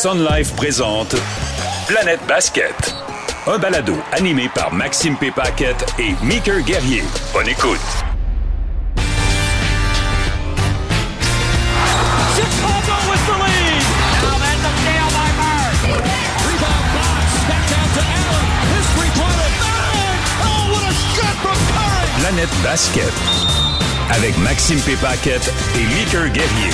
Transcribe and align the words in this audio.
Sun 0.00 0.24
Life 0.24 0.54
présente 0.54 1.16
Planète 1.88 2.20
Basket. 2.28 2.94
Un 3.48 3.58
balado 3.58 3.94
animé 4.12 4.48
par 4.54 4.72
Maxime 4.72 5.16
P. 5.16 5.32
Paquette 5.32 5.92
et 5.98 6.14
Meeker 6.22 6.60
Guerrier. 6.60 7.02
Bonne 7.32 7.48
écoute. 7.48 7.80
Planète 22.20 22.48
Basket. 22.62 23.12
Avec 24.10 24.38
Maxime 24.38 24.78
P. 24.82 24.94
Paquette 25.02 25.52
et 25.74 25.82
Meeker 25.96 26.28
Guerrier. 26.28 26.70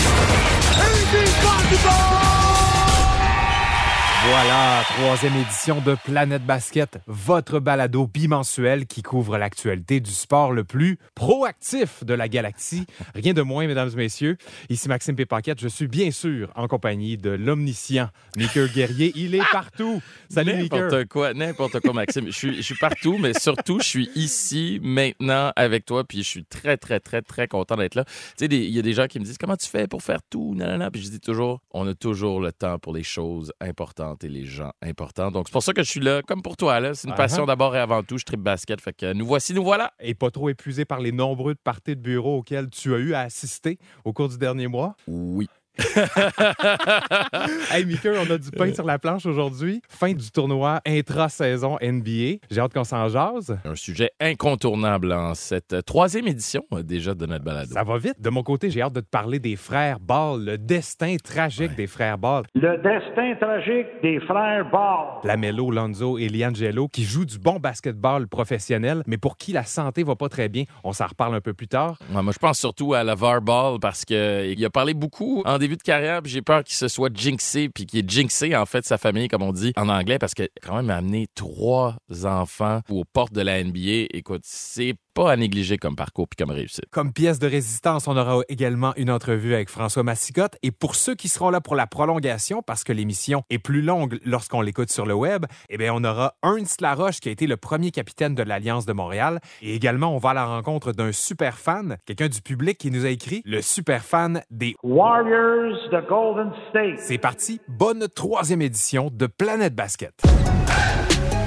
Voilà, 4.27 4.83
troisième 4.85 5.37
édition 5.37 5.83
de 5.83 5.97
Planète 6.03 6.47
Basket, 6.47 6.99
votre 7.07 7.61
balado 7.61 8.07
bimensuel 8.07 8.87
qui 8.87 9.03
couvre 9.03 9.37
l'actualité 9.37 10.01
du 10.01 10.13
sport 10.13 10.51
le 10.51 10.65
plus 10.65 10.99
proactif 11.15 12.03
de 12.05 12.15
la 12.15 12.27
galaxie. 12.31 12.87
Rien 13.15 13.35
de 13.35 13.43
moins, 13.43 13.67
mesdames 13.67 13.91
et 13.93 13.97
messieurs. 13.97 14.39
Ici 14.71 14.89
Maxime 14.89 15.15
Pépaquette, 15.15 15.61
je 15.61 15.69
suis 15.69 15.89
bien 15.89 16.11
sûr 16.11 16.51
en 16.57 16.69
compagnie 16.69 17.19
de 17.19 17.29
l'omniscient 17.29 18.09
Nicker 18.39 18.67
Guerrier. 18.69 19.13
Il 19.15 19.35
est 19.35 19.43
partout. 19.53 20.01
Salut. 20.31 20.55
N'importe 20.55 21.05
quoi, 21.09 21.35
n'importe 21.35 21.81
quoi, 21.81 21.93
Maxime. 21.93 22.29
Je 22.31 22.63
suis, 22.63 22.75
partout, 22.77 23.19
mais 23.19 23.35
surtout, 23.39 23.81
je 23.81 23.87
suis 23.87 24.11
ici, 24.15 24.81
maintenant, 24.83 25.53
avec 25.55 25.85
toi, 25.85 26.03
puis 26.03 26.23
je 26.23 26.29
suis 26.29 26.45
très, 26.47 26.79
très, 26.79 26.99
très, 26.99 27.21
très 27.21 27.47
content 27.47 27.77
d'être 27.77 27.95
là. 27.95 28.05
Tu 28.07 28.13
sais, 28.39 28.47
il 28.47 28.71
y 28.71 28.79
a 28.79 28.83
des 28.83 28.95
gens 28.95 29.07
qui 29.07 29.21
me 29.21 29.25
disent 29.25 29.39
comment 29.39 29.57
tu 29.57 29.69
fais 29.69 29.87
pour 29.87 30.03
faire 30.03 30.21
tout, 30.31 30.57
puis 30.93 31.03
je 31.03 31.11
dis 31.11 31.21
toujours, 31.21 31.61
on 31.73 31.87
a 31.87 31.95
toujours 31.95 32.41
le 32.41 32.53
temps 32.53 32.79
pour 32.79 32.95
les 32.95 33.03
choses 33.03 33.53
importantes 33.61 34.14
et 34.23 34.29
les 34.29 34.45
gens 34.45 34.71
importants. 34.83 35.31
Donc, 35.31 35.49
c'est 35.49 35.53
pour 35.53 35.63
ça 35.63 35.73
que 35.73 35.83
je 35.83 35.91
suis 35.91 36.01
là, 36.01 36.23
comme 36.23 36.43
pour 36.43 36.57
toi, 36.57 36.79
là. 36.81 36.95
C'est 36.95 37.09
une 37.09 37.15
Uh-huh. 37.15 37.17
passion 37.17 37.47
d'abord 37.47 37.75
et 37.75 37.81
avant 37.81 38.03
tout. 38.03 38.19
Je 38.19 38.25
tripe 38.25 38.41
basket, 38.41 38.81
fait 38.81 38.93
que 38.97 39.13
nous 39.13 39.27
voici, 39.27 39.55
nous 39.55 39.65
voilà. 39.65 39.93
Et 40.01 40.15
pas 40.15 40.31
trop 40.31 40.49
épuisé 40.49 40.85
par 40.85 41.01
les 41.01 41.11
nombreux 41.13 41.55
parties 41.55 41.97
de 41.97 42.01
bureau 42.01 42.39
auxquels 42.39 42.69
tu 42.71 42.95
as 42.95 42.99
eu 42.99 43.15
à 43.15 43.21
assister 43.21 43.79
au 44.05 44.13
cours 44.13 44.29
du 44.29 44.39
dernier 44.39 44.69
mois? 44.69 44.95
Oui. 45.07 45.49
Hey, 47.71 47.85
Mickey, 47.85 48.11
on 48.17 48.31
a 48.31 48.39
du 48.39 48.51
pain 48.51 48.73
sur 48.73 48.85
la 48.85 48.99
planche 48.99 49.27
aujourd'hui. 49.27 49.83
Fin 49.89 50.13
du 50.13 50.31
tournoi 50.31 50.81
intra-saison 50.87 51.77
NBA. 51.83 52.39
J'ai 52.51 52.61
hâte 52.61 52.73
qu'on 52.73 52.85
s'en 52.85 53.09
jase. 53.09 53.59
Un 53.65 53.75
sujet 53.75 54.11
incontournable 54.21 55.13
en 55.13 55.35
cette 55.35 55.73
euh, 55.73 55.83
troisième 55.83 56.29
édition 56.29 56.63
euh, 56.73 56.83
déjà 56.83 57.15
de 57.15 57.27
notre 57.27 57.45
balado. 57.45 57.73
Ça 57.73 57.83
va 57.83 57.99
vite. 57.99 58.21
De 58.21 58.31
mon 58.31 58.43
côté, 58.43 58.71
j'ai 58.71 58.83
hâte 58.83 58.93
de 58.93 59.01
te 59.01 59.09
parler 59.09 59.39
des 59.39 59.57
frères 59.57 59.99
Ball, 59.99 60.45
le 60.45 60.59
destin 60.59 61.17
tragique 61.23 61.75
des 61.75 61.87
frères 61.87 62.19
Ball. 62.19 62.45
Le 62.55 62.77
destin 62.77 63.35
tragique 63.41 63.87
des 64.03 64.21
frères 64.21 64.71
Ball. 64.71 65.21
Lamello, 65.25 65.71
Lonzo 65.71 66.19
et 66.19 66.29
Liangelo 66.29 66.89
qui 66.89 67.05
jouent 67.05 67.25
du 67.25 67.39
bon 67.39 67.59
basketball 67.59 68.29
professionnel, 68.29 69.03
mais 69.07 69.19
pour 69.19 69.37
qui 69.37 69.53
la 69.53 69.65
santé 69.65 70.05
va 70.05 70.15
pas 70.15 70.29
très 70.29 70.49
bien. 70.49 70.65
On 70.85 70.93
s'en 70.93 71.07
reparle 71.07 71.35
un 71.35 71.41
peu 71.41 71.55
plus 71.55 71.69
tard. 71.69 71.99
Ouais, 72.15 72.23
moi, 72.23 72.33
je 72.33 72.39
pense 72.39 72.59
surtout 72.59 72.95
à 72.95 73.03
LeVar 73.03 73.41
Ball 73.41 73.79
parce 73.81 74.05
qu'il 74.05 74.65
a 74.65 74.71
parlé 74.71 74.95
beaucoup 74.95 75.43
en 75.45 75.59
début 75.65 75.77
de 75.77 75.83
carrière, 75.83 76.21
puis 76.23 76.31
j'ai 76.31 76.43
peur 76.43 76.63
qu'il 76.63 76.77
se 76.77 76.89
soit 76.89 77.11
jinxé, 77.15 77.71
puis 77.71 77.87
qu'il 77.87 78.01
ait 78.01 78.09
jinxé, 78.09 78.55
en 78.55 78.67
fait, 78.67 78.85
sa 78.85 78.99
famille, 78.99 79.29
comme 79.29 79.43
on 79.43 79.53
dit 79.53 79.73
en 79.77 79.89
anglais, 79.89 80.19
parce 80.19 80.35
a 80.39 80.49
quand 80.63 80.77
même 80.77 80.91
amené 80.91 81.27
trois 81.35 81.97
enfants 82.25 82.83
aux 82.91 83.05
portes 83.05 83.33
de 83.33 83.41
la 83.41 83.65
NBA. 83.65 84.09
Écoute, 84.13 84.43
c'est 84.45 84.95
pas 85.15 85.31
à 85.31 85.37
négliger 85.37 85.79
comme 85.79 85.97
parcours 85.97 86.29
puis 86.29 86.37
comme 86.37 86.55
réussite. 86.55 86.87
Comme 86.91 87.13
pièce 87.13 87.39
de 87.39 87.47
résistance, 87.47 88.09
on 88.09 88.17
aura 88.17 88.43
également 88.49 88.93
une 88.97 89.11
entrevue 89.11 89.55
avec 89.55 89.71
François 89.71 90.03
Massicotte. 90.03 90.57
Et 90.63 90.71
pour 90.71 90.97
ceux 90.97 91.15
qui 91.15 91.29
seront 91.29 91.51
là 91.51 91.61
pour 91.61 91.77
la 91.77 91.87
prolongation, 91.87 92.63
parce 92.63 92.85
que 92.85 92.93
l'émission 92.93 93.45
est 93.51 93.59
plus 93.59 93.83
longue 93.83 94.19
lorsqu'on 94.25 94.61
l'écoute 94.61 94.91
sur 94.91 95.07
le 95.07 95.15
web, 95.15 95.47
eh 95.71 95.79
bien, 95.79 95.93
on 95.95 96.03
aura 96.05 96.35
Ernst 96.43 96.81
Laroche 96.81 97.21
qui 97.21 97.29
a 97.29 97.33
été 97.33 97.47
le 97.47 97.57
premier 97.57 97.91
capitaine 97.91 98.35
de 98.35 98.43
l'Alliance 98.43 98.87
de 98.87 98.93
Montréal. 98.93 99.41
Et 99.63 99.75
également, 99.75 100.15
on 100.15 100.19
va 100.19 100.31
à 100.31 100.35
la 100.35 100.45
rencontre 100.45 100.93
d'un 100.93 101.13
super 101.13 101.59
fan, 101.59 101.97
quelqu'un 102.07 102.29
du 102.29 102.43
public 102.43 102.79
qui 102.79 102.91
nous 102.91 103.07
a 103.07 103.09
écrit, 103.09 103.43
le 103.45 103.63
super 103.63 104.05
fan 104.05 104.43
des 104.51 104.75
Warriors 104.83 105.89
de 105.93 106.09
Golden 106.09 106.53
State. 106.71 106.99
C'est 106.99 107.19
parti, 107.19 107.61
bonne 107.69 108.09
troisième 108.09 108.63
édition 108.63 109.11
de 109.13 109.27
Planète 109.27 109.75
Basket. 109.75 110.15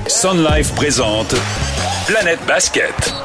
Sun 0.07 0.41
Life 0.43 0.73
présente 0.75 1.35
Planète 2.07 2.39
Basket. 2.47 3.16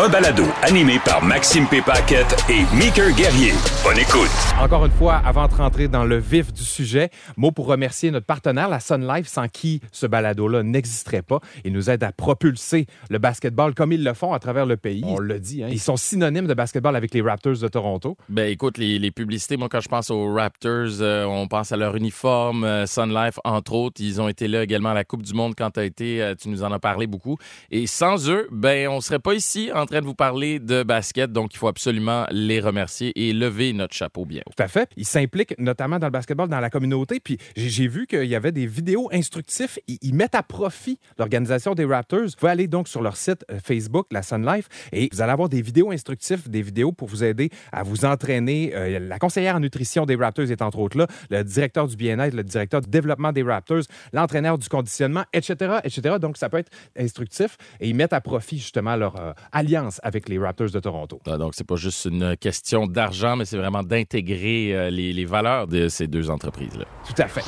Un 0.00 0.08
balado 0.08 0.44
animé 0.62 1.00
par 1.04 1.24
Maxime 1.24 1.66
P. 1.66 1.82
Paquette 1.82 2.36
et 2.48 2.62
Meeker 2.76 3.10
Guerrier. 3.16 3.52
Bonne 3.82 3.98
écoute. 3.98 4.30
Encore 4.60 4.86
une 4.86 4.92
fois, 4.92 5.16
avant 5.24 5.48
de 5.48 5.54
rentrer 5.54 5.88
dans 5.88 6.04
le 6.04 6.18
vif 6.18 6.52
du 6.52 6.62
sujet, 6.62 7.10
mot 7.36 7.50
pour 7.50 7.66
remercier 7.66 8.12
notre 8.12 8.26
partenaire, 8.26 8.68
la 8.68 8.78
Sun 8.78 9.04
Life, 9.08 9.26
sans 9.26 9.48
qui 9.48 9.80
ce 9.90 10.06
balado-là 10.06 10.62
n'existerait 10.62 11.22
pas. 11.22 11.40
Ils 11.64 11.72
nous 11.72 11.90
aident 11.90 12.04
à 12.04 12.12
propulser 12.12 12.86
le 13.10 13.18
basketball 13.18 13.74
comme 13.74 13.90
ils 13.90 14.04
le 14.04 14.14
font 14.14 14.32
à 14.32 14.38
travers 14.38 14.66
le 14.66 14.76
pays. 14.76 15.02
On 15.04 15.18
le 15.18 15.40
dit, 15.40 15.64
hein, 15.64 15.68
ils 15.68 15.80
sont 15.80 15.96
synonymes 15.96 16.46
de 16.46 16.54
basketball 16.54 16.94
avec 16.94 17.12
les 17.12 17.20
Raptors 17.20 17.58
de 17.58 17.66
Toronto. 17.66 18.16
Ben 18.28 18.48
écoute, 18.48 18.78
les, 18.78 19.00
les 19.00 19.10
publicités, 19.10 19.56
moi 19.56 19.68
quand 19.68 19.80
je 19.80 19.88
pense 19.88 20.10
aux 20.12 20.32
Raptors, 20.32 21.00
euh, 21.00 21.24
on 21.24 21.48
pense 21.48 21.72
à 21.72 21.76
leur 21.76 21.96
uniforme, 21.96 22.62
euh, 22.62 22.86
Sun 22.86 23.12
Life 23.12 23.40
entre 23.42 23.72
autres. 23.72 24.00
Ils 24.00 24.20
ont 24.20 24.28
été 24.28 24.46
là 24.46 24.62
également 24.62 24.90
à 24.90 24.94
la 24.94 25.04
Coupe 25.04 25.22
du 25.22 25.34
Monde 25.34 25.54
quand 25.58 25.72
tu 25.72 25.80
as 25.80 25.84
été, 25.84 26.22
euh, 26.22 26.36
tu 26.40 26.50
nous 26.50 26.62
en 26.62 26.70
as 26.70 26.78
parlé 26.78 27.08
beaucoup. 27.08 27.36
Et 27.72 27.88
sans 27.88 28.30
eux, 28.30 28.46
ben 28.52 28.86
on 28.86 29.00
serait 29.00 29.18
pas 29.18 29.34
ici 29.34 29.72
en 29.74 29.87
train 29.88 30.00
de 30.00 30.06
vous 30.06 30.14
parler 30.14 30.58
de 30.58 30.82
basket. 30.82 31.32
Donc 31.32 31.54
il 31.54 31.58
faut 31.58 31.68
absolument 31.68 32.26
les 32.30 32.60
remercier 32.60 33.12
et 33.16 33.32
lever 33.32 33.72
notre 33.72 33.94
chapeau 33.94 34.24
bien 34.24 34.42
haut. 34.46 34.52
Tout 34.54 34.62
à 34.62 34.68
fait. 34.68 34.90
Ils 34.96 35.06
s'impliquent 35.06 35.58
notamment 35.58 35.98
dans 35.98 36.06
le 36.06 36.12
basketball, 36.12 36.48
dans 36.48 36.60
la 36.60 36.70
communauté. 36.70 37.20
Puis 37.20 37.38
j'ai 37.56 37.88
vu 37.88 38.06
qu'il 38.06 38.26
y 38.26 38.34
avait 38.34 38.52
des 38.52 38.66
vidéos 38.66 39.08
instructifs. 39.12 39.78
Ils, 39.88 40.14
mettent 40.14 40.34
à 40.34 40.42
profit 40.42 40.98
l'organisation 41.18 41.74
des 41.74 41.84
Raptors. 41.84 42.20
Vous 42.20 42.36
pouvez 42.38 42.52
aller 42.52 42.68
donc 42.68 42.88
sur 42.88 43.02
leur 43.02 43.16
site 43.16 43.44
euh, 43.50 43.58
Facebook, 43.64 44.06
la 44.10 44.22
Sun 44.22 44.44
Life, 44.44 44.68
et 44.92 45.08
vous 45.10 45.22
allez 45.22 45.32
avoir 45.32 45.48
des 45.48 45.62
vidéos 45.62 45.90
instructifs, 45.90 46.48
des 46.48 46.62
vidéos 46.62 46.92
pour 46.92 47.08
vous 47.08 47.24
aider 47.24 47.50
à 47.72 47.82
vous 47.82 48.04
entraîner. 48.04 48.72
Euh, 48.74 48.98
la 48.98 49.18
conseillère 49.18 49.56
en 49.56 49.60
nutrition 49.60 50.04
des 50.04 50.16
Raptors 50.16 50.50
est 50.50 50.60
entre 50.60 50.80
autres 50.80 50.98
là, 50.98 51.06
le 51.30 51.42
directeur 51.44 51.88
du 51.88 51.96
bien-être, 51.96 52.34
le 52.34 52.44
directeur 52.44 52.80
du 52.80 52.90
développement 52.90 53.32
des 53.32 53.42
Raptors, 53.42 53.84
l'entraîneur 54.12 54.58
du 54.58 54.68
conditionnement, 54.68 55.24
etc., 55.32 55.76
etc. 55.84 56.16
Donc 56.20 56.36
ça 56.36 56.48
peut 56.50 56.58
être 56.58 56.70
instructif 56.98 57.56
et 57.80 57.88
ils 57.88 57.94
mettent 57.94 58.12
à 58.12 58.20
profit 58.20 58.58
justement 58.58 58.96
leur 58.96 59.16
euh, 59.16 59.32
alliance 59.52 59.77
avec 60.02 60.28
les 60.28 60.38
Raptors 60.38 60.70
de 60.70 60.80
Toronto. 60.80 61.20
Ah, 61.26 61.36
Donc 61.38 61.52
c'est 61.54 61.66
pas 61.66 61.76
juste 61.76 62.04
une 62.06 62.36
question 62.36 62.86
d'argent, 62.86 63.36
mais 63.36 63.44
c'est 63.44 63.56
vraiment 63.56 63.82
d'intégrer 63.82 64.74
euh, 64.74 64.90
les, 64.90 65.12
les 65.12 65.24
valeurs 65.24 65.66
de 65.66 65.88
ces 65.88 66.06
deux 66.06 66.30
entreprises-là. 66.30 66.84
Tout 67.06 67.22
à 67.22 67.28
fait. 67.28 67.44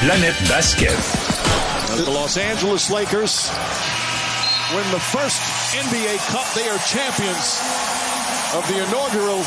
Planète 0.00 0.36
Basket. 0.48 0.96
The 1.96 2.06
Los 2.06 2.38
Angeles 2.38 2.90
Lakers 2.90 3.50
win 4.74 4.84
the 4.92 5.00
first 5.00 5.40
NBA 5.74 6.18
Cup. 6.30 6.44
They 6.54 6.68
are 6.68 6.78
champions 6.86 7.60
of 8.54 8.62
the 8.68 8.76
inaugural 8.84 9.42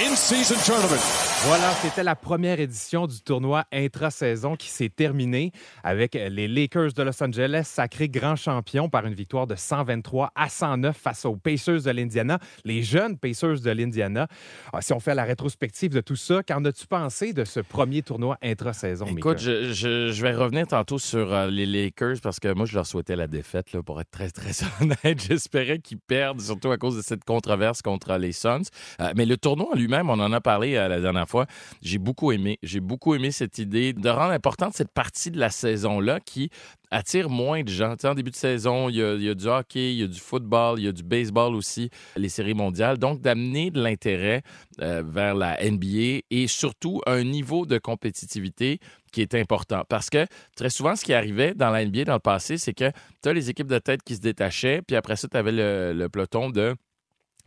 in-season 0.00 0.56
tournament. 0.66 0.98
Voilà, 1.46 1.70
c'était 1.82 2.02
la 2.02 2.16
première 2.16 2.58
édition 2.58 3.06
du 3.06 3.20
tournoi 3.20 3.64
intra-saison 3.72 4.56
qui 4.56 4.68
s'est 4.68 4.88
terminée 4.88 5.52
avec 5.84 6.14
les 6.14 6.48
Lakers 6.48 6.92
de 6.94 7.02
Los 7.04 7.22
Angeles, 7.22 7.62
sacrés 7.64 8.08
grands 8.08 8.34
champions 8.34 8.88
par 8.88 9.06
une 9.06 9.14
victoire 9.14 9.46
de 9.46 9.54
123 9.54 10.32
à 10.34 10.48
109 10.48 10.96
face 10.96 11.24
aux 11.26 11.36
Pacers 11.36 11.82
de 11.82 11.90
l'Indiana, 11.92 12.38
les 12.64 12.82
jeunes 12.82 13.16
Pacers 13.18 13.60
de 13.60 13.70
l'Indiana. 13.70 14.26
Ah, 14.72 14.80
si 14.80 14.92
on 14.92 14.98
fait 15.00 15.14
la 15.14 15.22
rétrospective 15.24 15.92
de 15.92 16.00
tout 16.00 16.16
ça, 16.16 16.42
qu'en 16.42 16.64
as-tu 16.64 16.86
pensé 16.88 17.32
de 17.32 17.44
ce 17.44 17.60
premier 17.60 18.02
tournoi 18.02 18.36
intra-saison? 18.42 19.06
Écoute, 19.06 19.38
je, 19.38 19.72
je- 19.72 20.10
je 20.10 20.22
vais 20.22 20.32
revenir 20.34 20.66
tantôt 20.66 20.98
sur 20.98 21.32
euh, 21.32 21.46
les 21.48 21.66
Lakers 21.66 22.16
parce 22.20 22.40
que 22.40 22.52
moi, 22.52 22.66
je 22.66 22.74
leur 22.74 22.86
souhaitais 22.86 23.14
la 23.16 23.28
défaite, 23.28 23.72
là, 23.72 23.82
pour 23.82 24.00
être 24.00 24.10
très, 24.10 24.30
très 24.30 24.50
honnête. 24.80 25.22
J'espérais 25.28 25.78
qu'ils 25.78 25.98
perdent, 25.98 26.40
surtout 26.40 26.72
à 26.72 26.78
cause 26.78 26.96
de 26.96 27.02
cette 27.02 27.22
controverse 27.24 27.80
contre 27.82 28.16
les 28.16 28.32
Suns. 28.32 28.62
Euh, 29.00 29.12
mais 29.14 29.26
le 29.26 29.36
tournoi 29.36 29.68
en 29.72 29.76
lui-même, 29.84 30.10
on 30.10 30.18
en 30.20 30.32
a 30.32 30.40
parlé 30.40 30.76
euh, 30.76 30.88
la 30.88 31.00
dernière 31.00 31.28
fois, 31.28 31.46
j'ai 31.82 31.98
beaucoup 31.98 32.32
aimé. 32.32 32.58
J'ai 32.62 32.80
beaucoup 32.80 33.14
aimé 33.14 33.30
cette 33.30 33.58
idée 33.58 33.92
de 33.92 34.08
rendre 34.08 34.32
importante 34.32 34.74
cette 34.74 34.92
partie 34.92 35.30
de 35.30 35.38
la 35.38 35.50
saison-là 35.50 36.20
qui 36.20 36.50
attire 36.90 37.28
moins 37.28 37.62
de 37.62 37.68
gens. 37.68 37.94
En 38.04 38.14
début 38.14 38.30
de 38.30 38.36
saison, 38.36 38.88
il 38.88 38.96
y, 38.96 39.02
a, 39.02 39.34
du 39.34 39.46
hockey, 39.46 39.92
il 39.92 40.00
y 40.00 40.02
a 40.04 40.06
du 40.06 40.20
football, 40.20 40.78
il 40.78 40.84
y 40.84 40.88
a 40.88 40.92
du 40.92 41.02
baseball 41.02 41.54
aussi, 41.54 41.90
les 42.16 42.28
séries 42.28 42.54
mondiales. 42.54 42.98
Donc, 42.98 43.20
d'amener 43.20 43.70
de 43.70 43.82
l'intérêt 43.82 44.42
euh, 44.80 45.02
vers 45.04 45.34
la 45.34 45.58
NBA 45.62 46.22
et 46.30 46.46
surtout 46.46 47.00
un 47.06 47.24
niveau 47.24 47.66
de 47.66 47.78
compétitivité 47.78 48.78
qui 49.12 49.22
est 49.22 49.34
important. 49.34 49.82
Parce 49.88 50.08
que 50.08 50.26
très 50.56 50.70
souvent, 50.70 50.96
ce 50.96 51.04
qui 51.04 51.14
arrivait 51.14 51.54
dans 51.54 51.70
la 51.70 51.84
NBA 51.84 52.04
dans 52.04 52.14
le 52.14 52.20
passé, 52.20 52.58
c'est 52.58 52.74
que 52.74 52.90
tu 53.22 53.28
as 53.28 53.32
les 53.32 53.50
équipes 53.50 53.68
de 53.68 53.78
tête 53.78 54.02
qui 54.02 54.16
se 54.16 54.20
détachaient, 54.20 54.82
puis 54.82 54.96
après 54.96 55.16
ça, 55.16 55.28
tu 55.28 55.36
avais 55.36 55.52
le 55.52 56.08
peloton 56.08 56.50
de 56.50 56.74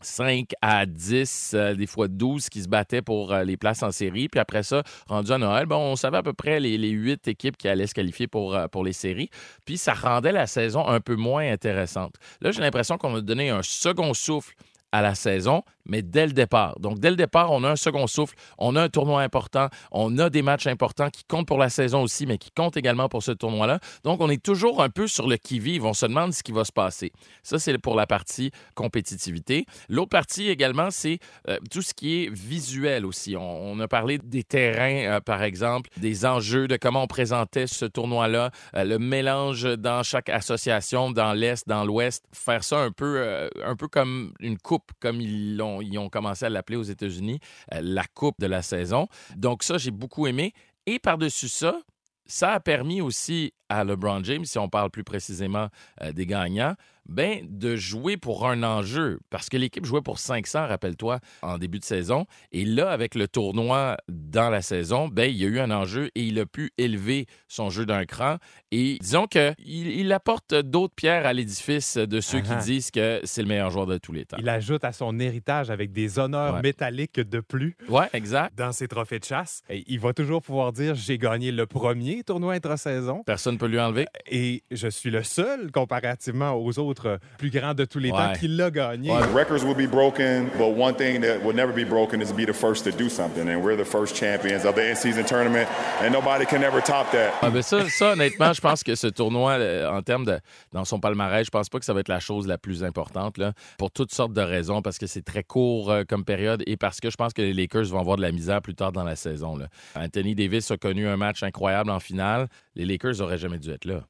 5 0.02 0.52
à 0.62 0.86
10, 0.86 1.52
euh, 1.54 1.76
des 1.76 1.88
fois 1.88 2.08
12 2.08 2.50
qui 2.50 2.62
se 2.62 2.68
battaient 2.68 3.02
pour 3.02 3.34
euh, 3.34 3.44
les 3.44 3.58
places 3.58 3.84
en 3.84 3.92
série. 3.92 4.28
Puis 4.28 4.40
après 4.40 4.64
ça, 4.64 4.84
rendu 5.08 5.32
à 5.32 5.38
Noël, 5.38 5.66
bon, 5.66 5.78
on 5.78 5.96
savait 5.96 6.18
à 6.18 6.24
peu 6.24 6.34
près 6.34 6.60
les, 6.60 6.78
les 6.78 6.90
8 6.90 7.28
équipes 7.28 7.58
qui 7.58 7.68
allaient 7.68 7.88
se 7.88 7.94
qualifier 7.94 8.28
pour, 8.28 8.56
euh, 8.56 8.68
pour 8.68 8.84
les 8.84 8.94
séries. 8.94 9.30
Puis 9.66 9.78
ça 9.78 9.94
rendait 9.94 10.32
la 10.32 10.48
saison 10.48 10.88
un 10.88 11.00
peu 11.00 11.16
moins 11.16 11.52
intéressante. 11.52 12.16
Là, 12.42 12.52
j'ai 12.52 12.62
l'impression 12.62 12.98
qu'on 12.98 13.16
a 13.16 13.22
donné 13.22 13.50
un 13.50 13.64
second 13.64 14.14
souffle 14.14 14.56
à 14.92 15.02
la 15.02 15.16
saison, 15.16 15.64
mais 15.88 16.02
dès 16.02 16.28
le 16.28 16.34
départ. 16.34 16.80
Donc, 16.80 17.00
dès 17.00 17.10
le 17.10 17.16
départ, 17.16 17.52
on 17.52 17.64
a 17.64 17.70
un 17.72 17.76
second 17.76 18.08
souffle, 18.08 18.36
on 18.58 18.76
a 18.76 18.84
un 18.84 18.90
tournoi 18.90 19.22
important, 19.22 19.68
on 19.92 20.18
a 20.18 20.30
des 20.30 20.42
matchs 20.42 20.68
importants 20.68 21.10
qui 21.10 21.24
comptent 21.24 21.48
pour 21.48 21.58
la 21.58 21.70
saison 21.70 22.02
aussi, 22.04 22.26
mais 22.26 22.38
qui 22.38 22.52
comptent 22.52 22.78
également 22.78 23.10
pour 23.10 23.24
ce 23.24 23.32
tournoi-là. 23.32 23.80
Donc, 24.04 24.22
on 24.22 24.30
est 24.30 24.42
toujours 24.42 24.82
un 24.84 24.90
peu 24.90 25.08
sur 25.08 25.28
le 25.28 25.38
qui-vive. 25.38 25.86
On 25.86 25.94
se 25.94 26.06
demande 26.06 26.34
ce 26.34 26.44
qui 26.44 26.52
va 26.52 26.64
se 26.66 26.72
passer. 26.72 27.12
Ça, 27.44 27.60
c'est 27.60 27.78
pour 27.78 27.96
la 27.96 28.08
partie 28.08 28.52
compétitivité. 28.76 29.66
L'autre 29.90 30.10
partie 30.10 30.50
également, 30.50 30.90
c'est 30.92 31.20
euh, 31.50 31.58
tout 31.72 31.82
ce 31.82 31.94
qui 31.94 32.24
est 32.24 32.30
visuel 32.30 33.06
aussi. 33.06 33.36
On, 33.38 33.80
a 33.80 33.88
parlé 33.88 34.18
des 34.18 34.44
terrains, 34.44 35.18
euh, 35.18 35.20
par 35.20 35.44
exemple, 35.44 35.90
des 35.98 36.26
enjeux, 36.26 36.68
de 36.68 36.78
comment 36.78 37.04
on 37.04 37.08
présentait 37.08 37.68
ce 37.68 37.86
tournoi-là, 37.86 38.52
euh, 38.76 38.84
le 38.84 39.00
mélange 39.00 39.64
dans 39.78 40.04
chaque 40.04 40.30
association, 40.30 41.12
dans 41.12 41.34
l'Est, 41.34 41.68
dans 41.68 41.86
l'Ouest, 41.86 42.26
faire 42.34 42.64
ça 42.64 42.80
un 42.80 42.92
peu, 42.92 43.50
un 43.64 43.76
peu 43.76 43.88
comme 43.88 44.34
une 44.40 44.58
coupe, 44.58 44.92
comme 45.00 45.22
ils, 45.22 45.58
l'ont- 45.58 45.77
ils 45.82 45.98
ont 45.98 46.10
commencé 46.10 46.46
à 46.46 46.50
l'appeler 46.50 46.78
aux 46.78 46.84
États-Unis, 46.84 47.40
euh, 47.74 47.80
la 47.82 48.04
coupe 48.14 48.40
de 48.40 48.48
la 48.48 48.62
saison. 48.62 49.08
Donc 49.36 49.64
ça, 49.64 49.78
j'ai 49.78 49.92
beaucoup 49.92 50.28
aimé. 50.28 50.54
Et 50.86 51.00
par-dessus 51.00 51.50
ça, 51.50 51.82
ça 52.26 52.52
a 52.52 52.60
permis 52.60 53.02
aussi 53.02 53.54
à 53.70 53.84
LeBron 53.84 54.24
James, 54.24 54.46
si 54.46 54.58
on 54.58 54.70
parle 54.70 54.90
plus 54.92 55.04
précisément 55.04 55.70
euh, 56.02 56.12
des 56.12 56.26
gagnants, 56.26 56.76
ben, 57.08 57.40
de 57.50 57.76
jouer 57.76 58.18
pour 58.18 58.48
un 58.48 58.64
enjeu. 58.64 59.20
Parce 59.30 59.50
que 59.50 59.58
l'équipe 59.58 59.86
jouait 59.86 60.02
pour 60.02 60.20
500, 60.20 60.68
rappelle-toi, 60.68 61.20
en 61.42 61.58
début 61.58 61.80
de 61.80 61.84
saison. 61.86 62.26
Et 62.52 62.66
là, 62.66 62.90
avec 62.92 63.16
le 63.16 63.28
tournoi 63.28 63.98
dans 64.10 64.50
la 64.50 64.62
saison, 64.62 65.08
ben, 65.08 65.30
il 65.30 65.38
y 65.38 65.46
a 65.46 65.48
eu 65.48 65.60
un 65.60 65.72
enjeu 65.72 66.10
et 66.16 66.24
il 66.24 66.40
a 66.40 66.46
pu 66.46 66.72
élever 66.78 67.26
son 67.48 67.70
jeu 67.70 67.86
d'un 67.86 68.06
cran. 68.06 68.38
Et 68.72 68.98
disons 69.02 69.28
qu'il 69.28 69.56
il 69.68 70.12
apporte 70.12 70.54
d'autres 70.54 70.94
pierres 70.96 71.26
à 71.26 71.34
l'édifice 71.34 71.98
de 71.98 72.20
ceux 72.22 72.42
qui 72.42 72.56
disent 72.66 72.92
que 72.92 73.22
c'est 73.24 73.42
le 73.42 73.48
meilleur 73.48 73.72
joueur 73.72 73.86
de 73.86 73.98
tous 73.98 74.12
les 74.12 74.26
temps. 74.26 74.38
Il 74.40 74.50
ajoute 74.50 74.84
à 74.84 74.92
son 74.92 75.20
héritage 75.20 75.70
avec 75.70 75.92
des 75.92 76.20
honneurs 76.20 76.56
Ouais. 76.56 76.62
métalliques 76.62 77.20
de 77.20 77.40
plus 77.40 77.76
Ouais, 77.90 78.08
exact. 78.14 78.58
dans 78.58 78.72
ses 78.72 78.88
trophées 78.88 79.20
de 79.20 79.24
chasse. 79.26 79.62
Et 79.70 79.84
il 79.88 80.00
va 80.00 80.14
toujours 80.14 80.42
pouvoir 80.42 80.72
dire 80.74 80.96
j'ai 80.96 81.18
gagné 81.18 81.52
le 81.52 81.66
premier 81.66 82.24
tournoi 82.24 82.54
intra-saison 82.54 83.24
Personne 83.26 83.54
ne 83.56 83.60
peut 83.60 83.68
lui 83.68 83.80
enlever. 83.80 84.06
et 84.30 84.64
je 84.72 84.88
suis 84.88 85.10
le 85.10 85.24
seul 85.24 85.72
comparativement 85.72 86.52
aux 86.54 86.78
autres 86.80 86.97
plus 87.38 87.50
grands 87.50 87.74
de 87.74 87.86
tous 87.86 88.00
les 88.00 88.10
temps 88.10 88.30
Ouais. 88.32 88.38
qui 88.40 88.48
l'a 88.48 88.70
gagné. 88.72 89.12
Ouais. 89.12 89.18
Records 89.34 89.64
will 89.64 89.76
be 89.76 89.90
broken, 89.90 90.50
but 90.58 90.76
one 90.78 90.96
thing 90.96 91.22
that 91.22 91.40
will 91.44 91.56
never 91.56 91.72
be 91.74 91.86
broken 91.88 92.22
is 92.22 92.32
be 92.34 92.46
the 92.46 92.54
first 92.54 92.84
to 92.86 92.92
do 92.92 93.10
something. 93.10 93.48
And 93.50 93.62
we're 93.64 93.78
the 93.78 93.86
first 93.88 94.16
champions 94.16 94.66
of 94.66 94.76
the 94.76 94.90
in-season 94.90 95.24
tournament, 95.26 95.68
and 96.02 96.12
nobody 96.12 96.46
can 96.46 96.64
ever 96.64 96.82
top 96.82 97.12
that. 97.12 97.32
Ah 97.42 97.50
ben 97.50 97.62
ça, 97.62 97.88
ça, 97.90 98.14
honnêtement, 98.14 98.54
je 98.54 98.62
pense 98.62 98.84
que 98.84 98.96
ce 98.96 99.08
tournoi, 99.08 99.54
euh, 99.54 99.90
en 99.90 100.02
termes 100.02 100.26
de 100.26 100.40
dans 100.74 100.86
son 100.86 101.00
palmarès, 101.00 101.46
je 101.46 101.52
pense 101.52 101.70
pas 101.70 101.80
que 101.80 101.86
ça 101.86 101.94
va 101.94 102.00
être 102.00 102.08
la 102.10 102.20
chose 102.20 102.48
la 102.48 102.58
plus 102.58 102.84
importante 102.84 103.38
là, 103.38 103.54
pour 103.78 103.92
toutes 103.92 104.14
sortes 104.14 104.34
de 104.34 104.42
raisons, 104.42 104.82
parce 104.82 104.98
que 104.98 105.08
c'est 105.08 105.22
très 105.24 105.44
court 105.44 105.92
euh, 105.92 106.04
comme 106.08 106.26
période 106.26 106.64
et 106.68 106.78
parce 106.78 107.00
que 107.00 107.10
je 107.10 107.16
pense 107.16 107.34
que 107.34 107.42
les 107.42 107.54
Lakers 107.54 107.86
vont 107.86 108.00
avoir 108.00 108.18
de 108.18 108.22
la 108.22 108.32
misère 108.32 108.62
plus 108.62 108.76
tard 108.76 108.92
dans 108.92 109.04
la 109.04 109.16
saison. 109.16 109.56
là. 109.58 109.68
Anthony 109.96 110.36
Davis 110.36 110.72
a 110.72 110.78
connu 110.78 111.08
un 111.08 111.18
match 111.18 111.44
incroyable 111.44 111.90
en 111.90 112.00
finale. 112.00 112.48
Les 112.76 112.86
Lakers 112.86 113.22
auraient 113.22 113.38
jamais 113.38 113.58
dû 113.60 113.72
être 113.72 113.86
là. 113.86 114.02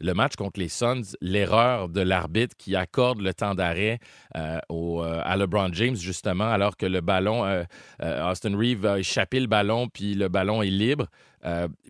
Le 0.00 0.14
match 0.14 0.36
contre 0.36 0.60
les 0.60 0.68
Suns, 0.68 1.16
l'erreur 1.20 1.88
de 1.88 2.00
l'arbitre 2.00 2.56
qui 2.56 2.76
accorde 2.76 3.20
le 3.20 3.34
temps 3.34 3.54
d'arrêt 3.54 3.98
euh, 4.36 4.58
euh, 4.70 5.20
à 5.24 5.36
LeBron 5.36 5.70
James, 5.72 5.96
justement, 5.96 6.48
alors 6.48 6.76
que 6.76 6.86
le 6.86 7.00
ballon, 7.00 7.44
euh, 7.44 7.64
Austin 8.30 8.56
Reeves 8.56 8.86
a 8.86 8.98
échappé 8.98 9.40
le 9.40 9.46
ballon, 9.46 9.88
puis 9.88 10.14
le 10.14 10.28
ballon 10.28 10.62
est 10.62 10.70
libre. 10.70 11.06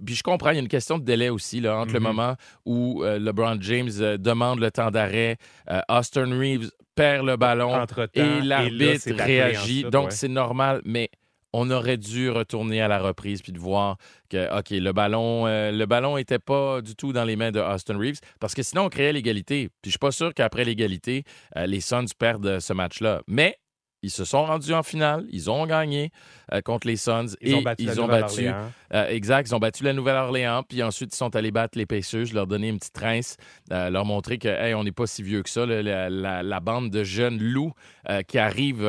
Puis 0.04 0.14
je 0.14 0.22
comprends, 0.22 0.50
il 0.50 0.54
y 0.54 0.58
a 0.58 0.60
une 0.60 0.68
question 0.68 0.98
de 0.98 1.04
délai 1.04 1.30
aussi, 1.30 1.60
là, 1.60 1.78
entre 1.78 1.94
le 1.94 2.00
moment 2.00 2.36
où 2.64 3.02
LeBron 3.02 3.56
James 3.60 3.90
demande 4.18 4.60
le 4.60 4.70
temps 4.70 4.90
d'arrêt, 4.90 5.36
Austin 5.88 6.38
Reeves 6.38 6.70
perd 6.94 7.26
le 7.26 7.36
ballon 7.36 7.86
et 8.14 8.40
l'arbitre 8.42 9.12
réagit. 9.14 9.58
ensuite, 9.58 9.90
Donc, 9.90 10.06
ouais. 10.06 10.10
c'est 10.10 10.28
normal, 10.28 10.82
mais 10.84 11.10
on 11.52 11.70
aurait 11.70 11.96
dû 11.96 12.30
retourner 12.30 12.80
à 12.80 12.88
la 12.88 12.98
reprise 13.00 13.42
puis 13.42 13.52
de 13.52 13.58
voir 13.58 13.96
que, 14.28 14.58
OK, 14.58 14.70
le 14.70 14.92
ballon 14.92 15.46
euh, 15.46 15.70
le 15.70 15.86
ballon 15.86 16.16
était 16.18 16.38
pas 16.38 16.80
du 16.80 16.94
tout 16.94 17.12
dans 17.12 17.24
les 17.24 17.36
mains 17.36 17.52
de 17.52 17.60
Austin 17.60 17.98
Reeves 17.98 18.20
parce 18.40 18.54
que 18.54 18.62
sinon, 18.62 18.84
on 18.84 18.88
créait 18.88 19.12
l'égalité. 19.12 19.68
Puis 19.82 19.86
je 19.86 19.90
suis 19.90 19.98
pas 19.98 20.12
sûr 20.12 20.34
qu'après 20.34 20.64
l'égalité, 20.64 21.24
euh, 21.56 21.66
les 21.66 21.80
Suns 21.80 22.06
perdent 22.18 22.60
ce 22.60 22.72
match-là. 22.72 23.22
Mais 23.26 23.58
ils 24.02 24.10
se 24.10 24.24
sont 24.24 24.44
rendus 24.44 24.72
en 24.74 24.82
finale, 24.82 25.24
ils 25.30 25.50
ont 25.50 25.66
gagné 25.66 26.10
euh, 26.52 26.60
contre 26.60 26.86
les 26.86 26.96
Suns 26.96 27.26
Ils 27.40 27.50
et 27.50 27.54
ont 27.54 27.62
battu 27.62 27.84
la 27.84 27.92
ils 27.92 28.00
ont 28.00 28.06
battu 28.06 28.48
euh, 28.94 29.08
exact. 29.08 29.48
Ils 29.50 29.54
ont 29.54 29.58
battu 29.58 29.84
la 29.84 29.92
Nouvelle-Orléans, 29.92 30.62
puis 30.62 30.82
ensuite, 30.82 31.12
ils 31.12 31.16
sont 31.16 31.34
allés 31.36 31.50
battre 31.50 31.76
les 31.76 31.84
Pacers, 31.84 32.26
leur 32.32 32.46
donner 32.46 32.68
une 32.68 32.78
petite 32.78 32.96
rince, 32.96 33.36
euh, 33.72 33.90
leur 33.90 34.04
montrer 34.04 34.38
que, 34.38 34.48
hey, 34.48 34.72
on 34.74 34.84
n'est 34.84 34.92
pas 34.92 35.06
si 35.06 35.22
vieux 35.22 35.42
que 35.42 35.50
ça. 35.50 35.66
la, 35.66 36.08
la- 36.08 36.42
la 36.42 36.60
bande 36.60 36.90
de 36.90 37.02
jeunes 37.04 37.38
loups 37.42 37.72
qui 38.26 38.38
arrivent 38.38 38.82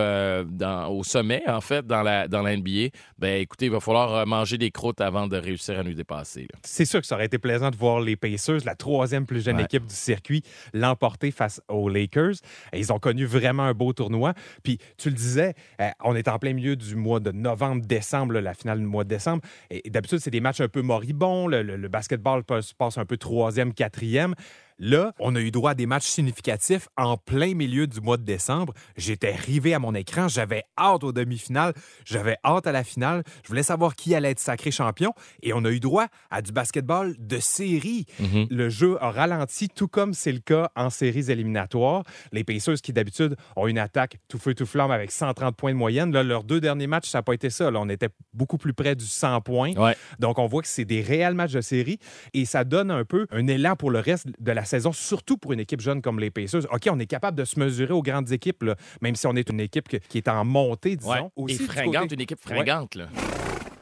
dans- 0.49 0.87
au 0.89 1.03
sommet, 1.03 1.43
en 1.47 1.59
fait, 1.61 1.85
dans 1.85 2.03
la, 2.03 2.27
dans 2.27 2.41
la 2.41 2.55
NBA, 2.55 2.89
ben 3.17 3.41
écoutez, 3.41 3.65
il 3.65 3.71
va 3.71 3.79
falloir 3.81 4.25
manger 4.25 4.57
des 4.57 4.71
croûtes 4.71 5.01
avant 5.01 5.27
de 5.27 5.35
réussir 5.37 5.77
à 5.77 5.83
nous 5.83 5.93
dépasser. 5.93 6.47
C'est 6.63 6.85
sûr 6.85 7.01
que 7.01 7.07
ça 7.07 7.15
aurait 7.15 7.25
été 7.25 7.37
plaisant 7.37 7.69
de 7.69 7.75
voir 7.75 7.99
les 7.99 8.15
Pacers, 8.15 8.59
la 8.65 8.75
troisième 8.75 9.25
plus 9.25 9.43
jeune 9.43 9.57
Ouais. 9.57 9.63
équipe 9.63 9.85
du 9.85 9.95
circuit, 9.95 10.41
l'emporter 10.73 11.31
face 11.31 11.61
aux 11.67 11.89
Lakers. 11.89 12.35
Et 12.71 12.79
ils 12.79 12.93
ont 12.93 12.99
connu 12.99 13.25
vraiment 13.25 13.63
un 13.63 13.73
beau 13.73 13.91
tournoi. 13.91 14.33
Puis, 14.63 14.77
tu 14.99 15.09
le 15.09 15.15
disais, 15.15 15.53
euh, 15.81 15.89
on 16.03 16.15
est 16.15 16.27
en 16.27 16.37
plein 16.37 16.53
milieu 16.53 16.75
du 16.75 16.95
mois 16.95 17.19
de 17.19 17.31
novembre, 17.31 17.85
décembre, 17.85 18.33
la 18.33 18.53
finale 18.53 18.79
du 18.79 18.85
mois 18.85 19.03
de 19.03 19.09
décembre. 19.09 19.41
Et, 19.69 19.89
d'habitude, 19.89 20.19
c'est 20.19 20.31
des 20.31 20.41
matchs 20.41 20.61
un 20.61 20.67
peu 20.67 20.81
moribonds. 20.81 21.47
Le, 21.47 21.87
basketball 21.87 22.43
passe 22.43 22.97
un 22.97 23.05
peu 23.05 23.17
troisième, 23.17 23.73
quatrième. 23.73 24.35
Là, 24.79 25.13
on 25.19 25.35
a 25.35 25.41
eu 25.41 25.51
droit 25.51 25.71
à 25.71 25.75
des 25.75 25.85
matchs 25.85 26.07
significatifs 26.07 26.87
en 26.97 27.17
plein 27.17 27.53
milieu 27.53 27.85
du 27.85 27.99
mois 27.99 28.17
de 28.17 28.23
décembre. 28.23 28.73
J'étais 28.95 29.35
rivé 29.35 29.73
à 29.73 29.79
mon 29.79 29.93
écran. 29.93 30.27
J'avais 30.29 30.63
hâte 30.77 31.03
aux 31.03 31.11
demi-finales. 31.11 31.73
J'avais 32.05 32.37
hâte 32.45 32.65
à 32.65 32.71
la 32.71 32.83
finale. 32.83 33.23
Je 33.43 33.49
voulais 33.49 33.63
savoir 33.63 33.95
qui 33.95 34.15
allait 34.15 34.31
être 34.31 34.39
sacré 34.39 34.71
champion. 34.71 35.13
Et 35.43 35.51
on 35.53 35.65
a 35.65 35.69
eu 35.69 35.81
droit 35.81 36.07
à 36.29 36.41
du 36.41 36.53
basketball 36.53 37.15
de 37.19 37.39
série. 37.39 38.05
Le 38.49 38.69
jeu 38.69 38.97
a 39.03 39.11
ralenti, 39.11 39.67
tout 39.67 39.87
comme 39.87 40.13
c'est 40.13 40.31
le 40.31 40.39
cas 40.39 40.71
en 40.75 40.89
séries 40.89 41.29
éliminatoires. 41.29 42.03
Les 42.31 42.43
Pacers, 42.43 42.75
qui 42.81 42.93
d'habitude 42.93 43.35
ont 43.55 43.67
une 43.67 43.77
attaque 43.77 44.17
tout 44.27 44.39
feu, 44.39 44.53
tout 44.53 44.65
flamme 44.65 44.91
avec 44.91 45.11
130 45.11 45.55
points 45.55 45.71
de 45.71 45.77
moyenne, 45.77 46.13
là, 46.13 46.23
leurs 46.23 46.43
deux 46.43 46.61
derniers 46.61 46.87
matchs, 46.87 47.09
ça 47.09 47.17
n'a 47.19 47.23
pas 47.23 47.33
été 47.33 47.49
ça. 47.49 47.69
Là, 47.69 47.79
on 47.81 47.89
était 47.89 48.09
beaucoup 48.33 48.57
plus 48.57 48.73
près 48.73 48.95
du 48.95 49.05
100 49.05 49.41
points. 49.41 49.73
Ouais. 49.73 49.95
Donc, 50.19 50.39
on 50.39 50.47
voit 50.47 50.61
que 50.61 50.67
c'est 50.67 50.85
des 50.85 51.01
réels 51.01 51.33
matchs 51.33 51.53
de 51.53 51.61
série 51.61 51.99
et 52.33 52.45
ça 52.45 52.63
donne 52.63 52.91
un 52.91 53.03
peu 53.03 53.27
un 53.31 53.47
élan 53.47 53.75
pour 53.75 53.91
le 53.91 53.99
reste 53.99 54.27
de 54.39 54.51
la 54.51 54.65
saison, 54.69 54.91
surtout 54.93 55.37
pour 55.37 55.53
une 55.53 55.59
équipe 55.59 55.81
jeune 55.81 56.01
comme 56.01 56.19
les 56.19 56.29
Pacers. 56.31 56.65
OK, 56.71 56.87
on 56.91 56.99
est 56.99 57.05
capable 57.05 57.37
de 57.37 57.45
se 57.45 57.59
mesurer 57.59 57.93
aux 57.93 58.01
grandes 58.01 58.31
équipes, 58.31 58.63
là, 58.63 58.75
même 59.01 59.15
si 59.15 59.27
on 59.27 59.35
est 59.35 59.49
une 59.49 59.59
équipe 59.59 59.89
qui 59.89 60.17
est 60.17 60.27
en 60.27 60.45
montée, 60.45 60.95
disons. 60.95 61.11
Ouais. 61.11 61.21
Aussi 61.35 61.55
Et 61.63 61.65
fringante, 61.65 62.03
côté- 62.03 62.15
une 62.15 62.21
équipe 62.21 62.39
Ouais. 62.47 62.55
fringante. 62.55 62.95
là. 62.95 63.07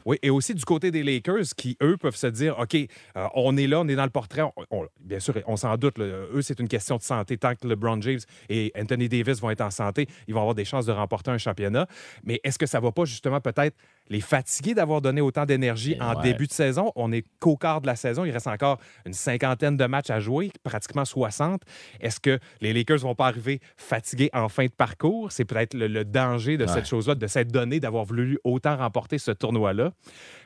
Oui, 0.05 0.17
et 0.21 0.29
aussi 0.29 0.53
du 0.55 0.63
côté 0.63 0.89
des 0.89 1.03
Lakers 1.03 1.47
qui, 1.57 1.75
eux, 1.83 1.97
peuvent 1.97 2.15
se 2.15 2.27
dire 2.27 2.57
OK, 2.57 2.75
euh, 2.75 3.27
on 3.35 3.57
est 3.57 3.67
là, 3.67 3.81
on 3.81 3.87
est 3.89 3.95
dans 3.95 4.05
le 4.05 4.09
portrait. 4.09 4.41
On- 4.41 4.53
on- 4.71 4.87
bien 5.01 5.19
sûr, 5.19 5.33
on 5.47 5.57
s'en 5.57 5.75
doute. 5.75 5.97
là, 5.97 6.05
eux, 6.33 6.41
c'est 6.41 6.61
une 6.61 6.69
question 6.69 6.95
de 6.95 7.01
santé. 7.01 7.37
Tant 7.37 7.53
que 7.55 7.67
LeBron 7.67 8.01
James 8.01 8.19
et 8.47 8.71
Anthony 8.79 9.09
Davis 9.09 9.41
vont 9.41 9.49
être 9.49 9.59
en 9.59 9.69
santé, 9.69 10.07
ils 10.29 10.33
vont 10.33 10.39
avoir 10.39 10.55
des 10.55 10.63
chances 10.63 10.85
de 10.85 10.93
remporter 10.93 11.31
un 11.31 11.37
championnat. 11.37 11.87
Mais 12.23 12.39
est-ce 12.45 12.57
que 12.57 12.65
ça 12.65 12.79
va 12.79 12.93
pas 12.93 13.03
justement 13.03 13.41
peut-être 13.41 13.75
les 14.09 14.21
fatiguer 14.21 14.73
d'avoir 14.73 15.01
donné 15.01 15.21
autant 15.21 15.45
d'énergie 15.45 15.97
en 15.99 16.15
ouais. 16.15 16.23
début 16.23 16.47
de 16.47 16.51
saison? 16.53 16.91
On 16.95 17.11
est 17.11 17.25
qu'au 17.39 17.57
quart 17.57 17.81
de 17.81 17.87
la 17.87 17.95
saison. 17.95 18.23
Il 18.25 18.31
reste 18.31 18.47
encore 18.47 18.77
une 19.05 19.13
cinquantaine 19.13 19.77
de 19.77 19.85
matchs 19.85 20.09
à 20.09 20.19
jouer, 20.19 20.51
pratiquement 20.63 21.05
60. 21.05 21.61
Est-ce 21.99 22.19
que 22.19 22.39
les 22.61 22.73
Lakers 22.73 22.99
vont 22.99 23.15
pas 23.15 23.27
arriver 23.27 23.59
fatigués 23.77 24.29
en 24.33 24.47
fin 24.49 24.65
de 24.65 24.71
parcours? 24.71 25.31
C'est 25.31 25.45
peut-être 25.45 25.73
le, 25.73 25.87
le 25.87 26.05
danger 26.05 26.57
de 26.57 26.65
Ouais. 26.67 26.73
cette 26.73 26.85
chose-là, 26.87 27.15
de 27.15 27.27
s'être 27.27 27.51
donné, 27.51 27.79
d'avoir 27.79 28.03
voulu 28.03 28.39
autant 28.43 28.75
remporter 28.77 29.17
ce 29.17 29.31
tournoi-là. 29.31 29.91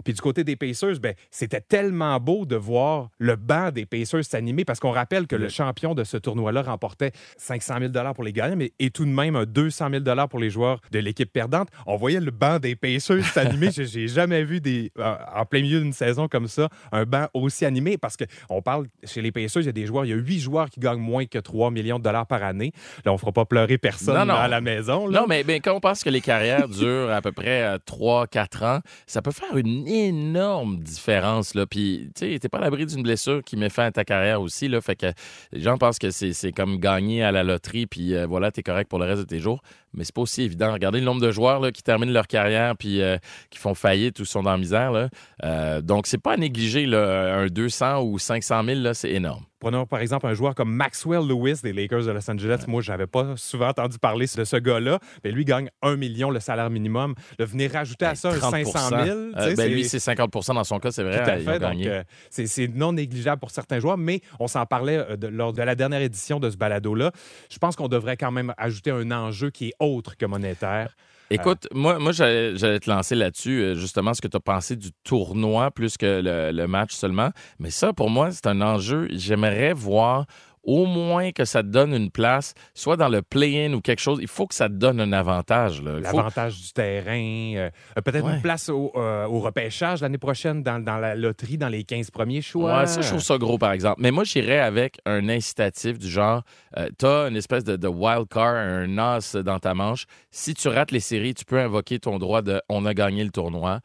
Puis 0.04 0.14
du 0.14 0.22
côté 0.22 0.44
des 0.44 0.56
Pacers, 0.56 1.00
ben, 1.00 1.14
c'était 1.32 1.62
tellement 1.62 2.20
beau 2.20 2.46
de 2.46 2.56
voir 2.56 3.10
le 3.18 3.36
banc 3.36 3.72
des 3.72 3.86
Pacers 3.86 4.24
s'animer 4.24 4.66
parce 4.66 4.80
qu'on 4.80 4.92
rappelle 4.92 5.28
que 5.28 5.36
le 5.36 5.50
champion 5.50 5.96
de 5.96 6.04
ce 6.04 6.18
tournoi-là 6.18 6.62
remportait 6.62 7.12
500 7.38 7.76
000 7.92 8.14
pour 8.14 8.24
les 8.24 8.34
gagnants 8.34 8.56
mais, 8.56 8.72
et 8.80 8.90
tout 8.92 9.06
de 9.06 9.10
même 9.10 9.36
un 9.36 9.46
200 9.46 9.90
000 10.06 10.28
pour 10.28 10.40
les 10.40 10.50
joueurs 10.50 10.80
de 10.92 11.00
l'équipe 11.00 11.32
perdante. 11.32 11.70
On 11.86 11.98
voyait 11.98 12.20
le 12.20 12.32
banc 12.32 12.60
des 12.60 12.76
Pacers 12.76 13.24
s'animer. 13.26 13.51
J'ai- 13.72 13.86
J'ai 13.86 14.08
jamais 14.08 14.44
vu 14.44 14.62
des, 14.62 14.92
euh, 15.00 15.16
en 15.36 15.46
plein 15.46 15.62
milieu 15.62 15.80
d'une 15.82 15.94
saison 15.94 16.28
comme 16.28 16.48
ça 16.48 16.70
un 16.92 17.06
banc 17.06 17.28
aussi 17.34 17.66
animé 17.66 17.98
parce 17.98 18.16
qu'on 18.18 18.62
parle 18.62 18.88
chez 19.04 19.22
les 19.22 19.32
Pacers, 19.32 19.62
il 19.62 19.66
y 19.66 19.70
a 19.70 19.74
des 19.74 19.86
joueurs, 19.86 20.06
il 20.06 20.10
y 20.10 20.14
a 20.14 20.18
huit 20.18 20.40
joueurs 20.40 20.70
qui 20.70 20.80
gagnent 20.80 21.00
moins 21.00 21.26
que 21.26 21.40
3 21.40 21.72
millions 21.72 22.00
de 22.00 22.04
dollars 22.04 22.28
par 22.28 22.44
année. 22.44 22.72
Là, 23.06 23.14
on 23.14 23.18
fera 23.18 23.32
pas 23.32 23.46
pleurer 23.46 23.78
personne 23.78 24.16
Non, 24.18 24.26
non. 24.26 24.34
à 24.36 24.48
la 24.48 24.62
maison. 24.62 25.08
là. 25.08 25.22
Non, 25.22 25.28
mais, 25.28 25.44
quand 25.60 25.74
on 25.74 25.80
pense 25.80 26.04
que 26.04 26.10
les 26.10 26.22
carrières 26.22 26.68
durent 26.70 27.12
à 27.12 27.22
peu 27.22 27.32
près 27.32 27.78
3-4 27.86 28.64
ans, 28.64 28.80
ça 29.08 29.22
peut 29.22 29.32
faire 29.32 29.56
une 29.58 29.88
énorme 29.88 30.80
différence. 30.80 31.56
Là. 31.56 31.66
Puis, 31.66 32.10
tu 32.16 32.32
sais, 32.34 32.40
t'es 32.40 32.50
pas 32.50 32.58
à 32.60 32.62
l'abri 32.62 32.86
d'une 32.86 33.04
blessure 33.04 33.44
qui 33.44 33.58
met 33.58 33.70
fin 33.70 33.86
à 33.86 33.92
ta 33.92 34.04
carrière 34.04 34.42
aussi. 34.42 34.68
Là. 34.68 34.82
Fait 34.82 34.96
que 34.96 35.08
les 35.52 35.62
gens 35.62 35.78
pensent 35.78 36.00
que 36.00 36.10
c'est 36.12 36.34
c'est 36.34 36.52
comme 36.52 36.78
gagner 36.78 37.24
à 37.24 37.32
la 37.32 37.44
loterie, 37.44 37.86
puis 37.88 38.16
euh, 38.16 38.26
voilà, 38.26 38.52
t'es 38.52 38.64
correct 38.64 38.90
pour 38.90 39.00
le 39.00 39.06
reste 39.06 39.20
de 39.22 39.26
tes 39.28 39.40
jours. 39.40 39.62
Mais 39.94 40.04
c'est 40.04 40.16
pas 40.16 40.22
aussi 40.22 40.44
évident. 40.44 40.72
Regardez 40.72 41.00
le 41.00 41.06
nombre 41.06 41.22
de 41.22 41.32
joueurs 41.32 41.72
qui 41.72 41.84
terminent 41.84 42.12
leur 42.12 42.28
carrière, 42.28 42.76
puis 42.78 43.02
euh, 43.02 43.18
qui 43.50 43.60
font 43.60 43.76
faillite 43.76 44.20
ou 44.20 44.26
sont 44.26 44.44
dans 44.44 44.52
la 44.52 44.58
misère. 44.58 44.92
Là. 44.92 45.10
Euh, 45.44 45.82
donc, 45.82 46.08
c'est 46.08 46.18
pas 46.18 46.34
à 46.34 46.38
négliger 46.38 46.86
un 46.94 47.48
200 47.48 48.02
ou 48.04 48.18
500 48.20 48.64
000, 48.64 48.80
là, 48.80 48.94
c'est 48.94 49.12
énorme. 49.12 49.44
Prenons 49.62 49.86
par 49.86 50.00
exemple 50.02 50.26
un 50.28 50.34
joueur 50.34 50.56
comme 50.56 50.74
Maxwell 50.74 51.22
Lewis 51.26 51.60
des 51.64 51.72
Lakers 51.72 52.04
de 52.06 52.12
Los 52.12 52.30
Angeles. 52.30 52.66
Moi, 52.68 52.82
j'avais 52.82 53.06
pas 53.08 53.36
souvent 53.38 53.70
entendu 53.70 53.98
parler 54.00 54.26
de 54.36 54.44
ce 54.44 54.58
gars-là. 54.58 55.00
Mais 55.24 55.32
lui 55.32 55.46
gagne 55.46 55.70
un 55.84 55.96
million 55.96 56.32
le 56.32 56.40
salaire 56.42 56.70
minimum. 56.72 57.14
De 57.38 57.46
venir 57.46 57.72
rajouter 57.72 58.06
à 58.06 58.16
ça 58.16 58.30
un 58.32 58.40
500 58.40 58.90
000. 58.90 59.00
Euh, 59.02 59.32
ben, 59.36 59.56
c'est- 59.56 59.70
lui, 59.70 59.84
c'est 59.86 60.00
50 60.00 60.54
dans 60.54 60.64
son 60.64 60.80
cas, 60.80 60.92
c'est 60.92 61.04
vrai. 61.04 61.24
tout 61.24 61.30
à 61.30 61.36
ont 61.36 61.40
fait. 61.40 61.60
Donc, 61.60 61.86
euh, 61.86 62.04
c'est 62.32 62.68
non 62.68 62.92
négligeable 62.94 63.40
pour 63.40 63.52
certains 63.52 63.80
joueurs, 63.80 63.98
mais 64.00 64.22
on 64.40 64.48
s'en 64.48 64.66
parlait 64.66 64.98
euh, 64.98 65.16
de- 65.16 65.28
lors 65.28 65.54
de 65.54 65.62
la 65.62 65.76
dernière 65.76 66.02
édition 66.02 66.40
de 66.40 66.50
ce 66.50 66.58
balado-là. 66.58 67.12
Je 67.52 67.60
pense 67.60 67.76
qu'on 67.76 67.88
devrait 67.88 68.18
quand 68.18 68.32
même 68.32 68.54
ajouter 68.58 68.90
un 68.90 69.12
enjeu 69.12 69.52
qui 69.52 69.68
est 69.68 69.74
autre 69.80 70.18
que 70.18 70.26
monétaire. 70.26 70.96
Écoute, 71.34 71.68
moi, 71.74 71.98
moi 72.00 72.12
j'allais 72.12 72.80
te 72.80 72.90
lancer 72.90 73.16
là-dessus, 73.16 73.62
euh, 73.62 73.76
justement, 73.76 74.14
ce 74.14 74.22
que 74.22 74.28
tu 74.28 74.38
as 74.38 74.42
pensé 74.42 74.76
du 74.76 74.90
tournoi 75.04 75.72
plus 75.72 75.98
que 75.98 76.22
le 76.24 76.66
match 76.68 76.94
seulement. 76.94 77.30
Mais 77.60 77.70
ça, 77.70 77.94
pour 77.94 78.10
moi, 78.10 78.32
c'est 78.32 78.48
un 78.48 78.62
enjeu. 78.62 79.08
J'aimerais 79.12 79.74
voir 79.74 80.26
au 80.64 80.86
moins 80.86 81.32
que 81.32 81.44
ça 81.46 81.64
te 81.64 81.68
donne 81.70 81.94
une 81.94 82.12
place, 82.12 82.54
soit 82.74 82.98
dans 82.98 83.10
le 83.10 83.22
play-in 83.22 83.74
ou 83.74 83.82
quelque 83.82 84.00
chose. 84.02 84.20
Il 84.22 84.28
faut 84.28 84.46
que 84.48 84.54
ça 84.56 84.70
te 84.70 84.74
donne 84.74 85.00
un 85.02 85.12
avantage. 85.12 85.80
faut- 85.82 86.00
L'avantage 86.00 86.62
du 86.62 86.72
terrain, 86.74 87.56
euh, 87.56 87.70
euh, 87.98 88.02
peut-être 88.02 88.26
Ouais. 88.26 88.36
une 88.36 88.42
place 88.42 88.70
au, 88.70 88.92
euh, 88.96 89.26
au 89.26 89.40
repêchage 89.40 90.02
l'année 90.02 90.18
prochaine 90.18 90.62
dans, 90.64 90.80
dans 90.84 90.98
la 90.98 91.16
loterie, 91.16 91.58
dans 91.58 91.68
les 91.70 91.84
15 91.84 92.12
premiers 92.12 92.42
choix. 92.42 92.80
Ouais, 92.82 92.86
ça, 92.88 93.02
je 93.02 93.08
trouve 93.10 93.22
ça 93.22 93.38
gros, 93.38 93.58
par 93.58 93.72
exemple. 93.72 94.02
Mais 94.02 94.12
moi, 94.12 94.24
j'irais 94.24 94.60
avec 94.60 95.00
un 95.06 95.30
incitatif 95.30 95.98
du 95.98 96.10
genre, 96.10 96.44
euh, 96.78 96.90
t'as 96.98 97.30
une 97.30 97.36
espèce 97.38 97.64
de, 97.64 97.76
de 97.76 97.88
wild 97.88 98.28
card, 98.28 98.56
un 98.56 98.98
as 98.98 99.36
dans 99.38 99.60
ta 99.60 99.74
manche. 99.74 100.06
Si 100.30 100.54
tu 100.54 100.68
rates 100.68 100.92
les 100.92 101.00
séries, 101.00 101.34
tu 101.34 101.46
peux 101.46 101.60
invoquer 101.60 102.00
ton 102.00 102.20
droit 102.20 102.42
de 102.42 102.62
on 102.70 102.86
a 102.86 102.94
gagné 102.94 103.24
le 103.24 103.32
tournoi 103.32 103.80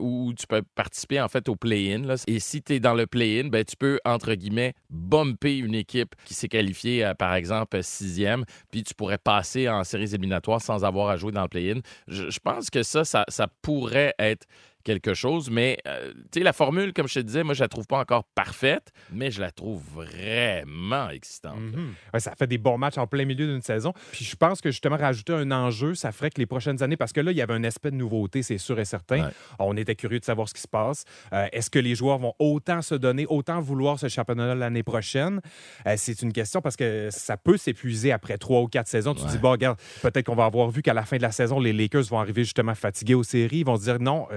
ou 0.00 0.32
tu 0.38 0.46
peux 0.46 0.62
participer, 0.74 1.20
en 1.20 1.28
fait, 1.28 1.48
au 1.48 1.56
play-in. 1.56 2.02
Et 2.26 2.40
si 2.40 2.62
tu 2.62 2.74
es 2.74 2.80
dans 2.80 2.94
le 2.94 3.06
play-in, 3.06 3.48
ben, 3.48 3.64
tu 3.64 3.76
peux, 3.76 3.98
entre 4.04 4.34
guillemets, 4.34 4.74
bumper 4.90 5.56
une 5.58 5.74
équipe 5.74 6.14
qui 6.24 6.34
s'est 6.34 6.48
qualifiée, 6.48 7.04
euh, 7.04 7.14
par 7.14 7.34
exemple, 7.34 7.82
sixième, 7.82 8.44
puis 8.70 8.82
tu 8.82 8.94
pourrais 8.94 9.18
passer 9.18 9.68
en 9.68 9.84
séries 9.84 10.14
éliminatoires 10.14 10.60
sans 10.60 10.84
avoir 10.84 11.08
à 11.08 11.16
jouer 11.16 11.32
dans 11.32 11.42
le 11.42 11.48
play-in. 11.48 11.80
Je, 12.08 12.38
pense 12.38 12.70
que 12.70 12.82
ça, 12.82 13.04
ça 13.04 13.48
pourrait 13.62 14.14
être 14.18 14.46
quelque 14.86 15.14
chose, 15.14 15.50
mais 15.50 15.78
euh, 15.88 16.12
tu 16.30 16.38
sais, 16.38 16.40
la 16.44 16.52
formule, 16.52 16.92
comme 16.92 17.08
je 17.08 17.14
te 17.14 17.18
disais, 17.18 17.42
moi, 17.42 17.54
je 17.54 17.60
la 17.60 17.68
trouve 17.68 17.88
pas 17.88 17.98
encore 17.98 18.22
parfaite, 18.22 18.92
mais 19.10 19.32
je 19.32 19.40
la 19.40 19.50
trouve 19.50 19.82
vraiment 19.92 21.10
excitante. 21.10 21.58
Mhm. 21.58 21.94
Ouais, 22.14 22.20
ça 22.20 22.34
fait 22.36 22.46
des 22.46 22.56
bons 22.56 22.78
matchs 22.78 22.96
en 22.96 23.08
plein 23.08 23.24
milieu 23.24 23.48
d'une 23.48 23.62
saison. 23.62 23.92
Puis 24.12 24.24
je 24.24 24.36
pense 24.36 24.60
que 24.60 24.70
justement, 24.70 24.96
rajouter 24.96 25.32
un 25.32 25.50
enjeu, 25.50 25.96
ça 25.96 26.12
ferait 26.12 26.30
que 26.30 26.40
les 26.40 26.46
prochaines 26.46 26.84
années, 26.84 26.96
parce 26.96 27.12
que 27.12 27.20
là, 27.20 27.32
il 27.32 27.36
y 27.36 27.42
avait 27.42 27.54
un 27.54 27.64
aspect 27.64 27.90
de 27.90 27.96
nouveauté, 27.96 28.44
c'est 28.44 28.58
sûr 28.58 28.78
et 28.78 28.84
certain. 28.84 29.24
Ouais. 29.24 29.32
On 29.58 29.76
était 29.76 29.96
curieux 29.96 30.20
de 30.20 30.24
savoir 30.24 30.48
ce 30.48 30.54
qui 30.54 30.60
se 30.60 30.68
passe. 30.68 31.04
Euh, 31.32 31.48
Est-ce 31.50 31.68
que 31.68 31.80
les 31.80 31.96
joueurs 31.96 32.18
vont 32.18 32.34
autant 32.38 32.80
se 32.80 32.94
donner, 32.94 33.26
autant 33.28 33.60
vouloir 33.60 33.98
ce 33.98 34.06
championnat 34.06 34.54
l'année 34.54 34.84
prochaine? 34.84 35.40
Euh, 35.86 35.94
c'est 35.96 36.22
une 36.22 36.32
question 36.32 36.60
parce 36.60 36.76
que 36.76 37.08
ça 37.10 37.36
peut 37.36 37.56
s'épuiser 37.56 38.12
après 38.12 38.38
trois 38.38 38.60
ou 38.60 38.68
quatre 38.68 38.86
saisons. 38.86 39.14
Tu 39.14 39.24
te 39.24 39.30
dis, 39.30 39.38
bon, 39.38 39.50
regarde, 39.50 39.78
peut-être 40.02 40.26
qu'on 40.26 40.36
va 40.36 40.44
avoir 40.44 40.70
vu 40.70 40.82
qu'à 40.82 40.94
la 40.94 41.02
fin 41.02 41.16
de 41.16 41.22
la 41.22 41.32
saison, 41.32 41.58
les 41.58 41.72
Lakers 41.72 42.04
vont 42.04 42.20
arriver 42.20 42.44
justement 42.44 42.76
fatigués 42.76 43.14
aux 43.14 43.24
séries. 43.24 43.58
Ils 43.58 43.66
vont 43.66 43.76
se 43.76 43.82
dire, 43.82 43.98
non, 43.98 44.28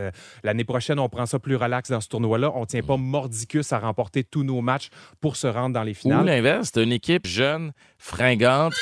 l'année 0.43 0.63
prochaine, 0.63 1.00
on 1.00 1.10
prend 1.10 1.25
ça 1.25 1.39
plus 1.39 1.55
relax 1.55 1.89
dans 1.89 2.01
ce 2.01 2.08
tournoi-là. 2.10 2.51
On 2.55 2.65
tient 2.65 2.81
pas 2.84 2.98
mordicus 2.98 3.72
à 3.74 3.79
remporter 3.79 4.24
tous 4.24 4.43
nos 4.43 4.62
matchs 4.62 4.89
pour 5.22 5.36
se 5.36 5.48
rendre 5.48 5.74
dans 5.74 5.84
les 5.84 5.91
Ou 5.91 5.96
finales. 5.96 6.25
l'inverse, 6.25 6.72
t'as 6.72 6.84
une 6.84 6.91
équipe 6.91 7.25
jeune, 7.27 7.72
fringante, 7.98 8.74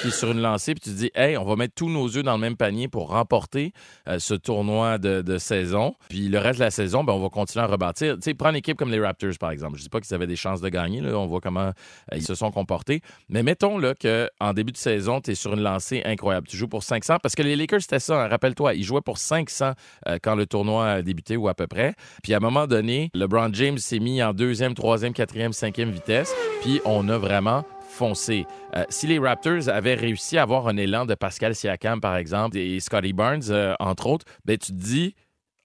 qui 0.00 0.08
est 0.08 0.10
sur 0.12 0.30
une 0.30 0.40
lancée, 0.40 0.74
puis 0.74 0.80
tu 0.80 0.90
te 0.90 0.94
dis, 0.94 1.10
hey, 1.14 1.36
on 1.36 1.44
va 1.44 1.56
mettre 1.56 1.74
tous 1.74 1.88
nos 1.88 2.06
œufs 2.16 2.22
dans 2.22 2.34
le 2.34 2.40
même 2.40 2.56
panier 2.56 2.88
pour 2.88 3.10
remporter 3.10 3.72
euh, 4.08 4.18
ce 4.18 4.34
tournoi 4.34 4.98
de, 4.98 5.38
saison. 5.38 5.94
Puis 6.08 6.28
le 6.28 6.38
reste 6.38 6.58
de 6.58 6.64
la 6.64 6.70
saison, 6.70 7.04
ben, 7.04 7.12
on 7.12 7.20
va 7.20 7.28
continuer 7.28 7.64
à 7.64 7.68
rebâtir. 7.68 8.14
Tu 8.14 8.22
sais, 8.22 8.34
prends 8.34 8.50
une 8.50 8.56
équipe 8.56 8.76
comme 8.76 8.90
les 8.90 9.00
Raptors, 9.00 9.38
par 9.38 9.50
exemple. 9.50 9.78
Je 9.78 9.82
dis 9.82 9.88
pas 9.88 10.00
qu'ils 10.00 10.14
avaient 10.14 10.26
des 10.26 10.36
chances 10.36 10.60
de 10.60 10.68
gagner, 10.68 11.00
là. 11.00 11.16
on 11.18 11.26
voit 11.26 11.40
comment 11.40 11.68
euh, 11.68 12.16
ils 12.16 12.24
se 12.24 12.34
sont 12.34 12.50
comportés. 12.50 13.00
Mais 13.28 13.42
mettons 13.42 13.78
là, 13.78 13.94
qu'en 13.94 14.52
début 14.52 14.72
de 14.72 14.76
saison, 14.76 15.20
tu 15.20 15.32
es 15.32 15.34
sur 15.34 15.54
une 15.54 15.62
lancée 15.62 16.02
incroyable. 16.04 16.46
Tu 16.48 16.56
joues 16.56 16.68
pour 16.68 16.82
500, 16.82 17.16
parce 17.22 17.34
que 17.34 17.42
les 17.42 17.56
Lakers, 17.56 17.82
c'était 17.82 18.00
ça, 18.00 18.24
hein, 18.24 18.28
rappelle-toi, 18.28 18.74
ils 18.74 18.84
jouaient 18.84 19.00
pour 19.00 19.18
500 19.18 19.72
euh, 20.06 20.18
quand 20.22 20.34
le 20.34 20.46
tournoi 20.46 20.88
a 20.88 21.02
débuté 21.02 21.36
ou 21.36 21.48
à 21.48 21.54
peu 21.54 21.66
près. 21.66 21.94
Puis 22.22 22.34
à 22.34 22.38
un 22.38 22.40
moment 22.40 22.66
donné, 22.66 23.10
LeBron 23.14 23.50
James 23.52 23.78
s'est 23.78 24.00
mis 24.00 24.22
en 24.22 24.32
deuxième, 24.32 24.74
troisième, 24.74 25.12
quatrième, 25.12 25.52
cinquième 25.52 25.90
vitesse. 25.90 26.34
Puis 26.62 26.80
on 26.84 27.08
a 27.08 27.18
vraiment 27.18 27.64
Euh, 28.02 28.84
si 28.88 29.06
les 29.06 29.18
Raptors 29.18 29.68
avaient 29.68 29.94
réussi 29.94 30.38
à 30.38 30.42
avoir 30.42 30.68
un 30.68 30.76
élan 30.76 31.06
de 31.06 31.14
Pascal 31.14 31.54
Siakam, 31.54 32.00
par 32.00 32.16
exemple, 32.16 32.56
et 32.56 32.80
Scotty 32.80 33.12
Barnes, 33.12 33.42
euh, 33.50 33.74
entre 33.80 34.06
autres, 34.06 34.26
ben, 34.44 34.56
tu 34.56 34.72
te 34.72 34.76
dis, 34.76 35.14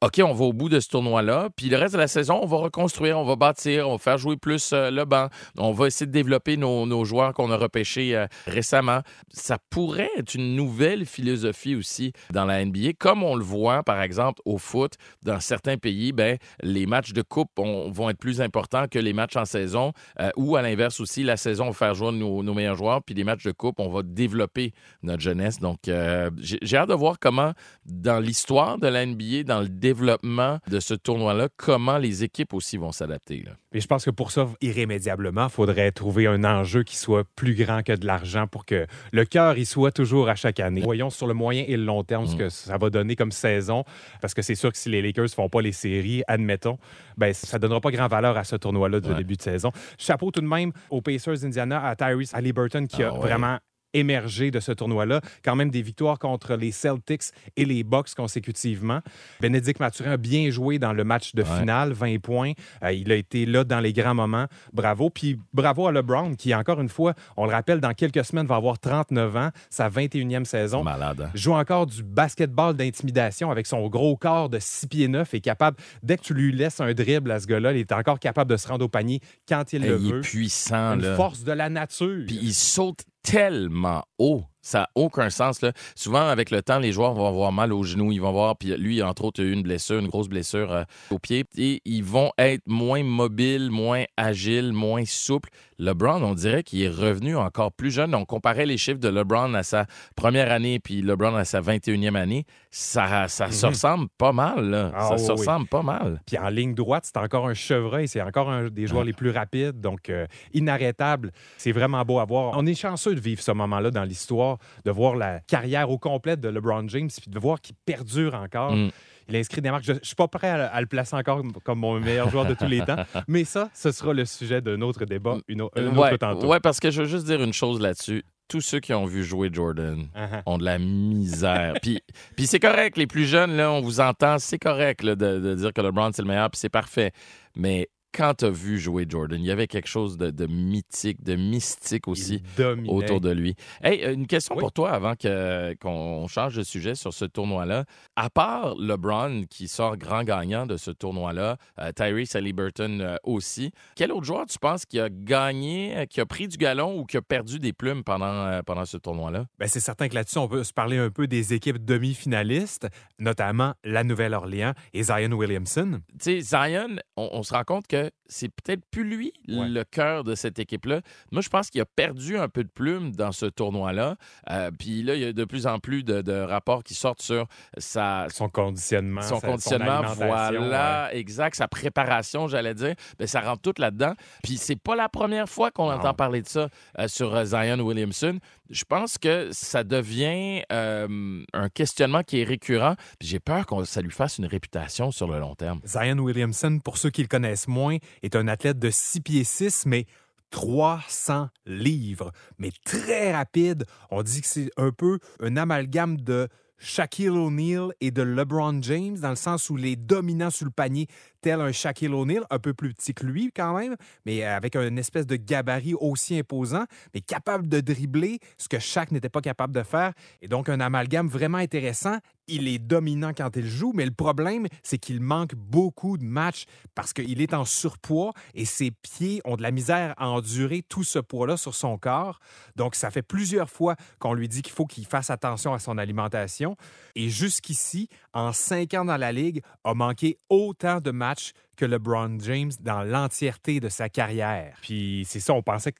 OK, 0.03 0.19
on 0.21 0.33
va 0.33 0.43
au 0.43 0.51
bout 0.51 0.67
de 0.67 0.81
ce 0.81 0.89
tournoi-là, 0.89 1.47
puis 1.55 1.69
le 1.69 1.77
reste 1.77 1.93
de 1.93 1.99
la 1.99 2.09
saison, 2.09 2.37
on 2.43 2.45
va 2.45 2.57
reconstruire, 2.57 3.17
on 3.17 3.23
va 3.23 3.37
bâtir, 3.37 3.87
on 3.87 3.93
va 3.93 3.97
faire 3.97 4.17
jouer 4.17 4.35
plus 4.35 4.71
euh, 4.73 4.91
le 4.91 5.05
banc, 5.05 5.29
on 5.57 5.71
va 5.71 5.87
essayer 5.87 6.05
de 6.05 6.11
développer 6.11 6.57
nos, 6.57 7.05
joueurs 7.05 7.33
qu'on 7.33 7.49
a 7.51 7.55
repêchés 7.55 8.13
euh, 8.13 8.27
récemment. 8.45 8.99
Ça 9.31 9.59
pourrait 9.69 10.09
être 10.17 10.35
une 10.35 10.57
nouvelle 10.57 11.05
philosophie 11.05 11.73
aussi 11.73 12.11
dans 12.33 12.43
la 12.43 12.65
NBA, 12.65 12.95
comme 12.99 13.23
on 13.23 13.37
le 13.37 13.45
voit, 13.45 13.81
par 13.83 14.01
exemple, 14.01 14.41
au 14.43 14.57
foot. 14.57 14.95
Dans 15.21 15.39
certains 15.39 15.77
pays, 15.77 16.11
ben, 16.11 16.37
les 16.61 16.85
matchs 16.85 17.13
de 17.13 17.21
coupe 17.21 17.57
on- 17.57 17.89
vont 17.89 18.09
être 18.09 18.19
plus 18.19 18.41
importants 18.41 18.87
que 18.91 18.99
les 18.99 19.13
matchs 19.13 19.37
en 19.37 19.45
saison, 19.45 19.93
euh, 20.19 20.31
ou 20.35 20.57
à 20.57 20.61
l'inverse 20.61 20.99
aussi, 20.99 21.23
la 21.23 21.37
saison, 21.37 21.67
on 21.67 21.67
va 21.67 21.73
faire 21.73 21.95
jouer 21.95 22.11
nos, 22.11 22.43
nos 22.43 22.53
meilleurs 22.53 22.75
joueurs, 22.75 23.01
puis 23.03 23.15
les 23.15 23.23
matchs 23.23 23.45
de 23.45 23.53
coupe, 23.53 23.79
on 23.79 23.87
va 23.87 24.01
développer 24.03 24.73
notre 25.01 25.21
jeunesse. 25.21 25.59
Donc, 25.59 25.79
j'ai 25.85 26.57
j'ai 26.61 26.77
hâte 26.77 26.89
de 26.89 26.93
voir 26.93 27.19
comment, 27.21 27.53
dans 27.85 28.19
l'histoire 28.19 28.77
de 28.77 28.87
la 28.87 29.05
NBA, 29.05 29.43
dans 29.43 29.61
le 29.61 29.69
développement 29.69 29.92
de 29.93 30.79
ce 30.79 30.93
tournoi-là, 30.93 31.47
comment 31.57 31.97
les 31.97 32.23
équipes 32.23 32.53
aussi 32.53 32.77
vont 32.77 32.91
s'adapter. 32.91 33.43
Et 33.73 33.79
je 33.81 33.87
pense 33.87 34.05
que 34.05 34.11
pour 34.11 34.31
ça, 34.31 34.47
irrémédiablement, 34.61 35.45
il 35.45 35.51
faudrait 35.51 35.91
trouver 35.91 36.27
un 36.27 36.43
enjeu 36.43 36.83
qui 36.83 36.95
soit 36.97 37.23
plus 37.35 37.55
grand 37.55 37.83
que 37.83 37.93
de 37.93 38.05
l'argent 38.05 38.47
pour 38.47 38.65
que 38.65 38.85
le 39.11 39.25
cœur 39.25 39.57
y 39.57 39.65
soit 39.65 39.91
toujours 39.91 40.29
à 40.29 40.35
chaque 40.35 40.59
année. 40.59 40.81
Voyons 40.81 41.09
sur 41.09 41.27
le 41.27 41.33
moyen 41.33 41.63
et 41.67 41.77
le 41.77 41.83
long 41.85 42.03
terme 42.03 42.27
ce 42.27 42.35
que 42.35 42.49
ça 42.49 42.77
va 42.77 42.89
donner 42.89 43.15
comme 43.15 43.31
saison, 43.31 43.83
parce 44.21 44.33
que 44.33 44.41
c'est 44.41 44.55
sûr 44.55 44.71
que 44.71 44.77
si 44.77 44.89
les 44.89 45.01
Lakers 45.01 45.29
font 45.29 45.49
pas 45.49 45.61
les 45.61 45.71
séries, 45.71 46.23
admettons, 46.27 46.77
ben 47.17 47.33
ça 47.33 47.59
donnera 47.59 47.81
pas 47.81 47.91
grand 47.91 48.07
valeur 48.07 48.37
à 48.37 48.43
ce 48.43 48.55
tournoi-là 48.55 48.99
de 48.99 49.09
Ouais. 49.09 49.15
début 49.15 49.35
de 49.35 49.41
saison. 49.41 49.71
Chapeau 49.97 50.31
tout 50.31 50.41
de 50.41 50.47
même 50.47 50.71
aux 50.89 51.01
Pacers 51.01 51.43
Indiana, 51.43 51.85
à 51.85 51.95
Tyrese 51.95 52.33
Halliburton 52.33 52.87
qui 52.87 53.03
a 53.03 53.09
Ah 53.09 53.13
ouais. 53.13 53.19
vraiment 53.19 53.57
émergé 53.93 54.51
de 54.51 54.59
ce 54.59 54.71
tournoi-là. 54.71 55.21
Quand 55.43 55.55
même 55.55 55.69
des 55.69 55.81
victoires 55.81 56.19
contre 56.19 56.55
les 56.55 56.71
Celtics 56.71 57.23
et 57.55 57.65
les 57.65 57.83
Bucks 57.83 58.13
consécutivement. 58.15 58.99
Bénédicte 59.41 59.79
Mathurin 59.79 60.11
a 60.11 60.17
bien 60.17 60.49
joué 60.49 60.79
dans 60.79 60.93
le 60.93 61.03
match 61.03 61.35
de 61.35 61.43
Ouais. 61.43 61.59
finale, 61.59 61.93
20 61.93 62.19
points. 62.21 62.53
Euh, 62.83 62.91
il 62.93 63.11
a 63.11 63.15
été 63.15 63.45
là 63.45 63.63
dans 63.63 63.79
les 63.79 63.93
grands 63.93 64.15
moments. 64.15 64.47
Bravo. 64.71 65.09
Puis 65.09 65.39
bravo 65.53 65.87
à 65.87 65.91
LeBron 65.91 66.35
qui, 66.35 66.53
encore 66.55 66.79
une 66.81 66.89
fois, 66.89 67.13
on 67.37 67.45
le 67.45 67.51
rappelle, 67.51 67.79
dans 67.79 67.93
quelques 67.93 68.23
semaines, 68.25 68.47
va 68.47 68.55
avoir 68.55 68.79
39 68.79 69.35
ans, 69.35 69.49
sa 69.69 69.89
21e 69.89 70.45
saison. 70.45 70.83
Malade. 70.83 71.21
hein? 71.21 71.31
Joue 71.33 71.53
encore 71.53 71.85
du 71.85 72.01
basketball 72.03 72.75
d'intimidation 72.75 73.51
avec 73.51 73.67
son 73.67 73.87
gros 73.89 74.15
corps 74.15 74.49
de 74.49 74.59
6 74.59 74.87
pieds 74.87 75.07
9 75.07 75.33
et 75.33 75.41
capable, 75.41 75.77
dès 76.01 76.17
que 76.17 76.23
tu 76.23 76.33
lui 76.33 76.51
laisses 76.51 76.79
un 76.79 76.93
dribble 76.93 77.31
à 77.31 77.39
ce 77.39 77.47
gars-là, 77.47 77.71
il 77.73 77.79
est 77.79 77.91
encore 77.91 78.19
capable 78.19 78.51
de 78.51 78.57
se 78.57 78.67
rendre 78.67 78.85
au 78.85 78.89
panier 78.89 79.19
quand 79.47 79.73
il 79.73 79.81
le 79.81 79.99
il 79.99 80.11
veut. 80.11 80.17
est 80.19 80.21
puissant. 80.21 80.93
Une 80.95 81.01
là. 81.01 81.15
force 81.15 81.43
de 81.43 81.51
la 81.51 81.69
nature. 81.69 82.23
Puis 82.27 82.39
il 82.41 82.53
saute 82.53 83.03
tellement 83.23 84.03
haut. 84.17 84.45
Ça 84.63 84.79
n'a 84.79 84.89
aucun 84.95 85.29
sens. 85.29 85.61
Là. 85.61 85.73
Souvent, 85.95 86.27
avec 86.27 86.49
le 86.49 86.63
temps, 86.63 86.79
les 86.79 86.91
joueurs 86.91 87.13
vont 87.13 87.27
avoir 87.27 87.51
mal 87.51 87.71
aux 87.71 87.83
genoux. 87.83 88.11
Ils 88.11 88.21
vont 88.21 88.31
voir, 88.31 88.57
puis 88.57 88.75
lui, 88.77 89.03
entre 89.03 89.25
autres, 89.25 89.43
a 89.43 89.45
eu 89.45 89.51
une 89.51 89.61
blessure, 89.61 89.99
une 89.99 90.07
grosse 90.07 90.29
blessure 90.29 90.71
euh, 90.71 90.83
au 91.11 91.19
pied. 91.19 91.43
Et 91.57 91.81
ils 91.85 92.03
vont 92.03 92.31
être 92.37 92.63
moins 92.65 93.03
mobiles, 93.03 93.69
moins 93.69 94.05
agiles, 94.17 94.71
moins 94.73 95.03
souples. 95.05 95.49
LeBron, 95.79 96.23
on 96.23 96.33
dirait 96.33 96.63
qu'il 96.63 96.81
est 96.81 96.89
revenu 96.89 97.35
encore 97.35 97.73
plus 97.73 97.91
jeune. 97.91 98.15
On 98.15 98.23
comparait 98.25 98.65
les 98.65 98.77
chiffres 98.77 98.99
de 98.99 99.09
LeBron 99.09 99.53
à 99.53 99.63
sa 99.63 99.85
première 100.15 100.49
année, 100.51 100.79
puis 100.79 101.01
LeBron 101.01 101.35
à 101.35 101.43
sa 101.43 101.59
21e 101.61 102.15
année. 102.15 102.45
Ça, 102.71 103.27
ça 103.27 103.51
se 103.51 103.65
ressemble 103.65 104.07
pas 104.17 104.31
mal. 104.31 104.69
là. 104.69 104.85
Mhm. 104.85 104.91
Ah 104.95 105.07
ça 105.09 105.13
oui, 105.15 105.19
se 105.19 105.31
oui. 105.31 105.37
ressemble 105.39 105.67
pas 105.67 105.81
mal. 105.81 106.21
Puis 106.25 106.37
en 106.37 106.47
ligne 106.49 106.73
droite, 106.73 107.03
c'est 107.05 107.17
encore 107.17 107.47
un 107.47 107.53
chevreuil. 107.53 108.07
C'est 108.07 108.21
encore 108.21 108.49
un 108.49 108.69
des 108.69 108.87
joueurs 108.87 109.03
les 109.03 109.13
plus 109.13 109.31
rapides, 109.31 109.81
donc 109.81 110.09
euh, 110.09 110.25
inarrêtable. 110.53 111.31
C'est 111.57 111.71
vraiment 111.73 112.03
beau 112.03 112.19
à 112.19 112.25
voir. 112.25 112.53
On 112.55 112.65
est 112.65 112.75
chanceux 112.75 113.15
de 113.15 113.19
vivre 113.19 113.41
ce 113.41 113.51
moment-là 113.51 113.91
dans 113.91 114.03
l'histoire, 114.03 114.52
de 114.85 114.91
voir 114.91 115.15
la 115.15 115.39
carrière 115.41 115.89
au 115.89 115.97
complet 115.97 116.37
de 116.37 116.49
LeBron 116.49 116.87
James, 116.87 117.09
puis 117.09 117.29
de 117.31 117.39
voir 117.39 117.61
qu'il 117.61 117.75
perdure 117.85 118.35
encore. 118.35 118.75
Mm. 118.75 118.89
Il 119.29 119.37
inscrit 119.37 119.61
des 119.61 119.71
marques. 119.71 119.85
Je 119.85 119.93
ne 119.93 119.99
suis 120.03 120.15
pas 120.15 120.27
prêt 120.27 120.49
à, 120.49 120.65
à 120.67 120.81
le 120.81 120.87
placer 120.87 121.15
encore 121.15 121.41
comme, 121.63 121.79
mon 121.79 121.97
meilleur 121.99 122.29
joueur 122.29 122.45
de 122.45 122.53
tous 122.55 122.65
les 122.67 122.81
temps, 122.81 122.97
mais 123.29 123.45
ça, 123.45 123.69
ce 123.73 123.91
sera 123.91 124.13
le 124.13 124.25
sujet 124.25 124.59
d'un 124.61 124.81
autre 124.81 125.05
débat, 125.05 125.37
une, 125.47 125.61
au- 125.61 125.71
un 125.77 125.87
autre 125.87 125.97
ouais, 126.11 126.17
tantôt. 126.17 126.47
ouais, 126.47 126.59
parce 126.59 126.79
que 126.81 126.91
je 126.91 127.03
veux 127.03 127.07
juste 127.07 127.25
dire 127.25 127.41
une 127.41 127.53
chose 127.53 127.79
là-dessus. 127.79 128.23
Tous 128.49 128.59
ceux 128.59 128.81
qui 128.81 128.93
ont 128.93 129.05
vu 129.05 129.23
jouer 129.23 129.49
Jordan 129.51 130.07
Uh-huh. 130.13 130.41
ont 130.45 130.57
de 130.57 130.65
la 130.65 130.77
misère. 130.77 131.75
puis 131.81 132.01
puis 132.35 132.47
c'est 132.47 132.59
correct, 132.59 132.97
les 132.97 133.07
plus 133.07 133.25
jeunes, 133.25 133.55
là, 133.55 133.71
on 133.71 133.79
vous 133.81 134.01
entend, 134.01 134.37
c'est 134.39 134.59
correct 134.59 135.01
là, 135.03 135.15
de, 135.15 135.39
de 135.39 135.55
dire 135.55 135.71
que 135.73 135.79
LeBron, 135.81 136.11
c'est 136.13 136.21
le 136.21 136.27
meilleur, 136.27 136.49
puis 136.51 136.59
c'est 136.59 136.67
parfait. 136.69 137.11
Mais 137.55 137.87
quand 138.13 138.35
tu 138.35 138.45
as 138.45 138.49
vu 138.49 138.77
jouer 138.79 139.05
Jordan, 139.09 139.39
il 139.41 139.45
y 139.45 139.51
avait 139.51 139.67
quelque 139.67 139.87
chose 139.87 140.17
de, 140.17 140.29
de 140.29 140.45
mythique, 140.45 141.23
de 141.23 141.35
mystique 141.35 142.07
aussi 142.07 142.43
autour 142.87 143.21
de 143.21 143.31
lui. 143.31 143.55
Hey, 143.83 144.03
une 144.13 144.27
question 144.27 144.55
Oui. 144.55 144.59
pour 144.61 144.71
toi 144.71 144.91
avant 144.91 145.15
que- 145.15 145.73
qu'on 145.81 146.27
change 146.27 146.55
de 146.55 146.63
sujet 146.63 146.95
sur 146.95 147.13
ce 147.13 147.25
tournoi-là. 147.25 147.85
À 148.15 148.29
part 148.29 148.75
LeBron 148.75 149.43
qui 149.49 149.67
sort 149.67 149.97
grand 149.97 150.23
gagnant 150.23 150.65
de 150.65 150.77
ce 150.77 150.91
tournoi-là, 150.91 151.57
euh, 151.79 151.91
Tyrese 151.91 152.35
Halliburton 152.35 152.99
euh, 153.01 153.15
aussi, 153.23 153.71
quel 153.95 154.11
autre 154.11 154.25
joueur 154.25 154.45
tu 154.45 154.59
penses 154.59 154.85
qui 154.85 154.99
a 154.99 155.09
gagné, 155.09 155.97
euh, 155.97 156.05
qui 156.05 156.21
a 156.21 156.25
pris 156.25 156.47
du 156.47 156.57
galon 156.57 156.99
ou 156.99 157.05
qui 157.05 157.17
a 157.17 157.21
perdu 157.21 157.57
des 157.59 157.73
plumes 157.73 158.03
pendant, 158.03 158.25
euh, 158.45 158.61
pendant 158.61 158.85
ce 158.85 158.97
tournoi-là? 158.97 159.45
Ben, 159.59 159.67
c'est 159.67 159.79
certain 159.79 160.07
que 160.07 160.15
là-dessus, 160.15 160.37
on 160.37 160.47
peut 160.47 160.63
se 160.63 160.73
parler 160.73 160.97
un 160.97 161.09
peu 161.09 161.25
des 161.27 161.53
équipes 161.53 161.83
demi-finalistes, 161.83 162.87
notamment 163.19 163.73
la 163.83 164.03
Nouvelle-Orléans 164.03 164.73
et 164.93 165.03
Zion 165.03 165.31
Williamson. 165.31 165.99
Tu 166.21 166.41
sais, 166.41 166.41
Zion, 166.41 166.97
on, 167.17 167.29
on 167.33 167.43
se 167.43 167.53
rend 167.53 167.63
compte 167.63 167.87
que 167.87 168.02
c'est 168.27 168.49
peut-être 168.49 168.83
plus 168.89 169.03
lui 169.03 169.33
Ouais. 169.47 169.67
le 169.69 169.83
cœur 169.83 170.23
de 170.23 170.35
cette 170.35 170.57
équipe-là. 170.59 171.01
Moi, 171.31 171.41
je 171.41 171.49
pense 171.49 171.69
qu'il 171.69 171.81
a 171.81 171.85
perdu 171.85 172.37
un 172.37 172.47
peu 172.49 172.63
de 172.63 172.69
plume 172.69 173.11
dans 173.15 173.31
ce 173.31 173.45
tournoi-là. 173.45 174.15
Euh, 174.49 174.71
Puis 174.77 175.03
là, 175.03 175.15
il 175.15 175.21
y 175.21 175.25
a 175.25 175.33
de 175.33 175.45
plus 175.45 175.67
en 175.67 175.79
plus 175.79 176.03
de, 176.03 176.21
de 176.21 176.33
rapports 176.33 176.83
qui 176.83 176.93
sortent 176.93 177.21
sur 177.21 177.47
sa, 177.77 178.27
Son 178.29 178.49
conditionnement. 178.49 179.21
son 179.21 179.39
sa- 179.39 179.47
conditionnement, 179.47 180.01
voilà, 180.15 181.13
exact, 181.13 181.55
sa 181.55 181.67
préparation, 181.67 182.47
j'allais 182.47 182.73
dire, 182.73 182.95
ben, 183.19 183.27
ça 183.27 183.41
rentre 183.41 183.61
tout 183.61 183.79
là-dedans. 183.81 184.13
Puis 184.43 184.57
c'est 184.57 184.75
pas 184.79 184.95
la 184.95 185.09
première 185.09 185.47
fois 185.49 185.71
qu'on 185.71 185.91
entend 185.91 186.13
parler 186.13 186.41
de 186.41 186.47
ça 186.47 186.69
euh, 186.99 187.07
sur 187.07 187.35
euh, 187.35 187.45
Zion 187.45 187.79
Williamson. 187.79 188.39
Je 188.73 188.85
pense 188.85 189.19
que 189.19 189.49
ça 189.51 189.83
devient 189.83 190.63
un 190.71 191.69
questionnement 191.75 192.23
qui 192.23 192.41
est 192.41 192.43
récurrent. 192.43 192.95
J'ai 193.21 193.39
peur 193.39 193.67
que 193.67 193.83
ça 193.83 194.01
lui 194.01 194.09
fasse 194.09 194.39
une 194.39 194.47
réputation 194.47 195.11
sur 195.11 195.27
le 195.27 195.39
long 195.39 195.53
terme. 195.53 195.79
Zion 195.85 196.17
Williamson, 196.17 196.79
pour 196.83 196.97
ceux 196.97 197.11
qui 197.11 197.21
le 197.21 197.27
connaissent 197.27 197.67
moins, 197.67 197.97
est 198.23 198.35
un 198.35 198.47
athlète 198.47 198.79
de 198.79 198.89
6 198.89 199.21
pieds 199.21 199.43
6, 199.43 199.85
mais 199.85 200.07
300 200.49 201.49
livres, 201.67 202.31
mais 202.57 202.71
très 202.83 203.31
rapide. 203.31 203.85
On 204.09 204.23
dit 204.23 204.41
que 204.41 204.47
c'est 204.47 204.71
un 204.77 204.91
peu 204.91 205.19
un 205.39 205.55
amalgame 205.55 206.17
de 206.17 206.47
Shaquille 206.79 207.29
O'Neal 207.29 207.93
et 208.01 208.09
de 208.09 208.23
LeBron 208.23 208.81
James, 208.81 209.19
dans 209.19 209.29
le 209.29 209.35
sens 209.35 209.69
où 209.69 209.75
les 209.75 209.95
dominants 209.95 210.49
sur 210.49 210.65
le 210.65 210.71
panier, 210.71 211.07
tel 211.43 211.59
un 211.59 211.71
Shaquille 211.73 212.13
O'Neal, 212.13 212.45
un 212.49 212.57
peu 212.57 212.73
plus 212.73 212.93
petit 212.93 213.13
que 213.13 213.25
lui 213.25 213.51
quand 213.55 213.77
même, 213.77 213.95
mais 214.25 214.43
avec 214.43 214.75
une 214.75 214.97
espèce 214.97 215.27
de 215.27 215.35
gabarit 215.35 215.93
aussi 215.93 216.39
imposant, 216.39 216.85
mais 217.13 217.21
capable 217.21 217.67
de 217.67 217.81
dribbler, 217.81 218.39
ce 218.57 218.69
que 218.69 218.79
Shaq 218.79 219.11
n'était 219.11 219.29
pas 219.29 219.41
capable 219.41 219.75
de 219.75 219.83
faire. 219.83 220.13
Et 220.41 220.47
donc, 220.47 220.69
un 220.69 220.79
amalgame 220.79 221.27
vraiment 221.27 221.57
intéressant. 221.57 222.17
Il 222.47 222.67
est 222.67 222.79
dominant 222.79 223.31
quand 223.35 223.55
il 223.55 223.65
joue, 223.65 223.91
mais 223.93 224.05
le 224.05 224.11
problème, 224.11 224.67
c'est 224.83 224.97
qu'il 224.97 225.21
manque 225.21 225.55
beaucoup 225.55 226.17
de 226.17 226.25
matchs 226.25 226.65
parce 226.95 227.13
qu'il 227.13 227.41
est 227.41 227.53
en 227.53 227.65
surpoids 227.65 228.33
et 228.53 228.65
ses 228.65 228.91
pieds 228.91 229.41
ont 229.45 229.55
de 229.55 229.61
la 229.61 229.71
misère 229.71 230.13
à 230.17 230.29
endurer 230.29 230.81
tout 230.81 231.03
ce 231.03 231.19
poids-là 231.19 231.57
sur 231.57 231.75
son 231.75 231.97
corps. 231.97 232.39
Donc, 232.75 232.95
ça 232.95 233.11
fait 233.11 233.21
plusieurs 233.21 233.69
fois 233.69 233.95
qu'on 234.19 234.33
lui 234.33 234.47
dit 234.47 234.61
qu'il 234.61 234.73
faut 234.73 234.85
qu'il 234.85 235.05
fasse 235.05 235.29
attention 235.29 235.73
à 235.73 235.79
son 235.79 235.97
alimentation. 235.97 236.75
Et 237.15 237.29
jusqu'ici, 237.29 238.09
en 238.33 238.53
cinq 238.53 238.93
ans 238.93 239.05
dans 239.05 239.17
la 239.17 239.31
Ligue, 239.31 239.61
a 239.83 239.93
manqué 239.93 240.37
autant 240.49 240.99
de 240.99 241.11
matchs 241.11 241.32
match 241.33 241.53
que 241.75 241.85
LeBron 241.85 242.37
James 242.41 242.71
dans 242.79 243.03
l'entièreté 243.03 243.79
de 243.79 243.89
sa 243.89 244.09
carrière. 244.09 244.77
Puis 244.81 245.25
c'est 245.27 245.39
ça, 245.39 245.53
on 245.53 245.61
pensait 245.61 245.91
que, 245.91 245.97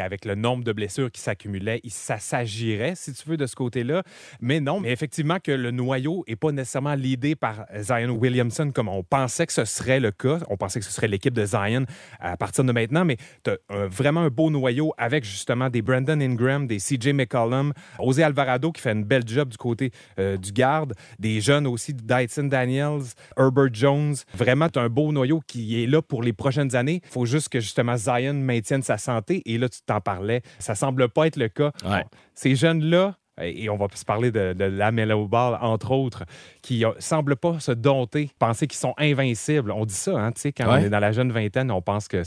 avec 0.00 0.24
le 0.24 0.34
nombre 0.34 0.64
de 0.64 0.72
blessures 0.72 1.10
qui 1.10 1.20
s'accumulaient, 1.20 1.80
ça 1.88 2.18
s'agirait, 2.18 2.94
si 2.94 3.12
tu 3.12 3.28
veux, 3.28 3.36
de 3.36 3.46
ce 3.46 3.56
côté-là. 3.56 4.02
Mais 4.40 4.60
non, 4.60 4.80
mais 4.80 4.92
effectivement 4.92 5.38
que 5.42 5.52
le 5.52 5.70
noyau 5.70 6.24
n'est 6.28 6.36
pas 6.36 6.52
nécessairement 6.52 6.94
l'idée 6.94 7.36
par 7.36 7.66
Zion 7.74 8.10
Williamson 8.10 8.70
comme 8.74 8.88
on 8.88 9.02
pensait 9.02 9.46
que 9.46 9.52
ce 9.52 9.64
serait 9.64 10.00
le 10.00 10.10
cas. 10.10 10.40
On 10.50 10.56
pensait 10.56 10.80
que 10.80 10.84
ce 10.84 10.92
serait 10.92 11.08
l'équipe 11.08 11.32
de 11.32 11.46
Zion 11.46 11.86
à 12.20 12.36
partir 12.36 12.64
de 12.64 12.72
maintenant, 12.72 13.04
mais 13.04 13.16
tu 13.44 13.50
as 13.50 13.86
vraiment 13.86 14.20
un 14.20 14.28
beau 14.28 14.50
noyau 14.50 14.92
avec 14.98 15.24
justement 15.24 15.70
des 15.70 15.82
Brandon 15.82 16.20
Ingram, 16.20 16.66
des 16.66 16.78
CJ 16.78 17.08
McCollum, 17.14 17.72
José 17.98 18.22
Alvarado 18.22 18.72
qui 18.72 18.82
fait 18.82 18.92
une 18.92 19.04
belle 19.04 19.26
job 19.26 19.48
du 19.48 19.56
côté 19.56 19.90
euh, 20.18 20.36
du 20.36 20.52
garde, 20.52 20.94
des 21.18 21.40
jeunes 21.40 21.66
aussi, 21.66 21.94
Dyson 21.94 22.44
Daniels, 22.44 23.02
Herbert 23.38 23.72
Jones. 23.72 24.16
Vraiment, 24.34 24.68
tu 24.68 24.78
un 24.78 24.88
beau 24.88 25.12
noyau 25.16 25.40
qui 25.46 25.82
est 25.82 25.86
là 25.86 26.00
pour 26.02 26.22
les 26.22 26.32
prochaines 26.32 26.74
années. 26.76 27.00
Il 27.04 27.10
faut 27.10 27.26
juste 27.26 27.48
que 27.48 27.60
justement 27.60 27.96
Zion 27.96 28.34
maintienne 28.34 28.82
sa 28.82 28.98
santé. 28.98 29.42
Et 29.46 29.58
là, 29.58 29.68
tu 29.68 29.80
t'en 29.84 30.00
parlais, 30.00 30.42
ça 30.58 30.74
semble 30.74 31.08
pas 31.08 31.26
être 31.26 31.36
le 31.36 31.48
cas. 31.48 31.72
Ouais. 31.84 32.04
Ces 32.34 32.54
jeunes-là, 32.54 33.16
et 33.38 33.68
on 33.68 33.76
va 33.76 33.86
se 33.94 34.04
parler 34.06 34.30
de, 34.30 34.54
de 34.54 34.64
Lamelo 34.64 35.26
Ball, 35.28 35.58
entre 35.60 35.90
autres, 35.90 36.24
qui 36.62 36.80
ne 36.80 36.88
semblent 36.98 37.36
pas 37.36 37.60
se 37.60 37.70
dompter, 37.72 38.30
penser 38.38 38.66
qu'ils 38.66 38.78
sont 38.78 38.94
invincibles. 38.96 39.70
On 39.72 39.84
dit 39.84 39.92
ça, 39.94 40.12
hein, 40.18 40.32
tu 40.32 40.40
sais, 40.40 40.52
quand 40.52 40.64
Ouais. 40.72 40.80
on 40.80 40.84
est 40.86 40.88
dans 40.88 41.00
la 41.00 41.12
jeune 41.12 41.30
vingtaine, 41.32 41.70
on 41.70 41.82
pense 41.82 42.08
que 42.08 42.22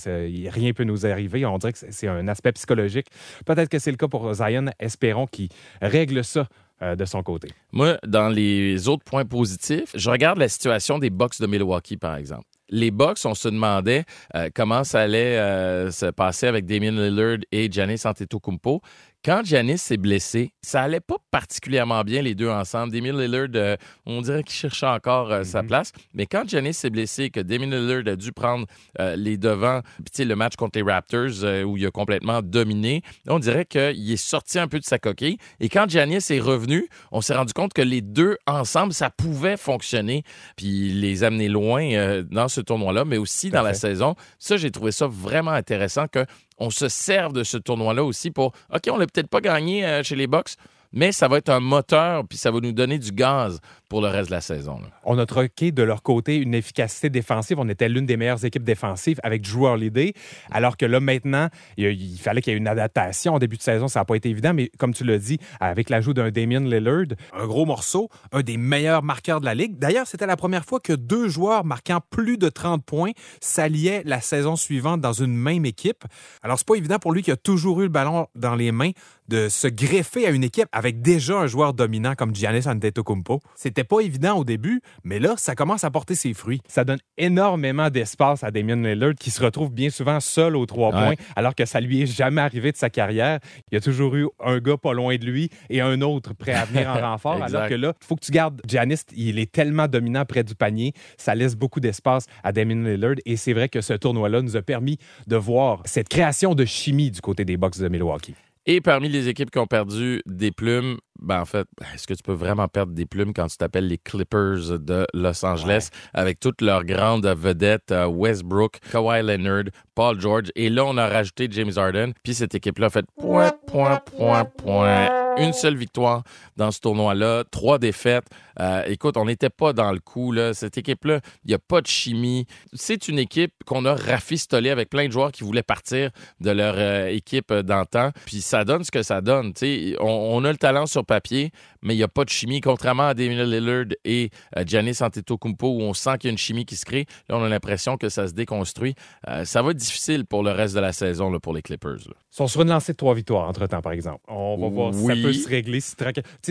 rien 0.51 0.71
peut 0.73 0.83
nous 0.83 1.07
arriver. 1.07 1.45
On 1.47 1.57
dirait 1.57 1.73
que 1.73 1.79
c'est- 1.79 1.91
c'est 1.91 2.07
un 2.07 2.27
aspect 2.27 2.51
psychologique. 2.51 3.07
Peut-être 3.45 3.69
que 3.69 3.79
c'est 3.79 3.89
le 3.91 3.97
cas 3.97 4.07
pour 4.07 4.31
Zion. 4.35 4.65
Espérons 4.79 5.25
qu'il 5.25 5.49
règle 5.81 6.23
ça 6.23 6.47
euh, 6.81 6.95
de 6.95 7.03
son 7.05 7.23
côté. 7.23 7.49
Moi, 7.73 7.97
dans 8.07 8.29
les 8.29 8.87
autres 8.87 9.03
points 9.03 9.25
positifs, 9.25 9.91
je 9.95 10.09
regarde 10.09 10.37
la 10.37 10.47
situation 10.47 10.97
des 10.99 11.09
Bucks 11.09 11.41
de 11.41 11.45
Milwaukee, 11.47 11.97
par 11.97 12.15
exemple. 12.15 12.45
Les 12.69 12.91
Bucks, 12.91 13.19
on 13.25 13.35
se 13.35 13.49
demandait 13.49 14.05
euh, 14.35 14.49
comment 14.53 14.83
ça 14.83 15.01
allait 15.01 15.37
euh, 15.37 15.91
se 15.91 16.07
passer 16.07 16.47
avec 16.47 16.65
Damien 16.65 16.91
Lillard 16.91 17.39
et 17.51 17.71
Giannis 17.71 18.01
Antetokounmpo. 18.05 18.81
Quand 19.25 19.43
Giannis 19.43 19.79
s'est 19.79 19.97
blessé, 19.97 20.53
ça 20.61 20.81
allait 20.81 21.01
pas 21.01 21.17
particulièrement 21.29 22.05
bien 22.05 22.21
les 22.21 22.35
deux 22.35 22.47
ensemble. 22.47 22.93
Damien 22.93 23.11
Lillard, 23.11 23.49
euh, 23.53 23.75
on 24.05 24.21
dirait 24.21 24.43
qu'il 24.43 24.55
cherchait 24.55 24.85
encore 24.85 25.29
euh, 25.29 25.43
sa 25.43 25.61
place. 25.61 25.91
Mais 26.13 26.25
quand 26.25 26.47
Giannis 26.47 26.73
s'est 26.73 26.89
blessé, 26.89 27.23
et 27.23 27.29
que 27.29 27.41
Damien 27.41 27.65
Lillard 27.65 28.07
a 28.07 28.15
dû 28.15 28.31
prendre 28.31 28.65
euh, 28.97 29.17
les 29.17 29.35
devants, 29.35 29.81
puis 30.05 30.23
le 30.23 30.35
match 30.37 30.55
contre 30.55 30.79
les 30.79 30.89
Raptors 30.89 31.43
où 31.65 31.75
il 31.75 31.85
a 31.85 31.91
complètement 31.91 32.41
dominé, 32.41 33.01
on 33.27 33.39
dirait 33.39 33.65
qu'il 33.65 34.09
est 34.09 34.15
sorti 34.15 34.57
un 34.57 34.69
peu 34.69 34.79
de 34.79 34.85
sa 34.85 34.99
coquille. 34.99 35.37
Et 35.59 35.67
quand 35.67 35.89
Giannis 35.89 36.25
est 36.29 36.39
revenu, 36.39 36.87
on 37.11 37.19
s'est 37.19 37.35
rendu 37.35 37.51
compte 37.51 37.73
que 37.73 37.81
les 37.81 38.01
deux 38.01 38.37
ensemble, 38.47 38.93
ça 38.93 39.09
pouvait 39.09 39.57
fonctionner, 39.57 40.23
puis 40.55 40.93
les 40.93 41.25
amener 41.25 41.49
loin 41.49 42.23
dans 42.31 42.47
ce 42.47 42.61
tournoi-là, 42.61 43.03
mais 43.03 43.17
aussi 43.17 43.49
dans 43.49 43.63
la 43.63 43.73
saison. 43.73 44.15
Ça, 44.37 44.55
j'ai 44.55 44.71
trouvé 44.71 44.93
ça 44.93 45.07
vraiment 45.07 45.51
intéressant 45.51 46.07
que 46.07 46.25
on 46.59 46.69
se 46.69 46.87
serve 46.87 47.33
de 47.33 47.43
ce 47.43 47.57
tournoi-là 47.57 48.03
aussi 48.03 48.31
pour, 48.31 48.53
OK, 48.73 48.83
on 48.91 48.97
l'a 48.97 49.07
peut-être 49.07 49.29
pas 49.29 49.41
gagné 49.41 49.85
euh, 49.85 50.03
chez 50.03 50.15
les 50.15 50.27
Bucks, 50.27 50.55
mais 50.91 51.11
ça 51.11 51.27
va 51.27 51.37
être 51.37 51.49
un 51.49 51.59
moteur, 51.59 52.27
puis 52.27 52.37
ça 52.37 52.51
va 52.51 52.59
nous 52.59 52.71
donner 52.71 52.97
du 52.97 53.11
gaz 53.11 53.59
pour 53.89 54.01
le 54.01 54.07
reste 54.07 54.29
de 54.29 54.35
la 54.35 54.41
saison. 54.41 54.79
On 55.03 55.17
a 55.17 55.25
troqué 55.25 55.71
de 55.71 55.81
leur 55.83 56.03
côté 56.03 56.37
une 56.37 56.53
efficacité 56.53 57.09
défensive. 57.09 57.57
On 57.59 57.67
était 57.67 57.89
l'une 57.89 58.05
des 58.05 58.17
meilleures 58.17 58.45
équipes 58.45 58.63
défensives 58.63 59.19
avec 59.23 59.41
Drew 59.41 59.65
Holiday, 59.65 60.13
alors 60.51 60.77
que 60.77 60.85
là, 60.85 60.99
maintenant, 60.99 61.49
il, 61.75 62.17
fallait 62.19 62.41
qu'il 62.41 62.53
y 62.53 62.55
ait 62.55 62.59
une 62.59 62.67
adaptation. 62.67 63.33
En 63.33 63.39
début 63.39 63.57
de 63.57 63.63
saison, 63.63 63.87
ça 63.87 64.01
n'a 64.01 64.05
pas 64.05 64.15
été 64.15 64.29
évident, 64.29 64.53
mais 64.53 64.69
comme 64.77 64.93
tu 64.93 65.03
l'as 65.03 65.17
dit, 65.17 65.39
avec 65.59 65.89
l'ajout 65.89 66.13
d'un 66.13 66.29
Damien 66.29 66.61
Lillard, 66.61 67.17
un 67.33 67.47
gros 67.47 67.65
morceau, 67.65 68.09
un 68.31 68.41
des 68.41 68.57
meilleurs 68.57 69.01
marqueurs 69.01 69.39
de 69.39 69.45
la 69.45 69.55
Ligue. 69.55 69.79
D'ailleurs, 69.79 70.05
c'était 70.05 70.27
la 70.27 70.37
première 70.37 70.65
fois 70.65 70.79
que 70.79 70.93
deux 70.93 71.27
joueurs 71.27 71.65
marquant 71.65 71.99
plus 72.11 72.37
de 72.37 72.49
30 72.49 72.85
points 72.85 73.11
s'alliaient 73.41 74.03
la 74.05 74.21
saison 74.21 74.55
suivante 74.55 75.01
dans 75.01 75.13
une 75.13 75.35
même 75.35 75.65
équipe. 75.65 76.03
Alors, 76.43 76.59
c'est 76.59 76.67
pas 76.67 76.75
évident 76.75 76.99
pour 76.99 77.11
lui 77.11 77.23
qui 77.23 77.31
a 77.31 77.37
toujours 77.37 77.79
eu 77.81 77.83
le 77.83 77.89
ballon 77.89 78.27
dans 78.35 78.55
les 78.55 78.71
mains 78.71 78.91
de 79.29 79.47
se 79.47 79.67
greffer 79.67 80.25
à 80.25 80.31
une 80.31 80.43
équipe 80.43 80.67
avec 80.71 81.01
déjà 81.01 81.37
un 81.37 81.47
joueur 81.47 81.73
dominant 81.73 82.15
comme 82.15 82.35
Giannis 82.35 82.67
Antetokounmpo. 82.67 83.39
C'était 83.55 83.78
pas 83.83 83.99
évident 84.01 84.37
au 84.37 84.43
début, 84.43 84.81
mais 85.03 85.19
là, 85.19 85.35
ça 85.37 85.55
commence 85.55 85.83
à 85.83 85.91
porter 85.91 86.15
ses 86.15 86.33
fruits. 86.33 86.61
Ça 86.67 86.83
donne 86.83 86.99
énormément 87.17 87.89
d'espace 87.89 88.43
à 88.43 88.51
Damien 88.51 88.75
Lillard 88.75 89.15
qui 89.19 89.31
se 89.31 89.41
retrouve 89.43 89.71
bien 89.71 89.89
souvent 89.89 90.19
seul 90.19 90.55
aux 90.55 90.65
trois 90.65 90.89
Ouais. 90.93 91.15
points, 91.15 91.25
alors 91.35 91.55
que 91.55 91.65
ça 91.65 91.79
lui 91.79 92.01
est 92.01 92.05
jamais 92.05 92.41
arrivé 92.41 92.71
de 92.71 92.77
sa 92.77 92.89
carrière. 92.89 93.39
Il 93.71 93.75
y 93.75 93.77
a 93.77 93.81
toujours 93.81 94.15
eu 94.15 94.27
un 94.43 94.59
gars 94.59 94.77
pas 94.77 94.93
loin 94.93 95.15
de 95.17 95.25
lui 95.25 95.49
et 95.69 95.81
un 95.81 96.01
autre 96.01 96.33
prêt 96.33 96.53
à 96.53 96.65
venir 96.65 96.89
en 96.89 96.99
renfort, 97.11 97.41
alors 97.43 97.67
que 97.67 97.73
là, 97.75 97.93
il 98.01 98.05
faut 98.05 98.15
que 98.15 98.25
tu 98.25 98.31
gardes 98.31 98.61
Giannis, 98.67 99.01
il 99.15 99.37
est 99.39 99.51
tellement 99.51 99.87
dominant 99.87 100.25
près 100.25 100.43
du 100.43 100.55
panier, 100.55 100.93
ça 101.17 101.35
laisse 101.35 101.55
beaucoup 101.55 101.79
d'espace 101.79 102.25
à 102.43 102.51
Damien 102.51 102.83
Lillard 102.89 103.15
et 103.25 103.37
c'est 103.37 103.53
vrai 103.53 103.69
que 103.69 103.81
ce 103.81 103.93
tournoi-là 103.93 104.41
nous 104.41 104.55
a 104.57 104.61
permis 104.61 104.97
de 105.27 105.35
voir 105.35 105.81
cette 105.85 106.09
création 106.09 106.55
de 106.55 106.65
chimie 106.65 107.11
du 107.11 107.21
côté 107.21 107.45
des 107.45 107.57
Bucks 107.57 107.77
de 107.79 107.87
Milwaukee. 107.87 108.35
Et 108.71 108.81
parmi 108.81 109.09
les 109.09 109.27
équipes 109.29 109.49
qui 109.49 109.57
ont 109.57 109.65
perdu 109.65 110.21
des 110.27 110.51
plumes, 110.51 110.99
ben 111.19 111.41
en 111.41 111.45
fait, 111.45 111.65
est-ce 111.91 112.05
que 112.05 112.13
tu 112.13 112.21
peux 112.21 112.33
vraiment 112.33 112.67
perdre 112.67 112.93
des 112.93 113.07
plumes 113.07 113.33
quand 113.33 113.47
tu 113.47 113.57
t'appelles 113.57 113.87
les 113.87 113.97
Clippers 113.97 114.77
de 114.77 115.07
Los 115.11 115.43
Angeles 115.43 115.89
avec 116.13 116.39
toutes 116.39 116.61
leurs 116.61 116.83
grandes 116.83 117.25
vedettes, 117.25 117.91
euh, 117.91 118.05
Westbrook, 118.05 118.77
Kawhi 118.91 119.23
Leonard, 119.23 119.71
Paul 119.95 120.21
George, 120.21 120.51
et 120.55 120.69
là 120.69 120.85
on 120.85 120.97
a 120.97 121.07
rajouté 121.07 121.47
James 121.49 121.71
Harden, 121.75 122.11
puis 122.21 122.35
cette 122.35 122.53
équipe-là 122.53 122.85
a 122.85 122.89
fait 122.91 123.07
point, 123.19 123.51
point, 123.65 123.99
point, 124.15 124.45
point. 124.45 125.28
Une 125.39 125.53
seule 125.53 125.75
victoire 125.77 126.23
dans 126.57 126.71
ce 126.71 126.79
tournoi-là, 126.79 127.43
trois 127.49 127.79
défaites. 127.79 128.25
Euh, 128.59 128.83
écoute, 128.87 129.15
on 129.17 129.25
n'était 129.25 129.49
pas 129.49 129.73
dans 129.73 129.91
le 129.91 129.99
coup. 129.99 130.31
Là. 130.31 130.53
Cette 130.53 130.77
équipe-là, 130.77 131.21
il 131.45 131.49
n'y 131.49 131.53
a 131.53 131.59
pas 131.59 131.81
de 131.81 131.87
chimie. 131.87 132.45
C'est 132.73 133.07
une 133.07 133.19
équipe 133.19 133.53
qu'on 133.65 133.85
a 133.85 133.95
rafistolée 133.95 134.69
avec 134.69 134.89
plein 134.89 135.07
de 135.07 135.11
joueurs 135.11 135.31
qui 135.31 135.43
voulaient 135.43 135.63
partir 135.63 136.11
de 136.41 136.51
leur 136.51 136.75
euh, 136.77 137.07
équipe 137.07 137.51
euh, 137.51 137.63
d'antan. 137.63 138.11
Puis 138.25 138.41
ça 138.41 138.65
donne 138.65 138.83
ce 138.83 138.91
que 138.91 139.03
ça 139.03 139.21
donne. 139.21 139.53
On, 139.99 140.05
on 140.05 140.43
a 140.43 140.51
le 140.51 140.57
talent 140.57 140.85
sur 140.85 141.05
papier, 141.05 141.51
mais 141.81 141.93
il 141.93 141.97
n'y 141.97 142.03
a 142.03 142.09
pas 142.09 142.25
de 142.25 142.29
chimie. 142.29 142.59
Contrairement 142.59 143.07
à 143.07 143.13
Damien 143.13 143.45
Lillard 143.45 143.85
et 144.03 144.29
euh, 144.57 144.63
Giannis 144.65 144.97
Antetokounmpo, 145.01 145.67
où 145.67 145.81
on 145.81 145.93
sent 145.93 146.17
qu'il 146.19 146.27
y 146.27 146.31
a 146.31 146.33
une 146.33 146.37
chimie 146.37 146.65
qui 146.65 146.75
se 146.75 146.85
crée, 146.85 147.05
là, 147.29 147.37
on 147.37 147.43
a 147.43 147.49
l'impression 147.49 147.97
que 147.97 148.09
ça 148.09 148.27
se 148.27 148.33
déconstruit. 148.33 148.95
Ça 149.43 149.61
va 149.61 149.71
être 149.71 149.77
difficile 149.77 150.25
pour 150.25 150.43
le 150.43 150.51
reste 150.51 150.75
de 150.75 150.79
la 150.79 150.91
saison 150.91 151.29
là, 151.29 151.39
pour 151.39 151.53
les 151.53 151.61
Clippers. 151.61 152.07
là. 152.07 152.13
Sont 152.31 152.45
sur 152.47 152.61
une 152.61 152.67
lancée 152.69 152.91
de 152.91 152.97
trois 152.97 153.15
victoires 153.15 153.49
entre-temps, 153.49 153.81
par 153.81 153.91
exemple. 153.91 154.19
On 154.27 154.55
va 154.57 154.67
voir 154.69 154.93
si 154.93 154.99
ça 154.99 155.05
Oui. 155.13 155.23
peut 155.23 155.33
se 155.33 155.49
régler. 155.49 155.81
Si 155.81 155.95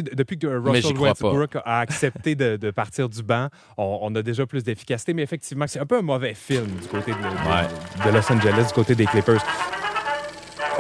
depuis 0.03 0.37
que 0.37 0.47
Russell 0.49 0.95
pas. 0.95 1.01
Westbrook 1.01 1.57
a 1.65 1.79
accepté 1.79 2.35
de, 2.35 2.57
de 2.57 2.71
partir 2.73 3.09
du 3.09 3.23
banc, 3.23 3.47
on, 3.77 3.99
on 4.03 4.15
a 4.17 4.23
déjà 4.23 4.45
plus 4.45 4.65
d'efficacité. 4.65 5.15
Mais 5.15 5.23
effectivement, 5.23 5.67
c'est 5.69 5.79
un 5.79 5.87
peu 5.87 5.99
un 5.99 6.03
mauvais 6.03 6.35
film 6.35 6.67
du 6.67 6.89
côté 6.89 7.13
de, 7.13 7.17
de- 7.17 7.23
Ouais. 7.23 8.11
de 8.11 8.11
Los 8.17 8.33
Angeles, 8.33 8.67
du 8.67 8.73
côté 8.75 8.97
des 8.97 9.07
Clippers. 9.07 9.41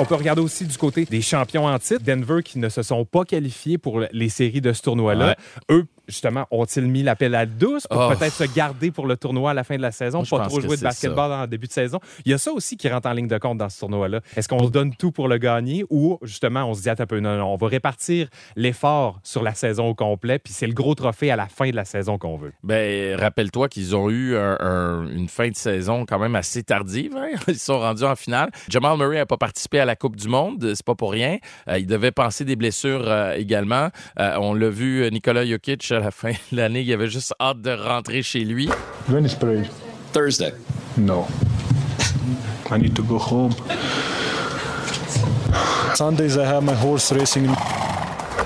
On 0.00 0.04
peut 0.04 0.14
regarder 0.16 0.42
aussi 0.42 0.64
du 0.64 0.76
côté 0.76 1.04
des 1.04 1.22
champions 1.22 1.66
en 1.66 1.78
titre, 1.78 2.02
Denver, 2.04 2.42
qui 2.44 2.58
ne 2.58 2.68
se 2.68 2.82
sont 2.82 3.04
pas 3.04 3.24
qualifiés 3.24 3.78
pour 3.78 4.00
les 4.12 4.28
séries 4.28 4.60
de 4.60 4.72
ce 4.72 4.82
tournoi-là. 4.82 5.36
Eux, 5.70 5.86
justement, 6.08 6.46
ont-ils 6.50 6.86
mis 6.86 7.02
l'appel 7.02 7.34
à 7.34 7.40
la 7.40 7.46
douce 7.46 7.86
pour 7.86 8.00
Oh. 8.10 8.14
peut-être 8.16 8.32
se 8.32 8.44
garder 8.44 8.90
pour 8.90 9.06
le 9.06 9.16
tournoi 9.16 9.50
à 9.50 9.54
la 9.54 9.64
fin 9.64 9.76
de 9.76 9.82
la 9.82 9.92
saison, 9.92 10.22
Moi, 10.30 10.40
pas 10.40 10.46
trop 10.48 10.60
jouer 10.60 10.76
de 10.76 10.82
basketball 10.82 11.30
en 11.32 11.46
début 11.46 11.66
de 11.66 11.72
saison? 11.72 12.00
Il 12.24 12.30
y 12.30 12.34
a 12.34 12.38
ça 12.38 12.50
aussi 12.52 12.76
qui 12.76 12.88
rentre 12.88 13.08
en 13.08 13.12
ligne 13.12 13.28
de 13.28 13.38
compte 13.38 13.58
dans 13.58 13.68
ce 13.68 13.78
tournoi-là. 13.80 14.20
Est-ce 14.36 14.48
qu'on 14.48 14.64
se 14.64 14.70
donne 14.70 14.94
tout 14.94 15.12
pour 15.12 15.28
le 15.28 15.38
gagner 15.38 15.84
ou 15.90 16.18
justement 16.22 16.64
on 16.64 16.74
se 16.74 16.82
dit, 16.82 16.90
un 16.90 16.94
peu, 16.96 17.20
non, 17.20 17.36
non, 17.36 17.52
on 17.52 17.56
va 17.56 17.68
répartir 17.68 18.28
l'effort 18.56 19.20
sur 19.22 19.42
la 19.42 19.54
saison 19.54 19.88
au 19.88 19.94
complet, 19.94 20.38
puis 20.38 20.52
c'est 20.52 20.66
le 20.66 20.72
gros 20.72 20.94
trophée 20.94 21.30
à 21.30 21.36
la 21.36 21.46
fin 21.46 21.70
de 21.70 21.76
la 21.76 21.84
saison 21.84 22.18
qu'on 22.18 22.36
veut? 22.36 22.52
Ben, 22.62 23.18
rappelle-toi 23.18 23.68
qu'ils 23.68 23.94
ont 23.94 24.10
eu 24.10 24.36
un- 24.36 24.56
un- 24.60 25.06
une 25.08 25.28
fin 25.28 25.48
de 25.48 25.56
saison 25.56 26.04
quand 26.06 26.18
même 26.18 26.34
assez 26.34 26.62
tardive. 26.62 27.16
hein. 27.16 27.28
Ils 27.48 27.58
sont 27.58 27.78
rendus 27.78 28.04
en 28.04 28.16
finale. 28.16 28.50
Jamal 28.68 28.96
Murray 28.98 29.16
n'a 29.16 29.26
pas 29.26 29.36
participé 29.36 29.80
à 29.80 29.84
la 29.84 29.96
Coupe 29.96 30.16
du 30.16 30.28
Monde, 30.28 30.72
c'est 30.74 30.84
pas 30.84 30.94
pour 30.94 31.12
rien. 31.12 31.38
Euh, 31.68 31.78
il 31.78 31.86
devait 31.86 32.10
penser 32.10 32.44
des 32.44 32.56
blessures 32.56 33.04
euh, 33.08 33.34
également. 33.34 33.88
Euh, 34.18 34.36
on 34.40 34.54
l'a 34.54 34.68
vu, 34.70 35.08
Nikola 35.10 35.44
Jokic, 35.46 35.92
à 35.98 36.00
la 36.00 36.10
fin 36.10 36.30
de 36.30 36.56
l'année, 36.56 36.82
il 36.82 36.92
avait 36.92 37.08
juste 37.08 37.34
hâte 37.40 37.60
de 37.60 37.70
rentrer 37.70 38.22
chez 38.22 38.44
lui. 38.44 38.68
When 39.08 39.24
is 39.24 39.34
parade? 39.34 39.68
Thursday. 40.12 40.52
No. 40.96 41.26
I 42.70 42.78
need 42.78 42.94
to 42.94 43.02
go 43.02 43.18
home. 43.18 43.52
Sundays 45.94 46.36
I 46.36 46.44
have 46.44 46.62
my 46.62 46.74
horse 46.74 47.12
racing. 47.12 47.48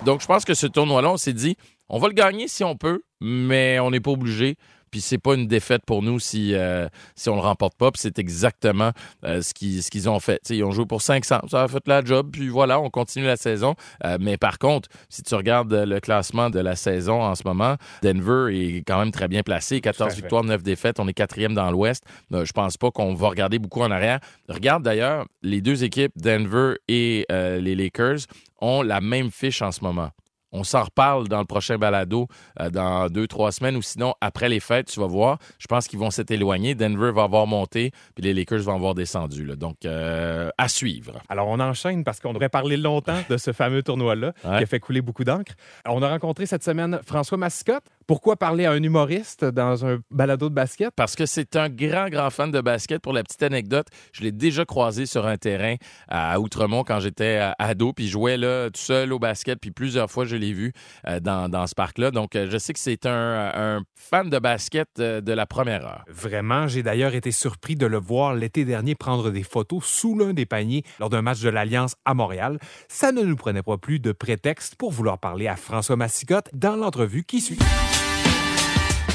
Donc, 0.05 0.23
je 0.23 0.27
pense 0.27 0.45
que 0.45 0.55
ce 0.55 0.67
tournoi-là, 0.67 1.11
on 1.11 1.17
s'est 1.17 1.33
dit, 1.33 1.57
on 1.89 1.99
va 1.99 2.09
le 2.09 2.15
gagner 2.15 2.49
si 2.49 2.65
on 2.65 2.77
peut, 2.77 3.03
mais 3.21 3.79
on 3.81 3.91
n'est 3.91 4.01
pas 4.01 4.13
obligé. 4.13 4.57
Puis 4.93 5.01
c'est 5.01 5.19
pas 5.19 5.35
une 5.35 5.49
défaite 5.49 5.83
pour 5.85 6.03
nous 6.03 6.21
si, 6.21 6.55
euh, 6.55 6.87
si 7.17 7.29
on 7.29 7.35
le 7.35 7.41
remporte 7.41 7.75
pas. 7.77 7.91
Puis 7.91 8.01
c'est 8.01 8.21
exactement 8.21 8.93
euh, 9.25 9.43
ce 9.43 9.53
qu'ils 9.53 9.83
ce 9.83 9.91
qu'ils 9.91 10.09
ont 10.09 10.21
fait. 10.21 10.39
T'sais, 10.39 10.59
ils 10.59 10.63
ont 10.63 10.71
joué 10.71 10.87
pour 10.87 11.03
500. 11.03 11.41
Ça 11.51 11.65
a 11.65 11.69
fait 11.69 11.83
la 11.89 12.05
job. 12.05 12.29
Puis 12.31 12.49
voilà, 12.49 12.79
on 12.79 12.91
continue 12.91 13.25
la 13.25 13.37
saison. 13.37 13.75
Euh, 14.05 14.19
mais 14.21 14.37
par 14.37 14.61
contre, 14.61 14.89
si 15.09 15.25
tu 15.25 15.35
regardes 15.35 15.73
le 15.73 15.99
classement 15.99 16.51
de 16.51 16.61
la 16.61 16.77
saison 16.77 17.23
en 17.23 17.35
ce 17.35 17.43
moment, 17.45 17.77
Denver 18.03 18.55
est 18.55 18.85
quand 18.87 18.99
même 18.99 19.11
très 19.11 19.27
bien 19.27 19.43
placé. 19.43 19.81
14 19.81 20.11
fait. 20.11 20.21
victoires, 20.21 20.45
9 20.45 20.63
défaites. 20.63 21.01
On 21.01 21.09
est 21.09 21.15
quatrième 21.15 21.55
dans 21.55 21.71
l'Ouest. 21.71 22.05
Euh, 22.33 22.45
je 22.45 22.53
pense 22.53 22.77
pas 22.77 22.91
qu'on 22.91 23.15
va 23.15 23.29
regarder 23.29 23.59
beaucoup 23.59 23.81
en 23.83 23.91
arrière. 23.91 24.21
Regarde 24.49 24.83
d'ailleurs, 24.83 25.27
les 25.43 25.61
deux 25.61 25.85
équipes, 25.85 26.13
Denver 26.17 26.75
et 26.89 27.27
euh, 27.33 27.59
les 27.59 27.75
Lakers, 27.75 28.27
ont 28.61 28.83
la 28.83 29.01
même 29.01 29.31
fiche 29.31 29.63
en 29.63 29.73
ce 29.73 29.83
moment. 29.83 30.11
On 30.53 30.65
s'en 30.65 30.83
reparle 30.85 31.29
dans 31.29 31.39
le 31.41 31.45
prochain 31.47 31.79
balado 31.79 32.29
euh, 32.61 32.71
dans 32.71 33.09
deux, 33.09 33.27
trois 33.27 33.53
semaines 33.53 33.77
ou 33.77 33.83
sinon 33.83 34.15
après 34.21 34.49
les 34.49 34.61
fêtes, 34.61 34.89
tu 34.89 35.01
vas 35.01 35.07
voir. 35.07 35.39
Je 35.59 35.67
pense 35.67 35.89
qu'ils 35.89 35.99
vont 35.99 36.11
s'être 36.11 36.31
éloignés. 36.31 36.75
Denver 36.75 37.11
va 37.15 37.23
avoir 37.25 37.47
monté, 37.47 37.91
puis 38.15 38.23
les 38.25 38.35
Lakers 38.35 38.61
vont 38.61 38.75
avoir 38.75 38.95
descendu. 38.95 39.45
là. 39.45 39.57
Donc, 39.57 39.85
euh, 39.85 40.51
à 40.59 40.69
suivre. 40.69 41.21
Alors, 41.29 41.49
on 41.49 41.59
enchaîne 41.61 42.05
parce 42.05 42.21
qu'on 42.21 42.33
devrait 42.33 42.49
parler 42.49 42.77
longtemps 42.77 43.19
de 43.29 43.37
ce 43.37 43.53
fameux 43.53 43.83
tournoi-là 43.83 44.33
Ouais. 44.45 44.59
qui 44.59 44.63
a 44.65 44.67
fait 44.67 44.81
couler 44.81 45.01
beaucoup 45.01 45.25
d'encre. 45.25 45.53
On 45.87 46.03
a 46.03 46.09
rencontré 46.09 46.47
cette 46.47 46.63
semaine 46.65 47.01
François 47.05 47.39
Massicotte. 47.39 47.85
Pourquoi 48.07 48.37
parler 48.37 48.67
à 48.67 48.73
un 48.73 48.83
humoriste 48.83 49.45
dans 49.45 49.87
un 49.87 50.01
balado 50.11 50.49
de 50.49 50.55
basket? 50.55 50.91
Parce 50.97 51.15
que 51.15 51.27
c'est 51.27 51.57
un 51.57 51.69
grand, 51.69 52.09
grand 52.09 52.31
fan 52.31 52.51
de 52.51 52.61
basket. 52.61 53.01
Pour 53.01 53.13
la 53.13 53.23
petite 53.23 53.43
anecdote, 53.43 53.87
je 54.13 54.23
l'ai 54.23 54.33
déjà 54.33 54.65
croisé 54.65 55.07
sur 55.07 55.27
un 55.27 55.37
terrain 55.37 55.77
à 56.09 56.41
Outremont 56.41 56.85
quand 56.85 57.01
j'étais 57.01 57.39
euh, 57.41 57.53
ado, 57.59 57.93
puis 57.93 58.07
je 58.07 58.13
jouais 58.13 58.37
là 58.37 58.71
tout 58.71 58.81
seul 58.81 59.13
au 59.13 59.19
basket, 59.19 59.59
puis 59.61 59.71
plusieurs 59.71 60.11
fois 60.11 60.25
je 60.25 60.37
l'ai 60.37 60.53
vu 60.53 60.73
euh, 61.07 61.21
dans, 61.21 61.49
dans 61.49 61.67
ce 61.67 61.75
parc-là. 61.75 62.11
Donc, 62.11 62.37
euh, 62.37 62.49
je 62.51 62.59
sais 62.59 62.73
que 62.73 62.81
c'est 62.81 63.07
un, 63.07 63.53
un 63.55 63.83
fan 63.95 64.31
de 64.31 64.39
basket 64.39 64.89
de 64.99 65.33
la 65.33 65.47
première 65.47 65.87
heure. 65.87 66.05
Vraiment, 66.09 66.67
j'ai 66.69 66.83
d'ailleurs 66.83 67.15
été 67.15 67.31
surpris 67.31 67.77
de 67.77 67.87
le 67.87 67.99
voir 67.99 68.35
l'été 68.35 68.65
dernier 68.65 68.95
prendre 68.95 69.31
des 69.31 69.43
photos 69.43 69.85
sous 69.85 70.19
l'un 70.19 70.33
des 70.33 70.47
paniers 70.47 70.83
lors 70.99 71.11
d'un 71.11 71.23
match 71.23 71.41
de 71.41 71.49
l'Alliance 71.49 71.95
à 72.05 72.15
Montréal. 72.15 72.59
Ça 72.89 73.13
ne 73.13 73.23
nous 73.23 73.37
prenait 73.37 73.63
pas 73.63 73.79
plus 73.79 74.01
de 74.01 74.13
prétexte 74.13 74.77
pour 74.77 74.91
vouloir 74.91 75.19
parler 75.19 75.49
à 75.49 75.57
François 75.57 75.97
Massicotte 75.97 76.49
dans 76.53 76.77
l'entrevue 76.77 77.25
qui 77.25 77.41
suit. 77.41 77.59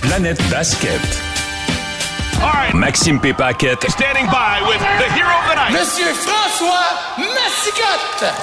Planète 0.02 0.42
Basket. 0.50 1.00
Maxime 2.74 3.20
P. 3.20 3.34
Paquette, 3.34 3.90
Standing 3.90 4.28
by 4.28 4.62
with 4.68 4.80
the 4.80 5.12
hero 5.14 5.30
of 5.30 5.50
the 5.50 5.56
night. 5.56 5.72
Monsieur 5.72 6.14
François 6.14 6.94
Massicotte! 7.18 8.34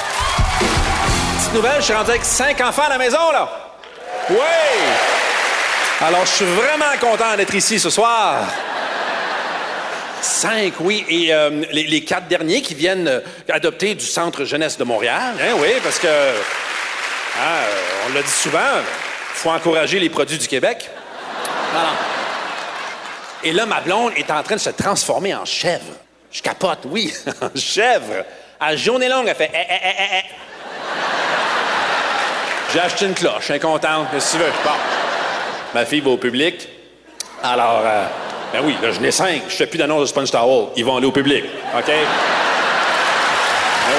Petite 1.38 1.54
nouvelle, 1.54 1.76
je 1.78 1.84
suis 1.84 1.94
rendu 1.94 2.10
avec 2.10 2.24
cinq 2.24 2.60
enfants 2.60 2.82
à 2.86 2.90
la 2.90 2.98
maison, 2.98 3.30
là. 3.32 3.48
Oui! 4.30 4.36
Alors, 6.00 6.24
je 6.26 6.30
suis 6.30 6.44
vraiment 6.44 6.96
content 7.00 7.36
d'être 7.36 7.54
ici 7.54 7.78
ce 7.78 7.90
soir. 7.90 8.38
Cinq, 10.20 10.74
oui. 10.80 11.04
Et 11.08 11.32
euh, 11.32 11.62
les, 11.70 11.84
les 11.84 12.02
quatre 12.02 12.26
derniers 12.26 12.62
qui 12.62 12.74
viennent 12.74 13.06
euh, 13.06 13.20
adopter 13.52 13.94
du 13.94 14.04
Centre 14.04 14.44
Jeunesse 14.44 14.76
de 14.76 14.84
Montréal. 14.84 15.34
Hein, 15.40 15.54
oui, 15.58 15.68
parce 15.82 15.98
que, 15.98 16.08
ah, 16.08 17.60
on 18.08 18.14
l'a 18.14 18.22
dit 18.22 18.30
souvent, 18.30 18.58
il 18.80 19.36
faut 19.36 19.50
encourager 19.50 20.00
les 20.00 20.08
produits 20.08 20.38
du 20.38 20.48
Québec. 20.48 20.90
Et 23.44 23.52
là, 23.52 23.66
ma 23.66 23.80
blonde 23.80 24.12
est 24.16 24.30
en 24.30 24.42
train 24.42 24.54
de 24.54 24.60
se 24.60 24.70
transformer 24.70 25.34
en 25.34 25.44
chèvre. 25.44 25.92
Je 26.32 26.40
capote, 26.40 26.80
oui, 26.86 27.12
en 27.42 27.50
chèvre. 27.58 28.24
À 28.58 28.74
journée 28.74 29.08
longue, 29.08 29.26
elle 29.28 29.34
fait 29.34 29.50
eh, 29.52 29.66
eh, 29.68 29.78
eh, 29.82 30.18
eh. 30.18 30.22
J'ai 32.72 32.80
acheté 32.80 33.04
une 33.04 33.14
cloche, 33.14 33.46
je 33.46 33.52
suis 33.52 33.60
contente, 33.60 34.10
que 34.10 34.16
tu 34.16 34.38
veux? 34.38 34.50
Bon. 34.64 34.70
Ma 35.74 35.84
fille 35.84 36.00
va 36.00 36.10
au 36.10 36.16
public. 36.16 36.68
Alors, 37.42 37.82
euh, 37.84 38.06
ben 38.52 38.62
oui, 38.64 38.76
là, 38.82 38.90
je 38.90 39.00
n'ai 39.00 39.10
cinq. 39.10 39.42
Je 39.48 39.54
fais 39.54 39.66
plus 39.66 39.78
d'annonces 39.78 40.00
de 40.00 40.06
Sponge 40.06 40.30
Towel. 40.30 40.68
Ils 40.76 40.84
vont 40.84 40.96
aller 40.96 41.06
au 41.06 41.12
public. 41.12 41.44
OK? 41.76 41.86
Ben 41.86 41.94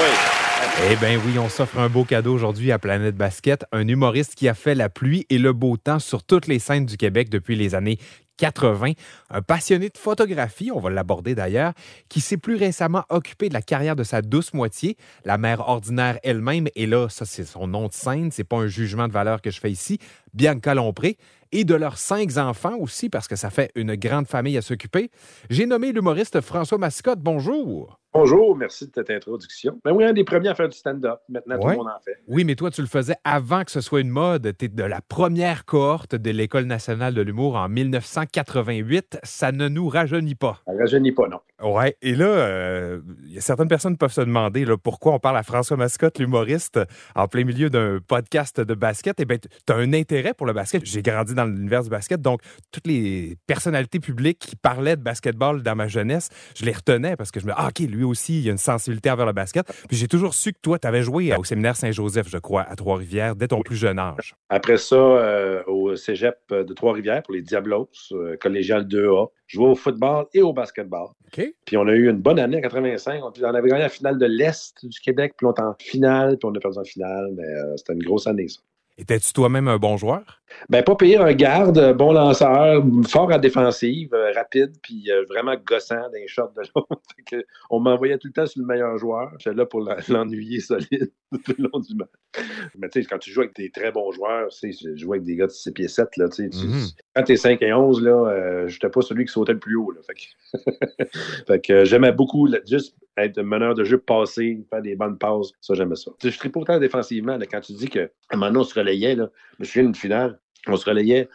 oui. 0.01 0.34
Eh 0.83 0.95
bien 0.97 1.17
oui, 1.25 1.39
on 1.39 1.47
s'offre 1.47 1.79
un 1.79 1.87
beau 1.87 2.03
cadeau 2.03 2.33
aujourd'hui 2.33 2.71
à 2.71 2.77
Planète 2.77 3.15
Basket, 3.15 3.65
un 3.71 3.87
humoriste 3.87 4.35
qui 4.35 4.49
a 4.49 4.53
fait 4.53 4.75
la 4.75 4.89
pluie 4.89 5.25
et 5.29 5.37
le 5.37 5.53
beau 5.53 5.77
temps 5.77 5.99
sur 5.99 6.21
toutes 6.21 6.47
les 6.47 6.59
scènes 6.59 6.85
du 6.85 6.97
Québec 6.97 7.29
depuis 7.29 7.55
les 7.55 7.75
années 7.75 7.97
80, 8.37 8.91
un 9.29 9.41
passionné 9.41 9.87
de 9.87 9.97
photographie, 9.97 10.71
on 10.71 10.79
va 10.81 10.89
l'aborder 10.89 11.33
d'ailleurs, 11.33 11.71
qui 12.09 12.19
s'est 12.19 12.37
plus 12.37 12.57
récemment 12.57 13.03
occupé 13.09 13.47
de 13.47 13.53
la 13.53 13.61
carrière 13.61 13.95
de 13.95 14.03
sa 14.03 14.21
douce 14.21 14.53
moitié, 14.53 14.97
la 15.23 15.37
mère 15.37 15.67
ordinaire 15.67 16.19
elle-même, 16.23 16.67
et 16.75 16.85
là, 16.85 17.07
ça 17.07 17.25
c'est 17.25 17.45
son 17.45 17.67
nom 17.67 17.87
de 17.87 17.93
scène, 17.93 18.31
c'est 18.31 18.43
pas 18.43 18.57
un 18.57 18.67
jugement 18.67 19.07
de 19.07 19.13
valeur 19.13 19.41
que 19.41 19.51
je 19.51 19.61
fais 19.61 19.71
ici, 19.71 19.97
Bianca 20.33 20.73
Lompré, 20.73 21.17
et 21.53 21.63
de 21.63 21.75
leurs 21.75 21.97
cinq 21.97 22.35
enfants 22.35 22.75
aussi, 22.77 23.09
parce 23.09 23.29
que 23.29 23.37
ça 23.37 23.49
fait 23.49 23.71
une 23.75 23.95
grande 23.95 24.27
famille 24.27 24.57
à 24.57 24.61
s'occuper. 24.61 25.09
J'ai 25.49 25.65
nommé 25.65 25.93
l'humoriste 25.93 26.41
François 26.41 26.77
Mascotte, 26.77 27.21
bonjour. 27.21 28.01
Bonjour, 28.17 28.55
merci 28.55 28.87
de 28.87 28.91
cette 28.95 29.09
introduction. 29.09 29.77
Ben 29.83 29.91
oui, 29.91 30.05
un 30.05 30.13
des 30.13 30.23
premiers 30.23 30.47
à 30.47 30.55
faire 30.55 30.69
du 30.69 30.77
stand-up. 30.77 31.19
Maintenant, 31.27 31.59
tout 31.59 31.67
le 31.67 31.75
monde 31.75 31.87
en 31.87 31.99
fait. 31.99 32.17
Oui, 32.29 32.45
mais 32.45 32.55
toi, 32.55 32.71
tu 32.71 32.79
le 32.79 32.87
faisais 32.87 33.17
avant 33.25 33.65
que 33.65 33.71
ce 33.71 33.81
soit 33.81 33.99
une 33.99 34.09
mode. 34.09 34.55
Tu 34.57 34.65
es 34.65 34.67
de 34.69 34.83
la 34.83 35.01
première 35.01 35.65
cohorte 35.65 36.15
de 36.15 36.31
l'École 36.31 36.63
nationale 36.63 37.13
de 37.13 37.21
l'humour 37.21 37.57
en 37.57 37.67
1988. 37.67 39.19
Ça 39.23 39.51
ne 39.51 39.67
nous 39.67 39.89
rajeunit 39.89 40.35
pas. 40.35 40.61
Ça 40.65 40.71
ne 40.71 40.79
rajeunit 40.79 41.11
pas, 41.11 41.27
non. 41.27 41.41
Ouais. 41.61 41.95
Et 42.01 42.15
là, 42.15 42.25
euh, 42.25 42.99
certaines 43.39 43.69
personnes 43.69 43.97
peuvent 43.97 44.11
se 44.11 44.21
demander 44.21 44.65
là, 44.65 44.75
pourquoi 44.77 45.13
on 45.13 45.19
parle 45.19 45.37
à 45.37 45.43
François 45.43 45.77
Mascotte, 45.77 46.19
l'humoriste, 46.19 46.79
en 47.15 47.27
plein 47.27 47.45
milieu 47.45 47.69
d'un 47.69 47.99
podcast 48.05 48.59
de 48.59 48.73
basket. 48.73 49.15
Eh 49.19 49.25
bien, 49.25 49.37
tu 49.37 49.73
as 49.73 49.75
un 49.75 49.93
intérêt 49.93 50.33
pour 50.33 50.47
le 50.47 50.53
basket. 50.53 50.85
J'ai 50.85 51.01
grandi 51.01 51.33
dans 51.33 51.45
l'univers 51.45 51.83
du 51.83 51.89
basket, 51.89 52.21
donc 52.21 52.41
toutes 52.71 52.87
les 52.87 53.37
personnalités 53.47 53.99
publiques 53.99 54.39
qui 54.39 54.55
parlaient 54.57 54.97
de 54.97 55.01
basketball 55.01 55.63
dans 55.63 55.75
ma 55.75 55.87
jeunesse, 55.87 56.29
je 56.57 56.65
les 56.65 56.73
retenais 56.73 57.15
parce 57.15 57.31
que 57.31 57.39
je 57.39 57.45
me 57.45 57.51
dis, 57.51 57.57
ah, 57.57 57.69
OK, 57.69 57.79
lui 57.79 58.03
aussi, 58.03 58.41
il 58.41 58.49
a 58.49 58.51
une 58.51 58.57
sensibilité 58.57 59.09
envers 59.09 59.25
le 59.25 59.33
basket. 59.33 59.65
Puis 59.87 59.97
j'ai 59.97 60.07
toujours 60.07 60.33
su 60.33 60.51
que 60.51 60.59
toi, 60.61 60.77
tu 60.77 60.87
avais 60.87 61.03
joué 61.03 61.33
au 61.35 61.43
séminaire 61.45 61.77
Saint-Joseph, 61.77 62.27
je 62.29 62.37
crois, 62.37 62.63
à 62.63 62.75
Trois-Rivières, 62.75 63.35
dès 63.35 63.47
ton 63.47 63.61
plus 63.61 63.77
jeune 63.77 63.99
âge. 63.99 64.35
Après 64.49 64.77
ça, 64.77 64.95
euh, 64.95 65.63
au 65.67 65.95
cégep 65.95 66.37
de 66.49 66.73
Trois-Rivières 66.73 67.23
pour 67.23 67.33
les 67.33 67.41
Diablos, 67.41 67.89
euh, 68.11 68.35
collégial 68.37 68.85
2A, 68.85 69.29
jouais 69.47 69.69
au 69.69 69.75
football 69.75 70.25
et 70.33 70.41
au 70.41 70.53
basketball. 70.53 71.09
Puis 71.65 71.77
on 71.77 71.87
a 71.87 71.93
eu 71.93 72.09
une 72.09 72.19
bonne 72.21 72.39
année 72.39 72.57
en 72.57 72.61
85. 72.61 73.21
On, 73.23 73.31
on 73.41 73.53
avait 73.53 73.69
gagné 73.69 73.83
la 73.83 73.89
finale 73.89 74.17
de 74.17 74.25
l'Est 74.25 74.85
du 74.85 74.99
Québec, 74.99 75.33
puis 75.37 75.45
on 75.47 75.51
était 75.51 75.61
en 75.61 75.75
finale, 75.79 76.37
puis 76.37 76.49
on 76.49 76.55
a 76.55 76.59
perdu 76.59 76.79
en 76.79 76.83
finale. 76.83 77.29
Mais 77.35 77.43
euh, 77.43 77.77
c'était 77.77 77.93
une 77.93 78.03
grosse 78.03 78.27
année, 78.27 78.47
ça. 78.47 78.61
Étais-tu 78.97 79.33
toi-même 79.33 79.67
un 79.67 79.77
bon 79.77 79.97
joueur? 79.97 80.41
Ben, 80.69 80.81
pas 80.81 80.95
pire, 80.95 81.21
un 81.21 81.33
garde, 81.33 81.97
bon 81.97 82.13
lanceur, 82.13 82.81
fort 83.09 83.29
à 83.29 83.37
défensive, 83.39 84.07
euh, 84.13 84.31
rapide, 84.33 84.71
puis 84.81 85.11
euh, 85.11 85.25
vraiment 85.27 85.53
gossant 85.65 86.07
les 86.13 86.29
shots 86.29 86.53
de 86.55 86.61
l'autre. 86.73 87.01
On 87.69 87.81
m'envoyait 87.81 88.17
tout 88.17 88.27
le 88.27 88.33
temps 88.33 88.45
sur 88.45 88.61
le 88.61 88.67
meilleur 88.67 88.97
joueur. 88.97 89.33
J'étais 89.37 89.53
là 89.53 89.65
pour 89.65 89.81
l'ennuyer 90.07 90.61
solide 90.61 91.11
tout 91.43 91.53
le 91.57 91.67
long 91.73 91.79
du 91.81 91.93
match. 91.95 92.07
Mais 92.77 92.87
tu 92.87 93.01
sais, 93.01 93.07
quand 93.09 93.17
tu 93.19 93.31
joues 93.31 93.41
avec 93.41 93.55
des 93.57 93.69
très 93.69 93.91
bons 93.91 94.13
joueurs, 94.13 94.47
tu 94.47 94.71
sais, 94.71 94.87
je 94.89 94.95
jouais 94.95 95.17
avec 95.17 95.27
des 95.27 95.35
gars 95.35 95.47
de 95.47 95.51
6 95.51 95.73
pieds 95.73 95.89
7, 95.89 96.15
là, 96.15 96.29
tu 96.29 96.49
sais, 96.49 96.57
Mhm. 96.65 96.85
Quand 97.15 97.23
t'es 97.23 97.37
5 97.37 97.61
et 97.61 97.71
11, 97.71 98.01
là, 98.01 98.11
euh, 98.11 98.67
j'étais 98.67 98.89
pas 98.89 99.01
celui 99.01 99.25
qui 99.25 99.31
sautait 99.31 99.53
le 99.53 99.59
plus 99.59 99.75
haut, 99.75 99.91
là. 99.91 100.01
Fait 101.47 101.59
que, 101.61 101.83
j'aimais 101.85 102.11
beaucoup 102.11 102.47
juste 102.67 102.95
être 103.17 103.41
meneur 103.41 103.73
de 103.73 103.85
jeu, 103.85 103.97
passer, 103.97 104.65
faire 104.69 104.81
des 104.81 104.95
bonnes 104.95 105.17
passes. 105.17 105.51
Ça, 105.61 105.75
j'aimais 105.75 105.95
ça. 105.95 106.11
Je 106.21 106.37
tripe 106.37 106.57
autant 106.57 106.77
défensivement, 106.77 107.39
quand 107.49 107.61
tu 107.61 107.73
dis 107.73 107.89
que, 107.89 108.11
donné, 108.33 108.57
on 108.57 108.63
se 108.63 108.77
relayait, 108.77 109.15
là. 109.15 109.29
Je 109.59 109.63
me 109.79 109.85
d'une 109.85 109.95
finale, 109.95 110.39
on 110.67 110.75
se 110.75 110.89
relayait 110.89 111.29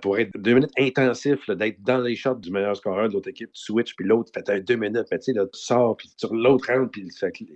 pour 0.00 0.18
être 0.18 0.30
deux 0.36 0.54
minutes 0.54 0.72
intensifs, 0.78 1.46
là, 1.46 1.54
d'être 1.54 1.82
dans 1.82 1.98
les 1.98 2.16
shots 2.16 2.36
du 2.36 2.50
meilleur 2.50 2.76
scoreur 2.76 3.08
de 3.08 3.14
l'autre 3.14 3.28
équipe, 3.28 3.52
tu 3.52 3.62
switches, 3.62 3.94
puis 3.94 4.06
l'autre 4.06 4.32
fait 4.34 4.64
deux 4.64 4.76
minutes, 4.76 5.06
mais 5.10 5.18
là, 5.34 5.46
tu 5.46 5.60
sors, 5.60 5.96
puis 5.96 6.10
l'autre 6.30 6.72
round, 6.72 6.90
puis 6.90 7.08
écoute, 7.22 7.48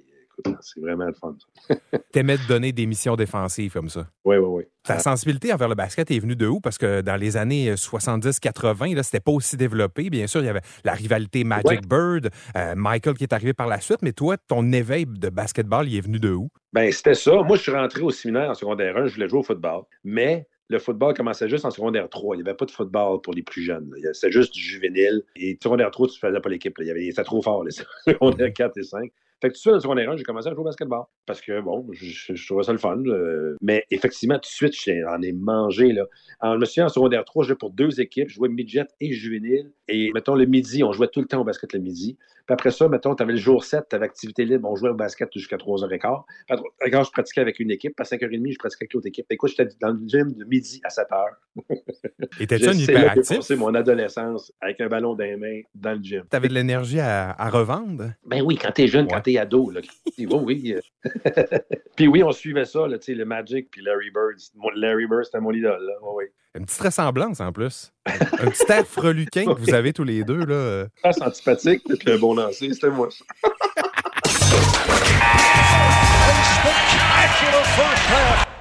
c'est 0.61 0.81
vraiment 0.81 1.07
le 1.07 1.13
fun. 1.15 1.37
T'aimais 2.13 2.37
te 2.37 2.47
donner 2.47 2.73
des 2.73 2.87
missions 2.87 3.17
défensives 3.17 3.73
comme 3.73 3.89
ça. 3.89 4.07
Oui, 4.25 4.37
oui, 4.37 4.47
oui. 4.49 4.63
Ta 4.85 4.99
sensibilité 4.99 5.53
envers 5.53 5.69
le 5.69 5.75
basket 5.75 6.11
est 6.11 6.19
venue 6.19 6.37
de 6.37 6.47
où? 6.47 6.61
Parce 6.61 6.79
que 6.79 7.01
dans 7.01 7.17
les 7.17 7.37
années 7.37 7.75
70-80, 7.75 8.95
là, 8.95 9.03
c'était 9.03 9.21
pas 9.21 9.33
aussi 9.33 9.57
développé. 9.57 10.11
Bien 10.11 10.27
sûr, 10.27 10.41
il 10.43 10.47
y 10.47 10.49
avait 10.49 10.61
la 10.85 10.93
rivalité 10.93 11.45
Magic 11.45 11.67
Ouais. 11.67 11.81
Bird, 11.89 12.31
euh, 12.57 12.75
Michael 12.77 13.15
qui 13.15 13.25
est 13.25 13.33
arrivé 13.33 13.53
par 13.53 13.67
la 13.67 13.81
suite, 13.81 13.99
mais 14.03 14.13
toi, 14.13 14.37
ton 14.37 14.71
éveil 14.73 15.07
de 15.07 15.29
basketball, 15.29 15.89
il 15.89 15.97
est 15.97 16.01
venu 16.01 16.19
de 16.19 16.31
où? 16.33 16.49
Ben, 16.73 16.91
c'était 16.93 17.15
ça. 17.15 17.43
Moi, 17.43 17.57
je 17.57 17.63
suis 17.63 17.73
rentré 17.73 18.03
au 18.03 18.11
séminaire 18.11 18.51
en 18.51 18.55
secondaire 18.55 18.97
1, 18.97 19.07
je 19.07 19.15
voulais 19.15 19.29
jouer 19.29 19.41
au 19.41 19.43
football. 19.43 19.83
Mais 20.05 20.47
le 20.69 20.79
football 20.79 21.15
commençait 21.15 21.49
juste 21.49 21.65
en 21.65 21.71
secondaire 21.71 22.09
3. 22.09 22.37
Il 22.37 22.43
n'y 22.43 22.49
avait 22.49 22.57
pas 22.57 22.65
de 22.67 22.71
football 22.71 23.21
pour 23.23 23.33
les 23.35 23.43
plus 23.43 23.63
jeunes. 23.63 23.91
C'était 24.13 24.33
juste 24.33 24.53
du 24.55 24.61
juvénile. 24.61 25.23
Et 25.37 25.59
secondaire 25.63 25.91
3, 25.91 26.09
tu 26.09 26.15
ne 26.23 26.29
faisais 26.29 26.41
pas 26.41 26.49
l'équipe. 26.49 26.77
Il 26.81 26.87
y 26.87 26.91
avait- 26.91 27.07
C'était 27.11 27.25
trop 27.25 27.43
fort, 27.43 27.65
les 27.65 27.71
secondaires 28.07 28.53
4 28.53 28.77
et 28.79 28.83
5. 28.85 29.11
Fait 29.41 29.49
que 29.49 29.53
tout 29.53 29.59
de 29.59 29.59
suite, 29.59 29.75
en 29.75 29.81
secondaire 29.81 30.11
1, 30.11 30.17
j'ai 30.17 30.25
commencé 30.25 30.49
à 30.49 30.53
jouer 30.53 30.61
au 30.61 30.65
basketball. 30.65 31.03
Parce 31.27 31.41
que, 31.41 31.61
bon, 31.61 31.87
je, 31.93 32.47
trouvais 32.47 32.63
ça 32.63 32.73
le 32.73 32.79
fun. 32.79 33.03
euh, 33.07 33.57
mais 33.61 33.85
effectivement, 33.91 34.37
tout 34.37 34.49
de 34.49 34.71
suite, 34.71 34.75
j'en 34.75 35.21
ai 35.21 35.33
mangé. 35.33 35.93
Là. 35.93 36.05
Alors, 36.41 36.55
je 36.55 36.61
me 36.61 36.65
souviens, 36.65 36.87
en 36.87 36.89
secondaire 36.89 37.25
3, 37.25 37.45
je 37.45 37.49
jouais 37.49 37.57
pour 37.57 37.71
deux 37.71 38.01
équipes. 38.01 38.29
Je 38.29 38.35
jouais 38.35 38.49
midget 38.49 38.87
et 39.01 39.13
juvénile. 39.13 39.73
Et, 39.89 40.11
mettons, 40.15 40.35
le 40.35 40.47
midi, 40.47 40.83
on 40.83 40.93
jouait 40.93 41.09
tout 41.09 41.21
le 41.21 41.27
temps 41.27 41.41
au 41.41 41.45
basket 41.45 41.73
le 41.75 41.81
midi. 41.81 42.17
Puis 42.47 42.53
après 42.53 42.71
ça, 42.71 42.89
mettons, 42.89 43.15
tu 43.17 43.23
avais 43.25 43.33
le 43.33 43.39
jour 43.39 43.65
7, 43.65 43.87
tu 43.91 43.97
avais 43.97 44.05
activité 44.05 44.45
libre. 44.45 44.71
On 44.71 44.77
jouait 44.77 44.91
au 44.91 44.95
basket 44.95 45.29
jusqu'à 45.35 45.57
3h15. 45.57 45.89
Puis 45.99 46.09
à 46.49 46.57
3h15, 46.87 47.07
je 47.07 47.11
pratiquais 47.11 47.41
avec 47.41 47.59
une 47.59 47.73
équipe. 47.73 47.99
À 48.01 48.05
5h30, 48.05 48.53
je 48.53 48.59
pratiquais 48.59 48.85
avec 48.85 48.95
l'autre 48.95 49.09
équipe. 49.09 49.27
Écoute, 49.31 49.51
j'étais 49.51 49.69
dans 49.81 49.91
le 49.91 49.99
gym 50.07 50.33
de 50.33 50.45
midi 50.45 50.81
à 50.85 50.89
7h. 50.89 51.25
Étais-tu 52.41 52.69
un 52.69 52.73
C'est 52.73 52.83
hyperactif? 52.85 53.37
passé 53.39 53.57
mon 53.57 53.75
adolescence 53.75 54.53
avec 54.61 54.81
un 54.81 54.87
ballon 54.87 55.15
dans 55.15 55.25
les 55.25 55.37
mains 55.37 55.61
dans 55.75 55.93
le 55.93 56.03
gym. 56.03 56.23
T'avais 56.31 56.49
de 56.49 56.55
l'énergie 56.55 57.01
à, 57.01 57.31
à 57.31 57.51
revendre? 57.51 58.13
Ben 58.25 58.43
oui, 58.43 58.57
quand 58.57 58.71
t'es 58.71 58.87
jeune, 58.87 59.09
quand. 59.09 59.26
T'es 59.27 59.39
ado, 59.39 59.71
là. 59.71 59.81
Oui, 60.19 60.27
oui. 60.29 60.75
euh. 60.75 61.59
puis 61.97 62.07
oui, 62.07 62.23
on 62.23 62.33
suivait 62.33 62.65
ça, 62.65 62.87
là, 62.87 62.97
le 63.07 63.25
Magic 63.25 63.69
puis 63.71 63.83
Larry 63.83 64.11
Bird. 64.11 64.37
Larry 64.77 65.07
Bird, 65.07 65.25
c'était 65.25 65.41
mon 65.41 65.53
idole, 65.53 65.85
là. 65.85 65.93
Oui, 66.03 66.09
oui. 66.19 66.25
Une 66.55 66.65
petite 66.65 66.81
ressemblance 66.81 67.41
en 67.41 67.53
plus. 67.53 67.93
Un 68.07 68.51
petit 68.51 68.73
air 68.73 68.87
freluquin 68.87 69.45
que 69.45 69.61
vous 69.61 69.75
avez 69.75 69.93
tous 69.93 70.05
les 70.05 70.25
deux. 70.25 70.47
Là. 70.47 70.87
Face 71.03 71.21
antipathique, 71.21 71.83
puis 71.99 72.13
un 72.13 72.19
bon 72.19 72.35
lancer, 72.35 72.73
c'était 72.73 72.89
moi. 72.89 73.09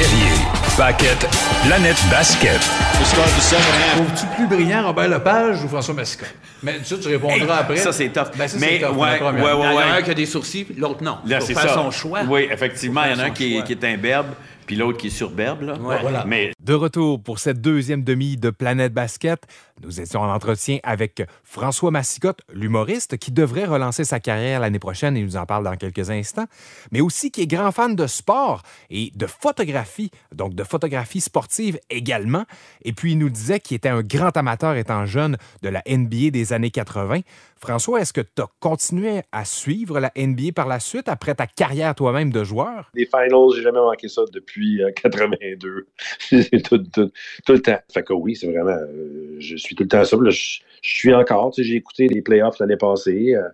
Guerrier, 0.00 0.32
Paquette, 0.78 1.28
Planète 1.66 2.02
Basket. 2.10 2.58
Trouves-tu 3.92 4.26
plus 4.34 4.46
brillant 4.46 4.86
Robert 4.86 5.08
Lepage 5.10 5.62
ou 5.62 5.68
François 5.68 5.92
Mascotte? 5.92 6.34
Mais 6.62 6.80
ça, 6.82 6.96
tu 6.96 7.08
répondras 7.08 7.56
après. 7.58 7.76
Ça, 7.76 7.92
c'est 7.92 8.08
tough. 8.08 8.28
Ben, 8.34 8.48
ça, 8.48 8.56
Mais, 8.58 8.78
c'est 8.80 8.86
tough, 8.86 8.96
ouais, 8.96 9.20
ouais, 9.20 9.30
ouais, 9.30 9.40
Il 9.42 9.74
y 9.74 9.76
en 9.76 9.78
a 9.78 9.96
un 9.98 10.02
qui 10.02 10.10
a 10.10 10.14
des 10.14 10.24
sourcils, 10.24 10.66
l'autre 10.78 11.04
non. 11.04 11.18
Là, 11.26 11.42
c'est 11.42 11.52
faire 11.52 11.68
ça. 11.68 11.74
son 11.74 11.90
choix. 11.90 12.20
Oui, 12.26 12.48
effectivement, 12.50 13.02
il 13.04 13.10
y 13.10 13.14
en 13.14 13.18
a 13.18 13.24
un 13.24 13.30
qui 13.30 13.58
est 13.58 13.84
imberbe, 13.84 14.28
puis 14.70 14.76
l'autre 14.76 14.98
qui 14.98 15.08
est 15.08 15.10
surberbe. 15.10 15.62
Là. 15.62 15.76
Ouais. 15.80 15.98
Voilà. 16.00 16.24
Mais 16.24 16.52
De 16.60 16.74
retour 16.74 17.20
pour 17.20 17.40
cette 17.40 17.60
deuxième 17.60 18.04
demi 18.04 18.36
de 18.36 18.50
Planète 18.50 18.94
Basket, 18.94 19.44
nous 19.82 20.00
étions 20.00 20.20
en 20.20 20.32
entretien 20.32 20.78
avec 20.84 21.24
François 21.42 21.90
Massicotte, 21.90 22.42
l'humoriste, 22.54 23.16
qui 23.16 23.32
devrait 23.32 23.64
relancer 23.64 24.04
sa 24.04 24.20
carrière 24.20 24.60
l'année 24.60 24.78
prochaine, 24.78 25.16
et 25.16 25.20
il 25.20 25.26
nous 25.26 25.36
en 25.36 25.44
parle 25.44 25.64
dans 25.64 25.74
quelques 25.74 26.10
instants, 26.10 26.46
mais 26.92 27.00
aussi 27.00 27.32
qui 27.32 27.42
est 27.42 27.46
grand 27.48 27.72
fan 27.72 27.96
de 27.96 28.06
sport 28.06 28.62
et 28.90 29.10
de 29.16 29.26
photographie, 29.26 30.12
donc 30.32 30.54
de 30.54 30.62
photographie 30.62 31.20
sportive 31.20 31.80
également. 31.90 32.44
Et 32.84 32.92
puis 32.92 33.12
il 33.12 33.18
nous 33.18 33.28
disait 33.28 33.58
qu'il 33.58 33.76
était 33.76 33.88
un 33.88 34.02
grand 34.02 34.36
amateur 34.36 34.76
étant 34.76 35.04
jeune 35.04 35.36
de 35.62 35.68
la 35.68 35.82
NBA 35.88 36.30
des 36.30 36.52
années 36.52 36.70
80. 36.70 37.22
François, 37.60 38.00
est-ce 38.00 38.12
que 38.14 38.22
tu 38.22 38.40
as 38.42 38.46
continué 38.58 39.20
à 39.32 39.44
suivre 39.44 40.00
la 40.00 40.10
NBA 40.16 40.52
par 40.54 40.66
la 40.66 40.80
suite 40.80 41.08
après 41.08 41.34
ta 41.34 41.46
carrière 41.46 41.94
toi-même 41.94 42.32
de 42.32 42.42
joueur? 42.42 42.90
Les 42.94 43.04
finals, 43.04 43.50
j'ai 43.54 43.62
jamais 43.62 43.80
manqué 43.80 44.08
ça 44.08 44.22
depuis 44.32 44.82
euh, 44.82 44.90
82. 44.96 45.86
tout, 46.64 46.78
tout- 46.78 47.10
le 47.52 47.58
temps. 47.60 47.78
Fait 47.92 48.02
que 48.02 48.12
oui, 48.14 48.34
c'est 48.34 48.46
vraiment. 48.50 48.70
euh, 48.70 49.36
je 49.38 49.56
suis 49.56 49.74
tout 49.76 49.82
le 49.82 49.88
temps 49.90 50.04
ça. 50.04 50.16
Je, 50.28 50.60
suis 50.82 51.12
encore. 51.14 51.50
tu 51.52 51.62
J'ai 51.62 51.74
écouté 51.76 52.08
les 52.08 52.22
playoffs 52.22 52.58
l'année 52.60 52.76
passée. 52.78 53.34
euh, 53.34 53.48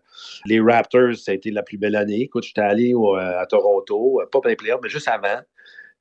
les 0.44 0.60
Raptors, 0.60 1.14
ça 1.16 1.32
a 1.32 1.34
été 1.34 1.50
la 1.50 1.62
plus 1.64 1.76
belle 1.78 1.96
année. 1.96 2.20
Écoute, 2.22 2.44
j'étais 2.44 2.60
allé 2.60 2.94
à 3.18 3.44
Toronto, 3.46 4.20
euh, 4.20 4.26
pas 4.30 4.40
pour 4.40 4.46
les 4.48 4.56
playoffs, 4.56 4.80
mais 4.82 4.88
juste 4.88 5.08
avant. 5.08 5.40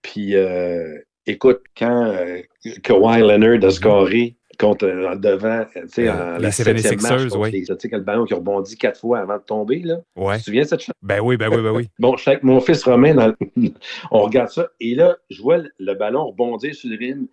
Puis, 0.04 0.36
euh, 0.36 1.00
écoute, 1.26 1.62
quand 1.76 2.06
euh, 2.06 2.42
Kawhi 2.84 3.22
Leonard 3.22 3.64
a 3.68 3.72
scoré 3.72 4.36
contre 4.58 4.86
euh, 4.86 5.12
en 5.12 5.16
devant, 5.16 5.66
tu 5.74 5.82
sais, 5.88 6.10
en 6.10 6.38
Les 6.38 6.44
la 6.44 6.50
76ers, 6.50 6.64
septième 6.64 7.02
match, 7.02 7.24
contre 7.30 7.40
oui. 7.40 7.52
les- 7.52 7.64
tu 7.66 7.74
sais, 7.78 7.90
que 7.90 7.96
le 7.96 8.02
ballon 8.04 8.26
qui 8.26 8.34
rebondit 8.34 8.78
quatre 8.78 9.00
fois 9.00 9.20
avant 9.20 9.38
de 9.38 9.44
tomber, 9.44 9.80
là. 9.80 9.98
Ouais. 10.16 10.36
Tu 10.36 10.40
te 10.42 10.46
souviens 10.46 10.64
de 10.64 10.68
cette 10.68 10.82
chose? 10.82 10.94
Ben 11.02 11.20
oui, 11.22 11.38
ben 11.38 11.50
oui, 11.50 11.62
ben 11.62 11.72
oui. 11.72 11.90
Bon, 12.00 12.16
je 12.18 12.22
suis 12.22 12.32
avec 12.32 12.44
mon 12.44 12.60
fils 12.60 12.84
Romain, 12.84 13.14
dans 13.16 13.28
le- 13.28 13.70
on 14.12 14.22
regarde 14.24 14.50
ça, 14.50 14.68
et 14.80 14.96
là, 14.96 15.18
je 15.30 15.42
vois 15.42 15.58
le, 15.78 15.94
ballon 15.96 16.28
rebondir 16.28 16.74
sur 16.76 16.90
le 16.90 16.98
rim, 16.98 17.28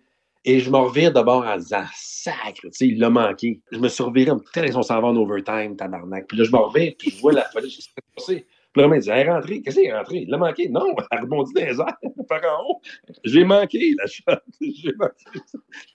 et 0.45 0.59
je 0.59 0.69
me 0.69 0.77
revire 0.77 1.11
d'abord 1.13 1.45
en 1.45 1.57
disant 1.57 1.83
sacre, 1.95 2.61
tu 2.63 2.69
sais, 2.73 2.87
il 2.87 2.99
l'a 2.99 3.09
manqué. 3.09 3.61
Je 3.71 3.77
me 3.79 3.87
suis 3.87 4.03
reviré 4.03 4.31
en 4.31 4.35
me 4.37 4.75
on 4.77 4.81
s'en 4.81 4.99
va 5.01 5.07
en 5.07 5.15
overtime, 5.15 5.75
tabarnak. 5.77 6.27
Puis 6.27 6.37
là, 6.37 6.43
je 6.43 6.51
me 6.51 6.57
revire, 6.57 6.93
puis 6.97 7.11
je 7.11 7.21
vois 7.21 7.31
la 7.31 7.45
police, 7.53 7.75
je 7.75 7.81
sais 7.81 7.89
passé? 8.15 8.45
Puis 8.73 8.81
le 8.81 8.87
Romain 8.87 8.97
dit, 8.99 9.09
elle 9.11 9.27
est 9.27 9.31
rentrée. 9.31 9.61
Qu'est-ce 9.61 9.79
qu'il 9.79 9.87
est 9.87 9.95
rentré? 9.95 10.17
Il 10.17 10.29
l'a 10.29 10.37
manqué. 10.37 10.67
Non, 10.67 10.95
elle 11.11 11.19
rebondit 11.21 11.53
dans 11.53 11.61
les 11.61 11.79
airs, 11.79 11.97
par 12.27 12.41
en 12.59 12.63
haut. 12.71 12.81
J'ai 13.23 13.45
manqué 13.45 13.93
la 13.99 14.07
shot. 14.07 14.41
J'ai 14.59 14.93
manqué. 14.97 15.39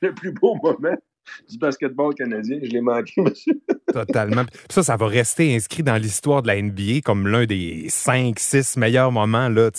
Le 0.01 0.15
plus 0.15 0.33
beau 0.33 0.55
moment 0.63 0.97
du 1.49 1.59
basketball 1.59 2.15
canadien, 2.15 2.59
je 2.63 2.71
l'ai 2.71 2.81
manqué, 2.81 3.13
monsieur. 3.21 3.61
Totalement. 3.93 4.45
Puis 4.45 4.61
ça, 4.71 4.83
ça 4.83 4.97
va 4.97 5.07
rester 5.07 5.55
inscrit 5.55 5.83
dans 5.83 5.97
l'histoire 5.97 6.43
de 6.43 6.49
la 6.49 6.61
NBA 6.61 7.01
comme 7.05 7.27
l'un 7.27 7.47
des 7.47 7.87
cinq, 7.89 8.39
six 8.39 8.77
meilleurs 8.77 9.13
moments 9.13 9.49
là, 9.49 9.71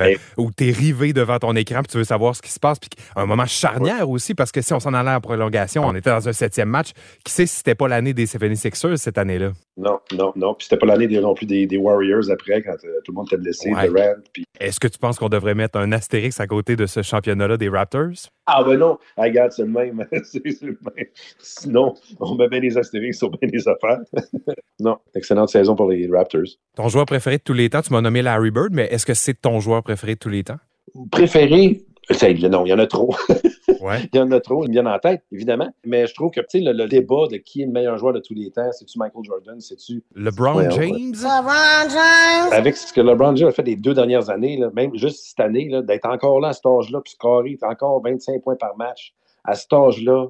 euh, 0.00 0.14
où 0.36 0.50
tu 0.56 0.68
es 0.68 0.72
rivé 0.72 1.12
devant 1.12 1.38
ton 1.38 1.54
écran 1.56 1.82
puis 1.82 1.92
tu 1.92 1.98
veux 1.98 2.04
savoir 2.04 2.36
ce 2.36 2.42
qui 2.42 2.50
se 2.50 2.60
passe. 2.60 2.78
Puis 2.78 2.90
un 3.16 3.26
moment 3.26 3.46
charnière 3.46 4.08
aussi, 4.08 4.34
parce 4.34 4.52
que 4.52 4.60
si 4.60 4.72
on 4.72 4.80
s'en 4.80 4.94
allait 4.94 5.10
en 5.10 5.20
prolongation, 5.20 5.84
on 5.84 5.94
était 5.94 6.10
dans 6.10 6.28
un 6.28 6.32
septième 6.32 6.68
match. 6.68 6.90
Qui 7.24 7.32
sait 7.32 7.46
si 7.46 7.56
c'était 7.56 7.74
pas 7.74 7.88
l'année 7.88 8.14
des 8.14 8.26
76ers 8.26 8.96
cette 8.96 9.18
année-là? 9.18 9.52
Non, 9.76 9.98
non, 10.12 10.32
non. 10.36 10.54
Puis 10.54 10.66
c'était 10.68 10.78
pas 10.78 10.86
l'année 10.86 11.08
non 11.20 11.34
plus 11.34 11.46
des, 11.46 11.66
des 11.66 11.76
Warriors 11.76 12.30
après, 12.30 12.62
quand 12.62 12.72
euh, 12.84 13.00
tout 13.04 13.12
le 13.12 13.16
monde 13.16 13.26
était 13.28 13.38
blessé, 13.38 13.72
Ouais. 13.72 13.88
Durant, 13.88 14.14
puis 14.32 14.44
Est-ce 14.60 14.80
que 14.80 14.88
tu 14.88 14.98
penses 14.98 15.18
qu'on 15.18 15.28
devrait 15.28 15.54
mettre 15.54 15.78
un 15.78 15.92
astérix 15.92 16.40
à 16.40 16.46
côté 16.46 16.76
de 16.76 16.86
ce 16.86 17.02
championnat-là 17.02 17.56
des 17.56 17.68
Raptors? 17.68 18.28
Ah 18.46 18.64
ben 18.64 18.76
non, 18.76 18.98
got 19.16 19.50
c'est 19.50 19.62
le 19.62 19.68
même. 19.68 20.04
C'est 20.24 20.42
le 20.62 20.78
même. 20.82 20.91
Sinon, 21.38 21.94
on 22.20 22.34
met 22.34 22.48
bien 22.48 22.60
des 22.60 22.78
astérix 22.78 23.18
sur 23.18 23.30
bien 23.30 23.48
des 23.48 23.66
affaires. 23.68 24.00
non, 24.80 24.98
excellente 25.14 25.48
saison 25.48 25.74
pour 25.76 25.90
les 25.90 26.08
Raptors. 26.10 26.42
Ton 26.76 26.88
joueur 26.88 27.06
préféré 27.06 27.38
de 27.38 27.42
tous 27.42 27.52
les 27.52 27.70
temps, 27.70 27.82
tu 27.82 27.92
m'as 27.92 28.00
nommé 28.00 28.22
Larry 28.22 28.50
Bird, 28.50 28.72
mais 28.72 28.86
est-ce 28.86 29.06
que 29.06 29.14
c'est 29.14 29.34
ton 29.40 29.60
joueur 29.60 29.82
préféré 29.82 30.14
de 30.14 30.18
tous 30.18 30.28
les 30.28 30.44
temps? 30.44 30.58
Préféré, 31.10 31.84
non, 32.50 32.66
il 32.66 32.70
y 32.70 32.72
en 32.72 32.78
a 32.78 32.86
trop. 32.86 33.14
Ouais. 33.80 33.98
il 34.12 34.16
y 34.16 34.20
en 34.20 34.30
a 34.30 34.38
trop, 34.38 34.64
il 34.64 34.68
me 34.68 34.72
vient 34.74 34.86
en 34.86 34.98
tête, 34.98 35.22
évidemment. 35.32 35.68
Mais 35.84 36.06
je 36.06 36.14
trouve 36.14 36.30
que, 36.30 36.40
le, 36.54 36.72
le 36.72 36.86
débat 36.86 37.26
de 37.30 37.36
qui 37.38 37.62
est 37.62 37.66
le 37.66 37.72
meilleur 37.72 37.98
joueur 37.98 38.12
de 38.12 38.20
tous 38.20 38.34
les 38.34 38.50
temps, 38.50 38.70
c'est-tu 38.70 38.96
Michael 38.96 39.24
Jordan, 39.24 39.60
c'est-tu... 39.60 40.04
LeBron 40.14 40.54
Ouais, 40.54 40.66
ouais. 40.68 40.88
James? 40.88 41.12
LeBron 41.12 41.88
James. 41.90 42.52
Avec 42.52 42.76
ce 42.76 42.92
que 42.92 43.00
LeBron 43.00 43.34
James 43.34 43.48
a 43.48 43.52
fait 43.52 43.62
les 43.62 43.74
deux 43.74 43.94
dernières 43.94 44.30
années, 44.30 44.56
là, 44.56 44.70
même 44.74 44.94
juste 44.94 45.24
cette 45.26 45.40
année, 45.40 45.68
d'être 45.82 46.06
encore 46.06 46.38
là 46.40 46.48
à 46.48 46.52
cet 46.52 46.66
âge-là, 46.66 47.00
puis 47.00 47.12
scorer 47.12 47.58
encore 47.62 48.00
25 48.02 48.40
points 48.42 48.56
par 48.56 48.76
match, 48.76 49.14
à 49.44 49.54
cet 49.56 49.72
âge-là, 49.72 50.26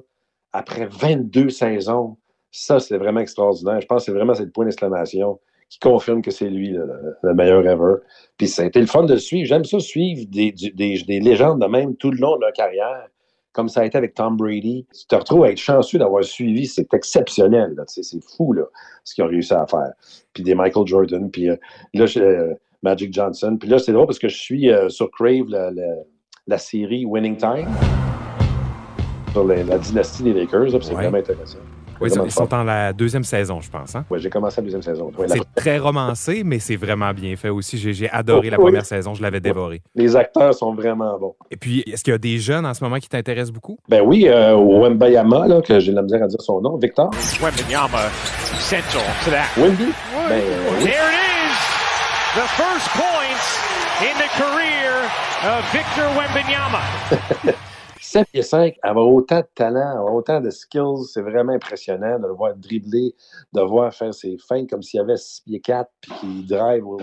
après 0.53 0.85
22 0.87 1.49
saisons, 1.49 2.17
ça, 2.51 2.79
c'est 2.79 2.97
vraiment 2.97 3.19
extraordinaire. 3.21 3.81
Je 3.81 3.87
pense 3.87 4.01
que 4.01 4.05
c'est 4.05 4.11
vraiment 4.17 4.35
cette 4.35 4.53
point 4.53 4.65
d'exclamation 4.65 5.39
qui 5.69 5.79
confirme 5.79 6.21
que 6.21 6.29
c'est 6.29 6.49
lui 6.49 6.69
le, 6.69 6.87
le 7.23 7.33
meilleur 7.33 7.65
ever. 7.67 7.95
Puis 8.37 8.47
ça 8.47 8.61
a 8.61 8.65
été 8.65 8.79
le 8.79 8.85
fun 8.85 9.03
de 9.03 9.15
suivre. 9.17 9.47
J'aime 9.47 9.65
ça 9.65 9.79
suivre 9.79 10.29
des, 10.29 10.51
des, 10.51 10.71
des 11.01 11.19
légendes 11.19 11.59
de 11.61 11.65
même 11.65 11.95
tout 11.95 12.11
le 12.11 12.17
long 12.17 12.35
de 12.35 12.41
leur 12.41 12.53
carrière, 12.53 13.07
comme 13.53 13.69
ça 13.69 13.81
a 13.81 13.85
été 13.85 13.97
avec 13.97 14.13
Tom 14.13 14.37
Brady. 14.37 14.85
Tu 14.93 15.07
te 15.07 15.15
retrouves 15.15 15.45
à 15.45 15.49
être 15.51 15.57
chanceux 15.57 15.97
d'avoir 15.97 16.23
suivi. 16.23 16.67
C'est 16.67 16.93
exceptionnel. 16.93 17.75
C'est 17.87 18.03
fou 18.37 18.53
là, 18.53 18.63
ce 19.03 19.15
qu'ils 19.15 19.23
ont 19.23 19.27
réussi 19.27 19.53
à 19.55 19.65
faire. 19.65 19.93
Puis 20.33 20.43
des 20.43 20.53
Michael 20.53 20.85
Jordan. 20.85 21.31
Puis 21.31 21.49
euh, 21.49 21.55
là, 21.95 22.05
euh, 22.17 22.53
Magic 22.83 23.11
Johnson. 23.11 23.57
Puis 23.59 23.67
là, 23.69 23.79
c'est 23.79 23.93
drôle 23.93 24.05
parce 24.05 24.19
que 24.19 24.27
je 24.29 24.37
suis 24.37 24.69
euh, 24.69 24.89
sur 24.89 25.09
Crave, 25.09 25.47
la- 25.47 25.71
la 26.45 26.57
série 26.59 27.05
Winning 27.05 27.37
Time, 27.37 27.67
sur 29.33 29.43
la, 29.45 29.63
la 29.63 29.77
dynastie 29.77 30.23
des 30.23 30.33
Lakers. 30.33 30.67
c'est 30.69 30.87
Ouais. 30.89 30.93
vraiment 30.93 31.17
intéressant. 31.17 31.57
Oui, 32.01 32.09
ils 32.25 32.31
sont 32.31 32.53
en 32.53 32.63
la 32.63 32.91
deuxième 32.91 33.23
saison, 33.23 33.61
je 33.61 33.69
pense. 33.69 33.95
Hein? 33.95 34.03
Ouais, 34.09 34.19
j'ai 34.19 34.29
commencé 34.29 34.57
la 34.57 34.63
deuxième 34.63 34.81
saison. 34.81 35.09
Ouais, 35.17 35.27
la- 35.27 35.35
C'est 35.35 35.55
très 35.55 35.77
romancé, 35.77 36.43
mais 36.43 36.59
c'est 36.59 36.75
vraiment 36.75 37.13
bien 37.13 37.33
fait 37.37 37.47
aussi. 37.49 37.77
J'ai 37.77 38.09
adoré 38.09 38.49
la 38.49 38.57
oui. 38.57 38.63
première 38.65 38.85
saison, 38.85 39.13
je 39.13 39.21
l'avais 39.21 39.39
dévoré. 39.39 39.81
Les 39.95 40.15
acteurs 40.15 40.53
sont 40.53 40.73
vraiment 40.73 41.17
bons. 41.17 41.35
Et 41.49 41.55
puis, 41.55 41.81
est-ce 41.87 42.03
qu'il 42.03 42.11
y 42.11 42.15
a 42.15 42.17
des 42.17 42.39
jeunes 42.39 42.65
en 42.65 42.73
ce 42.73 42.83
moment 42.83 42.97
qui 42.97 43.07
t'intéressent 43.07 43.53
beaucoup? 43.53 43.77
Ben 43.87 44.01
oui, 44.03 44.25
euh, 44.27 44.55
Wembayama, 44.55 45.47
là, 45.47 45.61
que 45.61 45.79
j'ai 45.79 45.91
de 45.91 45.95
la 45.95 46.01
misère 46.01 46.23
à 46.23 46.27
dire 46.27 46.41
son 46.41 46.59
nom, 46.61 46.77
Victor. 46.77 47.09
Wembanyama 47.41 48.09
central 48.59 49.03
to 49.23 49.31
that. 49.31 49.45
Wemby? 49.61 49.85
Ben, 50.27 50.31
euh, 50.31 50.69
oui. 50.79 50.83
There 50.85 50.91
it 50.91 51.19
is. 51.47 51.55
The 52.35 52.47
first 52.57 52.89
points 52.97 53.61
in 54.01 54.17
the 54.17 54.29
career 54.35 55.05
of 55.45 55.63
Victor 55.71 56.07
Wembanyama. 56.17 57.53
7 58.13 58.29
pieds 58.31 58.43
5, 58.43 58.75
avoir 58.83 59.07
autant 59.07 59.39
de 59.39 59.47
talent, 59.55 59.97
avoir 59.97 60.13
autant 60.15 60.39
de 60.41 60.49
skills, 60.49 61.05
c'est 61.11 61.21
vraiment 61.21 61.53
impressionnant 61.53 62.19
de 62.19 62.27
le 62.27 62.33
voir 62.33 62.55
dribbler, 62.55 63.15
de 63.53 63.59
le 63.61 63.65
voir 63.65 63.93
faire 63.93 64.13
ses 64.13 64.37
feintes 64.37 64.69
comme 64.69 64.83
s'il 64.83 64.99
avait 64.99 65.17
6 65.17 65.41
pieds 65.41 65.61
4 65.61 65.91
puis 66.01 66.13
qu'il 66.19 66.45
drive 66.47 66.85
au, 66.87 66.99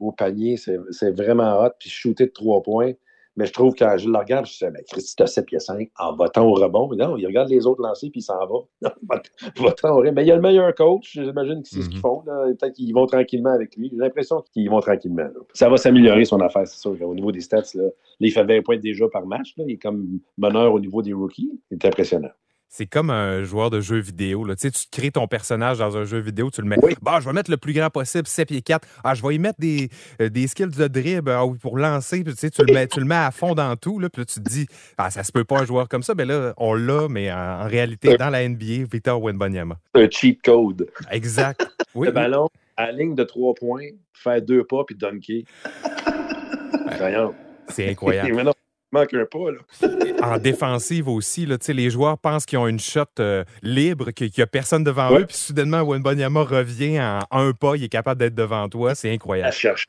au- 0.00 0.12
panier. 0.12 0.56
C'est 0.56 0.78
c'est 0.90 1.10
vraiment 1.12 1.60
hot. 1.62 1.70
Puis 1.78 1.90
shooter 1.90 2.26
de 2.26 2.32
3 2.32 2.62
points. 2.62 2.92
Mais 3.36 3.46
je 3.46 3.52
trouve 3.52 3.74
que 3.74 3.84
quand 3.84 3.96
je 3.98 4.08
le 4.08 4.16
regarde, 4.16 4.46
je 4.46 4.52
dis, 4.52 4.70
ben, 4.72 4.82
Christy, 4.88 5.14
t'as 5.16 5.26
7 5.26 5.46
pieds 5.46 5.58
5 5.58 5.90
en 5.98 6.14
votant 6.14 6.46
au 6.46 6.54
rebond. 6.54 6.88
Mais 6.88 6.96
non, 7.04 7.16
il 7.16 7.26
regarde 7.26 7.48
les 7.48 7.66
autres 7.66 7.82
lancer 7.82 8.10
puis 8.10 8.20
il 8.20 8.22
s'en 8.22 8.38
va. 8.38 8.90
votant 9.56 9.90
au 9.90 9.96
rebond. 9.98 10.12
Mais 10.14 10.22
il 10.24 10.28
y 10.28 10.30
a 10.32 10.36
le 10.36 10.40
meilleur 10.42 10.74
coach. 10.74 11.12
J'imagine 11.14 11.62
que 11.62 11.68
c'est 11.68 11.82
ce 11.82 11.88
qu'ils 11.88 11.98
font. 12.00 12.22
là. 12.26 12.46
Peut-être 12.58 12.74
qu'ils 12.74 12.94
vont 12.94 13.06
tranquillement 13.06 13.50
avec 13.52 13.76
lui. 13.76 13.90
J'ai 13.90 13.96
l'impression 13.96 14.42
qu'ils 14.52 14.70
vont 14.70 14.80
tranquillement. 14.80 15.22
là. 15.24 15.40
Ça 15.52 15.68
va 15.68 15.76
s'améliorer 15.76 16.24
son 16.24 16.40
affaire, 16.40 16.66
c'est 16.66 16.78
sûr. 16.78 16.96
Au 17.02 17.14
niveau 17.14 17.32
des 17.32 17.40
stats, 17.40 17.62
là, 17.74 17.84
Là, 17.84 17.90
il 18.20 18.30
fait 18.32 18.44
20 18.44 18.62
points 18.62 18.76
déjà 18.78 19.08
par 19.08 19.26
match. 19.26 19.54
là. 19.56 19.64
Il 19.66 19.72
est 19.72 19.78
comme 19.78 20.20
meneur 20.38 20.72
au 20.72 20.78
niveau 20.80 21.02
des 21.02 21.12
rookies. 21.12 21.50
C'est 21.70 21.84
impressionnant. 21.84 22.30
C'est 22.76 22.86
comme 22.86 23.10
un 23.10 23.44
joueur 23.44 23.70
de 23.70 23.80
jeu 23.80 23.98
vidéo. 23.98 24.44
Là. 24.44 24.56
Tu, 24.56 24.62
sais, 24.62 24.70
tu 24.72 24.86
crées 24.90 25.12
ton 25.12 25.28
personnage 25.28 25.78
dans 25.78 25.96
un 25.96 26.02
jeu 26.02 26.18
vidéo, 26.18 26.50
tu 26.50 26.60
le 26.60 26.66
mets. 26.66 26.76
Bah, 27.02 27.20
je 27.20 27.24
vais 27.24 27.32
mettre 27.32 27.48
le 27.48 27.56
plus 27.56 27.72
grand 27.72 27.88
possible, 27.88 28.26
7 28.26 28.48
pieds 28.48 28.62
4. 28.62 28.88
Ah, 29.04 29.14
je 29.14 29.22
vais 29.22 29.36
y 29.36 29.38
mettre 29.38 29.60
des, 29.60 29.90
euh, 30.20 30.28
des 30.28 30.48
skills 30.48 30.76
de 30.76 30.88
dribble 30.88 31.30
ah 31.30 31.44
pour 31.62 31.78
lancer. 31.78 32.24
Puis, 32.24 32.32
tu, 32.32 32.40
sais, 32.40 32.50
tu, 32.50 32.64
le 32.64 32.74
mets, 32.74 32.88
tu 32.88 32.98
le 32.98 33.06
mets 33.06 33.14
à 33.14 33.30
fond 33.30 33.54
dans 33.54 33.76
tout. 33.76 34.00
Là, 34.00 34.08
puis 34.10 34.22
là, 34.22 34.26
tu 34.26 34.42
te 34.42 34.48
dis, 34.48 34.66
ah, 34.98 35.08
ça 35.12 35.22
se 35.22 35.30
peut 35.30 35.44
pas 35.44 35.60
un 35.60 35.64
joueur 35.64 35.88
comme 35.88 36.02
ça. 36.02 36.14
Mais 36.16 36.24
là, 36.24 36.52
on 36.56 36.74
l'a, 36.74 37.06
mais 37.08 37.30
en, 37.30 37.36
en 37.36 37.68
réalité, 37.68 38.16
dans 38.16 38.30
la 38.30 38.48
NBA, 38.48 38.88
Victor 38.90 39.22
Wenbanyama. 39.22 39.78
C'est 39.94 40.02
un 40.02 40.10
cheat 40.10 40.42
code. 40.42 40.90
Exact. 41.12 41.64
Oui, 41.94 42.08
le 42.08 42.12
ballon 42.12 42.48
à 42.76 42.86
la 42.86 42.92
ligne 42.92 43.14
de 43.14 43.22
3 43.22 43.54
points, 43.54 43.86
faire 44.12 44.42
deux 44.42 44.64
pas 44.64 44.82
puis 44.84 44.96
dunker. 44.96 45.44
C'est 47.68 47.90
incroyable. 47.90 48.52
Mais 48.94 49.00
non, 49.00 49.06
il 49.10 49.10
manque 49.10 49.14
un 49.14 49.26
pas. 49.26 49.50
Là. 49.50 50.34
en 50.34 50.38
défensive 50.38 51.08
aussi, 51.08 51.46
là, 51.46 51.56
les 51.68 51.90
joueurs 51.90 52.18
pensent 52.18 52.46
qu'ils 52.46 52.58
ont 52.58 52.66
une 52.68 52.80
shot 52.80 53.02
euh, 53.20 53.44
libre, 53.62 54.10
qu'il 54.10 54.30
n'y 54.36 54.42
a 54.42 54.46
personne 54.46 54.84
devant 54.84 55.10
Ouais. 55.10 55.20
eux, 55.20 55.26
puis 55.26 55.36
soudainement, 55.36 55.82
Wenbanyama 55.82 56.42
revient 56.42 57.00
en 57.00 57.20
un 57.30 57.52
pas, 57.52 57.76
il 57.76 57.84
est 57.84 57.88
capable 57.88 58.20
d'être 58.20 58.34
devant 58.34 58.68
toi. 58.68 58.94
C'est 58.94 59.10
À 59.10 59.12
incroyable. 59.12 59.52
chercher 59.52 59.86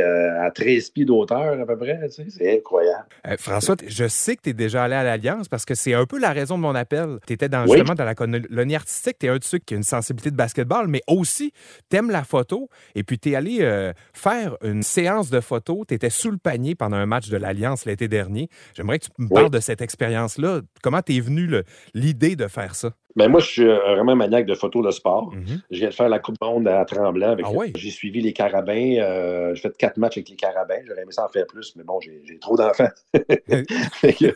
à 0.00 0.50
13 0.50 0.90
pieds 0.90 1.04
d'auteur 1.04 1.58
à 1.60 1.66
peu 1.66 1.76
près. 1.78 1.98
tu 2.08 2.10
sais, 2.16 2.26
C'est 2.28 2.56
incroyable. 2.58 3.06
Euh, 3.26 3.36
François, 3.38 3.76
je 3.86 4.08
sais 4.08 4.36
que 4.36 4.42
tu 4.42 4.50
es 4.50 4.52
déjà 4.52 4.84
allé 4.84 4.94
à 4.94 5.02
l'Alliance 5.02 5.48
parce 5.48 5.64
que 5.64 5.74
c'est 5.74 5.94
un 5.94 6.04
peu 6.06 6.18
la 6.18 6.32
raison 6.32 6.56
de 6.56 6.62
mon 6.62 6.74
appel. 6.74 7.18
Tu 7.26 7.32
étais 7.32 7.48
dans, 7.48 7.64
Oui. 7.64 7.72
justement 7.78 7.94
dans 7.94 8.04
la 8.04 8.14
colonie 8.14 8.76
artistique, 8.76 9.16
tu 9.18 9.26
es 9.26 9.28
un 9.30 9.38
de 9.38 9.44
ceux 9.44 9.58
qui 9.58 9.74
a 9.74 9.76
une 9.78 9.82
sensibilité 9.82 10.30
de 10.30 10.36
basketball, 10.36 10.86
mais 10.88 11.00
aussi 11.06 11.52
tu 11.90 11.96
aimes 11.96 12.10
la 12.10 12.24
photo. 12.24 12.68
Et 12.94 13.04
puis 13.04 13.18
tu 13.18 13.30
es 13.30 13.34
allé 13.36 13.58
euh, 13.62 13.92
faire 14.12 14.56
une 14.62 14.82
séance 14.82 15.30
de 15.30 15.40
photos. 15.40 15.86
Tu 15.88 15.94
étais 15.94 16.10
sous 16.10 16.30
le 16.30 16.38
panier 16.38 16.74
pendant 16.74 16.96
un 16.96 17.06
match 17.06 17.28
de 17.30 17.36
l'Alliance 17.38 17.86
l'été 17.86 18.06
dernier. 18.08 18.48
J'aimerais 18.74 18.98
que 18.98 19.06
tu 19.06 19.10
me 19.18 19.26
Oui. 19.26 19.34
parles 19.34 19.50
de 19.50 19.60
cette 19.60 19.80
expérience-là. 19.80 20.60
Comment 20.82 21.00
t'es 21.02 21.20
venu 21.20 21.48
l'idée 21.94 22.36
de 22.36 22.46
faire 22.48 22.74
ça? 22.74 22.90
Ben 23.16 23.28
moi, 23.28 23.40
je 23.40 23.46
suis 23.46 23.68
euh, 23.68 23.78
vraiment 23.94 24.14
maniaque 24.14 24.46
de 24.46 24.54
photos 24.54 24.84
de 24.84 24.90
sport. 24.90 25.32
Mhm. 25.34 25.60
Je 25.70 25.78
viens 25.78 25.88
de 25.88 25.94
faire 25.94 26.08
la 26.08 26.18
Coupe 26.18 26.36
du 26.40 26.46
Monde 26.46 26.68
à 26.68 26.84
Tremblant. 26.84 27.36
Ah 27.42 27.50
ouais? 27.50 27.72
J'ai 27.76 27.90
suivi 27.90 28.20
les 28.20 28.32
Carabins. 28.32 28.96
euh, 29.00 29.54
j'ai 29.54 29.62
fait 29.62 29.76
quatre 29.76 29.96
matchs 29.96 30.18
avec 30.18 30.28
les 30.28 30.36
Carabins. 30.36 30.78
J'aurais 30.86 31.02
aimé 31.02 31.12
ça 31.12 31.24
en 31.24 31.28
faire 31.28 31.46
plus, 31.46 31.74
mais 31.76 31.82
bon, 31.82 31.98
j'ai 32.00 32.38
trop 32.40 32.56
d'enfants. 32.56 32.88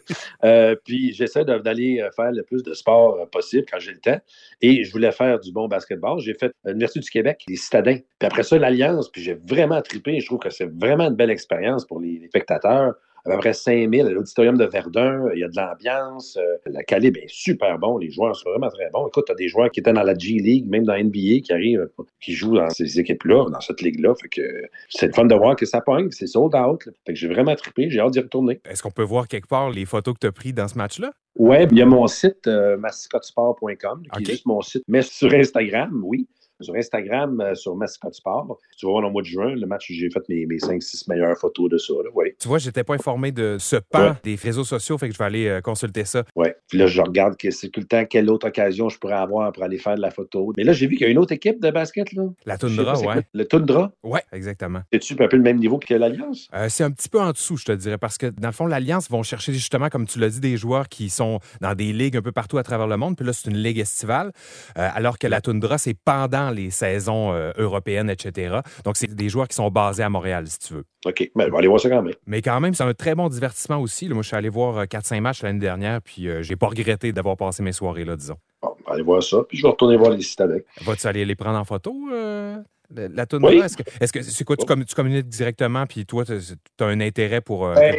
Euh, 0.44 0.76
puis 0.84 1.12
j'essaie 1.12 1.44
d'aller 1.44 2.06
faire 2.14 2.32
le 2.32 2.42
plus 2.42 2.62
de 2.62 2.74
sport 2.74 3.28
possible 3.30 3.64
quand 3.70 3.78
j'ai 3.78 3.92
le 3.92 3.98
temps. 3.98 4.18
Et 4.60 4.84
je 4.84 4.92
voulais 4.92 5.12
faire 5.12 5.38
du 5.38 5.52
bon 5.52 5.68
basketball. 5.68 6.18
J'ai 6.20 6.34
fait 6.34 6.52
l'Université 6.64 7.00
du 7.00 7.10
Québec, 7.10 7.42
les 7.48 7.56
citadins. 7.56 7.96
Puis 8.18 8.26
après 8.26 8.42
ça, 8.42 8.58
l'Alliance. 8.58 9.10
Puis 9.10 9.22
j'ai 9.22 9.34
vraiment 9.34 9.80
trippé. 9.80 10.20
Je 10.20 10.26
trouve 10.26 10.40
que 10.40 10.50
c'est 10.50 10.70
vraiment 10.70 11.04
une 11.04 11.14
belle 11.14 11.30
expérience 11.30 11.86
pour 11.86 12.00
les 12.00 12.26
spectateurs. 12.28 12.94
À 13.26 13.30
peu 13.30 13.38
près 13.38 13.52
5000 13.54 14.06
à 14.06 14.10
l'auditorium 14.10 14.58
de 14.58 14.66
Verdun. 14.66 15.30
Il 15.34 15.38
y 15.40 15.44
a 15.44 15.48
de 15.48 15.56
l'ambiance. 15.56 16.36
euh, 16.36 16.56
la 16.66 16.82
calibre 16.82 17.18
est 17.22 17.28
super 17.30 17.78
bon. 17.78 17.96
Les 17.96 18.10
joueurs 18.10 18.36
sont 18.36 18.50
vraiment 18.50 18.68
très 18.68 18.90
bons. 18.90 19.06
Écoute, 19.08 19.24
tu 19.26 19.32
as 19.32 19.34
des 19.34 19.48
joueurs 19.48 19.70
qui 19.70 19.80
étaient 19.80 19.92
dans 19.94 20.02
la 20.02 20.14
G 20.16 20.32
League, 20.34 20.68
même 20.68 20.84
dans 20.84 20.92
la 20.92 21.02
NBA, 21.02 21.40
qui 21.42 21.52
arrivent, 21.52 21.80
euh, 21.98 22.04
qui 22.20 22.32
jouent 22.32 22.56
dans 22.56 22.68
ces 22.68 23.00
équipes-là, 23.00 23.48
dans 23.50 23.60
cette 23.60 23.80
ligue-là. 23.80 24.14
Fait 24.20 24.28
que 24.28 24.42
c'est 24.90 25.06
le 25.06 25.12
fun 25.12 25.24
de 25.24 25.34
voir 25.34 25.56
que 25.56 25.64
ça 25.64 25.80
pogne. 25.80 26.10
C'est 26.10 26.26
sold 26.26 26.54
out. 26.54 26.84
là. 26.84 26.92
Fait 27.06 27.14
que 27.14 27.18
j'ai 27.18 27.28
vraiment 27.28 27.54
trippé. 27.54 27.88
J'ai 27.88 28.00
hâte 28.00 28.12
d'y 28.12 28.20
retourner. 28.20 28.60
Est-ce 28.68 28.82
qu'on 28.82 28.90
peut 28.90 29.02
voir 29.02 29.26
quelque 29.26 29.48
part 29.48 29.70
les 29.70 29.86
photos 29.86 30.14
que 30.14 30.20
tu 30.20 30.26
as 30.26 30.32
prises 30.32 30.54
dans 30.54 30.68
ce 30.68 30.76
match-là? 30.76 31.12
Ouais, 31.36 31.66
il 31.70 31.78
y 31.78 31.82
a 31.82 31.86
mon 31.86 32.06
site 32.06 32.46
euh, 32.46 32.76
mascotesport.com, 32.76 34.02
qui 34.16 34.22
est 34.22 34.26
juste 34.26 34.46
mon 34.46 34.60
site. 34.60 34.84
Mais 34.86 35.02
sur 35.02 35.32
Instagram, 35.32 36.00
oui. 36.04 36.28
Sur 36.64 36.74
Instagram, 36.76 37.40
euh, 37.40 37.54
sur 37.54 37.76
Mascotte 37.76 38.14
Sport. 38.14 38.58
Tu 38.78 38.86
vas 38.86 38.92
voir, 38.92 39.04
au 39.04 39.10
mois 39.10 39.22
de 39.22 39.26
juin, 39.26 39.54
le 39.54 39.66
match 39.66 39.90
où 39.90 39.92
j'ai 39.92 40.08
fait 40.10 40.22
mes, 40.28 40.46
mes 40.46 40.56
5-6 40.56 41.04
meilleures 41.08 41.36
photos 41.36 41.70
de 41.70 41.78
ça. 41.78 41.92
là, 42.02 42.10
Oui. 42.14 42.30
Tu 42.40 42.48
vois, 42.48 42.58
j'étais 42.58 42.84
pas 42.84 42.94
informé 42.94 43.32
de 43.32 43.56
ce 43.58 43.76
pan 43.76 44.00
Ouais. 44.04 44.12
des 44.22 44.34
réseaux 44.36 44.64
sociaux, 44.64 44.98
fait 44.98 45.08
que 45.08 45.14
je 45.14 45.18
vais 45.18 45.24
aller 45.24 45.46
euh, 45.46 45.60
consulter 45.60 46.04
ça. 46.04 46.24
Oui. 46.36 46.48
Puis 46.68 46.78
là, 46.78 46.86
je 46.86 47.00
regarde 47.02 47.36
que 47.36 47.50
c'est 47.50 47.68
tout 47.68 47.80
le 47.80 47.86
temps 47.86 48.04
quelle 48.06 48.28
autre 48.30 48.48
occasion 48.48 48.88
je 48.88 48.98
pourrais 48.98 49.14
avoir 49.14 49.52
pour 49.52 49.62
aller 49.62 49.78
faire 49.78 49.94
de 49.96 50.00
la 50.00 50.10
photo. 50.10 50.52
Mais 50.56 50.64
là, 50.64 50.72
j'ai 50.72 50.86
vu 50.86 50.96
qu'il 50.96 51.06
y 51.06 51.08
a 51.08 51.12
une 51.12 51.18
autre 51.18 51.32
équipe 51.32 51.60
de 51.60 51.70
basket, 51.70 52.12
là. 52.12 52.24
La 52.46 52.56
Je 52.60 52.66
ouais. 52.66 53.02
quoi. 53.02 53.16
Le 53.32 53.44
Tundra. 53.46 53.92
Ouais, 54.02 54.22
exactement. 54.32 54.80
C'est-tu 54.92 55.14
un 55.22 55.28
peu 55.28 55.36
le 55.36 55.42
même 55.42 55.58
niveau 55.58 55.78
que 55.78 55.94
l'Alliance? 55.94 56.48
Euh, 56.54 56.68
c'est 56.68 56.84
un 56.84 56.90
petit 56.90 57.08
peu 57.08 57.20
en 57.20 57.30
dessous, 57.32 57.56
je 57.56 57.64
te 57.66 57.72
dirais, 57.72 57.98
parce 57.98 58.16
que 58.18 58.26
dans 58.26 58.48
le 58.48 58.52
fond, 58.54 58.66
l'Alliance 58.66 59.10
vont 59.10 59.22
chercher 59.22 59.52
justement, 59.52 59.88
comme 59.90 60.06
tu 60.06 60.18
l'as 60.18 60.30
dit, 60.30 60.40
des 60.40 60.56
joueurs 60.56 60.88
qui 60.88 61.10
sont 61.10 61.40
dans 61.60 61.74
des 61.74 61.92
ligues 61.92 62.16
un 62.16 62.22
peu 62.22 62.32
partout 62.32 62.58
à 62.58 62.62
travers 62.62 62.86
le 62.86 62.96
monde. 62.96 63.16
Puis 63.16 63.26
là, 63.26 63.32
c'est 63.32 63.50
une 63.50 63.58
ligue 63.58 63.78
estivale, 63.78 64.32
alors 64.74 65.18
que 65.18 65.26
la 65.26 65.40
Toundra, 65.40 65.78
c'est 65.78 65.94
pendant 65.94 66.50
les 66.54 66.70
saisons 66.70 67.32
euh, 67.32 67.52
européennes, 67.58 68.08
etc. 68.08 68.58
Donc, 68.84 68.96
c'est 68.96 69.14
des 69.14 69.28
joueurs 69.28 69.48
qui 69.48 69.54
sont 69.56 69.70
basés 69.70 70.02
à 70.02 70.08
Montréal, 70.08 70.46
si 70.46 70.58
tu 70.60 70.74
veux. 70.74 70.84
OK. 71.06 71.30
Ben, 71.34 71.46
je 71.46 71.50
vais 71.50 71.58
aller 71.58 71.68
voir 71.68 71.80
ça 71.80 71.90
quand 71.90 72.02
même. 72.02 72.14
Mais 72.26 72.40
quand 72.40 72.58
même, 72.60 72.72
c'est 72.74 72.84
un 72.84 72.94
très 72.94 73.14
bon 73.14 73.28
divertissement 73.28 73.78
aussi. 73.80 74.08
Là, 74.08 74.14
moi, 74.14 74.22
je 74.22 74.28
suis 74.28 74.36
allé 74.36 74.48
voir 74.48 74.78
euh, 74.78 74.84
4-5 74.84 75.20
matchs 75.20 75.42
l'année 75.42 75.58
dernière, 75.58 76.00
puis 76.00 76.28
euh, 76.28 76.42
j'ai 76.42 76.56
pas 76.56 76.68
regretté 76.68 77.12
d'avoir 77.12 77.36
passé 77.36 77.62
mes 77.62 77.72
soirées 77.72 78.04
là, 78.04 78.16
disons. 78.16 78.36
Bon, 78.62 78.74
on 78.80 78.88
va 78.88 78.94
aller 78.94 79.02
voir 79.02 79.22
ça. 79.22 79.38
Puis 79.48 79.58
je 79.58 79.62
vais 79.62 79.68
retourner 79.70 79.96
voir 79.96 80.10
les 80.12 80.22
sites 80.22 80.40
avec. 80.40 80.64
Vas-tu 80.82 81.06
aller 81.06 81.24
les 81.24 81.34
prendre 81.36 81.58
en 81.58 81.64
photo, 81.64 81.94
euh, 82.12 82.56
la? 82.94 83.26
Oui. 83.42 83.60
Est-ce 84.00 84.12
que 84.12 84.22
c'est 84.22 84.44
quoi, 84.44 84.56
tu, 84.56 84.64
tu 84.84 84.94
communiques 84.94 85.28
directement, 85.28 85.84
puis 85.86 86.06
toi, 86.06 86.24
tu 86.24 86.34
as 86.80 86.84
un 86.86 87.00
intérêt 87.00 87.40
pour. 87.40 87.66
euh, 87.66 87.74
Ben, 87.74 87.96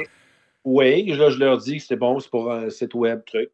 oui, 0.65 1.06
là, 1.06 1.30
je 1.30 1.38
leur 1.38 1.60
dis 1.60 1.78
que 1.78 1.84
c'est 1.84 1.95
bon, 1.95 2.19
c'est 2.19 2.32
pour 2.32 2.51
un 2.51 2.71
site 2.71 2.95
web, 2.95 3.21
truc. 3.28 3.51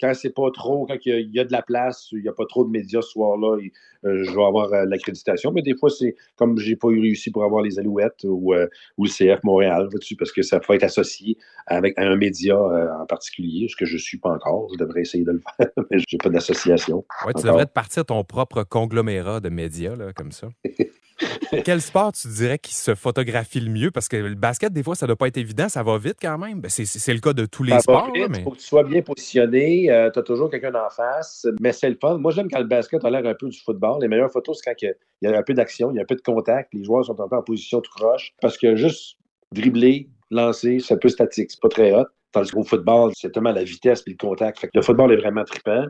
Quand 0.00 0.14
c'est 0.14 0.32
pas 0.32 0.48
trop, 0.52 0.86
quand 0.86 0.96
il 1.04 1.08
y, 1.08 1.12
a, 1.12 1.18
il 1.18 1.34
y 1.34 1.40
a 1.40 1.44
de 1.44 1.50
la 1.50 1.60
place, 1.60 2.08
il 2.12 2.22
n'y 2.22 2.28
a 2.28 2.32
pas 2.32 2.46
trop 2.46 2.64
de 2.64 2.70
médias 2.70 3.02
ce 3.02 3.10
soir-là, 3.10 3.56
euh, 4.04 4.24
je 4.24 4.30
vais 4.30 4.44
avoir 4.44 4.72
euh, 4.72 4.84
l'accréditation. 4.84 5.50
Mais 5.50 5.62
des 5.62 5.74
fois, 5.74 5.90
c'est 5.90 6.14
comme 6.36 6.58
j'ai 6.58 6.76
pas 6.76 6.88
eu 6.88 7.00
réussi 7.00 7.32
pour 7.32 7.42
avoir 7.42 7.62
les 7.62 7.80
Alouettes 7.80 8.24
ou, 8.24 8.54
euh, 8.54 8.68
ou 8.96 9.04
le 9.04 9.10
CF 9.10 9.42
Montréal, 9.42 9.88
parce 10.18 10.30
que 10.30 10.42
ça 10.42 10.60
faut 10.60 10.72
être 10.72 10.84
associé 10.84 11.36
avec 11.66 11.98
un 11.98 12.14
média 12.14 12.56
euh, 12.56 12.88
en 12.96 13.06
particulier, 13.06 13.66
ce 13.68 13.74
que 13.74 13.84
je 13.84 13.96
suis 13.96 14.18
pas 14.18 14.30
encore. 14.30 14.68
Je 14.72 14.78
devrais 14.78 15.00
essayer 15.00 15.24
de 15.24 15.32
le 15.32 15.40
faire, 15.56 15.70
mais 15.90 15.98
j'ai 16.06 16.18
pas 16.18 16.30
d'association. 16.30 17.04
Ouais, 17.26 17.34
tu 17.34 17.44
devrais 17.44 17.66
te 17.66 17.72
partir 17.72 18.04
ton 18.04 18.22
propre 18.22 18.62
conglomérat 18.62 19.40
de 19.40 19.48
médias, 19.48 19.96
là, 19.96 20.12
comme 20.12 20.30
ça. 20.30 20.48
Quel 21.64 21.80
sport 21.80 22.12
tu 22.12 22.28
dirais 22.28 22.58
qui 22.58 22.74
se 22.74 22.94
photographie 22.94 23.60
le 23.60 23.70
mieux? 23.70 23.90
Parce 23.90 24.08
que 24.08 24.16
le 24.16 24.34
basket, 24.34 24.72
des 24.72 24.82
fois, 24.82 24.94
ça 24.94 25.06
doit 25.06 25.16
pas 25.16 25.28
être 25.28 25.36
évident, 25.36 25.68
ça 25.68 25.82
va 25.82 25.98
vite 25.98 26.16
quand 26.20 26.38
même. 26.38 26.60
Ben, 26.60 26.68
c'est- 26.68 27.12
le 27.12 27.20
cas 27.20 27.32
de 27.32 27.46
tous 27.46 27.62
les 27.62 27.72
Ça 27.72 27.80
sports, 27.80 28.10
Il 28.14 28.26
mais 28.30 28.42
faut 28.42 28.50
que 28.50 28.58
tu 28.58 28.66
sois 28.66 28.84
bien 28.84 29.02
positionné. 29.02 29.86
tu 30.12 30.18
as 30.18 30.22
toujours 30.22 30.50
quelqu'un 30.50 30.74
en 30.74 30.90
face, 30.90 31.46
mais 31.60 31.72
c'est 31.72 31.90
le 31.90 31.96
fun. 32.00 32.18
Moi, 32.18 32.32
j'aime 32.32 32.48
quand 32.50 32.58
le 32.60 32.66
basket 32.66 33.04
a 33.04 33.10
l'air 33.10 33.24
un 33.26 33.34
peu 33.34 33.48
du 33.48 33.58
football. 33.60 33.98
Les 34.00 34.08
meilleures 34.08 34.30
photos, 34.32 34.58
c'est 34.62 34.70
quand 34.70 34.76
il 34.82 34.86
y 34.86 34.88
a- 34.88 34.94
il 35.22 35.30
y 35.30 35.34
a 35.34 35.38
un 35.38 35.42
peu 35.42 35.54
d'action, 35.54 35.90
il 35.90 35.96
y 35.96 35.98
a 35.98 36.02
un 36.02 36.06
peu 36.06 36.16
de 36.16 36.22
contact, 36.22 36.72
les 36.74 36.84
joueurs 36.84 37.04
sont 37.04 37.20
un 37.20 37.28
peu 37.28 37.36
en 37.36 37.42
position 37.42 37.80
tout 37.80 37.92
croche. 37.94 38.32
Parce 38.40 38.56
que 38.58 38.74
juste 38.76 39.16
dribbler, 39.52 40.08
lancer, 40.30 40.78
c'est 40.80 40.94
un 40.94 40.98
peu 40.98 41.08
statique, 41.08 41.50
c'est 41.50 41.60
pas 41.60 41.68
très 41.68 41.92
hot. 41.92 42.06
Tandis 42.32 42.50
qu'au 42.50 42.64
football, 42.64 43.12
c'est 43.14 43.30
tellement 43.30 43.52
la 43.52 43.64
vitesse 43.64 44.02
et 44.06 44.10
le 44.10 44.16
contact. 44.16 44.58
Fait 44.58 44.66
que 44.68 44.72
le 44.74 44.82
football 44.82 45.12
est 45.12 45.16
vraiment 45.16 45.44
trippant. 45.44 45.84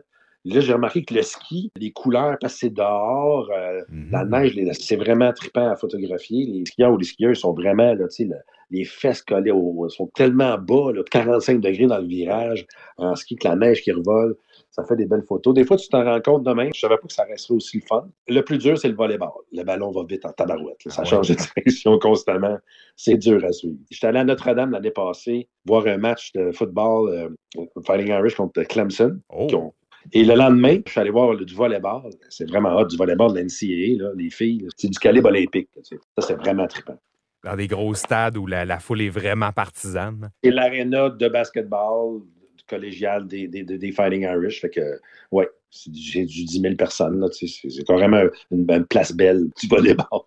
Là, 0.44 0.60
j'ai 0.60 0.72
remarqué 0.72 1.04
que 1.04 1.14
le 1.14 1.22
ski, 1.22 1.70
les 1.76 1.92
couleurs 1.92 2.36
passées 2.40 2.70
dehors, 2.70 3.48
euh, 3.56 3.82
Mhm. 3.88 4.08
la 4.10 4.24
neige, 4.24 4.54
les- 4.54 4.72
c'est 4.74 4.96
vraiment 4.96 5.32
trippant 5.32 5.68
à 5.70 5.76
photographier. 5.76 6.46
Les 6.46 6.64
skieurs 6.66 6.92
ou 6.92 6.98
les 6.98 7.04
skieurs 7.04 7.36
sont 7.36 7.52
vraiment 7.52 7.94
là, 7.94 8.08
tu 8.08 8.10
sais, 8.10 8.24
le- 8.24 8.34
les 8.70 8.84
fesses 8.84 9.22
collées 9.22 9.50
au, 9.52 9.88
sont 9.90 10.06
tellement 10.08 10.56
bas, 10.58 10.92
là, 10.94 11.02
45 11.10 11.60
degrés 11.60 11.86
dans 11.86 11.98
le 11.98 12.06
virage, 12.06 12.66
en 12.96 13.14
ski, 13.14 13.36
que 13.36 13.46
la 13.46 13.54
neige 13.54 13.82
qui 13.82 13.92
revole. 13.92 14.34
Ça 14.70 14.82
fait 14.84 14.96
des 14.96 15.04
belles 15.04 15.22
photos. 15.28 15.52
Des 15.52 15.64
fois, 15.66 15.76
tu 15.76 15.86
t'en 15.90 16.02
rends 16.02 16.20
compte 16.22 16.44
demain. 16.44 16.70
Je 16.74 16.80
savais 16.80 16.96
pas 16.96 17.06
que 17.06 17.12
ça 17.12 17.24
resterait 17.24 17.56
aussi 17.56 17.76
le 17.76 17.82
fun. 17.86 18.08
Le 18.26 18.40
plus 18.40 18.56
dur, 18.56 18.78
c'est 18.78 18.88
le 18.88 18.94
volleyball. 18.94 19.28
Le 19.52 19.62
ballon 19.64 19.90
va 19.90 20.02
vite 20.08 20.24
en 20.24 20.32
tabarouette. 20.32 20.82
là. 20.86 20.90
Ça 20.90 21.02
Ah 21.02 21.04
ouais. 21.04 21.10
change 21.10 21.28
de 21.28 21.34
direction 21.56 21.98
constamment. 21.98 22.56
C'est 22.96 23.18
dur 23.18 23.44
à 23.44 23.52
suivre. 23.52 23.76
J'étais 23.90 24.06
allé 24.06 24.20
à 24.20 24.24
Notre-Dame 24.24 24.70
l'année 24.70 24.90
passée 24.90 25.48
voir 25.66 25.86
un 25.86 25.98
match 25.98 26.32
de 26.32 26.50
football 26.52 27.10
euh, 27.10 27.28
Fighting 27.86 28.08
Irish 28.08 28.34
contre 28.34 28.62
Clemson. 28.62 29.20
Oh. 29.28 29.46
qui 29.46 29.54
ont- 29.56 29.74
et 30.12 30.24
le 30.24 30.34
lendemain, 30.34 30.78
je 30.86 30.90
suis 30.90 31.00
allé 31.00 31.10
voir 31.10 31.34
le, 31.34 31.44
du 31.44 31.54
volleyball. 31.54 32.10
C'est 32.28 32.48
vraiment 32.48 32.74
hot, 32.76 32.86
du 32.86 32.96
volleyball 32.96 33.32
de 33.34 33.40
l'NCAA, 33.40 34.02
là, 34.02 34.10
les 34.16 34.30
filles. 34.30 34.66
C'est 34.76 34.88
du 34.88 34.98
calibre 34.98 35.28
olympique. 35.28 35.68
Ça, 35.82 36.26
c'est 36.26 36.34
vraiment 36.34 36.66
trippant. 36.66 36.98
Dans 37.44 37.56
des 37.56 37.66
gros 37.66 37.94
stades 37.94 38.36
où 38.36 38.46
la, 38.46 38.64
la 38.64 38.78
foule 38.78 39.02
est 39.02 39.08
vraiment 39.08 39.52
partisane. 39.52 40.30
Et 40.42 40.50
l'aréna 40.50 41.10
de 41.10 41.28
basketball 41.28 42.20
collégial 42.68 43.26
des, 43.26 43.48
des, 43.48 43.64
des- 43.64 43.92
Fighting 43.92 44.22
Irish. 44.22 44.60
Fait 44.60 44.70
que, 44.70 45.00
ouais, 45.30 45.48
c'est 45.70 45.90
du, 45.90 46.24
du 46.24 46.44
10 46.44 46.60
000 46.60 46.74
personnes. 46.76 47.20
là, 47.20 47.26
C'est 47.32 47.46
c'est 47.48 47.84
carrément 47.86 48.22
une, 48.50 48.64
une 48.70 48.86
place 48.86 49.12
belle 49.12 49.48
du 49.60 49.66
volleyball. 49.68 50.20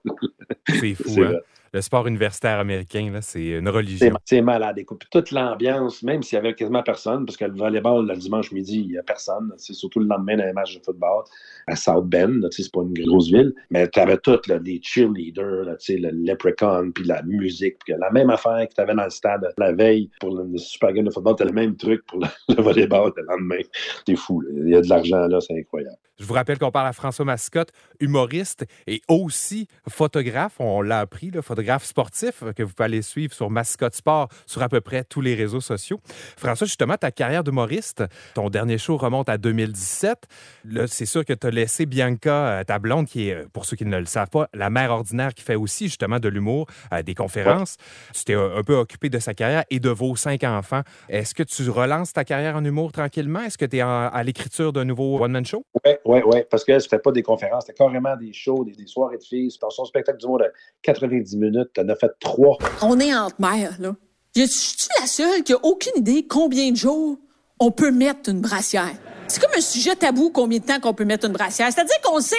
C'est 0.69 0.93
fou, 0.95 1.09
C'est 1.09 1.21
hein? 1.23 1.39
Le 1.76 1.82
sport 1.82 2.07
universitaire 2.07 2.57
américain, 2.59 3.19
c'est 3.19 3.47
une 3.47 3.67
religion. 3.67 4.13
c'est 4.23 4.39
malade. 4.39 4.78
Écoute, 4.78 4.99
puis 4.99 5.09
toute 5.11 5.32
l'ambiance, 5.32 6.03
même 6.03 6.23
s'il 6.23 6.38
y 6.38 6.39
avait 6.39 6.53
quasiment 6.53 6.82
personne, 6.82 7.26
parce 7.26 7.36
que 7.36 7.43
le 7.43 7.53
volleyball, 7.53 8.07
le 8.07 8.15
dimanche 8.15 8.53
midi, 8.53 8.80
il 8.80 8.91
n'y 8.91 8.97
a 8.97 9.03
personne. 9.03 9.51
C'est 9.57 9.73
surtout 9.73 9.99
le 9.99 10.05
lendemain 10.05 10.38
d'un 10.38 10.53
match 10.53 10.73
de 10.73 10.82
football 10.82 11.26
à 11.67 11.76
South 11.76 12.05
Bend. 12.05 12.47
C'est 12.51 12.71
pas 12.71 12.80
une 12.80 12.93
grosse 12.93 13.28
ville. 13.30 13.53
Mais 13.71 13.89
tu 13.89 13.99
avais 13.99 14.17
tout, 14.19 14.39
là, 14.47 14.57
les 14.63 14.80
cheerleaders, 14.82 15.65
là, 15.65 15.76
le 15.89 16.11
leprechaun, 16.11 16.91
puis 16.91 17.03
la 17.03 17.21
musique. 17.23 17.76
Puis 17.84 17.93
la 17.99 18.09
même 18.09 18.30
affaire 18.30 18.69
que 18.69 18.73
tu 18.73 18.80
avais 18.80 18.95
dans 18.95 19.03
le 19.03 19.09
stade 19.09 19.45
la 19.57 19.73
veille 19.73 20.09
pour 20.21 20.34
le, 20.34 20.57
Super 20.57 20.93
Game 20.93 21.03
de 21.03 21.11
football. 21.11 21.36
Tu 21.38 21.43
le 21.43 21.51
même 21.51 21.76
truc 21.76 22.05
pour 22.05 22.19
le, 22.19 22.28
le 22.55 22.63
volleyball 22.63 23.11
le 23.17 23.23
lendemain. 23.23 23.59
C'est 24.07 24.15
fou. 24.15 24.39
là. 24.39 24.49
Il 24.53 24.69
y 24.69 24.76
a 24.78 24.82
de 24.82 24.88
l'argent 24.88 25.28
là, 25.28 25.41
c'est 25.41 25.59
incroyable. 25.59 25.97
Je 26.17 26.23
vous 26.23 26.34
rappelle 26.34 26.57
qu'on 26.57 26.71
parle 26.71 26.88
à 26.88 26.93
François 26.93 27.26
Mascotte, 27.26 27.73
humoriste 27.99 28.65
et 28.88 29.01
aussi 29.09 29.67
photographe. 29.89 30.53
On 30.59 30.82
l'a 30.82 31.01
appris, 31.01 31.30
le 31.30 31.41
photographe 31.41 31.64
sportif 31.84 32.43
que 32.55 32.63
vous 32.63 32.74
pouvez 32.74 32.86
aller 32.86 33.01
suivre 33.01 33.34
sur 33.34 33.49
Mascotte 33.49 33.95
Sport 33.95 34.30
sur 34.45 34.61
à 34.61 34.70
peu 34.70 34.82
près 34.82 35.03
tous 35.03 35.22
les 35.22 35.36
réseaux 35.36 35.61
sociaux. 35.61 35.99
François, 36.38 36.68
justement, 36.68 36.95
ta 36.95 37.11
carrière 37.11 37.43
d'humoriste, 37.43 38.03
ton 38.34 38.49
dernier 38.49 38.78
show 38.78 38.97
remonte 38.97 39.30
à 39.30 39.38
2017. 39.38 40.18
Là, 40.66 40.88
c'est 40.88 41.05
sûr 41.05 41.26
que 41.26 41.34
tu 41.34 41.47
as 41.47 41.51
laissé 41.51 41.86
Bianca, 41.86 42.47
euh, 42.59 42.63
ta 42.63 42.80
blonde, 42.80 43.07
qui 43.07 43.30
est, 43.30 43.34
euh, 43.34 43.45
pour 43.51 43.66
ceux 43.66 43.76
qui 43.76 43.86
ne 43.86 43.97
le 43.97 44.05
savent 44.05 44.30
pas, 44.30 44.47
la 44.53 44.70
mère 44.70 44.91
ordinaire 44.91 45.34
qui 45.34 45.43
fait 45.43 45.55
aussi 45.55 45.86
justement 45.86 46.20
de 46.20 46.30
l'humour, 46.30 46.68
euh, 46.93 47.01
des 47.01 47.13
conférences. 47.16 47.78
Tu 48.13 48.24
t'es 48.26 48.34
un 48.36 48.63
peu 48.63 48.76
occupé 48.76 49.09
de 49.09 49.20
sa 49.20 49.34
carrière 49.34 49.63
et 49.70 49.80
de 49.80 49.89
vos 49.89 50.16
cinq 50.16 50.43
enfants. 50.43 50.82
Est-ce 51.09 51.34
que 51.34 51.43
tu 51.43 51.70
relances 51.70 52.13
ta 52.13 52.24
carrière 52.24 52.55
en 52.55 52.63
humour 52.63 52.91
tranquillement? 52.91 53.41
Est-ce 53.41 53.57
que 53.57 53.66
tu 53.66 53.78
es 53.78 53.84
en- 53.84 54.07
à 54.07 54.24
l'écriture 54.24 54.74
d'un 54.74 54.86
nouveau 54.86 55.20
one-man 55.24 55.45
show? 55.45 55.66
Oui, 55.86 55.91
oui, 56.05 56.20
oui, 56.26 56.39
parce 56.49 56.63
que 56.63 56.78
c'était 56.80 56.99
pas 56.99 57.11
des 57.11 57.24
conférences, 57.24 57.66
c'était 57.68 57.78
carrément 57.78 58.16
des 58.18 58.34
shows, 58.34 58.63
des, 58.66 58.74
des 58.74 58.88
soirées 58.88 59.18
de 59.18 59.24
filles. 59.24 59.49
Dans 59.61 59.70
son 59.70 59.86
spectacle 59.86 60.26
monde 60.26 60.41
de 60.41 60.51
90 60.84 61.38
minutes, 61.38 61.55
tu 61.74 61.82
en 61.82 61.89
as 61.89 61.95
fait 61.95 62.12
trois. 62.20 62.58
On 62.82 62.99
est 62.99 63.14
entre 63.16 63.36
mères, 63.39 63.76
là. 63.80 63.95
Je 64.36 64.43
suis 64.45 64.88
la 64.99 65.08
seule 65.08 65.43
qui 65.43 65.53
a 65.53 65.58
aucune 65.64 65.93
idée 65.95 66.28
combien 66.28 66.72
de 66.72 66.76
jours 66.76 67.18
on 67.60 67.72
peut 67.72 67.91
mettre 67.91 68.30
une 68.30 68.41
brassière? 68.41 68.95
C'est 69.28 69.41
comme 69.41 69.55
un 69.57 69.61
sujet 69.61 69.95
tabou, 69.95 70.30
combien 70.30 70.59
de 70.59 70.65
temps 70.65 70.80
qu'on 70.80 70.93
peut 70.93 71.03
mettre 71.03 71.26
une 71.26 71.34
brassière. 71.34 71.71
C'est-à-dire 71.71 71.99
qu'on 72.03 72.19
sait 72.19 72.36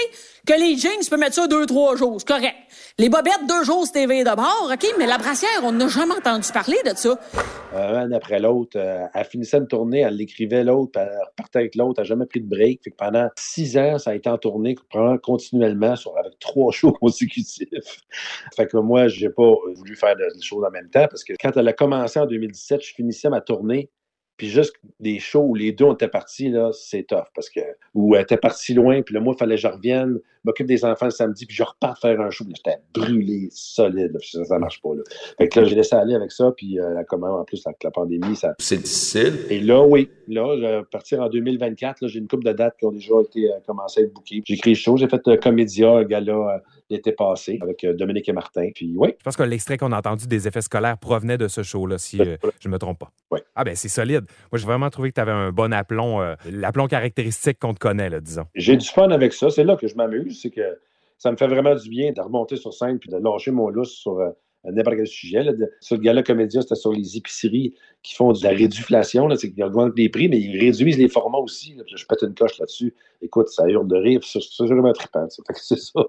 que 0.46 0.52
les 0.52 0.76
jeans, 0.76 1.00
tu 1.02 1.10
peux 1.10 1.16
mettre 1.16 1.34
ça 1.34 1.48
deux, 1.48 1.66
trois 1.66 1.96
jours. 1.96 2.20
C'est 2.20 2.28
correct. 2.28 2.54
Les 2.98 3.08
bobettes, 3.08 3.46
deux 3.48 3.64
jours, 3.64 3.84
c'est 3.84 3.92
TV 3.92 4.22
de 4.22 4.34
bord, 4.36 4.70
OK? 4.72 4.94
Mais 4.96 5.06
la 5.06 5.18
brassière, 5.18 5.50
on 5.64 5.72
n'a 5.72 5.88
jamais 5.88 6.14
entendu 6.14 6.46
parler 6.52 6.76
de 6.84 6.96
ça. 6.96 7.18
Euh, 7.74 7.98
un 7.98 8.12
après 8.12 8.38
l'autre. 8.38 8.78
Euh, 8.78 9.04
elle 9.12 9.24
finissait 9.24 9.58
une 9.58 9.66
tournée, 9.66 10.00
elle 10.00 10.16
l'écrivait 10.16 10.62
l'autre, 10.62 11.00
elle 11.00 11.10
repartait 11.28 11.58
avec 11.58 11.74
l'autre, 11.74 11.94
elle 11.98 12.04
n'a 12.04 12.08
jamais 12.08 12.26
pris 12.26 12.40
de 12.40 12.48
break. 12.48 12.84
Fait 12.84 12.90
que 12.92 12.96
pendant 12.96 13.28
six 13.36 13.76
ans, 13.76 13.98
ça 13.98 14.10
a 14.10 14.14
été 14.14 14.30
en 14.30 14.38
tournée 14.38 14.76
continuellement 15.22 15.94
avec 16.18 16.38
trois 16.38 16.70
shows 16.72 16.92
consécutifs. 16.92 17.66
fait 18.54 18.66
que 18.68 18.76
moi, 18.76 19.08
j'ai 19.08 19.28
pas 19.28 19.52
voulu 19.74 19.96
faire 19.96 20.14
des 20.14 20.24
choses 20.40 20.64
en 20.64 20.70
même 20.70 20.88
temps 20.88 21.08
parce 21.08 21.24
que 21.24 21.32
quand 21.40 21.56
elle 21.56 21.66
a 21.66 21.72
commencé 21.72 22.20
en 22.20 22.26
2017, 22.26 22.80
je 22.80 22.94
finissais 22.94 23.28
ma 23.28 23.40
tournée. 23.40 23.90
Puis 24.36 24.48
juste 24.48 24.74
des 25.00 25.18
shows 25.18 25.44
où 25.44 25.54
les 25.54 25.72
deux 25.72 25.84
on 25.84 25.94
était 25.94 26.08
partis, 26.08 26.48
là, 26.48 26.70
c'est 26.72 27.04
tough 27.04 27.26
parce 27.34 27.48
que 27.48 27.60
où 27.94 28.14
elle 28.14 28.22
était 28.22 28.36
partie 28.36 28.74
loin, 28.74 29.02
puis 29.02 29.14
là, 29.14 29.20
moi, 29.20 29.34
il 29.36 29.38
fallait 29.38 29.56
que 29.56 29.62
je 29.62 29.68
revienne, 29.68 30.18
m'occupe 30.44 30.66
des 30.66 30.84
enfants 30.84 31.06
le 31.06 31.10
samedi, 31.10 31.46
puis 31.46 31.56
je 31.56 31.62
repars 31.62 31.98
faire 31.98 32.20
un 32.20 32.30
show. 32.30 32.44
J'étais 32.54 32.78
brûlé, 32.94 33.48
solide, 33.50 34.12
là, 34.12 34.20
ça, 34.22 34.44
ça 34.44 34.58
marche 34.58 34.80
pas. 34.82 34.94
Là. 34.94 35.02
Fait 35.38 35.48
que 35.48 35.60
là, 35.60 35.66
j'ai 35.66 35.74
laissé 35.74 35.96
aller 35.96 36.14
avec 36.14 36.30
ça, 36.30 36.52
puis 36.56 36.78
euh, 36.78 36.94
la 36.94 37.04
commande, 37.04 37.40
en 37.40 37.44
plus, 37.44 37.66
avec 37.66 37.82
la 37.82 37.90
pandémie, 37.90 38.36
ça. 38.36 38.54
C'est 38.58 38.76
difficile. 38.76 39.38
Et 39.50 39.60
là, 39.60 39.82
oui, 39.82 40.10
là, 40.28 40.56
je 40.56 40.60
vais 40.60 40.82
partir 40.90 41.20
en 41.20 41.28
2024, 41.28 42.02
là, 42.02 42.08
j'ai 42.08 42.18
une 42.18 42.28
couple 42.28 42.44
de 42.44 42.52
dates 42.52 42.76
qui 42.78 42.84
ont 42.84 42.92
déjà 42.92 43.14
été 43.22 43.50
euh, 43.50 43.56
commencé 43.66 44.00
à 44.00 44.04
être 44.04 44.12
bookées. 44.12 44.42
J'ai 44.44 44.54
écrit 44.54 44.70
le 44.70 44.76
show, 44.76 44.96
j'ai 44.96 45.08
fait 45.08 45.26
euh, 45.28 45.36
Comédia, 45.36 45.90
un 45.90 46.04
gala 46.04 46.32
euh, 46.32 46.58
l'été 46.90 47.12
passé 47.12 47.58
avec 47.62 47.84
Dominique 47.96 48.28
et 48.28 48.32
Martin. 48.32 48.68
Puis 48.74 48.94
oui, 48.96 49.14
Je 49.18 49.24
pense 49.24 49.36
que 49.36 49.42
l'extrait 49.42 49.76
qu'on 49.76 49.92
a 49.92 49.98
entendu 49.98 50.26
des 50.26 50.46
effets 50.46 50.60
scolaires 50.60 50.98
provenait 50.98 51.38
de 51.38 51.48
ce 51.48 51.62
show-là, 51.62 51.98
si 51.98 52.20
euh, 52.20 52.36
je 52.60 52.68
ne 52.68 52.72
me 52.72 52.78
trompe 52.78 52.98
pas. 52.98 53.10
Oui. 53.30 53.40
Ah 53.54 53.64
ben 53.64 53.74
c'est 53.74 53.88
solide. 53.88 54.25
Moi, 54.52 54.58
j'ai 54.58 54.66
vraiment 54.66 54.90
trouvé 54.90 55.10
que 55.10 55.14
tu 55.14 55.20
avais 55.20 55.32
un 55.32 55.50
bon 55.52 55.72
aplomb, 55.72 56.20
euh, 56.20 56.34
l'aplomb 56.50 56.86
caractéristique 56.86 57.58
qu'on 57.58 57.74
te 57.74 57.78
connaît, 57.78 58.10
là, 58.10 58.20
disons. 58.20 58.44
j'ai 58.54 58.76
du 58.76 58.86
fun 58.86 59.10
avec 59.10 59.32
ça. 59.32 59.50
C'est 59.50 59.64
là 59.64 59.76
que 59.76 59.86
je 59.86 59.96
m'amuse. 59.96 60.40
C'est 60.40 60.50
que 60.50 60.78
ça 61.18 61.30
me 61.30 61.36
fait 61.36 61.46
vraiment 61.46 61.74
du 61.74 61.88
bien 61.88 62.12
de 62.12 62.20
remonter 62.20 62.56
sur 62.56 62.74
scène 62.74 62.98
puis 62.98 63.10
de 63.10 63.16
lâcher 63.16 63.50
mon 63.50 63.68
lousse 63.68 63.92
sur 63.92 64.18
euh, 64.18 64.30
n'importe 64.72 64.96
quel 64.96 65.06
sujet. 65.06 65.42
Là. 65.42 65.52
De- 65.52 65.70
sur 65.80 65.96
le 65.96 66.02
gala 66.02 66.22
comédia, 66.22 66.60
c'était 66.62 66.74
sur 66.74 66.92
les 66.92 67.16
épiceries 67.16 67.74
qui 68.02 68.14
font 68.14 68.32
de 68.32 68.42
la 68.42 68.50
réduflation. 68.50 69.28
C'est 69.36 69.52
qu'ils 69.52 69.62
augmentent 69.64 69.96
les 69.96 70.08
prix, 70.08 70.28
mais 70.28 70.38
ils 70.40 70.58
réduisent 70.58 70.98
les 70.98 71.08
formats 71.08 71.38
aussi. 71.38 71.74
là. 71.74 71.84
Je 71.86 72.04
pète 72.06 72.22
une 72.22 72.34
coche 72.34 72.58
là-dessus. 72.58 72.94
Écoute, 73.22 73.48
ça 73.48 73.68
hurle 73.68 73.88
de 73.88 73.96
rire. 73.96 74.20
C'est 74.22 74.40
vraiment 74.66 74.92
trippant. 74.92 75.28
ça. 75.28 75.42
C'est 75.54 75.78
ça. 75.78 76.00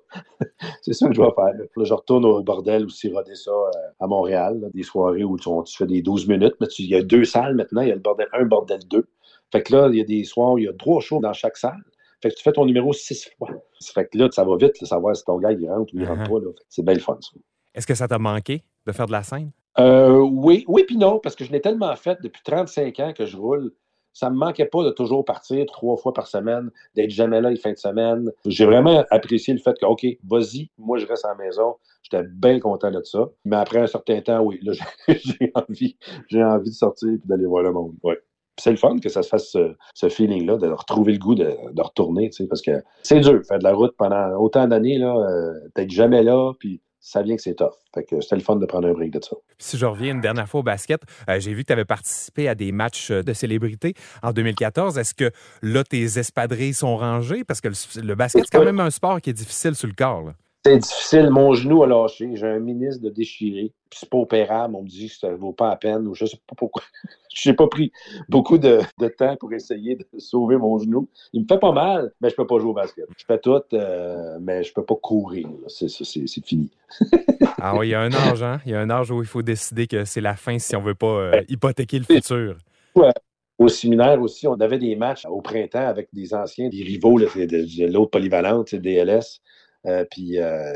c'est 0.82 0.94
ça 0.94 1.08
que 1.08 1.14
je 1.16 1.22
vais 1.22 1.32
faire. 1.36 1.54
Là. 1.58 1.84
Je 1.84 1.94
retourne 1.94 2.26
au 2.26 2.42
bordel 2.44 2.86
aussi 2.86 3.10
roder 3.10 3.36
ça 3.36 3.52
euh, 3.52 3.70
à 4.00 4.08
Montréal. 4.08 4.60
là. 4.62 4.68
Des 4.74 4.84
soirées 4.84 5.24
où 5.24 5.38
tu, 5.38 5.50
tu 5.66 5.78
fais 5.78 5.86
des 5.88 6.02
12 6.02 6.28
minutes. 6.28 6.56
Mais 6.60 6.68
il 6.80 6.86
y 6.90 6.96
a 6.96 7.02
deux 7.04 7.24
salles 7.26 7.56
maintenant. 7.56 7.82
Il 7.82 7.90
y 7.90 7.92
a 7.92 7.96
le 7.96 8.02
bordel 8.02 8.28
1, 8.34 8.46
bordel 8.46 8.80
2. 8.90 9.06
Fait 9.52 9.64
que 9.64 9.74
là, 9.74 9.88
il 9.92 9.98
y 9.98 10.02
a 10.02 10.04
des 10.04 10.24
soirs 10.26 10.54
où 10.54 10.58
il 10.58 10.66
y 10.66 10.68
a 10.68 10.74
trois 10.74 11.00
shows 11.00 11.20
dans 11.22 11.34
chaque 11.34 11.58
salle. 11.58 11.82
Fait 12.22 12.30
que 12.32 12.36
tu 12.36 12.42
fais 12.44 12.52
ton 12.52 12.66
numéro 12.66 12.92
six 12.94 13.30
fois. 13.38 13.50
Fait 13.94 14.06
que 14.12 14.18
là, 14.18 14.28
ça 14.32 14.44
va 14.44 14.58
vite, 14.58 14.82
là, 14.82 14.88
savoir 14.88 15.16
si 15.16 15.24
ton 15.24 15.38
gars 15.38 15.52
il 15.52 15.70
rentre 15.70 15.94
ou 15.94 16.00
il 16.00 16.06
rentre 16.06 16.24
Uh-huh. 16.30 16.44
pas. 16.44 16.62
C'est 16.68 16.84
bien 16.84 16.96
le 16.96 17.00
fun, 17.00 17.18
ça. 17.22 17.30
Est-ce 17.78 17.86
que 17.86 17.94
ça 17.94 18.08
t'a 18.08 18.18
manqué 18.18 18.64
de 18.88 18.92
faire 18.92 19.06
de 19.06 19.12
la 19.12 19.22
scène? 19.22 19.52
Euh, 19.78 20.18
oui, 20.18 20.66
oui, 20.68 20.84
puis 20.88 20.98
non, 20.98 21.20
parce 21.20 21.36
que 21.36 21.46
je 21.46 21.52
l'ai 21.52 21.62
tellement 21.62 21.96
fait 21.96 22.18
depuis 22.24 22.42
35 22.44 23.00
ans 23.00 23.14
que 23.14 23.28
je 23.28 23.38
roule. 23.38 23.72
Ça 24.14 24.32
me 24.32 24.36
manquait 24.36 24.66
pas 24.66 24.84
de 24.84 24.90
toujours 24.90 25.24
partir 25.24 25.64
trois 25.68 25.96
fois 25.96 26.12
par 26.12 26.26
semaine, 26.26 26.72
d'être 26.96 27.12
jamais 27.12 27.40
là 27.40 27.52
les 27.52 27.58
fins 27.58 27.74
de 27.74 27.78
semaine. 27.78 28.32
J'ai 28.48 28.66
vraiment 28.66 29.06
apprécié 29.12 29.54
le 29.54 29.60
fait 29.60 29.78
que, 29.80 29.86
OK, 29.86 30.08
vas-y, 30.24 30.72
moi 30.80 30.98
je 30.98 31.06
reste 31.06 31.24
à 31.26 31.30
la 31.30 31.36
maison. 31.36 31.76
J'étais 32.02 32.24
bien 32.28 32.60
content 32.60 32.90
de 32.90 33.04
ça. 33.04 33.30
Mais 33.46 33.58
après 33.58 33.78
un 33.78 33.86
certain 33.86 34.22
temps, 34.22 34.42
oui, 34.42 34.60
là, 34.64 34.74
j'ai 35.08 35.52
envie, 35.54 35.98
j'ai 36.30 36.44
envie 36.44 36.72
de 36.72 36.76
sortir 36.76 37.10
et 37.10 37.20
d'aller 37.26 37.46
voir 37.46 37.62
le 37.62 37.74
monde. 37.74 37.94
Ouais. 38.02 38.20
C'est 38.60 38.72
le 38.72 38.78
fun 38.78 38.98
que 38.98 39.10
ça 39.10 39.22
se 39.22 39.30
fasse 39.30 39.56
ce, 39.94 40.10
feeling-là, 40.10 40.58
de 40.58 40.68
retrouver 40.68 41.14
le 41.14 41.20
goût 41.20 41.36
de, 41.36 41.56
de 41.72 41.82
retourner, 41.84 42.32
parce 42.50 42.64
que 42.64 42.82
c'est 43.04 43.20
dur, 43.20 43.44
faire 43.48 43.60
de 43.60 43.64
la 43.64 43.76
route 43.76 43.94
pendant 44.00 44.36
autant 44.40 44.68
d'années, 44.68 44.98
là, 44.98 45.16
euh, 45.16 45.54
d'être 45.76 45.92
jamais 45.92 46.24
là, 46.24 46.54
puis 46.58 46.82
ça 47.08 47.22
vient 47.22 47.38
que 47.38 47.42
c'est 47.42 47.56
tough. 47.56 47.72
Fait 47.96 48.04
que 48.04 48.20
c'était 48.20 48.36
le 48.36 48.42
fun 48.42 48.58
de 48.58 48.66
prendre 48.66 48.86
un 48.86 48.92
break 48.92 49.12
de 49.12 49.24
ça. 49.24 49.38
Si 49.60 49.78
je 49.78 49.86
reviens 49.86 50.14
une 50.14 50.20
dernière 50.20 50.50
fois 50.50 50.60
au 50.60 50.64
basket, 50.64 51.02
euh, 51.30 51.40
j'ai 51.40 51.54
vu 51.54 51.62
que 51.62 51.68
tu 51.68 51.74
avais 51.74 51.86
participé 51.86 52.50
à 52.50 52.56
des 52.56 52.74
matchs 52.74 53.12
euh, 53.12 53.24
de 53.24 53.32
célébrités 53.32 53.94
en 54.22 54.34
2014. 54.34 54.98
Est-ce 54.98 55.14
que 55.14 55.32
là, 55.62 55.86
tes 55.86 56.20
espadrilles 56.20 56.74
sont 56.74 56.98
rangées? 56.98 57.46
Parce 57.46 57.62
que 57.62 57.70
le, 57.70 58.02
le 58.02 58.16
basket, 58.16 58.44
c'est 58.44 58.58
quand 58.58 58.66
même 58.66 58.82
un 58.82 58.90
sport 58.90 59.22
qui 59.22 59.30
est 59.30 59.34
difficile 59.34 59.74
sur 59.74 59.88
le 59.88 59.94
corps. 59.94 60.22
là. 60.22 60.34
C'est 60.68 60.80
difficile. 60.80 61.30
Mon 61.30 61.54
genou 61.54 61.84
a 61.84 61.88
lâché. 61.88 62.30
J'ai 62.36 62.46
un 62.48 62.60
ministre 62.60 63.02
de 63.02 63.10
déchiré. 63.10 63.72
Puis 63.90 64.00
c'est 64.02 64.10
pas 64.10 64.18
opérable. 64.18 64.76
On 64.76 64.84
me 64.84 64.88
dit 64.90 65.08
que 65.08 65.14
ça 65.16 65.34
vaut 65.34 65.54
pas 65.54 65.70
la 65.70 65.76
peine. 65.78 66.06
Ou 66.08 66.14
je 66.14 66.26
sais 66.26 66.38
pas 66.46 66.56
pourquoi. 66.58 66.84
J'ai 67.34 67.54
pas 67.54 67.68
pris 67.68 67.92
beaucoup 68.28 68.58
de, 68.58 68.80
de 69.00 69.08
temps 69.10 69.36
pour 69.38 69.54
essayer 69.54 69.96
de 69.96 70.06
sauver 70.18 70.58
mon 70.58 70.78
genou. 70.80 71.08
Il 71.34 71.44
me 71.44 71.48
fait 71.48 71.60
pas 71.60 71.72
mal, 71.72 72.12
mais 72.20 72.30
je 72.32 72.36
peux 72.36 72.48
pas 72.48 72.58
jouer 72.60 72.72
au 72.72 72.74
basket. 72.74 73.06
Je 73.16 73.24
fais 73.26 73.40
tout, 73.40 73.62
euh, 73.74 74.38
mais 74.42 74.64
je 74.64 74.74
peux 74.74 74.84
pas 74.84 74.96
courir. 74.96 75.48
C'est 75.68 75.88
ça, 75.88 76.04
c'est 76.04 76.28
c'est 76.28 76.46
fini. 76.46 76.70
Ah 77.60 77.76
oui, 77.76 77.88
il 77.88 77.92
y 77.92 77.96
a 77.96 78.02
un 78.02 78.14
âge, 78.14 78.44
hein? 78.44 78.60
Il 78.66 78.72
y 78.72 78.76
a 78.76 78.80
un 78.80 78.90
âge 78.92 79.10
où 79.10 79.20
il 79.22 79.28
faut 79.28 79.42
décider 79.42 79.88
que 79.88 80.06
c'est 80.06 80.22
la 80.22 80.36
fin 80.36 80.60
si 80.60 80.76
on 80.76 80.82
veut 80.82 80.94
pas 80.94 81.08
euh, 81.08 81.42
hypothéquer 81.50 81.98
le 82.00 82.06
futur. 82.06 82.58
Ouais. 82.96 83.12
Au 83.58 83.68
séminaire 83.68 84.22
aussi, 84.22 84.48
on 84.48 84.54
avait 84.56 84.78
des 84.78 84.96
matchs 84.96 85.26
au 85.26 85.42
printemps 85.42 85.88
avec 85.88 86.08
des 86.14 86.36
anciens, 86.36 86.70
des 86.70 86.84
rivaux 86.84 87.20
de, 87.20 87.26
de- 87.26 87.86
de 87.88 87.92
l'autre 87.92 88.12
polyvalente, 88.12 88.76
DLS. 88.76 89.42
Euh, 89.86 90.04
puis, 90.10 90.40
euh, 90.40 90.74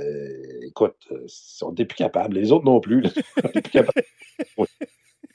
écoute, 0.62 0.96
euh, 1.12 1.22
ils 1.24 1.30
sont 1.30 1.74
plus 1.74 1.86
capables. 1.88 2.36
Les 2.36 2.52
autres 2.52 2.66
non 2.66 2.80
plus. 2.80 3.02
là. 3.02 3.10
On. 4.58 4.66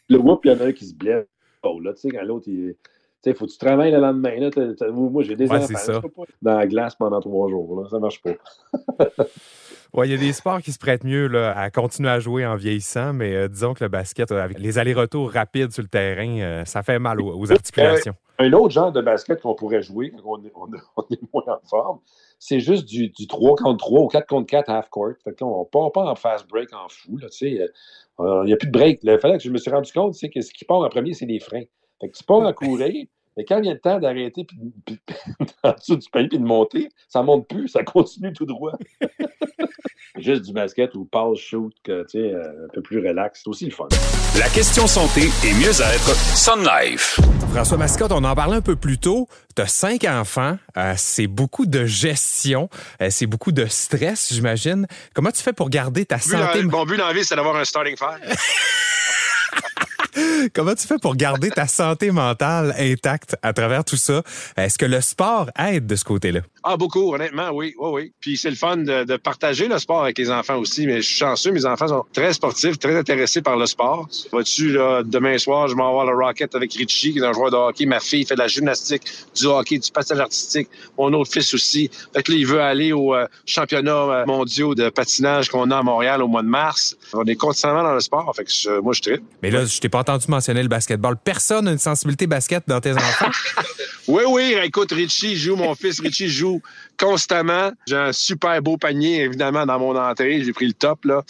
Le 0.08 0.18
whoop, 0.18 0.44
il 0.44 0.52
y 0.52 0.54
en 0.54 0.60
a 0.60 0.64
un 0.66 0.72
qui 0.72 0.86
se 0.86 0.94
blesse. 0.94 1.26
Oh, 1.62 1.80
là, 1.80 1.92
tu 1.92 2.00
sais, 2.02 2.08
quand 2.10 2.22
l'autre, 2.22 2.48
il. 2.48 2.74
Tu 3.22 3.30
sais, 3.32 3.34
faut 3.34 3.46
que 3.46 3.50
tu 3.50 3.58
travailles 3.58 3.90
le 3.90 3.98
lendemain. 3.98 4.38
Là, 4.38 4.50
moi, 4.92 5.22
j'ai 5.24 5.34
des 5.36 5.48
Ouais, 5.50 5.56
enfants. 5.56 5.66
c'est 5.66 5.72
là, 5.72 5.78
ça. 5.80 5.92
je 5.94 5.98
peux 6.00 6.08
pas 6.10 6.22
être 6.22 6.36
dans 6.42 6.56
la 6.58 6.66
glace 6.66 6.94
pendant 6.94 7.20
trois 7.20 7.48
jours. 7.48 7.80
Là. 7.82 7.88
Ça 7.90 7.98
marche 7.98 8.22
pas. 8.22 8.32
Ouais, 9.94 10.08
il 10.08 10.10
y 10.10 10.14
a 10.14 10.18
des 10.18 10.32
sports 10.32 10.60
qui 10.60 10.72
se 10.72 10.78
prêtent 10.78 11.04
mieux 11.04 11.26
là, 11.26 11.56
à 11.58 11.70
continuer 11.70 12.10
à 12.10 12.18
jouer 12.20 12.44
en 12.44 12.56
vieillissant, 12.56 13.14
mais 13.14 13.34
euh, 13.34 13.48
disons 13.48 13.72
que 13.72 13.82
le 13.84 13.88
basket, 13.88 14.30
euh, 14.30 14.42
avec 14.42 14.58
les 14.58 14.78
allers-retours 14.78 15.30
rapides 15.30 15.72
sur 15.72 15.82
le 15.82 15.88
terrain, 15.88 16.38
euh, 16.40 16.64
ça 16.66 16.82
fait 16.82 16.98
mal 16.98 17.20
aux, 17.20 17.38
aux 17.38 17.50
articulations. 17.52 18.12
Un 18.38 18.52
autre 18.52 18.74
genre 18.74 18.92
de 18.92 19.00
basket 19.00 19.40
qu'on 19.40 19.54
pourrait 19.54 19.80
jouer 19.82 20.10
quand 20.10 20.20
on 20.24 20.42
on 20.54 20.68
on 20.96 21.02
est 21.10 21.20
moins 21.32 21.44
en 21.46 21.60
forme, 21.66 21.98
c'est 22.38 22.60
juste 22.60 22.84
du, 22.84 23.08
du 23.08 23.26
3 23.26 23.56
contre 23.56 23.78
3 23.78 24.00
ou 24.02 24.08
4 24.08 24.26
contre 24.26 24.46
4 24.46 24.68
half-court. 24.70 25.14
Fait 25.24 25.32
que 25.32 25.44
là, 25.44 25.50
on 25.50 25.64
part 25.64 25.92
pas 25.92 26.10
en 26.10 26.14
fast 26.14 26.48
break 26.48 26.72
en 26.72 26.88
fou. 26.88 27.18
sais. 27.30 27.60
Euh, 28.20 28.42
Il 28.44 28.46
n'y 28.46 28.52
a 28.52 28.56
plus 28.56 28.68
de 28.68 28.72
break. 28.72 29.00
Le 29.02 29.18
fait 29.18 29.32
que 29.38 29.42
je 29.42 29.50
me 29.50 29.58
suis 29.58 29.70
rendu 29.70 29.92
compte, 29.92 30.14
c'est 30.14 30.30
que 30.30 30.40
ce 30.40 30.52
qui 30.52 30.64
part 30.64 30.78
en 30.78 30.88
premier, 30.88 31.14
c'est 31.14 31.26
les 31.26 31.40
freins. 31.40 31.64
Fait 32.00 32.08
que 32.08 32.16
tu 32.16 32.24
pars 32.24 32.44
à 32.44 32.52
courir, 32.52 33.06
mais 33.36 33.44
quand 33.44 33.60
vient 33.60 33.74
le 33.74 33.80
temps 33.80 33.98
d'arrêter 33.98 34.44
puis, 34.44 34.58
puis, 34.84 34.98
en 35.62 35.72
dessous 35.72 35.96
du 35.96 36.08
panier 36.10 36.28
puis 36.28 36.38
de 36.38 36.44
monter, 36.44 36.88
ça 37.08 37.22
monte 37.22 37.48
plus, 37.48 37.68
ça 37.68 37.84
continue 37.84 38.32
tout 38.32 38.46
droit. 38.46 38.72
Juste 40.18 40.42
du 40.46 40.54
basket 40.54 40.94
ou 40.94 41.04
pass 41.04 41.38
shoot, 41.38 41.74
que, 41.84 42.02
tu 42.04 42.18
sais, 42.18 42.32
euh, 42.32 42.64
un 42.64 42.68
peu 42.72 42.80
plus 42.80 43.06
relax, 43.06 43.42
c'est 43.42 43.50
aussi 43.50 43.66
le 43.66 43.70
fun. 43.70 43.86
La 44.38 44.48
question 44.48 44.86
santé 44.86 45.24
et 45.44 45.52
mieux-être, 45.52 46.14
Sun 46.34 46.64
Life. 46.64 47.20
François 47.52 47.76
Mascotte, 47.76 48.12
on 48.12 48.24
en 48.24 48.34
parlait 48.34 48.56
un 48.56 48.62
peu 48.62 48.76
plus 48.76 48.98
tôt. 48.98 49.28
Tu 49.54 49.60
as 49.60 49.66
cinq 49.66 50.04
enfants. 50.04 50.56
euh, 50.78 50.94
c'est 50.96 51.26
beaucoup 51.26 51.66
de 51.66 51.84
gestion. 51.84 52.70
euh, 53.02 53.08
c'est 53.10 53.26
beaucoup 53.26 53.52
de 53.52 53.66
stress, 53.66 54.32
j'imagine. 54.32 54.86
Comment 55.14 55.30
tu 55.30 55.42
fais 55.42 55.52
pour 55.52 55.68
garder 55.68 56.06
ta 56.06 56.18
santé? 56.18 56.62
Mon 56.62 56.86
but 56.86 56.96
dans 56.96 57.08
la 57.08 57.12
vie, 57.12 57.24
c'est 57.24 57.36
d'avoir 57.36 57.56
un 57.56 57.64
starting 57.64 57.96
five. 57.96 58.20
Comment 60.54 60.74
tu 60.74 60.86
fais 60.86 60.98
pour 60.98 61.16
garder 61.16 61.50
ta 61.50 61.66
santé 61.66 62.10
mentale 62.10 62.74
intacte 62.78 63.36
à 63.42 63.52
travers 63.52 63.84
tout 63.84 63.96
ça? 63.96 64.22
Est-ce 64.56 64.78
que 64.78 64.86
le 64.86 65.00
sport 65.00 65.50
aide 65.58 65.86
de 65.86 65.96
ce 65.96 66.04
côté-là? 66.04 66.40
Ah, 66.68 66.76
beaucoup, 66.76 67.14
honnêtement, 67.14 67.50
oui, 67.52 67.74
oui, 67.78 67.88
oui. 67.92 68.12
Puis 68.20 68.36
c'est 68.36 68.50
le 68.50 68.56
fun 68.56 68.76
de, 68.78 69.04
de 69.04 69.16
partager 69.16 69.68
le 69.68 69.78
sport 69.78 70.02
avec 70.02 70.18
les 70.18 70.32
enfants 70.32 70.56
aussi. 70.56 70.84
Mais 70.84 70.96
je 70.96 71.06
suis 71.06 71.14
chanceux, 71.16 71.52
mes 71.52 71.64
enfants 71.64 71.86
sont 71.86 72.04
très 72.12 72.32
sportifs, 72.32 72.76
très 72.80 72.96
intéressés 72.96 73.40
par 73.40 73.56
le 73.56 73.66
sport. 73.66 74.08
Vois-tu, 74.32 74.72
là, 74.72 75.02
demain 75.04 75.38
soir, 75.38 75.68
je 75.68 75.76
vais 75.76 75.80
voir 75.82 76.04
le 76.06 76.12
Rocket 76.16 76.52
avec 76.56 76.72
Richie, 76.74 77.12
qui 77.12 77.20
est 77.20 77.24
un 77.24 77.32
joueur 77.32 77.52
de 77.52 77.56
hockey. 77.56 77.86
Ma 77.86 78.00
fille 78.00 78.24
fait 78.26 78.34
de 78.34 78.40
la 78.40 78.48
gymnastique, 78.48 79.02
du 79.36 79.46
hockey, 79.46 79.78
du 79.78 79.90
patinage 79.92 80.22
artistique. 80.22 80.68
Mon 80.98 81.12
autre 81.12 81.30
fils 81.30 81.54
aussi. 81.54 81.88
Fait 82.12 82.24
que 82.24 82.32
là, 82.32 82.38
il 82.38 82.46
veut 82.46 82.60
aller 82.60 82.92
au 82.92 83.14
euh, 83.14 83.26
championnat 83.44 83.92
euh, 83.94 84.26
mondiaux 84.26 84.74
de 84.74 84.88
patinage 84.88 85.48
qu'on 85.50 85.70
a 85.70 85.78
à 85.78 85.82
Montréal 85.84 86.20
au 86.20 86.26
mois 86.26 86.42
de 86.42 86.48
mars. 86.48 86.96
On 87.12 87.24
est 87.26 87.36
constamment 87.36 87.84
dans 87.84 87.94
le 87.94 88.00
sport. 88.00 88.32
Fait 88.34 88.44
que 88.44 88.50
je- 88.50 88.80
moi, 88.80 88.92
je 88.92 89.02
tripe. 89.02 89.22
Mais 89.40 89.52
là, 89.52 89.64
je 89.64 89.78
t'ai 89.78 89.88
pas 89.88 90.00
entendu 90.00 90.24
mentionner 90.28 90.62
le 90.64 90.68
basketball. 90.68 91.16
Personne 91.16 91.66
n'a 91.66 91.70
une 91.72 91.78
sensibilité 91.78 92.26
basket 92.26 92.64
dans 92.66 92.80
tes 92.80 92.92
enfants? 92.92 93.30
Oui, 94.08 94.22
oui, 94.28 94.54
écoute, 94.62 94.92
Richie 94.92 95.34
joue, 95.34 95.56
mon 95.56 95.74
fils 95.74 96.00
Richie 96.00 96.28
joue 96.28 96.55
constamment. 96.98 97.70
J'ai 97.86 97.96
un 97.96 98.12
super 98.12 98.60
beau 98.62 98.76
panier, 98.76 99.22
évidemment, 99.22 99.66
dans 99.66 99.78
mon 99.78 99.96
entrée. 99.96 100.42
J'ai 100.42 100.52
pris 100.52 100.66
le 100.66 100.72
top, 100.72 101.04
là. 101.04 101.22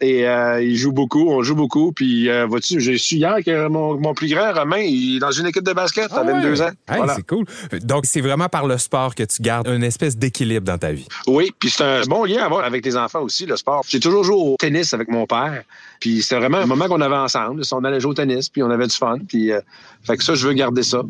Et 0.00 0.26
euh, 0.26 0.62
il 0.62 0.76
joue 0.76 0.92
beaucoup, 0.92 1.30
on 1.30 1.42
joue 1.42 1.54
beaucoup. 1.54 1.92
Puis, 1.92 2.28
euh, 2.28 2.46
vois-tu, 2.46 2.80
j'ai 2.80 2.98
su 2.98 3.16
hier 3.16 3.36
que 3.44 3.68
mon, 3.68 3.98
mon 3.98 4.14
plus 4.14 4.28
grand, 4.28 4.52
Romain, 4.52 4.78
il 4.78 5.16
est 5.16 5.20
dans 5.20 5.30
une 5.30 5.46
équipe 5.46 5.64
de 5.64 5.72
basket 5.72 6.12
à 6.12 6.22
22 6.22 6.62
ans. 6.62 6.66
Hey, 6.88 6.96
Voilà. 6.98 7.14
C'est 7.14 7.26
cool. 7.26 7.44
Donc, 7.82 8.04
c'est 8.06 8.20
vraiment 8.20 8.48
par 8.48 8.66
le 8.66 8.78
sport 8.78 9.14
que 9.14 9.22
tu 9.22 9.42
gardes 9.42 9.68
une 9.68 9.84
espèce 9.84 10.16
d'équilibre 10.16 10.66
dans 10.66 10.78
ta 10.78 10.92
vie. 10.92 11.06
Oui, 11.26 11.52
puis 11.58 11.70
c'est 11.70 11.84
un 11.84 12.02
bon 12.02 12.24
lien 12.24 12.42
à 12.42 12.46
avoir 12.46 12.64
avec 12.64 12.82
tes 12.82 12.96
enfants 12.96 13.22
aussi, 13.22 13.46
le 13.46 13.56
sport. 13.56 13.82
J'ai 13.88 14.00
toujours 14.00 14.24
joué 14.24 14.36
au 14.36 14.56
tennis 14.58 14.92
avec 14.92 15.08
mon 15.08 15.26
père. 15.26 15.62
Puis 16.00 16.22
c'était 16.22 16.38
vraiment 16.38 16.58
un 16.58 16.66
moment 16.66 16.86
qu'on 16.86 17.00
avait 17.00 17.16
ensemble. 17.16 17.62
On 17.72 17.84
allait 17.84 18.00
jouer 18.00 18.10
au 18.10 18.14
tennis, 18.14 18.48
puis 18.48 18.62
on 18.62 18.70
avait 18.70 18.86
du 18.86 18.96
fun. 18.96 19.18
Puis, 19.26 19.52
euh, 19.52 19.60
fait 20.02 20.16
que 20.16 20.24
ça, 20.24 20.34
je 20.34 20.46
veux 20.46 20.52
garder 20.54 20.82
ça. 20.82 21.02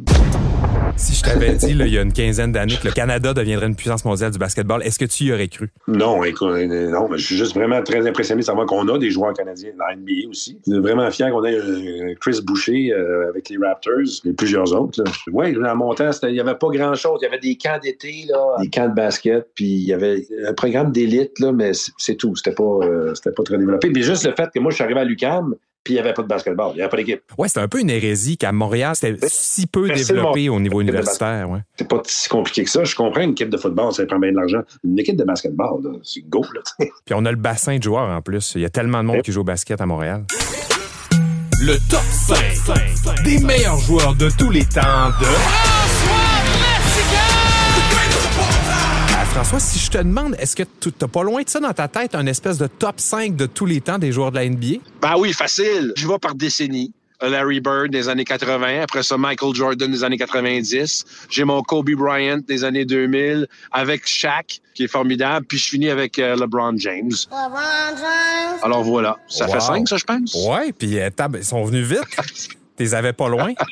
Si 0.96 1.12
je 1.14 1.22
t'avais 1.22 1.54
dit, 1.54 1.70
il 1.70 1.88
y 1.88 1.98
a 1.98 2.02
une 2.02 2.12
quinzaine 2.12 2.52
d'années, 2.52 2.76
que 2.80 2.86
le 2.86 2.94
Canada 2.94 3.34
deviendrait 3.34 3.66
une 3.66 3.74
puissance 3.74 4.04
mondiale 4.04 4.30
du 4.30 4.38
basketball, 4.38 4.82
est-ce 4.82 4.98
que 4.98 5.04
tu 5.04 5.24
y 5.24 5.32
aurais 5.32 5.48
cru? 5.48 5.70
Non, 5.88 6.22
écoute, 6.22 6.50
euh, 6.50 6.88
non, 6.88 7.08
mais 7.08 7.18
je 7.18 7.26
suis 7.26 7.36
juste 7.36 7.54
vraiment 7.54 7.82
très 7.82 8.06
impressionné 8.06 8.42
de 8.42 8.46
savoir 8.46 8.66
qu'on 8.66 8.86
a 8.88 8.98
des 8.98 9.10
joueurs 9.10 9.34
canadiens 9.34 9.72
dans 9.76 9.86
la 9.86 9.96
NBA 9.96 10.28
aussi. 10.30 10.58
Je 10.66 10.72
suis 10.72 10.80
vraiment 10.80 11.10
fier 11.10 11.30
qu'on 11.30 11.44
ait 11.44 11.56
euh, 11.56 12.14
Chris 12.20 12.40
Boucher 12.44 12.92
euh, 12.92 13.28
avec 13.28 13.48
les 13.48 13.58
Raptors 13.58 14.22
et 14.24 14.32
plusieurs 14.32 14.72
autres. 14.72 15.02
Oui, 15.32 15.56
en 15.56 15.76
montant, 15.76 16.10
il 16.22 16.32
n'y 16.32 16.40
avait 16.40 16.54
pas 16.54 16.68
grand-chose. 16.68 17.18
Il 17.22 17.24
y 17.24 17.28
avait 17.28 17.40
des 17.40 17.56
camps 17.56 17.78
d'été, 17.82 18.26
des 18.60 18.70
camps 18.70 18.88
de 18.88 18.94
basket, 18.94 19.48
puis 19.54 19.66
il 19.66 19.86
y 19.86 19.92
avait 19.92 20.24
un 20.46 20.54
programme 20.54 20.92
d'élite, 20.92 21.40
mais 21.40 21.72
c'est 21.98 22.16
tout. 22.16 22.36
C'était 22.36 22.54
pas, 22.54 22.80
c'était 23.14 23.32
pas 23.32 23.42
très 23.42 23.58
développé. 23.58 23.90
Puis 23.90 24.02
juste 24.02 24.24
le 24.26 24.32
fait 24.36 24.48
que 24.54 24.60
moi, 24.60 24.70
je 24.70 24.76
suis 24.76 24.84
arrivé 24.84 25.00
à 25.00 25.04
l'UQAM, 25.04 25.56
puis 25.84 25.94
il 25.94 25.96
n'y 25.96 26.00
avait 26.00 26.14
pas 26.14 26.22
de 26.22 26.28
basketball, 26.28 26.70
il 26.72 26.76
n'y 26.76 26.82
avait 26.82 26.90
pas 26.90 26.96
d'équipe. 26.96 27.22
Ouais, 27.36 27.48
c'est 27.48 27.60
un 27.60 27.68
peu 27.68 27.80
une 27.80 27.90
hérésie 27.90 28.38
qu'à 28.38 28.52
Montréal, 28.52 28.96
c'était 28.96 29.28
si 29.28 29.66
peu 29.66 29.88
développé 29.88 30.48
au 30.48 30.58
niveau 30.58 30.80
universitaire. 30.80 31.50
Ouais. 31.50 31.60
C'est 31.76 31.88
pas 31.88 32.02
si 32.06 32.28
compliqué 32.28 32.64
que 32.64 32.70
ça. 32.70 32.84
Je 32.84 32.96
comprends 32.96 33.20
une 33.20 33.32
équipe 33.32 33.50
de 33.50 33.58
football, 33.58 33.92
ça 33.92 34.04
prend 34.06 34.18
bien 34.18 34.32
de 34.32 34.36
l'argent. 34.36 34.62
Une 34.82 34.98
équipe 34.98 35.16
de 35.16 35.24
basketball, 35.24 35.82
c'est 36.02 36.22
go, 36.22 36.44
là. 36.54 36.60
Puis 37.04 37.14
on 37.14 37.24
a 37.24 37.30
le 37.30 37.36
bassin 37.36 37.76
de 37.76 37.82
joueurs 37.82 38.08
en 38.08 38.22
plus. 38.22 38.54
Il 38.56 38.62
y 38.62 38.64
a 38.64 38.70
tellement 38.70 39.02
de 39.02 39.08
monde 39.08 39.22
qui 39.22 39.32
joue 39.32 39.42
au 39.42 39.44
basket 39.44 39.80
à 39.80 39.86
Montréal. 39.86 40.24
Le 41.60 41.76
top 41.88 42.02
5 42.10 43.24
des 43.24 43.38
meilleurs 43.40 43.78
joueurs 43.78 44.14
de 44.14 44.28
tous 44.38 44.50
les 44.50 44.64
temps 44.64 45.10
de... 45.20 45.73
François, 49.34 49.58
si 49.58 49.78
je 49.80 49.90
te 49.90 49.98
demande, 49.98 50.36
est-ce 50.38 50.54
que 50.54 50.62
tu 50.80 50.92
t'as 50.92 51.08
pas 51.08 51.24
loin 51.24 51.42
de 51.42 51.48
ça 51.48 51.58
dans 51.58 51.72
ta 51.72 51.88
tête, 51.88 52.14
un 52.14 52.26
espèce 52.26 52.56
de 52.56 52.68
top 52.68 53.00
5 53.00 53.34
de 53.34 53.46
tous 53.46 53.66
les 53.66 53.80
temps 53.80 53.98
des 53.98 54.12
joueurs 54.12 54.30
de 54.30 54.36
la 54.36 54.48
NBA? 54.48 54.76
Ben 55.02 55.14
oui, 55.18 55.32
facile. 55.32 55.92
Je 55.96 56.06
vais 56.06 56.18
par 56.20 56.34
décennie. 56.36 56.92
Larry 57.20 57.60
Bird 57.60 57.90
des 57.90 58.08
années 58.08 58.24
80, 58.24 58.82
après 58.82 59.02
ça 59.02 59.16
Michael 59.16 59.54
Jordan 59.54 59.90
des 59.90 60.04
années 60.04 60.18
90. 60.18 61.04
J'ai 61.30 61.44
mon 61.44 61.62
Kobe 61.62 61.90
Bryant 61.92 62.40
des 62.46 62.64
années 62.64 62.84
2000 62.84 63.46
avec 63.72 64.06
Shaq 64.06 64.60
qui 64.74 64.84
est 64.84 64.88
formidable, 64.88 65.46
puis 65.46 65.58
je 65.58 65.68
finis 65.68 65.88
avec 65.90 66.18
euh, 66.18 66.36
LeBron 66.36 66.74
James. 66.76 67.10
Alors 68.62 68.82
voilà, 68.84 69.16
ça 69.28 69.46
Wow. 69.46 69.52
fait 69.54 69.60
cinq 69.60 69.88
ça 69.88 69.96
je 69.96 70.04
pense? 70.04 70.34
Ouais, 70.46 70.72
puis 70.72 70.98
euh, 71.00 71.08
tab- 71.10 71.36
ils 71.38 71.44
sont 71.44 71.64
venus 71.64 71.86
vite. 71.86 72.00
T'es 72.76 72.92
avais 72.94 73.12
pas 73.12 73.28
loin. 73.28 73.52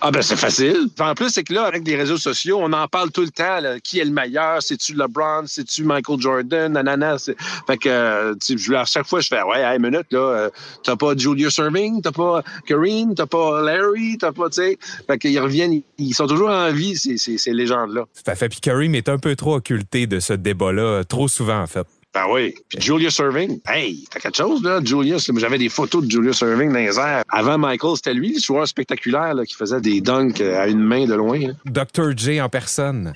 Ah 0.00 0.10
ben 0.10 0.22
c'est 0.22 0.36
facile. 0.36 0.88
En 0.98 1.14
plus 1.14 1.30
c'est 1.30 1.44
que 1.44 1.52
là 1.54 1.64
avec 1.64 1.86
les 1.86 1.96
réseaux 1.96 2.16
sociaux, 2.18 2.58
on 2.60 2.72
en 2.72 2.86
parle 2.88 3.10
tout 3.10 3.22
le 3.22 3.30
temps 3.30 3.58
qui 3.82 3.98
est 4.00 4.04
le 4.04 4.10
meilleur, 4.12 4.62
c'est-tu 4.62 4.94
LeBron, 4.94 5.44
c'est-tu 5.46 5.84
Michael 5.84 6.20
Jordan, 6.20 6.72
nanana, 6.72 7.16
fait 7.18 7.76
que 7.78 7.88
euh, 7.88 8.34
je- 8.40 8.72
à 8.74 8.84
chaque 8.84 9.06
fois 9.06 9.20
je 9.20 9.28
fais 9.28 9.42
ouais, 9.42 9.60
hey, 9.62 9.78
minute 9.78 10.06
là, 10.10 10.18
euh, 10.18 10.50
t'as 10.84 10.96
pas 10.96 11.16
Julius 11.16 11.58
Irving, 11.58 12.00
t'as 12.02 12.12
pas 12.12 12.42
Kareem, 12.66 13.14
t'as 13.14 13.26
pas 13.26 13.62
Larry, 13.62 14.16
t'as 14.18 14.32
pas 14.32 14.48
tu 14.50 14.56
sais, 14.56 14.78
fait 15.06 15.18
qu'ils 15.18 15.38
reviennent, 15.40 15.80
ils- 15.98 16.14
sont 16.14 16.26
toujours 16.26 16.50
en 16.50 16.70
vie 16.72 16.96
ces, 16.96 17.16
ces, 17.16 17.38
ces 17.38 17.52
légendes 17.52 17.92
là. 17.94 18.02
Tout 18.14 18.30
à 18.30 18.34
fait. 18.34 18.48
Puis 18.48 18.60
Curry 18.60 18.94
est 18.96 19.08
un 19.08 19.18
peu 19.18 19.34
trop 19.36 19.54
occulté 19.56 20.06
de 20.06 20.20
ce 20.20 20.32
débat-là, 20.32 20.82
euh, 20.82 21.02
trop 21.04 21.28
souvent 21.28 21.60
en 21.60 21.66
fait. 21.66 21.86
Ben 22.12 22.24
oui. 22.28 22.54
Puis 22.68 22.80
Julius 22.80 23.18
Irving, 23.18 23.60
hey, 23.68 24.04
t'as 24.10 24.18
quelque 24.18 24.36
chose, 24.36 24.62
là, 24.64 24.80
Julius. 24.84 25.28
là. 25.28 25.34
J'avais 25.38 25.58
des 25.58 25.68
photos 25.68 26.04
de 26.04 26.10
Julius 26.10 26.40
Irving 26.40 26.72
dans 26.72 26.78
les 26.78 26.98
airs. 26.98 27.22
Avant 27.28 27.56
Michael, 27.56 27.92
c'était 27.96 28.14
lui, 28.14 28.34
le 28.34 28.40
joueur 28.40 28.66
spectaculaire 28.66 29.34
là, 29.34 29.44
qui 29.46 29.54
faisait 29.54 29.80
des 29.80 30.00
dunks 30.00 30.40
euh, 30.40 30.60
à 30.60 30.66
une 30.66 30.80
main 30.80 31.06
de 31.06 31.14
loin. 31.14 31.38
hein. 31.40 31.52
Dr. 31.66 32.16
J 32.16 32.40
en 32.40 32.48
personne. 32.48 33.12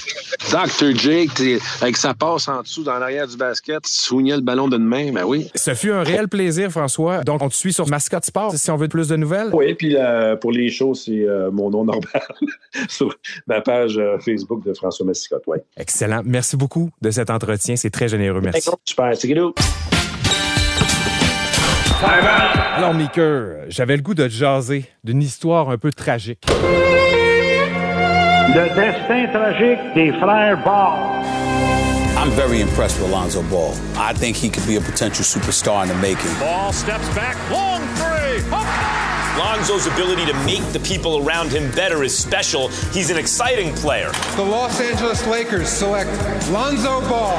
Dr. 0.50 0.94
T'sais, 0.94 1.58
avec 1.80 1.96
sa 1.96 2.14
passe 2.14 2.46
en 2.48 2.62
dessous 2.62 2.84
dans 2.84 2.98
l'arrière 2.98 3.26
du 3.26 3.36
basket, 3.36 3.84
soignait 3.86 4.36
le 4.36 4.42
ballon 4.42 4.68
d'une 4.68 4.84
main, 4.84 5.10
ben 5.12 5.24
oui. 5.24 5.48
Ce 5.56 5.74
fut 5.74 5.90
un 5.90 6.02
réel 6.04 6.28
plaisir, 6.28 6.70
François. 6.70 7.24
Donc, 7.24 7.42
on 7.42 7.48
te 7.48 7.54
suit 7.54 7.72
sur 7.72 7.88
Mascotte 7.88 8.24
Sport 8.24 8.54
si 8.54 8.70
on 8.70 8.76
veut 8.76 8.88
plus 8.88 9.08
de 9.08 9.16
nouvelles. 9.16 9.50
Oui, 9.52 9.74
puis 9.74 9.96
euh, 9.96 10.36
pour 10.36 10.52
les 10.52 10.70
shows, 10.70 10.94
c'est 10.94 11.10
euh, 11.26 11.50
mon 11.50 11.70
nom 11.70 11.84
normal 11.84 12.22
sur 12.88 13.12
ma 13.48 13.60
page 13.60 13.98
euh, 13.98 14.18
Facebook 14.20 14.64
de 14.64 14.72
François 14.74 15.04
Massicotte, 15.06 15.42
oui. 15.48 15.58
Excellent. 15.76 16.22
Merci 16.24 16.56
beaucoup 16.56 16.90
de 17.02 17.10
cet 17.10 17.30
entretien. 17.30 17.74
C'est 17.76 17.90
très 17.90 18.08
généreux. 18.08 18.40
Merci. 18.40 18.70
Super, 18.84 19.16
c'est 19.16 19.28
guidou. 19.28 19.54
Alors, 22.76 22.92
Meeker, 22.92 23.64
j'avais 23.68 23.96
le 23.96 24.02
goût 24.02 24.12
de 24.12 24.26
te 24.26 24.32
jaser 24.32 24.84
d'une 25.02 25.22
histoire 25.22 25.70
un 25.70 25.78
peu 25.78 25.90
tragique. 25.90 26.44
Le 28.54 28.68
destin 28.74 29.26
tragique 29.32 29.94
des 29.94 30.12
frères 30.20 30.62
Ball. 30.62 31.24
I'm 32.16 32.30
very 32.32 32.60
impressed 32.60 33.00
with 33.00 33.10
Alonzo 33.10 33.42
Ball. 33.44 33.72
I 33.96 34.12
think 34.12 34.36
he 34.36 34.50
could 34.50 34.66
be 34.66 34.76
a 34.76 34.80
potential 34.80 35.24
superstar 35.24 35.82
in 35.82 35.88
the 35.88 35.94
making. 35.94 36.30
Ball 36.38 36.70
steps 36.72 37.08
back, 37.14 37.36
long 37.50 37.80
three. 37.96 38.42
Lonzo's 39.38 39.86
ability 39.86 40.26
to 40.26 40.34
make 40.44 40.62
the 40.72 40.78
people 40.80 41.26
around 41.26 41.50
him 41.50 41.70
better 41.74 42.04
is 42.04 42.16
special. 42.16 42.68
He's 42.92 43.10
an 43.10 43.16
exciting 43.16 43.74
player. 43.74 44.12
The 44.36 44.44
Los 44.44 44.78
Angeles 44.80 45.26
Lakers 45.26 45.68
select 45.68 46.10
Lonzo 46.50 47.00
Ball. 47.08 47.36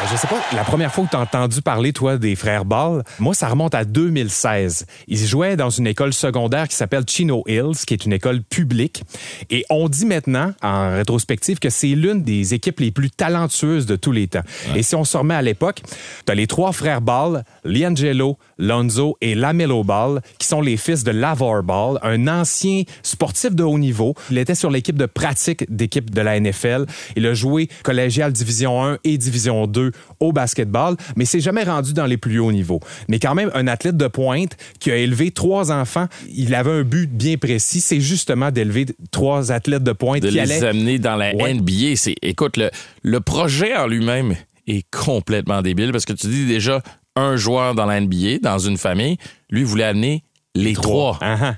Euh, 0.00 0.06
Je 0.10 0.16
sais 0.16 0.26
pas, 0.26 0.40
la 0.54 0.64
première 0.64 0.92
fois 0.92 1.04
que 1.04 1.10
tu 1.10 1.16
as 1.16 1.20
entendu 1.20 1.60
parler, 1.62 1.92
toi, 1.92 2.16
des 2.16 2.36
frères 2.36 2.64
Ball, 2.64 3.02
moi, 3.18 3.34
ça 3.34 3.48
remonte 3.48 3.74
à 3.74 3.84
2016. 3.84 4.86
Ils 5.08 5.26
jouaient 5.26 5.56
dans 5.56 5.70
une 5.70 5.86
école 5.86 6.12
secondaire 6.12 6.68
qui 6.68 6.76
s'appelle 6.76 7.04
Chino 7.06 7.42
Hills, 7.46 7.84
qui 7.86 7.94
est 7.94 8.04
une 8.04 8.12
école 8.12 8.42
publique. 8.42 9.02
Et 9.50 9.64
on 9.70 9.88
dit 9.88 10.06
maintenant, 10.06 10.52
en 10.62 10.90
rétrospective, 10.90 11.58
que 11.58 11.70
c'est 11.70 11.88
l'une 11.88 12.22
des 12.22 12.54
équipes 12.54 12.80
les 12.80 12.90
plus 12.90 13.10
talentueuses 13.10 13.86
de 13.86 13.96
tous 13.96 14.12
les 14.12 14.28
temps. 14.28 14.42
Et 14.74 14.82
si 14.82 14.94
on 14.94 15.04
se 15.04 15.16
remet 15.16 15.34
à 15.34 15.42
l'époque, 15.42 15.82
tu 16.26 16.32
as 16.32 16.34
les 16.34 16.46
trois 16.46 16.72
frères 16.72 17.00
Ball, 17.00 17.44
Liangelo, 17.64 18.38
Lonzo 18.58 19.16
et 19.20 19.34
Lamelo 19.34 19.84
Ball, 19.84 20.20
qui 20.38 20.46
sont 20.46 20.60
les 20.60 20.76
fils 20.76 21.04
de 21.04 21.10
Lavar 21.10 21.62
Ball, 21.62 21.98
un 22.02 22.28
ancien 22.28 22.82
sportif 23.02 23.54
de 23.54 23.62
haut 23.62 23.78
niveau. 23.78 24.14
Il 24.30 24.38
était 24.38 24.54
sur 24.54 24.70
l'équipe 24.70 24.96
de 24.96 25.06
pratique 25.06 25.64
d'équipe 25.74 26.10
de 26.10 26.20
la 26.20 26.38
NFL. 26.38 26.86
Il 27.16 27.26
a 27.26 27.34
joué 27.34 27.68
collégial 27.82 28.32
Division 28.32 28.84
1 28.84 28.98
et 29.04 29.18
Division 29.18 29.66
2 29.66 29.87
talentueux 29.90 29.92
au 30.20 30.32
basketball, 30.32 30.96
mais 31.16 31.24
s'est 31.24 31.40
jamais 31.40 31.62
rendu 31.64 31.92
dans 31.92 32.06
les 32.06 32.16
plus 32.16 32.38
hauts 32.38 32.52
niveaux. 32.52 32.80
Mais 33.08 33.18
quand 33.18 33.34
même, 33.34 33.50
un 33.54 33.66
athlète 33.66 33.96
de 33.96 34.08
pointe 34.08 34.56
qui 34.80 34.90
a 34.90 34.96
élevé 34.96 35.30
trois 35.30 35.70
enfants, 35.70 36.06
il 36.34 36.54
avait 36.54 36.70
un 36.72 36.82
but 36.82 37.10
bien 37.10 37.36
précis, 37.36 37.80
c'est 37.80 38.00
justement 38.00 38.50
d'élever 38.50 38.86
trois 39.10 39.52
athlètes 39.52 39.84
de 39.84 39.92
pointe 39.92 40.22
de 40.22 40.28
qui 40.28 40.34
les 40.34 40.40
allaient... 40.40 40.64
amener 40.66 40.98
dans 40.98 41.16
la 41.16 41.34
Ouais. 41.34 41.54
NBA. 41.54 41.94
C'est, 41.96 42.14
écoute, 42.22 42.56
le, 42.56 42.70
le 43.02 43.20
projet 43.20 43.76
en 43.76 43.86
lui-même 43.86 44.34
est 44.66 44.84
complètement 44.90 45.62
débile 45.62 45.92
parce 45.92 46.04
que 46.04 46.12
tu 46.14 46.26
dis 46.26 46.46
déjà 46.46 46.82
un 47.16 47.36
joueur 47.36 47.74
dans 47.74 47.86
la 47.86 48.00
NBA, 48.00 48.38
dans 48.42 48.58
une 48.58 48.76
famille, 48.78 49.16
lui 49.50 49.62
voulait 49.64 49.84
amener 49.84 50.24
les 50.54 50.74
trois. 50.74 51.18
Ah, 51.20 51.36
ah. 51.40 51.54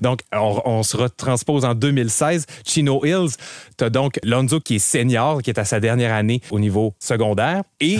Donc, 0.00 0.20
on, 0.32 0.60
on 0.64 0.82
se 0.82 0.96
retranspose 0.96 1.64
en 1.64 1.74
2016. 1.74 2.46
Chino 2.66 3.04
Hills, 3.04 3.36
tu 3.78 3.84
as 3.84 3.90
donc 3.90 4.18
Lonzo 4.22 4.60
qui 4.60 4.76
est 4.76 4.78
senior, 4.78 5.42
qui 5.42 5.50
est 5.50 5.58
à 5.58 5.64
sa 5.64 5.80
dernière 5.80 6.12
année 6.12 6.40
au 6.50 6.58
niveau 6.58 6.94
secondaire. 6.98 7.62
Et 7.80 7.98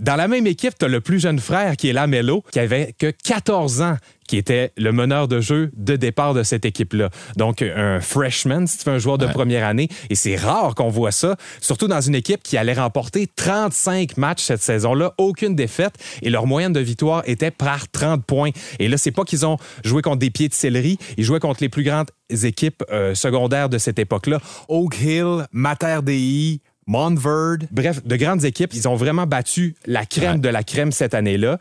dans 0.00 0.16
la 0.16 0.28
même 0.28 0.46
équipe, 0.46 0.78
tu 0.78 0.84
as 0.84 0.88
le 0.88 1.00
plus 1.00 1.20
jeune 1.20 1.38
frère 1.38 1.76
qui 1.76 1.88
est 1.88 1.92
Lamelo, 1.92 2.44
qui 2.50 2.58
avait 2.58 2.94
que 2.98 3.10
14 3.10 3.82
ans 3.82 3.96
qui 4.26 4.36
était 4.36 4.72
le 4.76 4.92
meneur 4.92 5.28
de 5.28 5.40
jeu 5.40 5.70
de 5.76 5.96
départ 5.96 6.34
de 6.34 6.42
cette 6.42 6.64
équipe-là. 6.64 7.10
Donc, 7.36 7.62
un 7.62 8.00
freshman, 8.00 8.66
si 8.66 8.78
tu 8.78 8.84
fais 8.84 8.90
un 8.90 8.98
joueur 8.98 9.18
de 9.18 9.26
première 9.26 9.66
année. 9.66 9.88
Et 10.10 10.14
c'est 10.14 10.36
rare 10.36 10.74
qu'on 10.74 10.88
voit 10.88 11.12
ça, 11.12 11.36
surtout 11.60 11.88
dans 11.88 12.00
une 12.00 12.14
équipe 12.14 12.42
qui 12.42 12.56
allait 12.56 12.74
remporter 12.74 13.28
35 13.34 14.16
matchs 14.16 14.42
cette 14.42 14.62
saison-là, 14.62 15.14
aucune 15.18 15.54
défaite. 15.54 15.94
Et 16.22 16.30
leur 16.30 16.46
moyenne 16.46 16.72
de 16.72 16.80
victoire 16.80 17.22
était 17.26 17.50
par 17.50 17.88
30 17.88 18.24
points. 18.24 18.50
Et 18.78 18.88
là, 18.88 18.98
c'est 18.98 19.12
pas 19.12 19.24
qu'ils 19.24 19.46
ont 19.46 19.58
joué 19.84 20.02
contre 20.02 20.18
des 20.18 20.30
pieds 20.30 20.48
de 20.48 20.54
céleri, 20.54 20.98
ils 21.16 21.24
jouaient 21.24 21.40
contre 21.40 21.62
les 21.62 21.68
plus 21.68 21.84
grandes 21.84 22.10
équipes 22.30 22.82
euh, 22.90 23.14
secondaires 23.14 23.68
de 23.68 23.78
cette 23.78 23.98
époque-là. 23.98 24.40
Oak 24.68 24.98
Hill, 25.00 25.46
Mater 25.52 26.00
Dei, 26.02 26.60
Montverde. 26.86 27.66
Bref, 27.72 28.04
de 28.04 28.16
grandes 28.16 28.44
équipes. 28.44 28.72
Ils 28.74 28.88
ont 28.88 28.94
vraiment 28.94 29.26
battu 29.26 29.74
la 29.86 30.06
crème 30.06 30.40
de 30.40 30.48
la 30.48 30.62
crème 30.62 30.92
cette 30.92 31.14
année-là. 31.14 31.58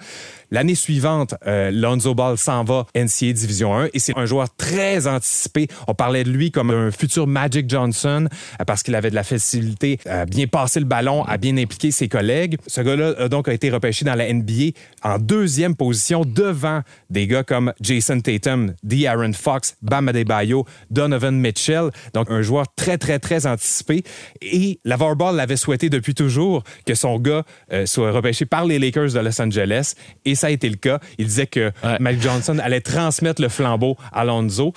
L'année 0.52 0.76
suivante, 0.76 1.36
euh, 1.48 1.72
Lonzo 1.72 2.16
Ball 2.16 2.38
s'en 2.38 2.64
va 2.64 2.86
NCAA 2.96 3.34
Division 3.34 3.76
1 3.76 3.90
et 3.94 4.00
c'est 4.00 4.18
un 4.18 4.26
joueur 4.26 4.48
très 4.56 5.08
anticipé. 5.08 5.68
On 5.88 5.94
parlait 5.94 6.24
de 6.24 6.30
lui 6.30 6.52
comme 6.52 6.70
un 6.72 6.92
futur 6.92 7.28
Magic 7.28 7.70
Johnson 7.70 8.28
euh, 8.60 8.64
parce 8.66 8.84
qu'il 8.84 8.96
avait 8.96 9.10
de 9.10 9.16
la 9.16 9.24
facilité 9.24 10.00
à 10.06 10.26
bien 10.26 10.48
passer 10.48 10.80
le 10.80 10.86
ballon, 10.86 11.24
à 11.24 11.38
bien 11.38 11.58
impliquer 11.58 11.92
ses 11.92 12.08
collègues. 12.08 12.58
Ce 12.68 12.82
gars-là 12.82 13.14
a 13.18 13.30
donc 13.30 13.48
été 13.48 13.70
repêché 13.70 14.06
dans 14.06 14.16
la 14.16 14.32
NBA 14.32 14.72
en 15.04 15.20
deuxième 15.20 15.76
position 15.76 16.24
devant 16.26 16.82
des 17.10 17.28
gars 17.28 17.44
comme 17.44 17.74
Jason 17.82 18.20
Tatum, 18.20 18.74
D. 18.84 19.08
Aaron 19.08 19.34
Fox, 19.34 19.76
Bam 19.82 20.08
Adebayo, 20.08 20.66
Donovan 20.92 21.40
Mitchell. 21.40 21.90
Donc 22.14 22.30
un 22.30 22.42
joueur 22.42 22.66
très, 22.76 22.98
très, 22.98 23.20
très 23.20 23.46
anticipé. 23.48 24.04
Et 24.42 24.80
Lavar 24.86 25.16
Ball 25.16 25.36
l'avait 25.36 25.58
souhaité 25.58 25.90
depuis 25.90 26.14
toujours 26.14 26.64
que 26.86 26.96
son 26.96 27.20
gars 27.20 27.44
euh, 27.72 27.86
soit 27.86 28.12
repêché 28.12 28.46
par 28.46 28.66
les 28.66 28.80
Lakers 28.80 29.14
de 29.14 29.20
Los 29.20 29.42
Angeles. 29.42 29.94
Et 30.26 30.36
ça 30.36 30.45
a 30.48 30.52
été 30.52 30.70
le 30.70 30.76
cas. 30.78 31.00
Il 31.18 31.26
disait 31.28 31.48
que 31.48 31.72
Mike 32.00 32.22
Johnson 32.22 32.58
allait 32.60 32.82
transmettre 32.82 33.42
le 33.42 33.50
flambeau 33.50 33.98
à 34.12 34.24
Lonzo. 34.26 34.74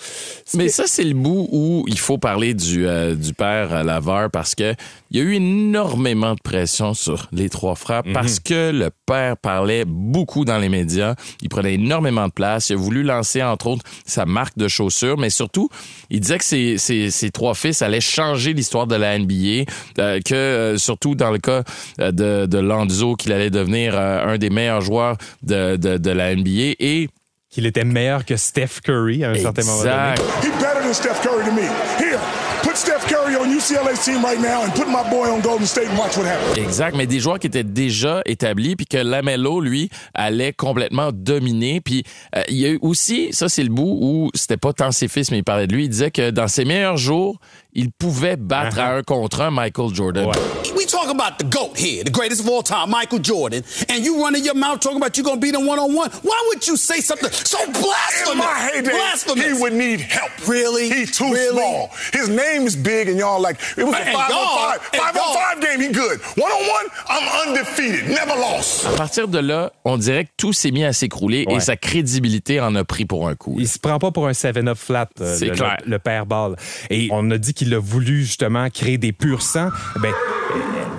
Mais 0.55 0.69
ça, 0.69 0.85
c'est 0.87 1.05
le 1.05 1.15
bout 1.15 1.49
où 1.51 1.85
il 1.89 1.99
faut 1.99 2.19
parler 2.19 2.55
du, 2.55 2.87
euh, 2.87 3.15
du 3.15 3.35
père 3.35 3.73
euh, 3.73 3.83
Laveur 3.83 4.31
parce 4.31 4.55
que 4.55 4.75
il 5.11 5.17
y 5.17 5.21
a 5.21 5.25
eu 5.25 5.35
énormément 5.35 6.35
de 6.35 6.41
pression 6.43 6.93
sur 6.95 7.29
les 7.33 7.49
trois 7.49 7.75
frères 7.75 8.03
Mhm. 8.05 8.13
parce 8.13 8.41
que 8.41 8.71
le 8.73 8.91
père 9.07 9.37
parlait 9.37 9.85
beaucoup 9.87 10.45
dans 10.45 10.59
les 10.59 10.69
médias. 10.69 11.15
Il 11.43 11.49
prenait 11.49 11.75
énormément 11.75 12.27
de 12.29 12.33
place. 12.33 12.69
Il 12.71 12.75
a 12.75 12.77
voulu 12.77 13.03
lancer, 13.03 13.43
entre 13.43 13.69
autres, 13.69 13.85
sa 14.07 14.27
marque 14.27 14.57
de 14.59 14.69
chaussures, 14.69 15.17
mais 15.19 15.31
surtout, 15.31 15.69
il 16.11 16.21
disait 16.21 16.39
que 16.39 16.45
ses, 16.45 16.77
ses, 16.79 17.11
ses 17.11 17.31
trois 17.31 17.55
fils 17.55 17.81
allaient 17.83 18.01
changer 18.03 18.53
l'histoire 18.53 18.87
de 18.87 18.97
la 18.97 19.19
NBA, 19.19 19.65
euh, 19.99 20.21
que 20.25 20.35
euh, 20.35 20.77
surtout 20.77 21.15
dans 21.15 21.31
le 21.31 21.39
cas 21.39 21.63
de, 21.99 22.47
de 22.47 22.59
Lonzo, 22.59 23.17
qu'il 23.17 23.33
allait 23.33 23.51
devenir 23.51 23.99
un 23.99 24.37
des 24.39 24.51
meilleurs 24.51 24.81
joueurs 24.83 25.17
de, 25.49 25.77
de, 25.77 25.97
de 25.99 26.11
la 26.11 26.35
NBA 26.35 26.77
et 26.79 27.09
qu'il 27.51 27.67
était 27.67 27.85
meilleur 27.85 28.25
que 28.25 28.37
Steph 28.37 28.81
Curry 28.85 29.25
à 29.25 29.31
un 29.31 29.35
certain 29.35 29.65
moment 29.65 29.83
donné. 29.83 30.15
He 30.43 30.51
better 30.61 30.83
than 30.83 30.93
Steph 30.93 31.23
Curry 31.23 31.45
to 31.47 31.53
me. 31.53 31.63
Here, 31.99 32.19
put 32.63 32.77
Steph 32.77 33.07
Curry 33.09 33.37
on 33.37 33.47
UCLA's 33.47 34.05
team 34.05 34.23
right 34.23 34.39
now 34.39 34.63
and 34.65 34.71
put 34.75 34.87
my 34.87 35.09
boy 35.11 35.29
on 35.31 35.41
Golden 35.41 35.67
State 35.67 35.89
and 35.89 35.99
watch 35.99 36.17
what 36.19 36.27
happens. 36.27 36.59
Exact, 36.59 36.95
mais 36.95 37.07
des 37.07 37.21
joueurs 37.21 37.39
qui 37.39 37.47
étaient 37.47 37.65
déjà 37.65 38.21
établis, 38.27 38.77
puis 38.77 38.85
que 38.85 38.99
Lamelo, 38.99 39.61
lui, 39.63 39.89
allait 40.13 40.53
complètement 40.53 41.11
dominer. 41.11 41.81
Puis 41.81 42.05
euh, 42.37 42.43
il 42.51 42.59
y 42.59 42.67
a 42.67 42.71
eu 42.71 42.79
aussi, 42.83 43.29
ça 43.33 43.49
c'est 43.49 43.63
le 43.63 43.71
bout 43.71 43.99
où 43.99 44.31
c'était 44.35 44.59
pas 44.59 44.75
tant 44.75 44.93
ses 44.93 45.09
fils, 45.09 45.31
mais 45.31 45.39
il 45.39 45.45
parlait 45.45 45.67
de 45.67 45.75
lui, 45.75 45.85
il 45.85 45.89
disait 45.89 46.11
que 46.11 46.31
dans 46.31 46.49
ses 46.49 46.67
meilleurs 46.67 46.99
jours, 46.99 47.41
il 47.75 47.91
pouvait 47.93 48.37
battre 48.37 48.79
à 48.79 48.95
un 48.97 49.03
contre 49.03 49.41
un 49.43 49.51
Michael 49.51 49.95
Jordan. 49.95 50.31
We 50.77 50.87
talk 50.87 51.09
about 51.09 51.39
the 51.39 51.45
GOAT 51.49 51.77
here, 51.77 52.03
the 52.05 52.11
greatest 52.11 52.41
of 52.41 52.49
all 52.49 52.63
time, 52.63 52.91
Michael 52.91 53.19
Jordan, 53.23 53.63
and 53.89 53.99
you 54.05 54.23
running 54.23 54.45
your 54.45 54.55
mouth 54.55 54.81
talking 54.81 54.97
about 54.97 55.17
you 55.17 55.23
gonna 55.23 55.37
beat 55.41 55.55
him 55.55 55.67
one 55.67 55.79
on 55.79 55.93
one. 55.95 56.11
Why 56.23 56.37
would 56.49 56.67
you 56.67 56.77
say 56.77 57.01
something 57.01 57.31
so 57.31 57.59
blasphemous? 57.67 58.33
In 58.33 58.39
my 58.39 58.71
heyday, 58.73 58.91
blasphemous. 58.91 59.45
he 59.45 59.53
would 59.63 59.73
need 59.75 60.01
help. 60.01 60.31
Really? 60.47 60.89
He 60.91 61.05
too 61.07 61.33
Really? 61.33 61.53
small. 61.57 61.91
His 62.13 62.29
name 62.29 62.67
is 62.67 62.75
big, 62.77 63.09
and 63.09 63.19
y'all 63.19 63.41
like 63.41 63.59
it 63.77 63.85
was 63.85 63.95
a 63.95 63.99
And 63.99 64.13
five 64.15 64.31
on 64.31 64.31
y'all- 64.31 64.71
five. 64.71 64.81
and 64.93 65.03
Five 65.03 65.17
on 65.17 65.35
five 65.35 65.61
game, 65.61 65.81
he 65.81 65.93
good. 65.93 66.21
One 66.37 66.51
on 66.51 66.63
one, 66.69 66.87
I'm 67.09 67.49
undefeated, 67.49 68.09
never 68.09 68.35
lost. 68.39 68.87
À 68.87 68.97
partir 68.97 69.29
de 69.29 69.39
là, 69.39 69.73
on 69.85 69.99
dirait 69.99 70.25
que 70.25 70.31
tout 70.37 70.53
s'est 70.53 70.71
mis 70.71 70.85
à 70.85 70.93
s'écrouler 70.93 71.45
et 71.51 71.61
sa 71.61 71.77
crédibilité 71.77 72.61
en 72.61 72.75
a 72.75 72.85
pris 72.85 73.05
pour 73.05 73.29
un 73.29 73.35
coup. 73.35 73.57
Il 73.59 73.69
se 73.69 73.79
prend 73.79 73.99
pas 73.99 74.11
pour 74.11 74.27
un 74.27 74.33
7-up 74.33 74.77
flat, 74.79 75.09
euh, 75.21 75.37
C'est 75.39 75.47
le, 75.47 75.55
clair. 75.55 75.77
le- 75.85 75.91
le 75.93 75.99
père 75.99 76.27
Ball. 76.27 76.57
Et 76.91 77.09
on 77.13 77.31
a 77.31 77.39
dit 77.39 77.55
qu'il 77.59 77.75
a 77.75 77.81
voulu 77.81 78.21
justement 78.25 78.71
créer 78.71 78.99
des 78.99 79.13
purs 79.13 79.43
sangs. 79.43 79.71
Ben, 80.01 80.13
euh, 80.13 80.38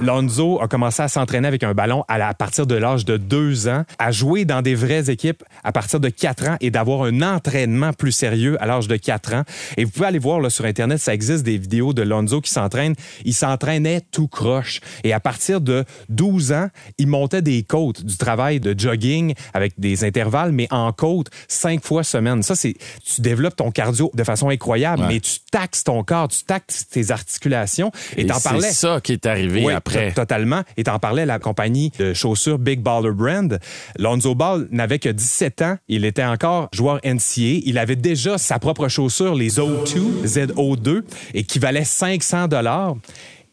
Lonzo 0.02 0.62
a 0.62 0.68
commencé 0.70 1.02
à 1.02 1.10
s'entraîner 1.10 1.48
avec 1.48 1.62
un 1.64 1.74
ballon 1.74 2.06
à, 2.08 2.18
la- 2.18 2.30
à 2.30 2.34
partir 2.34 2.66
de 2.66 2.76
l'âge 2.76 3.04
de 3.04 3.18
deux 3.18 3.68
ans, 3.68 3.84
à 4.00 4.12
jouer 4.12 4.46
dans 4.46 4.62
des 4.62 4.74
vraies 4.74 5.10
équipes 5.10 5.44
à 5.62 5.74
partir 5.74 6.00
de 6.00 6.08
quatre 6.08 6.48
ans 6.48 6.56
et 6.62 6.72
d'avoir 6.72 7.04
un 7.04 7.22
entraînement 7.22 7.92
plus 7.92 8.14
sérieux 8.14 8.56
à 8.64 8.66
l'âge 8.66 8.88
de 8.88 8.96
quatre 8.96 9.34
ans. 9.34 9.44
Et 9.76 9.84
vous 9.84 9.92
pouvez 9.92 10.06
aller 10.08 10.20
voir 10.20 10.40
là, 10.40 10.50
sur 10.50 10.64
Internet, 10.64 11.00
ça 11.00 11.14
existe 11.14 11.44
des 11.44 11.58
vidéos 11.58 11.92
de 11.94 12.02
Lonzo 12.02 12.40
qui 12.40 12.50
s'entraîne. 12.50 12.96
Il 13.26 13.34
s'entraînait 13.34 14.00
tout 14.12 14.30
croche. 14.30 14.80
Et 15.04 15.12
à 15.12 15.20
partir 15.20 15.60
de 15.60 15.84
12 16.08 16.54
ans, 16.54 16.70
il 16.98 17.08
montait 17.08 17.42
des 17.42 17.64
côtes, 17.64 18.06
du 18.06 18.16
travail 18.16 18.62
de 18.62 18.74
jogging 18.80 19.34
avec 19.54 19.74
des 19.78 20.06
intervalles, 20.06 20.54
mais 20.54 20.68
en 20.72 20.94
côte, 20.94 21.28
cinq 21.50 21.84
fois 21.84 22.04
semaine. 22.04 22.42
Ça, 22.42 22.56
c'est, 22.56 22.76
tu 23.04 23.20
développes 23.20 23.58
ton 23.58 23.70
cardio 23.72 24.12
de 24.14 24.24
façon 24.24 24.48
incroyable, 24.48 25.02
Ouais. 25.02 25.08
mais 25.16 25.20
tu 25.20 25.40
taxes 25.52 25.84
ton 25.84 26.04
corps, 26.06 26.30
tu 26.30 26.44
taxes 26.46 26.88
tes 26.88 27.12
articulations. 27.12 27.92
Et 28.16 28.22
Et 28.22 28.26
t'en 28.28 28.36
c'est 28.36 28.50
parlais. 28.50 28.72
ça 28.72 29.02
qui 29.04 29.12
est 29.12 29.26
arrivé 29.26 29.66
Oui, 29.66 29.74
après. 29.74 29.89
To- 29.94 30.16
Totalement. 30.16 30.64
Et 30.78 30.84
t'en 30.84 31.00
parlais, 31.00 31.26
la 31.26 31.40
compagnie 31.40 31.92
de 32.00 32.14
chaussures 32.14 32.60
Big 32.60 32.82
Baller 32.82 33.12
Brand. 33.12 33.60
Lonzo 33.98 34.36
Ball 34.36 34.68
n'avait 34.72 35.00
que 35.00 35.10
17 35.10 35.62
ans. 35.62 35.78
Il 35.88 36.06
était 36.06 36.24
encore 36.24 36.70
joueur 36.74 37.00
NCA. 37.04 37.62
Il 37.66 37.78
avait 37.78 37.96
déjà 37.96 38.38
sa 38.38 38.60
propre 38.60 38.88
chaussure, 38.88 39.36
les 39.36 39.50
ZO2, 39.50 40.26
ZO2, 40.26 41.02
et 41.34 41.44
qui 41.44 41.60
valait 41.60 41.84
500 41.86 42.48
dollars. 42.48 42.96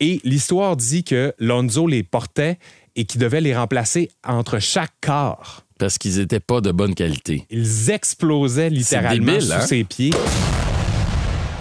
Et 0.01 0.21
l'histoire 0.25 0.77
dit 0.77 1.05
que 1.05 1.33
Lonzo 1.39 1.87
les 1.87 2.03
portait 2.03 2.59
et 2.97 3.05
qu'il 3.05 3.21
devait 3.21 3.41
les 3.41 3.57
remplacer 3.57 4.11
entre 4.27 4.59
chaque 4.59 4.93
quart. 5.01 5.63
Parce 5.79 5.99
qu'ils 5.99 6.21
étaient 6.21 6.41
pas 6.41 6.61
de 6.63 6.71
bonne 6.73 6.95
qualité. 6.95 7.45
Ils 7.51 7.91
explosaient 7.91 8.71
littéralement 8.71 9.33
débile, 9.33 9.43
sous 9.43 9.53
hein? 9.53 9.61
ses 9.67 9.85
pieds. 9.85 10.11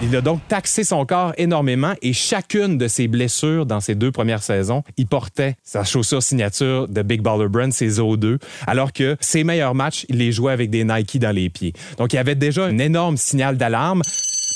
Il 0.02 0.14
a 0.14 0.20
donc 0.20 0.46
taxé 0.46 0.84
son 0.84 1.06
corps 1.06 1.32
énormément 1.38 1.94
et 2.02 2.12
chacune 2.12 2.76
de 2.76 2.86
ses 2.86 3.08
blessures 3.08 3.64
dans 3.64 3.80
ses 3.80 3.94
deux 3.94 4.12
premières 4.12 4.42
saisons, 4.42 4.82
il 4.98 5.06
portait 5.06 5.56
sa 5.64 5.84
chaussure 5.84 6.22
signature 6.22 6.86
de 6.86 7.00
Big 7.00 7.22
Baller 7.22 7.48
Brand, 7.48 7.72
ses 7.72 7.98
O2, 7.98 8.38
alors 8.66 8.92
que 8.92 9.16
ses 9.20 9.42
meilleurs 9.42 9.74
matchs, 9.74 10.04
il 10.10 10.18
les 10.18 10.32
jouait 10.32 10.52
avec 10.52 10.68
des 10.68 10.84
Nike 10.84 11.18
dans 11.18 11.34
les 11.34 11.48
pieds. 11.48 11.72
Donc 11.96 12.12
il 12.12 12.16
y 12.16 12.18
avait 12.18 12.34
déjà 12.34 12.66
un 12.66 12.76
énorme 12.76 13.16
signal 13.16 13.56
d'alarme 13.56 14.02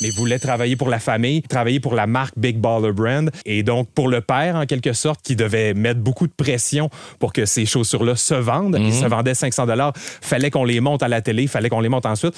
mais 0.02 0.10
voulait 0.10 0.38
travailler 0.38 0.76
pour 0.76 0.88
la 0.88 0.98
famille, 0.98 1.42
travailler 1.42 1.80
pour 1.80 1.94
la 1.94 2.06
marque 2.06 2.34
Big 2.38 2.58
Baller 2.58 2.92
Brand 2.92 3.30
et 3.44 3.62
donc 3.62 3.88
pour 3.90 4.08
le 4.08 4.20
père 4.20 4.56
en 4.56 4.66
quelque 4.66 4.92
sorte 4.92 5.20
qui 5.22 5.36
devait 5.36 5.74
mettre 5.74 6.00
beaucoup 6.00 6.26
de 6.26 6.32
pression 6.36 6.90
pour 7.18 7.32
que 7.32 7.44
ces 7.44 7.66
chaussures-là 7.66 8.16
se 8.16 8.34
vendent. 8.34 8.76
Ils 8.80 8.92
se 8.94 9.06
vendaient 9.06 9.34
500 9.34 9.66
dollars, 9.66 9.92
fallait 9.96 10.50
qu'on 10.50 10.64
les 10.64 10.80
monte 10.80 11.02
à 11.02 11.08
la 11.08 11.20
télé, 11.20 11.46
fallait 11.46 11.68
qu'on 11.68 11.80
les 11.80 11.88
monte 11.88 12.06
ensuite. 12.06 12.34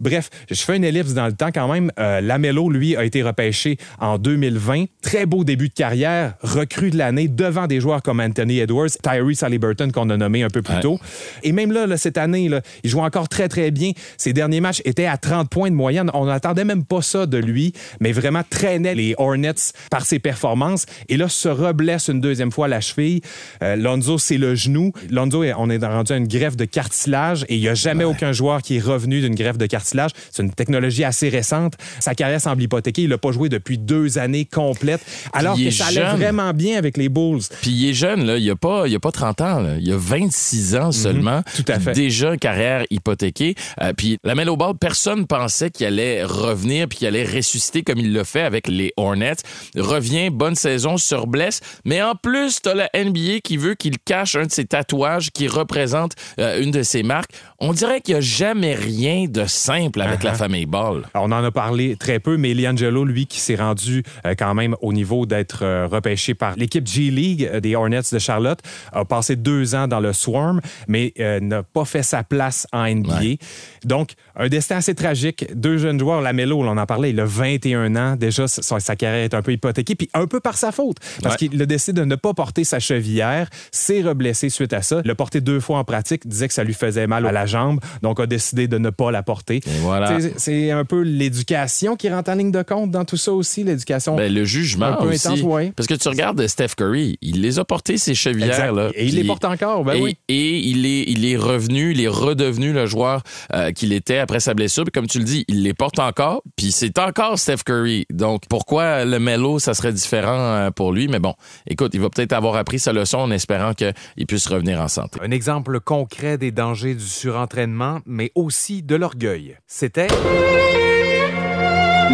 Bref, 0.00 0.30
je 0.50 0.56
fais 0.60 0.76
une 0.76 0.84
ellipse 0.84 1.14
dans 1.14 1.26
le 1.26 1.32
temps 1.32 1.50
quand 1.52 1.72
même. 1.72 1.90
Euh, 1.98 2.20
Lamelo 2.20 2.68
lui 2.70 2.96
a 2.96 3.04
été 3.04 3.22
repêché 3.22 3.78
en 4.00 4.18
2020, 4.18 4.84
très 5.02 5.26
beau 5.26 5.44
début 5.44 5.68
de 5.68 5.74
carrière, 5.74 6.34
recrue 6.42 6.90
de 6.90 6.98
l'année 6.98 7.28
devant 7.28 7.66
des 7.66 7.80
joueurs 7.80 8.02
comme 8.02 8.20
Anthony 8.20 8.58
Edwards, 8.60 8.90
Tyrese 9.02 9.42
Halliburton 9.42 9.90
qu'on 9.92 10.10
a 10.10 10.16
nommé 10.16 10.42
un 10.42 10.48
peu 10.50 10.62
plus 10.62 10.74
Ouais. 10.74 10.80
tôt. 10.80 10.98
Et 11.42 11.52
même 11.52 11.72
là, 11.72 11.86
là, 11.86 11.96
cette 11.96 12.18
année, 12.18 12.48
là, 12.48 12.60
il 12.82 12.90
joue 12.90 13.00
encore 13.00 13.28
très 13.28 13.48
très 13.48 13.70
bien. 13.70 13.92
Ses 14.18 14.32
derniers 14.32 14.60
matchs 14.60 14.82
étaient 14.84 15.06
à 15.06 15.16
30 15.16 15.48
points 15.48 15.70
de 15.70 15.74
moyenne. 15.76 16.10
On 16.12 16.26
n'attendait 16.26 16.64
même 16.64 16.84
pas 16.84 17.00
ça 17.06 17.26
de 17.26 17.38
lui, 17.38 17.72
mais 18.00 18.12
vraiment 18.12 18.42
traînait 18.48 18.94
les 18.94 19.14
Hornets 19.18 19.72
par 19.90 20.04
ses 20.04 20.18
performances. 20.18 20.86
Et 21.08 21.16
là, 21.16 21.28
se 21.28 21.48
reblesse 21.48 22.08
une 22.08 22.20
deuxième 22.20 22.52
fois 22.52 22.68
la 22.68 22.80
cheville. 22.80 23.20
Euh, 23.62 23.76
Lonzo, 23.76 24.18
c'est 24.18 24.38
le 24.38 24.54
genou. 24.54 24.92
Lonzo, 25.10 25.44
on 25.56 25.70
est 25.70 25.84
rendu 25.84 26.12
à 26.12 26.16
une 26.16 26.28
greffe 26.28 26.56
de 26.56 26.64
cartilage 26.64 27.44
et 27.48 27.56
il 27.56 27.60
n'y 27.60 27.68
a 27.68 27.74
jamais 27.74 28.04
aucun 28.04 28.32
joueur 28.32 28.62
qui 28.62 28.76
est 28.76 28.80
revenu 28.80 29.20
d'une 29.20 29.34
greffe 29.34 29.58
de 29.58 29.66
cartilage. 29.66 30.10
C'est 30.30 30.42
une 30.42 30.52
technologie 30.52 31.04
assez 31.04 31.28
récente. 31.28 31.74
Sa 32.00 32.14
carrière 32.14 32.40
semble 32.40 32.62
hypothéquée. 32.62 33.02
Il 33.02 33.10
n'a 33.10 33.18
pas 33.18 33.32
joué 33.32 33.48
depuis 33.48 33.78
deux 33.78 34.18
années 34.18 34.44
complètes, 34.44 35.04
alors 35.32 35.56
que 35.56 35.70
ça 35.70 35.86
allait 35.86 36.00
jeune. 36.02 36.16
vraiment 36.16 36.52
bien 36.52 36.78
avec 36.78 36.96
les 36.96 37.08
Bulls. 37.08 37.42
Puis 37.62 37.70
il 37.70 37.90
est 37.90 37.94
jeune, 37.94 38.24
là. 38.26 38.38
Il 38.38 38.50
a 38.50 38.56
pas, 38.56 38.86
il 38.86 38.94
a 38.94 39.00
pas 39.00 39.12
30 39.12 39.40
ans, 39.40 39.60
là. 39.60 39.76
Il 39.80 39.92
a 39.92 39.96
26 39.96 40.76
ans 40.76 40.92
seulement. 40.92 41.36
Mhm. 41.38 41.42
tout 41.56 41.72
à 41.72 41.78
fait. 41.78 41.92
Déjà 41.92 42.32
une 42.32 42.38
carrière 42.38 42.84
hypothéquée. 42.90 43.54
Euh, 43.82 43.92
puis 43.96 44.18
la 44.24 44.34
Melo 44.34 44.56
Ball, 44.56 44.74
personne 44.78 45.26
pensait 45.26 45.70
qu'il 45.70 45.86
allait 45.86 46.24
revenir 46.24 46.88
puis 46.96 47.00
qu'il 47.00 47.08
allait 47.08 47.24
ressusciter 47.24 47.82
comme 47.82 47.98
il 47.98 48.12
l'a 48.12 48.24
fait 48.24 48.40
avec 48.40 48.68
les 48.68 48.92
Hornets. 48.96 49.36
Revient, 49.76 50.30
bonne 50.30 50.54
saison, 50.54 50.96
se 50.96 51.14
reblesse. 51.14 51.60
Mais 51.84 52.00
en 52.00 52.14
plus, 52.14 52.62
t'as 52.62 52.74
la 52.74 52.90
NBA 52.94 53.40
qui 53.44 53.58
veut 53.58 53.74
qu'il 53.74 53.98
cache 53.98 54.36
un 54.36 54.46
de 54.46 54.50
ses 54.50 54.64
tatouages 54.64 55.30
qui 55.30 55.46
représente 55.46 56.12
euh, 56.38 56.62
une 56.62 56.70
de 56.70 56.82
ses 56.82 57.02
marques. 57.02 57.32
On 57.58 57.72
dirait 57.72 58.00
qu'il 58.02 58.14
n'y 58.14 58.18
a 58.18 58.20
jamais 58.20 58.74
rien 58.74 59.24
de 59.28 59.46
simple 59.46 60.02
avec 60.02 60.22
la 60.22 60.32
Uh-huh. 60.32 60.36
famille 60.36 60.66
Ball. 60.66 61.04
Alors, 61.14 61.26
on 61.26 61.32
en 61.32 61.42
a 61.42 61.50
parlé 61.50 61.96
très 61.96 62.18
peu, 62.18 62.36
mais 62.36 62.52
Liangelo, 62.52 63.04
lui, 63.04 63.26
qui 63.26 63.40
s'est 63.40 63.54
rendu 63.54 64.02
euh, 64.26 64.34
quand 64.38 64.52
même 64.54 64.76
au 64.82 64.92
niveau 64.92 65.24
d'être 65.24 65.60
euh, 65.62 65.86
repêché 65.86 66.34
par 66.34 66.54
l'équipe 66.56 66.86
G-League 66.86 67.48
euh, 67.50 67.60
des 67.60 67.74
Hornets 67.74 68.00
de 68.12 68.18
Charlotte, 68.18 68.58
a 68.92 69.04
passé 69.06 69.36
deux 69.36 69.74
ans 69.74 69.88
dans 69.88 70.00
le 70.00 70.12
Swarm, 70.12 70.60
mais 70.86 71.14
euh, 71.18 71.40
n'a 71.40 71.62
pas 71.62 71.84
fait 71.86 72.02
sa 72.02 72.22
place 72.22 72.66
en 72.72 72.86
NBA. 72.92 73.36
Donc, 73.84 74.12
un 74.34 74.48
destin 74.48 74.76
assez 74.76 74.94
tragique. 74.94 75.46
Deux 75.54 75.78
jeunes 75.78 75.98
joueurs, 75.98 76.20
Lamelo, 76.20 76.60
on 76.60 76.66
en 76.76 76.86
parlait, 76.86 77.10
il 77.10 77.20
a 77.20 77.24
21 77.24 77.96
ans. 77.96 78.16
Déjà, 78.16 78.48
sa, 78.48 78.78
sa 78.80 78.96
carrière 78.96 79.24
est 79.24 79.34
un 79.34 79.40
peu 79.42 79.52
hypothéquée, 79.52 79.94
puis 79.94 80.10
un 80.12 80.26
peu 80.26 80.40
par 80.40 80.58
sa 80.58 80.72
faute, 80.72 80.98
parce 81.22 81.36
Ouais. 81.40 81.48
qu'il 81.48 81.62
a 81.62 81.66
décidé 81.66 82.00
de 82.00 82.04
ne 82.04 82.16
pas 82.16 82.34
porter 82.34 82.64
sa 82.64 82.80
chevillère, 82.80 83.48
s'est 83.70 84.02
reblessé 84.02 84.50
suite 84.50 84.72
à 84.74 84.82
ça, 84.82 85.00
l'a 85.04 85.14
porté 85.14 85.40
deux 85.40 85.60
fois 85.60 85.78
en 85.78 85.84
pratique, 85.84 86.26
disait 86.26 86.48
que 86.48 86.54
ça 86.54 86.64
lui 86.64 86.74
faisait 86.74 87.06
mal 87.06 87.24
à 87.26 87.32
la 87.32 87.45
jambe, 87.46 87.80
donc 88.02 88.20
a 88.20 88.26
décidé 88.26 88.68
de 88.68 88.78
ne 88.78 88.90
pas 88.90 89.10
la 89.10 89.22
porter. 89.22 89.60
voilà. 89.80 90.18
C'est 90.36 90.70
un 90.70 90.84
peu 90.84 91.00
l'éducation 91.02 91.96
qui 91.96 92.08
rentre 92.08 92.30
en 92.30 92.34
ligne 92.34 92.50
de 92.52 92.62
compte 92.62 92.90
dans 92.90 93.04
tout 93.04 93.16
ça 93.16 93.32
aussi, 93.32 93.64
l'éducation. 93.64 94.16
Ben, 94.16 94.32
le 94.32 94.44
jugement 94.44 94.86
un 94.86 94.92
peu 94.94 95.08
aussi. 95.08 95.26
intense, 95.26 95.40
ouais. 95.42 95.72
Parce 95.76 95.86
que 95.86 95.94
tu 95.94 96.08
regardes 96.08 96.46
Steph 96.46 96.74
Curry, 96.76 97.18
il 97.22 97.40
les 97.42 97.58
a 97.58 97.64
portés 97.64 97.98
ses 97.98 98.14
chevillières. 98.14 98.50
Exact. 98.50 98.72
Là, 98.72 98.90
Et 98.94 99.06
il 99.06 99.14
les 99.14 99.24
porte 99.24 99.44
encore, 99.44 99.84
ben 99.84 99.94
et, 99.94 100.00
oui. 100.00 100.16
et 100.28 100.58
il, 100.58 100.86
est, 100.86 101.04
il 101.08 101.24
est 101.24 101.36
revenu, 101.36 101.92
il 101.92 102.00
est 102.00 102.08
redevenu 102.08 102.72
le 102.72 102.86
joueur 102.86 103.22
euh, 103.54 103.72
qu'il 103.72 103.92
était 103.92 104.18
après 104.18 104.40
sa 104.40 104.54
blessure. 104.54 104.84
Puis 104.84 104.92
comme 104.92 105.06
tu 105.06 105.18
le 105.18 105.24
dis, 105.24 105.44
il 105.48 105.62
les 105.62 105.74
porte 105.74 105.98
encore, 105.98 106.42
puis 106.56 106.72
c'est 106.72 106.98
encore 106.98 107.38
Steph 107.38 107.58
Curry. 107.64 108.06
Donc 108.12 108.42
pourquoi 108.48 109.04
le 109.04 109.18
Melo, 109.18 109.58
ça 109.58 109.74
serait 109.74 109.92
différent 109.92 110.38
euh, 110.38 110.70
pour 110.70 110.92
lui? 110.92 111.08
Mais 111.08 111.18
bon, 111.18 111.34
écoute, 111.66 111.92
il 111.94 112.00
va 112.00 112.10
peut-être 112.10 112.32
avoir 112.32 112.56
appris 112.56 112.78
sa 112.78 112.92
leçon 112.92 113.18
en 113.18 113.30
espérant 113.30 113.72
qu'il 113.74 114.26
puisse 114.26 114.46
revenir 114.46 114.80
en 114.80 114.88
santé. 114.88 115.18
Un 115.22 115.30
exemple 115.30 115.80
concret 115.80 116.38
des 116.38 116.50
dangers 116.50 116.94
du 116.94 117.04
surentraînement, 117.36 118.00
mais 118.06 118.30
aussi 118.34 118.82
de 118.82 118.96
l'orgueil. 118.96 119.58
C'était 119.66 120.06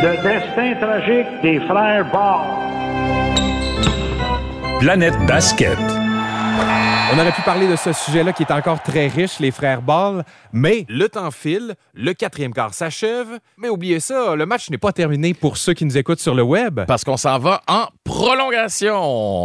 Le 0.02 0.16
destin 0.20 0.74
tragique 0.80 1.28
des 1.42 1.60
frères 1.60 2.10
Ball. 2.10 2.40
Planète 4.80 5.14
Basket. 5.26 5.78
On 7.14 7.18
aurait 7.18 7.30
pu 7.30 7.42
parler 7.42 7.68
de 7.68 7.76
ce 7.76 7.92
sujet-là 7.92 8.32
qui 8.32 8.42
est 8.42 8.50
encore 8.50 8.82
très 8.82 9.06
riche, 9.06 9.38
les 9.38 9.52
frères 9.52 9.82
Ball, 9.82 10.24
mais 10.52 10.86
le 10.88 11.08
temps 11.08 11.30
file, 11.30 11.74
le 11.94 12.14
quatrième 12.14 12.52
quart 12.52 12.74
s'achève, 12.74 13.38
mais 13.58 13.68
oubliez 13.68 14.00
ça, 14.00 14.34
le 14.34 14.44
match 14.44 14.70
n'est 14.70 14.78
pas 14.78 14.92
terminé 14.92 15.34
pour 15.34 15.56
ceux 15.56 15.74
qui 15.74 15.84
nous 15.84 15.96
écoutent 15.96 16.20
sur 16.20 16.34
le 16.34 16.42
web. 16.42 16.80
Parce 16.88 17.04
qu'on 17.04 17.16
s'en 17.16 17.38
va 17.38 17.60
en 17.68 17.86
prolongation. 18.02 19.44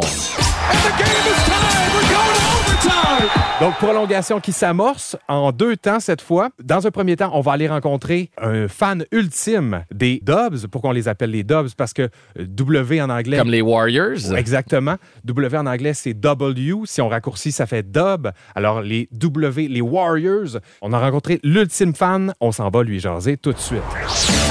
Donc, 3.59 3.75
prolongation 3.77 4.39
qui 4.39 4.51
s'amorce 4.51 5.17
en 5.27 5.51
deux 5.51 5.75
temps 5.75 5.99
cette 5.99 6.21
fois. 6.21 6.49
Dans 6.63 6.85
un 6.85 6.91
premier 6.91 7.15
temps, 7.15 7.31
on 7.33 7.41
va 7.41 7.53
aller 7.53 7.67
rencontrer 7.67 8.29
un 8.39 8.67
fan 8.67 9.03
ultime 9.11 9.83
des 9.91 10.21
Dubs, 10.23 10.67
pour 10.71 10.81
qu'on 10.83 10.91
les 10.91 11.07
appelle 11.07 11.31
les 11.31 11.43
Dubs, 11.43 11.69
parce 11.75 11.93
que 11.93 12.03
euh, 12.03 12.45
W 12.45 13.01
en 13.01 13.09
anglais... 13.09 13.37
Comme 13.37 13.49
les 13.49 13.61
Warriors. 13.61 14.35
Exactement. 14.35 14.97
W 15.25 15.57
en 15.57 15.65
anglais, 15.65 15.95
c'est 15.95 16.13
W. 16.13 16.73
Si 16.85 17.01
on 17.01 17.09
raccourcit, 17.09 17.51
ça 17.51 17.65
fait 17.65 17.83
Dub. 17.83 18.27
Alors, 18.53 18.81
les 18.81 19.09
W, 19.11 19.67
les 19.67 19.81
Warriors, 19.81 20.59
on 20.81 20.93
a 20.93 20.99
rencontré 20.99 21.39
l'ultime 21.43 21.95
fan. 21.95 22.33
On 22.39 22.51
s'en 22.51 22.69
va 22.69 22.83
lui 22.83 22.99
jaser 22.99 23.37
tout 23.37 23.53
de 23.53 23.57
suite. 23.57 23.81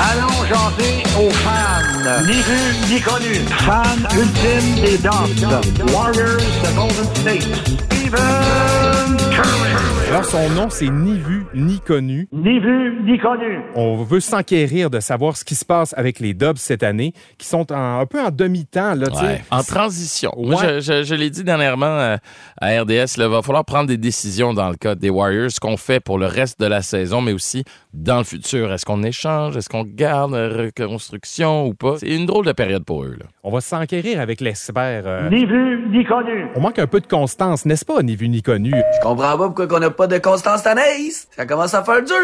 Allons 0.01 0.45
jaser 0.49 1.03
aux 1.17 1.31
fans. 1.31 2.25
Ni 2.27 2.33
vu 2.33 2.95
ni 2.95 3.01
connu. 3.01 3.35
Fan 3.61 4.07
ultime 4.19 4.83
des 4.83 4.99
Dubs. 4.99 5.93
Warriors 5.95 6.39
de 6.39 6.77
Golden 6.77 7.05
State. 7.15 7.87
Stephen 8.27 9.17
Curry. 9.31 10.06
Alors, 10.09 10.25
son 10.25 10.49
nom, 10.51 10.71
c'est 10.71 10.89
ni 10.89 11.19
vu 11.19 11.47
ni 11.55 11.81
connu. 11.81 12.29
Ni 12.33 12.61
vu 12.61 13.01
ni 13.05 13.19
connu. 13.19 13.59
On 13.75 13.97
veut 14.05 14.21
s'enquérir 14.21 14.89
de 14.89 15.01
savoir 15.01 15.37
ce 15.37 15.45
qui 15.45 15.55
se 15.57 15.65
passe 15.65 15.95
avec 15.99 16.21
les 16.21 16.33
Dubs 16.33 16.57
cette 16.59 16.85
année, 16.85 17.13
qui 17.39 17.47
sont 17.47 17.71
en- 17.73 18.01
un 18.01 18.07
peu 18.07 18.21
en 18.23 18.31
demi-temps. 18.31 18.95
Là, 18.95 19.09
tu 19.09 19.17
sais. 19.19 19.25
Ouais, 19.27 19.43
En 19.51 19.63
transition. 19.65 20.33
Moi, 20.39 20.63
je, 20.63 20.81
je- 20.81 21.03
je 21.03 21.15
l'ai 21.15 21.29
dit 21.29 21.43
dernièrement 21.43 21.87
euh, 21.87 22.17
à 22.61 22.81
RDS, 22.83 23.17
il 23.19 23.25
va 23.25 23.43
falloir 23.43 23.65
prendre 23.65 23.89
des 23.89 23.97
décisions 23.97 24.55
dans 24.55 24.69
le 24.71 24.77
cas 24.77 24.95
des 24.95 25.11
Warriors, 25.11 25.51
ce 25.51 25.59
qu'on 25.61 25.77
fait 25.77 25.99
pour 26.01 26.19
le 26.19 26.27
reste 26.27 26.61
de 26.61 26.67
la 26.67 26.83
saison, 26.83 27.21
mais 27.21 27.33
aussi 27.33 27.65
dans 27.93 28.19
le 28.19 28.25
futur. 28.25 28.73
Est-ce 28.73 28.87
qu'on 28.87 29.03
échange? 29.03 29.57
Est-ce 29.57 29.69
qu'on 29.69 29.85
garde 29.85 30.35
reconstruction 30.35 31.67
ou 31.67 31.75
pas? 31.75 31.97
C'est 31.99 32.09
une 32.15 32.27
drôle 32.27 32.47
de 32.47 32.53
période 32.53 32.85
pour 32.85 33.03
eux. 33.05 33.17
Là. 33.19 33.27
On 33.43 33.51
va 33.51 33.61
s'enquérir 33.61 34.21
avec 34.21 34.41
l'expert. 34.41 35.03
euh, 35.05 35.29
Ni 35.31 35.45
vu 35.47 35.89
ni 35.91 36.05
connu. 36.05 36.47
On 36.55 36.61
manque 36.61 36.79
un 36.79 36.87
peu 36.87 37.01
de 37.01 37.07
constance, 37.09 37.67
n'est-ce 37.67 37.85
pas, 37.85 38.03
ni 38.03 38.15
vu 38.17 38.29
ni 38.29 38.41
connu? 38.41 38.71
Je 38.71 39.01
comprends 39.03 39.37
pas 39.37 39.47
pourquoi 39.47 39.67
qu'on 39.67 39.81
n'a 39.81 39.91
pas 39.97 40.07
de 40.07 40.19
constance 40.19 40.63
tanaise. 40.63 41.27
Ça 41.35 41.47
commence 41.47 41.75
à 41.75 41.83
faire 41.83 42.03
dur. 42.03 42.15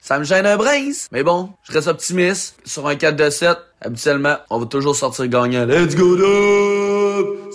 Ça 0.00 0.18
me 0.18 0.24
gêne 0.24 0.46
un 0.46 0.56
brince. 0.56 1.08
Mais 1.12 1.22
bon, 1.22 1.50
je 1.62 1.72
reste 1.72 1.88
optimiste. 1.88 2.56
Sur 2.64 2.86
un 2.86 2.96
4 2.96 3.16
de 3.16 3.30
7, 3.30 3.56
habituellement, 3.80 4.36
on 4.50 4.58
va 4.58 4.66
toujours 4.66 4.96
sortir 4.96 5.26
gagnant. 5.28 5.64
Let's 5.64 5.94
go 5.94 6.16
Dub! 6.16 7.50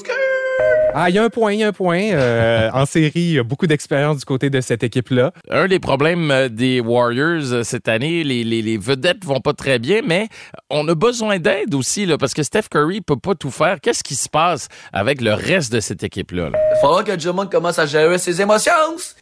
Ah, 0.98 1.10
il 1.10 1.16
y 1.16 1.20
a 1.20 1.24
un 1.26 1.30
point, 1.30 1.52
il 1.52 1.60
y 1.60 1.64
a 1.66 1.68
un 1.68 1.74
point. 1.74 2.14
Euh, 2.14 2.70
en 2.72 2.86
série, 2.86 3.12
il 3.16 3.32
y 3.34 3.40
a 3.40 3.44
beaucoup 3.44 3.68
d'expérience 3.68 4.20
du 4.20 4.24
côté 4.24 4.50
de 4.50 4.62
cette 4.62 4.82
équipe-là. 4.82 5.34
Un 5.50 5.68
des 5.68 5.80
problèmes 5.80 6.32
euh, 6.32 6.48
des 6.48 6.80
Warriors 6.80 7.52
euh, 7.52 7.64
cette 7.64 7.90
année, 7.90 8.24
les, 8.24 8.46
les, 8.46 8.62
les 8.62 8.78
vedettes 8.78 9.26
vont 9.26 9.42
pas 9.42 9.52
très 9.52 9.78
bien, 9.78 10.00
mais 10.06 10.30
on 10.70 10.88
a 10.88 10.96
besoin 10.96 11.38
d'aide 11.38 11.76
aussi, 11.76 12.06
là, 12.06 12.18
parce 12.18 12.34
que 12.34 12.44
Steph 12.44 12.70
Curry 12.72 13.02
peut 13.02 13.18
pas 13.18 13.36
tout 13.36 13.52
faire. 13.52 13.82
Qu'est-ce 13.82 14.06
qui 14.06 14.16
se 14.16 14.30
passe 14.30 14.70
avec 14.94 15.20
le 15.20 15.34
reste 15.34 15.70
de 15.74 15.82
cette 15.82 16.02
équipe-là? 16.02 16.52
là? 16.52 16.58
Il 16.78 16.80
faudra 16.80 17.04
que 17.04 17.12
Drummond 17.12 17.48
commence 17.48 17.78
à 17.78 17.86
gérer 17.86 18.18
ses 18.18 18.42
émotions. 18.42 18.72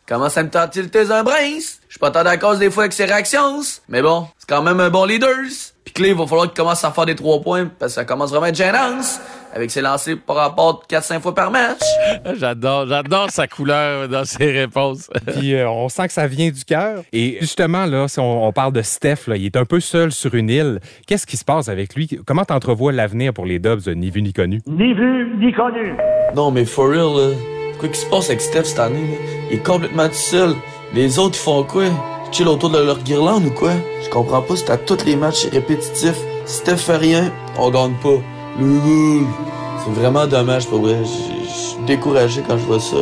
Commence 0.08 0.38
à 0.38 0.44
me 0.44 0.52
tenter 0.52 0.82
un 1.10 1.24
brince. 1.24 1.80
Je 1.88 1.94
suis 1.94 2.00
pas 2.00 2.12
tant 2.12 2.24
d'accord 2.24 2.56
des 2.56 2.70
fois 2.70 2.84
avec 2.84 2.94
ses 2.94 3.06
réactions. 3.06 3.62
Mais 3.90 4.04
bon, 4.04 4.28
c'est 4.38 4.48
quand 4.48 4.62
même 4.62 4.80
un 4.80 4.92
bon 4.92 5.06
leader. 5.06 5.34
Puis 5.86 5.94
Clay, 5.96 6.10
il 6.10 6.16
va 6.16 6.28
falloir 6.28 6.46
qu'il 6.46 6.56
commence 6.56 6.84
à 6.84 6.92
faire 6.92 7.08
des 7.08 7.16
trois 7.16 7.42
points 7.42 7.66
parce 7.80 7.94
que 7.94 7.96
ça 7.96 8.06
commence 8.06 8.30
vraiment 8.30 8.46
à 8.46 8.50
être 8.50 8.56
gênant. 8.56 9.00
Avec 9.56 9.70
ses 9.70 9.82
lancers 9.82 10.18
par 10.26 10.38
rapport 10.38 10.84
4-5 10.90 11.22
fois 11.22 11.36
par 11.36 11.52
match. 11.52 11.82
J'adore, 12.40 12.88
j'adore 12.88 13.30
sa 13.30 13.48
couleur 13.48 14.08
dans 14.10 14.26
ses 14.26 14.52
réponses. 14.52 15.10
Puis 15.28 15.54
euh, 15.54 15.70
on 15.70 15.90
sent 15.90 16.08
que 16.08 16.14
ça 16.14 16.26
vient 16.26 16.50
du 16.50 16.64
cœur. 16.66 17.04
Et 17.14 17.38
justement, 17.40 17.86
là, 17.86 18.08
si 18.08 18.20
on, 18.20 18.48
on 18.48 18.52
parle 18.52 18.74
de 18.74 18.82
Steph, 18.82 19.28
là, 19.28 19.36
il 19.36 19.46
est 19.46 19.56
un 19.56 19.66
peu 19.66 19.80
seul 19.80 20.12
sur 20.12 20.34
une 20.34 20.50
île. 20.50 20.80
Qu'est-ce 21.06 21.28
qui 21.28 21.38
se 21.38 21.46
passe 21.46 21.70
avec 21.70 21.94
lui? 21.96 22.10
Comment 22.26 22.46
t'entrevois 22.46 22.92
l'avenir 22.92 23.32
pour 23.34 23.46
les 23.46 23.60
Dubs, 23.60 23.88
ni 23.96 24.10
vu 24.10 24.22
ni 24.24 24.34
connu? 24.34 24.62
Ni 24.68 24.94
vu 24.94 25.36
ni 25.38 25.54
connu. 25.54 25.96
Non, 26.36 26.50
mais 26.50 26.66
for 26.66 26.90
real, 26.90 27.16
là. 27.16 27.36
Quoi 27.80 27.90
qui 27.90 28.00
se 28.00 28.06
passe 28.08 28.30
avec 28.30 28.42
Steph 28.42 28.64
cette 28.66 28.80
année, 28.80 29.02
là? 29.02 29.18
Il 29.52 29.58
est 29.58 29.64
complètement 29.64 30.08
tout 30.08 30.14
seul. 30.16 30.56
Les 30.96 31.20
autres, 31.20 31.38
ils 31.40 31.44
font 31.44 31.64
quoi? 31.64 31.86
Ils 31.86 32.34
chillent 32.34 32.48
autour 32.48 32.72
de 32.72 32.80
leur 32.80 32.98
guirlande 33.00 33.46
ou 33.46 33.52
quoi? 33.52 33.72
Je 34.04 34.10
comprends 34.10 34.42
pas, 34.42 34.56
c'est 34.56 34.72
à 34.72 34.78
tous 34.78 35.06
les 35.06 35.16
matchs 35.16 35.46
répétitifs. 35.52 36.18
Si 36.46 36.58
Steph 36.58 36.78
fait 36.78 36.98
rien, 36.98 37.32
on 37.60 37.70
gagne 37.70 37.94
pas. 38.02 38.20
C'est 38.60 39.92
vraiment 39.92 40.28
dommage, 40.28 40.68
pour 40.68 40.82
vrai. 40.82 40.98
Je 41.04 41.44
je 41.44 41.60
suis 41.60 41.86
découragé 41.86 42.42
quand 42.48 42.58
je 42.58 42.64
vois 42.66 42.80
ça. 42.80 42.98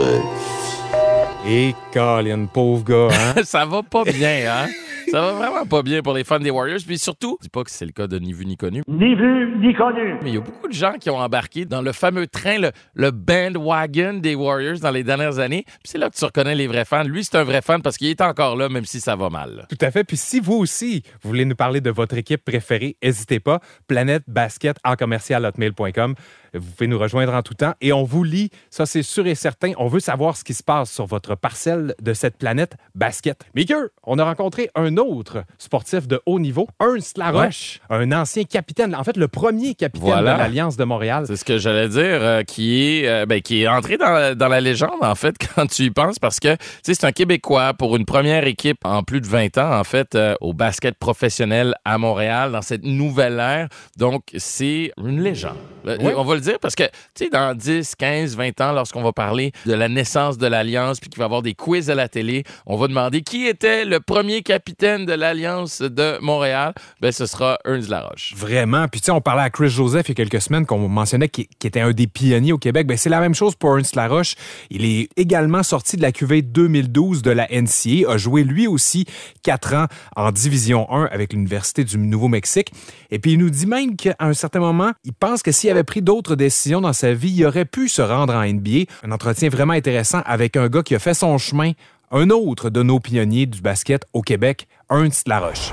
Et 1.48 1.74
Colin, 1.94 2.46
pauvre 2.52 2.84
gars, 2.84 3.08
hein? 3.12 3.42
ça 3.44 3.66
va 3.66 3.82
pas 3.84 4.04
bien, 4.04 4.40
hein? 4.48 4.68
Ça 5.12 5.20
va 5.22 5.34
vraiment 5.34 5.66
pas 5.66 5.84
bien 5.84 6.02
pour 6.02 6.14
les 6.14 6.24
fans 6.24 6.40
des 6.40 6.50
Warriors. 6.52 6.80
Puis 6.86 6.98
surtout, 6.98 7.38
je 7.42 7.46
dis 7.46 7.50
pas 7.50 7.64
que 7.64 7.72
c'est 7.72 7.86
le 7.86 7.92
cas 7.92 8.08
de 8.08 8.18
ni 8.18 8.32
vu 8.34 8.46
ni 8.46 8.56
connu. 8.58 8.82
Ni 8.88 9.14
vu 9.16 9.58
ni 9.60 9.74
connu. 9.74 10.16
Mais 10.24 10.30
il 10.30 10.36
y 10.36 10.38
a 10.38 10.42
beaucoup 10.42 10.68
de 10.68 10.74
gens 10.74 10.94
qui 10.94 11.10
ont 11.10 11.18
embarqué 11.18 11.66
dans 11.66 11.82
le 11.82 11.92
fameux 11.92 12.28
train, 12.28 12.60
le, 12.60 12.72
le 12.94 13.12
bandwagon 13.12 14.20
des 14.22 14.36
Warriors 14.36 14.80
dans 14.80 14.92
les 14.92 15.04
dernières 15.04 15.40
années. 15.40 15.64
Puis 15.66 15.80
c'est 15.86 15.98
là 15.98 16.10
que 16.10 16.16
tu 16.16 16.24
reconnais 16.26 16.56
les 16.56 16.68
vrais 16.68 16.86
fans. 16.86 17.04
Lui, 17.04 17.24
c'est 17.24 17.36
un 17.38 17.44
vrai 17.44 17.62
fan 17.62 17.82
parce 17.82 17.98
qu'il 17.98 18.08
est 18.08 18.22
encore 18.22 18.56
là, 18.56 18.70
même 18.70 18.86
si 18.86 19.00
ça 19.00 19.16
va 19.16 19.30
mal. 19.30 19.66
Tout 19.70 19.78
à 19.82 19.92
fait. 19.92 20.04
Puis 20.04 20.18
si 20.18 20.40
vous 20.40 20.56
aussi, 20.56 21.04
vous 21.22 21.30
voulez 21.30 21.46
nous 21.46 21.56
parler 21.56 21.82
de 21.82 21.90
votre 21.90 22.18
équipe 22.18 22.44
préférée, 22.46 22.96
n'hésitez 23.04 23.40
pas. 23.40 23.60
Planète 23.88 24.24
Basket 24.28 24.78
en 24.86 24.96
commercial 24.96 25.46
hotmail.com. 25.46 26.16
Vous 26.54 26.72
pouvez 26.78 26.88
nous 26.88 27.00
rejoindre 27.00 27.34
en 27.34 27.42
tout 27.42 27.54
temps 27.54 27.74
et 27.82 27.94
on 27.94 28.04
vous 28.04 28.24
lit. 28.24 28.50
Ça, 28.70 28.86
c'est 28.86 29.04
sûr 29.04 29.26
et 29.28 29.36
certain. 29.36 29.72
On 29.78 29.88
veut 29.88 30.00
savoir 30.00 30.36
ce 30.38 30.44
qui 30.44 30.54
se 30.54 30.64
passe 30.64 30.92
sur 30.92 31.06
votre 31.06 31.36
parcelle 31.36 31.96
de 32.02 32.14
cette 32.14 32.38
planète 32.38 32.76
basket. 32.96 33.42
Maker, 33.56 33.86
on 34.04 34.20
a 34.20 34.24
rencontré 34.24 34.70
un 34.76 34.98
autre 34.98 35.44
sportif 35.58 36.08
de 36.08 36.20
haut 36.26 36.40
niveau, 36.40 36.68
Ernst 36.82 37.18
Laroche, 37.18 37.80
un 37.90 38.12
ancien 38.12 38.44
capitaine, 38.44 38.96
en 38.96 39.04
fait 39.04 39.18
le 39.18 39.28
premier 39.28 39.76
capitaine 39.76 40.08
Voilà. 40.10 40.34
de 40.34 40.40
l'Alliance 40.40 40.78
de 40.78 40.84
Montréal. 40.84 41.24
C'est 41.28 41.36
ce 41.38 41.46
que 41.46 41.58
j'allais 41.58 41.88
dire, 41.90 42.00
euh, 42.22 42.44
qui 42.44 42.82
est 43.00 43.08
euh, 43.08 43.26
ben, 43.26 43.42
qui 43.42 43.62
est 43.64 43.68
entré 43.68 43.98
dans, 43.98 44.36
dans 44.38 44.48
la 44.48 44.62
légende, 44.62 45.02
en 45.02 45.16
fait, 45.16 45.36
quand 45.56 45.68
tu 45.68 45.84
y 45.84 45.90
penses, 45.92 46.20
parce 46.20 46.40
que 46.40 46.56
c'est 46.84 47.04
un 47.04 47.12
Québécois 47.12 47.74
pour 47.74 47.96
une 47.96 48.06
première 48.06 48.46
équipe 48.46 48.80
en 48.84 49.04
plus 49.04 49.22
de 49.22 49.28
20 49.28 49.58
ans, 49.58 49.80
en 49.80 49.84
fait, 49.84 50.16
euh, 50.16 50.36
au 50.42 50.54
basket 50.54 50.96
professionnel 50.98 51.76
à 51.86 51.98
Montréal, 51.98 52.52
dans 52.52 52.62
cette 52.62 52.84
nouvelle 52.84 53.40
ère. 53.40 53.68
Donc, 53.98 54.24
c'est 54.38 54.92
une 54.98 55.22
légende. 55.22 55.58
Oui. 55.86 55.96
On 56.16 56.24
va 56.24 56.36
le 56.36 56.41
dire 56.42 56.60
parce 56.60 56.76
que, 56.76 56.84
tu 57.16 57.26
sais, 57.26 57.30
dans 57.30 57.56
10, 57.56 57.96
15, 57.96 58.36
20 58.36 58.62
ans, 58.62 58.74
lorsqu'on 58.74 59.04
va 59.04 59.14
parler 59.14 59.52
de 59.66 59.74
la 59.74 59.88
naissance 59.88 60.38
de 60.38 60.48
l'Alliance, 60.48 61.00
puis 61.00 61.10
qu'il 61.10 61.20
va 61.20 61.26
y 61.26 61.26
avoir 61.26 61.42
des 61.42 61.54
quiz 61.54 61.90
à 61.90 61.96
la 61.96 62.10
télé, 62.10 62.44
on 62.66 62.78
va 62.78 62.88
demander 62.88 63.22
qui 63.22 63.48
était 63.48 63.86
le 63.86 64.00
premier 64.00 64.42
capitaine 64.42 65.06
de 65.06 65.14
l'Alliance 65.14 65.82
de 65.82 66.18
Montréal. 66.22 66.74
Ben, 67.02 67.12
ce 67.12 67.26
sera 67.26 67.58
Ernst 67.66 67.90
Laroche. 67.90 68.34
Vraiment. 68.36 68.88
Puis, 68.88 69.02
tu 69.02 69.06
sais, 69.06 69.12
on 69.12 69.22
parlait 69.22 69.44
à 69.44 69.50
Chris 69.50 69.70
Joseph 69.70 70.10
il 70.10 70.12
y 70.12 70.12
a 70.14 70.16
quelques 70.16 70.42
semaines 70.42 70.66
qu'on 70.66 70.88
mentionnait 70.88 71.30
qu'il 71.30 71.48
qu'il 71.48 71.68
était 71.68 71.82
un 71.82 71.92
des 71.92 72.08
pionniers 72.08 72.54
au 72.54 72.58
Québec. 72.58 72.88
Ben, 72.88 72.98
c'est 72.98 73.10
la 73.10 73.20
même 73.20 73.36
chose 73.36 73.56
pour 73.56 73.78
Ernst 73.78 73.96
Laroche. 73.96 74.36
Il 74.70 74.86
est 74.86 75.10
également 75.16 75.64
sorti 75.64 75.98
de 75.98 76.02
la 76.02 76.12
QV 76.12 76.42
2012 76.42 77.22
de 77.22 77.32
la 77.32 77.48
NCA, 77.52 78.10
a 78.10 78.18
joué 78.18 78.44
lui 78.44 78.68
aussi 78.68 79.06
quatre 79.44 79.74
ans 79.74 79.86
en 80.16 80.32
Division 80.32 80.92
1 80.92 81.06
avec 81.06 81.34
l'Université 81.34 81.84
du 81.84 81.98
Nouveau-Mexique. 81.98 82.72
Et 83.10 83.20
puis, 83.20 83.34
il 83.34 83.40
nous 83.40 83.50
dit 83.50 83.66
même 83.66 83.96
qu'à 83.96 84.16
un 84.20 84.34
certain 84.34 84.60
moment, 84.60 84.92
il 85.04 85.14
pense 85.14 85.44
que 85.44 85.52
s'il 85.52 85.70
avait 85.70 85.84
pris 85.84 86.02
d'autres 86.02 86.31
décisions 86.36 86.82
dans 86.82 86.94
sa 86.94 87.14
vie, 87.14 87.32
il 87.32 87.46
aurait 87.46 87.66
pu 87.66 87.90
se 87.90 88.02
rendre 88.02 88.34
en 88.34 88.46
NBA. 88.46 88.86
Un 89.04 89.12
entretien 89.12 89.50
vraiment 89.50 89.74
intéressant 89.74 90.22
avec 90.26 90.58
un 90.58 90.68
gars 90.68 90.84
qui 90.84 90.96
a 90.96 91.00
fait 91.00 91.14
son 91.14 91.38
chemin, 91.38 91.72
un 92.12 92.30
autre 92.30 92.70
de 92.70 92.84
nos 92.84 93.00
pionniers 93.00 93.46
du 93.46 93.62
basket 93.62 94.06
au 94.14 94.22
Québec, 94.22 94.68
Ernst 94.90 95.28
Laroche. 95.28 95.72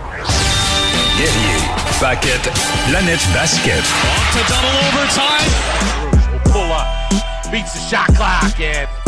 Guerrier, 1.17 1.65
Paquette, 2.01 2.53
Planète 2.89 3.27
Basket. 3.35 3.83
To 4.33 4.39
double 4.49 4.79
overtime. 4.89 5.51
Pull 6.45 6.71
up. 6.73 6.87
Beats 7.51 7.73
the 7.73 7.81
shot 7.81 8.07
clock 8.15 8.61
and 8.61 9.08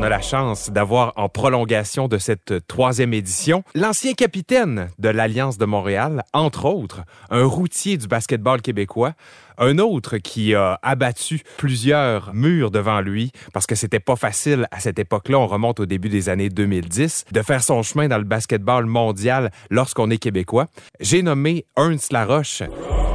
On 0.00 0.02
a 0.02 0.08
la 0.08 0.22
chance 0.22 0.70
d'avoir 0.70 1.12
en 1.16 1.28
prolongation 1.28 2.08
de 2.08 2.16
cette 2.16 2.66
troisième 2.66 3.12
édition 3.12 3.64
l'ancien 3.74 4.14
capitaine 4.14 4.88
de 4.98 5.10
l'Alliance 5.10 5.58
de 5.58 5.66
Montréal, 5.66 6.22
entre 6.32 6.64
autres, 6.64 7.02
un 7.28 7.44
routier 7.44 7.98
du 7.98 8.06
basketball 8.06 8.62
québécois, 8.62 9.12
un 9.58 9.76
autre 9.76 10.16
qui 10.16 10.54
a 10.54 10.78
abattu 10.80 11.42
plusieurs 11.58 12.32
murs 12.32 12.70
devant 12.70 13.02
lui 13.02 13.30
parce 13.52 13.66
que 13.66 13.74
c'était 13.74 14.00
pas 14.00 14.16
facile 14.16 14.66
à 14.70 14.80
cette 14.80 14.98
époque-là, 14.98 15.38
on 15.38 15.46
remonte 15.46 15.80
au 15.80 15.86
début 15.86 16.08
des 16.08 16.30
années 16.30 16.48
2010, 16.48 17.26
de 17.30 17.42
faire 17.42 17.62
son 17.62 17.82
chemin 17.82 18.08
dans 18.08 18.16
le 18.16 18.24
basketball 18.24 18.86
mondial 18.86 19.50
lorsqu'on 19.68 20.08
est 20.08 20.16
québécois. 20.16 20.68
J'ai 21.00 21.20
nommé 21.20 21.66
Ernst 21.76 22.10
Laroche. 22.10 22.62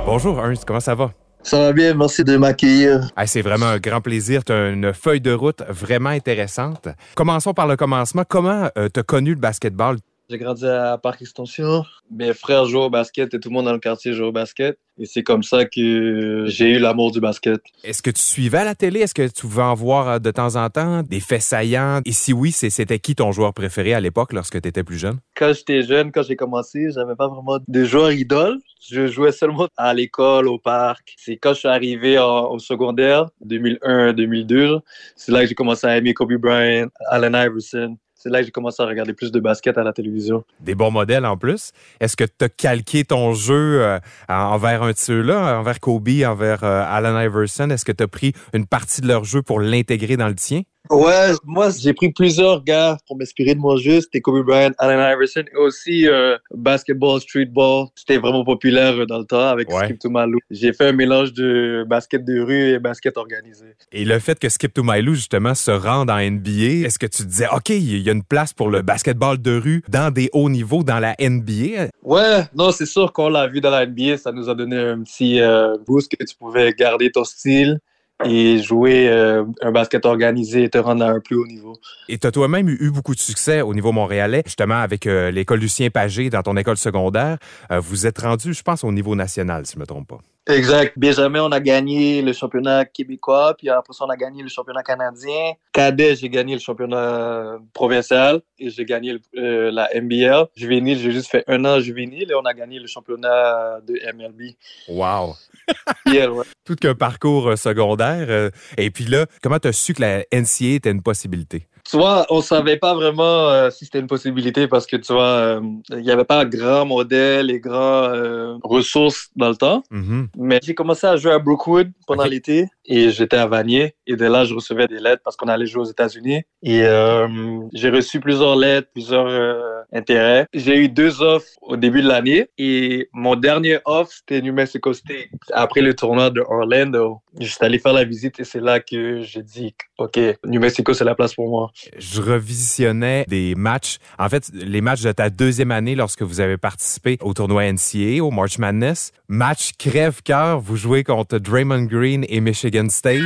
Bonjour 0.05 0.37
Ernst, 0.37 0.65
comment 0.65 0.79
ça 0.79 0.93
va? 0.93 1.13
Ça 1.45 1.59
va 1.59 1.73
bien, 1.73 1.93
merci 1.93 2.23
de 2.23 2.37
m'accueillir. 2.37 3.07
Ah, 3.15 3.27
c'est 3.27 3.43
vraiment 3.43 3.67
un 3.67 3.77
grand 3.77 4.01
plaisir. 4.01 4.43
Tu 4.43 4.51
as 4.51 4.69
une 4.69 4.91
feuille 4.93 5.21
de 5.21 5.31
route 5.31 5.61
vraiment 5.69 6.09
intéressante. 6.09 6.87
Commençons 7.13 7.53
par 7.53 7.67
le 7.67 7.75
commencement. 7.75 8.23
Comment 8.27 8.67
euh, 8.79 8.89
tu 8.91 8.99
as 8.99 9.03
connu 9.03 9.35
le 9.35 9.39
basketball? 9.39 9.97
J'ai 10.27 10.39
grandi 10.39 10.65
à 10.65 10.97
Parc 10.97 11.21
Extension. 11.21 11.85
Mes 12.09 12.33
frères 12.33 12.65
jouaient 12.65 12.85
au 12.85 12.89
basket 12.89 13.31
et 13.35 13.39
tout 13.39 13.49
le 13.49 13.53
monde 13.53 13.65
dans 13.65 13.73
le 13.73 13.79
quartier 13.79 14.13
jouait 14.13 14.25
au 14.25 14.31
basket. 14.31 14.79
Et 14.97 15.05
c'est 15.05 15.23
comme 15.23 15.43
ça 15.43 15.65
que 15.65 16.45
j'ai 16.47 16.69
eu 16.71 16.79
l'amour 16.79 17.11
du 17.11 17.19
basket. 17.19 17.59
Est-ce 17.83 18.01
que 18.01 18.11
tu 18.11 18.21
suivais 18.21 18.59
à 18.59 18.63
la 18.63 18.75
télé? 18.75 19.01
Est-ce 19.01 19.13
que 19.13 19.27
tu 19.27 19.41
pouvais 19.41 19.61
en 19.63 19.73
voir 19.73 20.07
euh, 20.07 20.19
de 20.19 20.31
temps 20.31 20.55
en 20.55 20.69
temps 20.69 21.03
des 21.03 21.19
faits 21.19 21.41
saillants? 21.41 21.99
Et 22.05 22.13
si 22.13 22.31
oui, 22.31 22.51
c'était 22.53 22.99
qui 22.99 23.13
ton 23.13 23.31
joueur 23.33 23.53
préféré 23.53 23.93
à 23.93 23.99
l'époque 23.99 24.31
lorsque 24.31 24.61
tu 24.61 24.67
étais 24.69 24.83
plus 24.83 24.97
jeune? 24.97 25.17
Quand 25.35 25.51
j'étais 25.53 25.83
jeune, 25.83 26.11
quand 26.13 26.23
j'ai 26.23 26.37
commencé, 26.37 26.87
j'avais 26.93 27.15
pas 27.15 27.27
vraiment 27.27 27.59
de 27.67 27.83
joueurs 27.83 28.13
idoles. 28.13 28.57
Je 28.89 29.07
jouais 29.07 29.31
seulement 29.33 29.67
à 29.75 29.93
l'école, 29.93 30.47
au 30.47 30.59
parc. 30.59 31.13
C'est 31.17 31.35
quand 31.37 31.53
je 31.53 31.59
suis 31.59 31.67
arrivé 31.67 32.17
en- 32.17 32.51
au 32.51 32.59
secondaire, 32.59 33.25
2001-2002, 33.43 34.79
c'est 35.15 35.31
là 35.31 35.41
que 35.41 35.47
j'ai 35.47 35.55
commencé 35.55 35.87
à 35.87 35.97
aimer 35.97 36.13
Kobe 36.13 36.33
Bryant, 36.35 36.87
Allen 37.09 37.33
Iverson. 37.35 37.97
C'est 38.25 38.31
là 38.31 38.39
que 38.39 38.45
j'ai 38.45 38.51
commencé 38.51 38.81
à 38.81 38.87
regarder 38.87 39.13
plus 39.13 39.31
de 39.31 39.39
basket 39.39 39.77
à 39.77 39.83
la 39.83 39.93
télévision. 39.93 40.43
Des 40.59 40.73
bons 40.73 40.89
modèles 40.89 41.27
en 41.27 41.37
plus. 41.37 41.73
Est-ce 41.99 42.17
que 42.17 42.23
tu 42.23 42.45
as 42.45 42.49
calqué 42.49 43.03
ton 43.03 43.33
jeu 43.33 43.83
euh, 43.83 43.99
envers 44.27 44.81
un 44.81 44.93
de 44.93 44.97
ceux-là, 44.97 45.59
envers 45.59 45.79
Kobe, 45.79 46.09
envers 46.25 46.63
euh, 46.63 46.83
Allen 46.87 47.15
Iverson? 47.15 47.69
Est-ce 47.69 47.85
que 47.85 47.91
tu 47.91 48.03
as 48.03 48.07
pris 48.07 48.33
une 48.53 48.65
partie 48.65 49.01
de 49.01 49.07
leur 49.07 49.25
jeu 49.25 49.43
pour 49.43 49.59
l'intégrer 49.59 50.17
dans 50.17 50.27
le 50.27 50.33
tien? 50.33 50.63
Ouais, 50.89 51.31
moi 51.43 51.69
j'ai 51.77 51.93
pris 51.93 52.11
plusieurs 52.11 52.63
gars 52.63 52.97
pour 53.07 53.17
m'inspirer 53.17 53.55
de 53.55 53.59
mon 53.59 53.75
jeu. 53.77 54.01
C'était 54.01 54.21
Kobe 54.21 54.45
Bryant, 54.45 54.71
Allen 54.77 54.99
Iverson 54.99 55.43
et 55.51 55.57
aussi 55.57 56.07
euh, 56.07 56.37
basketball, 56.53 57.19
streetball. 57.21 57.87
C'était 57.95 58.17
vraiment 58.17 58.43
populaire 58.45 58.93
euh, 58.99 59.05
dans 59.05 59.19
le 59.19 59.25
temps 59.25 59.47
avec 59.47 59.69
Ouais. 59.69 59.85
Skip 59.85 59.99
to 59.99 60.09
Malou. 60.09 60.39
J'ai 60.51 60.73
fait 60.73 60.89
un 60.89 60.91
mélange 60.91 61.33
de 61.33 61.83
basket 61.87 62.23
de 62.23 62.39
rue 62.39 62.73
et 62.73 62.79
basket 62.79 63.17
organisé. 63.17 63.65
Et 63.91 64.05
le 64.05 64.19
fait 64.19 64.37
que 64.39 64.47
Skip 64.47 64.73
to 64.73 64.83
Mylou, 64.83 65.15
justement, 65.15 65.55
se 65.55 65.71
rende 65.71 66.09
en 66.09 66.17
NBA, 66.19 66.85
est-ce 66.85 66.99
que 66.99 67.07
tu 67.07 67.23
te 67.23 67.27
disais, 67.27 67.47
OK, 67.53 67.69
il 67.69 68.01
y 68.01 68.09
a 68.09 68.13
une 68.13 68.23
place 68.23 68.53
pour 68.53 68.69
le 68.69 68.81
basketball 68.81 69.41
de 69.41 69.57
rue 69.57 69.81
dans 69.89 70.11
des 70.11 70.29
hauts 70.33 70.49
niveaux 70.49 70.83
dans 70.83 70.99
la 70.99 71.15
NBA? 71.19 71.89
Ouais, 72.03 72.43
non, 72.55 72.71
c'est 72.71 72.85
sûr 72.85 73.11
qu'on 73.11 73.29
l'a 73.29 73.47
vu 73.47 73.59
dans 73.61 73.71
la 73.71 73.85
NBA, 73.85 74.17
ça 74.17 74.31
nous 74.31 74.49
a 74.49 74.55
donné 74.55 74.77
un 74.77 75.01
petit 75.01 75.39
euh, 75.41 75.77
boost 75.87 76.15
que 76.15 76.23
tu 76.23 76.35
pouvais 76.37 76.71
garder 76.73 77.11
ton 77.11 77.23
style 77.23 77.79
et 78.23 78.59
jouer 78.59 79.09
euh, 79.09 79.43
un 79.61 79.71
basket 79.71 80.05
organisé 80.05 80.63
et 80.63 80.69
te 80.69 80.77
rendre 80.77 81.03
à 81.03 81.09
un 81.09 81.19
plus 81.19 81.35
haut 81.35 81.47
niveau. 81.47 81.77
Et 82.07 82.17
tu 82.17 82.25
as 82.25 82.31
toi-même 82.31 82.69
eu 82.69 82.89
beaucoup 82.91 83.13
de 83.13 83.19
succès 83.19 83.61
au 83.61 83.73
niveau 83.73 83.91
montréalais, 83.91 84.43
justement 84.45 84.75
avec 84.75 85.05
euh, 85.05 85.31
l'école 85.31 85.59
Lucien 85.59 85.89
Pagé 85.89 86.29
dans 86.29 86.41
ton 86.41 86.55
école 86.55 86.77
secondaire. 86.77 87.37
Euh, 87.71 87.79
vous 87.79 88.07
êtes 88.07 88.19
rendu, 88.19 88.53
je 88.53 88.63
pense, 88.63 88.83
au 88.83 88.91
niveau 88.91 89.15
national, 89.15 89.65
si 89.65 89.73
je 89.73 89.77
ne 89.77 89.81
me 89.81 89.85
trompe 89.85 90.07
pas. 90.07 90.19
Exact. 90.47 90.93
Benjamin, 90.97 91.41
on 91.43 91.51
a 91.51 91.59
gagné 91.59 92.21
le 92.21 92.31
championnat 92.31 92.85
québécois, 92.85 93.55
puis 93.57 93.67
après 93.69 93.93
ça, 93.93 94.05
on 94.05 94.09
a 94.09 94.15
gagné 94.15 94.43
le 94.43 94.49
championnat 94.49 94.83
canadien. 94.83 95.53
Cadet, 95.73 96.15
j'ai 96.17 96.29
gagné 96.29 96.53
le 96.53 96.59
championnat 96.59 97.57
provincial 97.73 98.41
et 98.59 98.69
j'ai 98.69 98.85
gagné 98.85 99.13
le- 99.13 99.21
euh, 99.41 99.71
la 99.71 99.89
MBL. 99.95 100.45
Juvénile, 100.55 100.99
j'ai 100.99 101.11
juste 101.11 101.29
fait 101.31 101.43
un 101.47 101.65
an 101.65 101.79
juvénile 101.79 102.29
et 102.31 102.35
on 102.35 102.45
a 102.45 102.53
gagné 102.53 102.79
le 102.79 102.85
championnat 102.87 103.79
de 103.87 103.95
MLB. 104.13 104.55
Wow! 104.87 105.35
Yeah, 106.07 106.31
ouais. 106.31 106.45
Tout 106.63 106.75
qu'un 106.75 106.93
parcours 106.93 107.47
euh, 107.49 107.55
secondaire. 107.55 108.27
euh, 108.29 108.51
et 108.77 108.91
puis 108.91 109.05
là, 109.05 109.25
comment 109.41 109.57
tu 109.57 109.67
as 109.67 109.73
su 109.73 109.95
que 109.95 110.01
la 110.01 110.19
NCA 110.31 110.75
était 110.75 110.91
une 110.91 111.01
possibilité? 111.01 111.67
Tu 111.89 111.97
vois, 111.97 112.25
on 112.29 112.41
savait 112.41 112.77
pas 112.77 112.95
vraiment 112.95 113.49
euh, 113.49 113.69
si 113.69 113.85
c'était 113.85 113.99
une 113.99 114.07
possibilité 114.07 114.67
parce 114.67 114.87
que 114.87 114.95
tu 114.97 115.13
vois, 115.13 115.23
euh, 115.23 115.61
il 115.91 116.03
y 116.03 116.11
avait 116.11 116.25
pas 116.25 116.43
grand 116.43 116.85
modèle 116.85 117.51
et 117.51 117.59
grand 117.59 118.09
euh, 118.09 118.57
ressources 118.63 119.29
dans 119.35 119.49
le 119.49 119.55
temps. 119.55 119.83
Mhm. 119.91 120.29
Mais 120.37 120.59
j'ai 120.63 120.73
commencé 120.73 121.05
à 121.05 121.15
jouer 121.15 121.33
à 121.33 121.39
Brookwood 121.39 121.91
pendant 122.07 122.25
l'été 122.25 122.67
et 122.87 123.09
j'étais 123.09 123.37
à 123.37 123.47
Vanier. 123.47 123.95
Et 124.07 124.15
de 124.15 124.25
là, 124.25 124.45
je 124.45 124.53
recevais 124.53 124.87
des 124.87 124.99
lettres 124.99 125.21
parce 125.23 125.35
qu'on 125.35 125.47
allait 125.47 125.65
jouer 125.65 125.81
aux 125.81 125.91
États-Unis. 125.91 126.43
Et 126.63 126.83
euh, 126.83 127.27
j'ai 127.73 127.89
reçu 127.89 128.19
plusieurs 128.19 128.55
lettres, 128.55 128.89
plusieurs 128.93 129.27
euh, 129.27 129.81
intérêts. 129.93 130.47
J'ai 130.53 130.77
eu 130.77 130.89
deux 130.89 131.21
offres 131.21 131.47
au 131.61 131.77
début 131.77 132.01
de 132.01 132.07
l'année 132.07 132.49
et 132.57 133.09
mon 133.13 133.35
dernier 133.35 133.79
offre, 133.85 134.11
c'était 134.11 134.41
New 134.41 134.53
Mexico 134.53 134.93
State. 134.93 135.29
Après 135.51 135.81
le 135.81 135.95
tournoi 135.95 136.29
de 136.29 136.41
Orlando, 136.41 137.21
j'étais 137.39 137.65
allé 137.65 137.79
faire 137.79 137.93
la 137.93 138.03
visite 138.03 138.39
et 138.39 138.43
c'est 138.43 138.61
là 138.61 138.79
que 138.79 139.21
j'ai 139.21 139.43
dit, 139.43 139.75
OK, 139.97 140.19
New 140.45 140.59
Mexico, 140.59 140.93
c'est 140.93 141.05
la 141.05 141.15
place 141.15 141.33
pour 141.33 141.49
moi. 141.49 141.71
Je 141.97 142.21
revisionnais 142.21 143.25
des 143.27 143.53
matchs, 143.55 143.97
en 144.17 144.29
fait, 144.29 144.49
les 144.53 144.79
matchs 144.79 145.01
de 145.01 145.11
ta 145.11 145.29
deuxième 145.29 145.71
année 145.71 145.95
lorsque 145.95 146.21
vous 146.21 146.39
avez 146.39 146.55
participé 146.55 147.17
au 147.21 147.33
tournoi 147.33 147.69
NCA, 147.69 148.23
au 148.23 148.31
March 148.31 148.57
Madness. 148.59 149.11
Match 149.27 149.73
crève-cœur, 149.77 150.61
vous 150.61 150.77
jouez 150.77 151.03
contre 151.03 151.37
Draymond 151.37 151.83
Green 151.83 152.25
et 152.29 152.39
Michigan 152.39 152.87
State. 152.89 153.23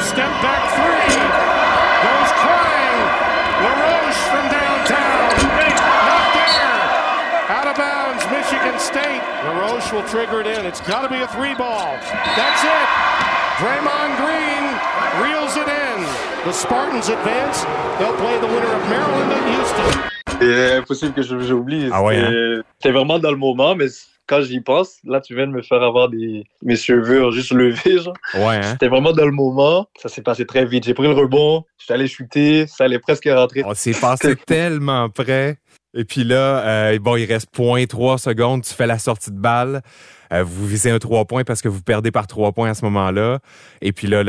Step 0.00 0.16
back 0.42 0.74
three. 0.74 1.14
Goes 2.02 2.32
crying. 2.42 2.98
LaRoche 3.62 4.22
from 4.26 4.48
downtown. 4.50 5.30
Not 6.10 6.34
there. 6.34 7.54
Out 7.54 7.66
of 7.68 7.76
bounds, 7.76 8.24
Michigan 8.32 8.78
State. 8.80 9.22
LaRoche 9.44 9.92
will 9.92 10.02
trigger 10.08 10.40
it 10.40 10.48
in. 10.48 10.66
It's 10.66 10.80
got 10.80 11.02
to 11.02 11.08
be 11.08 11.20
a 11.20 11.28
three 11.28 11.54
ball. 11.54 11.94
That's 12.34 12.64
it. 12.64 13.19
Draymond 13.60 14.16
Green 14.16 14.64
reels 15.22 15.56
it 15.56 15.68
in. 15.68 16.00
The 16.48 16.52
Spartans 16.52 17.08
advance. 17.10 17.66
They'll 17.98 18.14
play 18.16 18.38
the 18.40 18.46
winner 18.46 18.72
of 18.74 18.88
Maryland 18.88 19.30
and 19.32 19.44
Houston. 19.52 20.00
C'est 20.40 20.76
impossible 20.78 21.12
que 21.12 21.22
je- 21.22 21.38
j'oublie. 21.40 21.88
Ah 21.92 22.02
ouais, 22.02 22.16
hein? 22.16 22.62
C'était- 22.78 22.92
vraiment 22.92 23.18
dans 23.18 23.30
le 23.30 23.36
moment, 23.36 23.74
mais 23.74 23.86
quand 24.26 24.40
j'y 24.42 24.60
pense, 24.60 24.96
là, 25.04 25.20
tu 25.20 25.34
viens 25.34 25.46
de 25.46 25.52
me 25.52 25.60
faire 25.60 25.82
avoir 25.82 26.08
des... 26.08 26.44
mes 26.62 26.76
cheveux 26.76 27.30
juste 27.32 27.52
levé, 27.52 27.98
genre. 28.00 28.14
Ouais, 28.34 28.56
hein? 28.56 28.62
C'était 28.62 28.88
vraiment 28.88 29.12
dans 29.12 29.26
le 29.26 29.32
moment. 29.32 29.86
Ça 30.00 30.08
s'est 30.08 30.22
passé 30.22 30.46
très 30.46 30.64
vite. 30.64 30.84
J'ai 30.84 30.94
pris 30.94 31.02
le 31.08 31.12
rebond, 31.12 31.64
j'étais 31.78 31.92
allé 31.94 32.06
shooter, 32.08 32.66
ça 32.66 32.84
allait 32.84 32.98
presque 33.00 33.28
rentrer. 33.30 33.62
On 33.66 33.74
s'est 33.74 33.92
passé 33.92 34.34
tellement 34.46 35.10
près. 35.10 35.58
Et 35.92 36.04
puis 36.04 36.22
là, 36.24 36.60
euh, 36.64 36.98
bon, 37.00 37.16
il 37.16 37.26
reste 37.26 37.48
0.3 37.54 38.16
secondes, 38.16 38.62
tu 38.62 38.72
fais 38.72 38.86
la 38.86 38.98
sortie 38.98 39.32
de 39.32 39.38
balle. 39.38 39.82
Euh, 40.32 40.44
vous 40.44 40.66
visez 40.66 40.90
un 40.90 40.98
trois 40.98 41.24
points 41.24 41.44
parce 41.44 41.62
que 41.62 41.68
vous 41.68 41.82
perdez 41.82 42.10
par 42.10 42.26
trois 42.26 42.52
points 42.52 42.70
à 42.70 42.74
ce 42.74 42.84
moment-là. 42.84 43.40
Et 43.82 43.92
puis 43.92 44.06
là, 44.06 44.22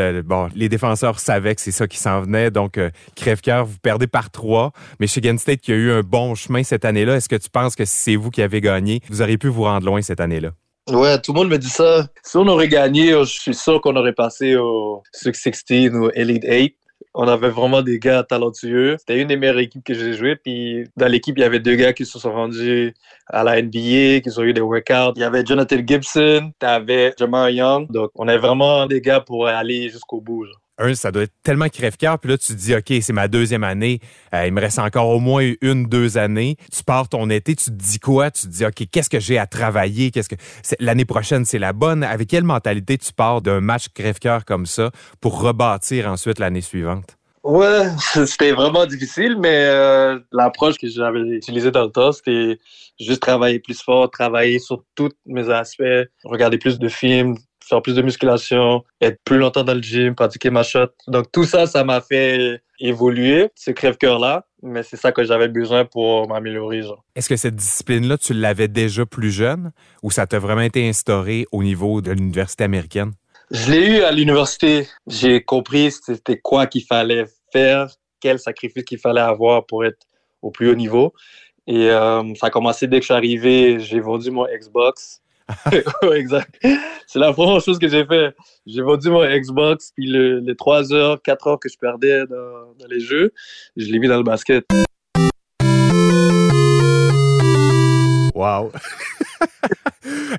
les 0.56 0.70
défenseurs 0.70 1.20
savaient 1.20 1.56
que 1.56 1.62
c'est 1.62 1.72
ça 1.72 1.88
qui 1.88 1.98
s'en 1.98 2.22
venait. 2.22 2.52
Donc, 2.52 2.78
euh, 2.78 2.90
crève-cœur, 3.16 3.66
vous 3.66 3.78
perdez 3.82 4.08
par 4.08 4.32
trois. 4.32 4.72
Michigan 5.00 5.38
State 5.38 5.62
qui 5.62 5.72
a 5.72 5.76
eu 5.76 5.92
un 5.92 6.02
bon 6.02 6.36
chemin 6.36 6.64
cette 6.64 6.86
année-là, 6.86 7.16
est-ce 7.18 7.30
que 7.30 7.36
tu 7.36 7.50
penses 7.50 7.76
que 7.76 7.86
si 7.86 7.98
c'est 7.98 8.16
vous 8.16 8.30
qui 8.30 8.42
avez 8.42 8.62
gagné, 8.62 9.02
vous 9.10 9.22
auriez 9.22 9.38
pu 9.38 9.48
vous 9.48 9.64
rendre 9.64 9.86
loin 9.86 10.02
cette 10.02 10.20
année-là? 10.20 10.52
Ouais, 10.90 11.22
tout 11.22 11.34
le 11.34 11.40
monde 11.40 11.50
me 11.50 11.58
dit 11.58 11.70
ça. 11.70 12.08
Si 12.24 12.38
on 12.38 12.48
aurait 12.48 12.68
gagné, 12.68 13.12
je 13.12 13.24
suis 13.26 13.54
sûr 13.54 13.80
qu'on 13.82 13.96
aurait 13.96 14.14
passé 14.14 14.56
au 14.56 15.04
Sweet 15.14 15.36
16 15.36 15.94
ou 15.94 16.10
Elite 16.16 16.44
8. 16.44 16.76
On 17.14 17.28
avait 17.28 17.50
vraiment 17.50 17.82
des 17.82 18.00
gars 18.00 18.24
talentueux. 18.24 18.96
C'était 19.00 19.20
une 19.20 19.28
des 19.28 19.36
meilleures 19.36 19.60
équipes 19.60 19.84
que 19.84 19.94
j'ai. 19.94 20.36
Puis 20.38 20.86
dans 20.96 21.08
l'équipe, 21.08 21.38
il 21.38 21.42
y 21.42 21.44
avait 21.44 21.60
deux 21.60 21.76
gars 21.76 21.94
qui 21.94 22.06
se 22.06 22.18
sont 22.18 22.32
rendus 22.32 22.94
à 23.28 23.44
la 23.44 23.62
NBA, 23.62 24.22
qui 24.22 24.30
ont 24.38 24.44
eu 24.44 24.54
des 24.54 24.62
workouts. 24.62 25.14
Il 25.16 25.22
y 25.22 25.24
avait 25.24 25.46
Jonathan 25.46 25.78
Gibson, 25.86 26.52
t'avais 26.60 27.14
Jamal 27.18 27.54
Young. 27.54 27.92
Donc, 27.92 28.12
on 28.16 28.28
est 28.28 28.38
vraiment 28.38 28.86
des 28.86 29.02
gars 29.02 29.20
pour 29.20 29.48
aller 29.48 29.90
jusqu'au 29.90 30.22
bout. 30.22 30.46
Un, 30.78 30.96
ça 30.96 31.12
doit 31.12 31.24
être 31.24 31.34
tellement 31.44 31.70
crève-cœur. 31.70 32.20
Puis 32.20 32.30
là, 32.30 32.38
tu 32.38 32.48
te 32.48 32.54
dis, 32.54 32.76
OK, 32.76 32.94
c'est 33.02 33.14
ma 33.14 33.28
deuxième 33.28 33.64
année. 33.64 34.00
Euh, 34.34 34.48
il 34.48 34.54
me 34.54 34.62
reste 34.62 34.80
encore 34.80 35.10
au 35.10 35.20
moins 35.20 35.52
une, 35.62 35.86
deux 35.86 36.18
années. 36.18 36.58
Tu 36.76 36.84
pars 36.84 37.08
ton 37.08 37.30
été, 37.30 37.56
tu 37.56 37.66
te 37.66 37.70
dis 37.72 38.00
quoi? 38.00 38.32
Tu 38.32 38.44
te 38.44 38.48
dis, 38.48 38.66
OK, 38.66 38.88
qu'est-ce 38.92 39.10
que 39.10 39.20
j'ai 39.20 39.38
à 39.38 39.48
travailler? 39.48 40.12
Qu'est-ce 40.12 40.30
que 40.30 40.36
l'année 40.80 41.06
prochaine, 41.06 41.46
c'est 41.46 41.60
la 41.60 41.74
bonne? 41.74 42.04
Avec 42.04 42.30
quelle 42.30 42.44
mentalité 42.44 42.98
tu 42.98 43.14
pars 43.14 43.42
d'un 43.42 43.62
match 43.62 43.90
crève-cœur 43.94 44.46
comme 44.46 44.66
ça 44.66 44.92
pour 45.20 45.42
rebâtir 45.42 46.08
ensuite 46.08 46.40
l'année 46.40 46.62
suivante? 46.62 47.18
Ouais, 47.44 47.88
c'était 48.26 48.52
vraiment 48.52 48.86
difficile, 48.86 49.38
mais 49.40 49.66
euh, 49.66 50.20
l'approche 50.32 50.78
que 50.78 50.88
j'avais 50.88 51.22
utilisée 51.22 51.72
dans 51.72 51.86
le 51.86 51.92
temps, 51.92 52.12
c'était 52.12 52.60
juste 53.00 53.22
travailler 53.22 53.60
plus 53.60 53.82
fort, 53.82 54.12
travailler 54.12 54.60
sur 54.60 54.84
tous 54.96 55.12
mes 55.26 55.50
aspects, 55.50 55.84
regarder 56.24 56.60
plus 56.60 56.78
de 56.78 56.88
films, 56.88 57.36
faire 57.72 57.82
plus 57.82 57.96
de 57.96 58.02
musculation, 58.02 58.84
être 59.02 59.20
plus 59.24 59.38
longtemps 59.38 59.64
dans 59.64 59.74
le 59.74 59.82
gym, 59.82 60.16
pratiquer 60.16 60.50
ma 60.50 60.64
shot. 60.64 60.88
Donc 61.08 61.32
tout 61.32 61.46
ça, 61.46 61.66
ça 61.66 61.84
m'a 61.84 62.02
fait 62.02 62.62
évoluer, 62.80 63.50
ce 63.56 63.72
crève-cœur-là, 63.72 64.46
mais 64.62 64.84
c'est 64.84 64.98
ça 64.98 65.12
que 65.12 65.24
j'avais 65.24 65.48
besoin 65.48 65.86
pour 65.86 66.28
m'améliorer. 66.28 66.82
Est-ce 67.16 67.30
que 67.30 67.36
cette 67.36 67.56
discipline-là, 67.56 68.18
tu 68.18 68.34
l'avais 68.34 68.68
déjà 68.68 69.06
plus 69.06 69.32
jeune? 69.32 69.72
Ou 70.04 70.12
ça 70.12 70.28
t'a 70.28 70.40
vraiment 70.40 70.62
été 70.62 70.88
instauré 70.88 71.46
au 71.52 71.64
niveau 71.64 72.02
de 72.02 72.12
l'université 72.12 72.64
américaine? 72.64 73.14
Je 73.52 73.72
l'ai 73.72 73.98
eu 73.98 74.02
à 74.02 74.12
l'université. 74.12 74.88
J'ai 75.08 75.44
compris 75.44 75.92
c'était 75.92 76.38
quoi 76.38 76.68
qu'il 76.68 76.84
fallait 76.84 77.26
faire, 77.52 77.88
quel 78.20 78.40
sacrifice 78.40 78.84
qu'il 78.84 79.00
fallait 79.00 79.22
avoir 79.22 79.66
pour 79.66 79.86
être 79.86 80.00
au 80.42 80.52
plus 80.52 80.70
haut 80.70 80.76
niveau. 80.76 81.14
Et 81.68 81.90
euh, 81.90 82.24
ça 82.36 82.48
a 82.48 82.50
commencé 82.50 82.88
dès 82.88 82.98
que 82.98 83.04
je 83.04 83.08
suis 83.08 83.14
arrivé. 83.14 83.80
J'ai 83.80 84.00
vendu 84.00 84.32
mon 84.32 84.46
Xbox. 84.46 85.21
Exact. 86.14 86.56
C'est 87.08 87.20
la 87.20 87.34
première 87.34 87.62
chose 87.62 87.80
que 87.80 87.88
j'ai 87.88 88.06
fait. 88.06 88.36
J'ai 88.66 88.82
vendu 88.82 89.10
mon 89.10 89.26
Xbox, 89.26 89.92
puis 89.96 90.08
le- 90.08 90.40
les 90.40 90.56
3 90.56 90.94
heures, 90.94 91.22
4 91.22 91.48
heures 91.48 91.60
que 91.60 91.70
je 91.70 91.78
perdais 91.78 92.26
dans 92.28 92.88
les 92.90 93.00
jeux, 93.00 93.32
je 93.76 93.88
l'ai 93.92 94.00
mis 94.00 94.08
dans 94.08 94.18
le 94.18 94.24
basket. 94.24 94.66
Wow! 98.34 98.72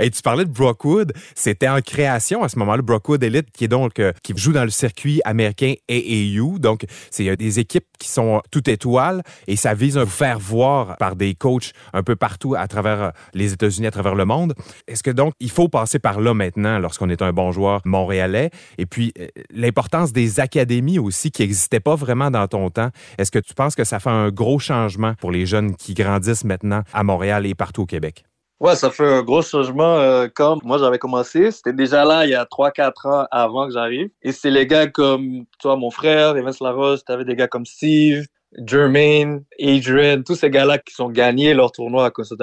Et 0.00 0.10
tu 0.10 0.22
parlais 0.22 0.44
de 0.44 0.50
Brockwood, 0.50 1.12
c'était 1.34 1.68
en 1.68 1.80
création 1.80 2.42
à 2.42 2.48
ce 2.48 2.58
moment-là, 2.58 2.82
Brockwood 2.82 3.22
Elite, 3.22 3.50
qui 3.52 3.64
est 3.64 3.68
donc 3.68 3.98
euh, 3.98 4.12
qui 4.22 4.32
joue 4.36 4.52
dans 4.52 4.64
le 4.64 4.70
circuit 4.70 5.20
américain 5.24 5.74
AAU. 5.90 6.58
Donc, 6.58 6.84
c'est 7.10 7.28
euh, 7.28 7.36
des 7.36 7.58
équipes 7.58 7.86
qui 7.98 8.08
sont 8.08 8.40
toutes 8.50 8.68
étoiles 8.68 9.22
et 9.46 9.56
ça 9.56 9.74
vise 9.74 9.98
à 9.98 10.04
vous 10.04 10.10
faire 10.10 10.38
voir 10.38 10.96
par 10.96 11.16
des 11.16 11.34
coachs 11.34 11.72
un 11.92 12.02
peu 12.02 12.16
partout 12.16 12.54
à 12.54 12.66
travers 12.68 13.02
euh, 13.02 13.10
les 13.34 13.52
États-Unis, 13.52 13.86
à 13.86 13.90
travers 13.90 14.14
le 14.14 14.24
monde. 14.24 14.54
Est-ce 14.86 15.02
que 15.02 15.10
donc 15.10 15.34
il 15.40 15.50
faut 15.50 15.68
passer 15.68 15.98
par 15.98 16.20
là 16.20 16.34
maintenant 16.34 16.78
lorsqu'on 16.78 17.08
est 17.08 17.22
un 17.22 17.32
bon 17.32 17.52
joueur 17.52 17.80
montréalais? 17.84 18.50
Et 18.78 18.86
puis 18.86 19.12
l'importance 19.50 20.12
des 20.12 20.40
académies 20.40 20.98
aussi 20.98 21.30
qui 21.30 21.42
n'existaient 21.42 21.80
pas 21.80 21.94
vraiment 21.94 22.30
dans 22.30 22.46
ton 22.48 22.70
temps. 22.70 22.90
Est-ce 23.18 23.30
que 23.30 23.38
tu 23.38 23.54
penses 23.54 23.74
que 23.74 23.84
ça 23.84 24.00
fait 24.00 24.10
un 24.10 24.30
gros 24.30 24.58
changement 24.58 25.14
pour 25.14 25.30
les 25.30 25.46
jeunes 25.46 25.74
qui 25.76 25.94
grandissent 25.94 26.44
maintenant 26.44 26.82
à 26.92 27.04
Montréal 27.04 27.46
et 27.46 27.54
partout 27.54 27.82
au 27.82 27.86
Québec? 27.86 28.24
Ouais, 28.62 28.76
ça 28.76 28.90
fait 28.92 29.04
un 29.04 29.22
gros 29.24 29.42
changement. 29.42 29.96
euh, 29.98 30.28
quand 30.32 30.62
moi 30.62 30.78
j'avais 30.78 30.98
commencé, 30.98 31.50
c'était 31.50 31.72
déjà 31.72 32.04
là 32.04 32.26
il 32.26 32.30
y 32.30 32.34
a 32.36 32.44
3-4 32.44 33.08
ans 33.08 33.26
avant 33.32 33.66
que 33.66 33.72
j'arrive. 33.72 34.08
Et 34.22 34.30
c'est 34.30 34.52
les 34.52 34.68
gars 34.68 34.86
comme, 34.86 35.46
tu 35.60 35.66
vois, 35.66 35.76
mon 35.76 35.90
frère, 35.90 36.36
Evans 36.36 36.54
Laroche, 36.60 37.00
t'avais 37.04 37.24
des 37.24 37.34
gars 37.34 37.48
comme 37.48 37.66
Steve, 37.66 38.24
Jermaine, 38.64 39.42
Adrian, 39.60 40.22
tous 40.24 40.36
ces 40.36 40.48
gars-là 40.48 40.78
qui 40.78 40.94
sont 40.94 41.08
gagnés 41.10 41.54
leur 41.54 41.72
tournoi 41.72 42.12
quand 42.12 42.22
ils 42.22 42.26
sont 42.26 42.36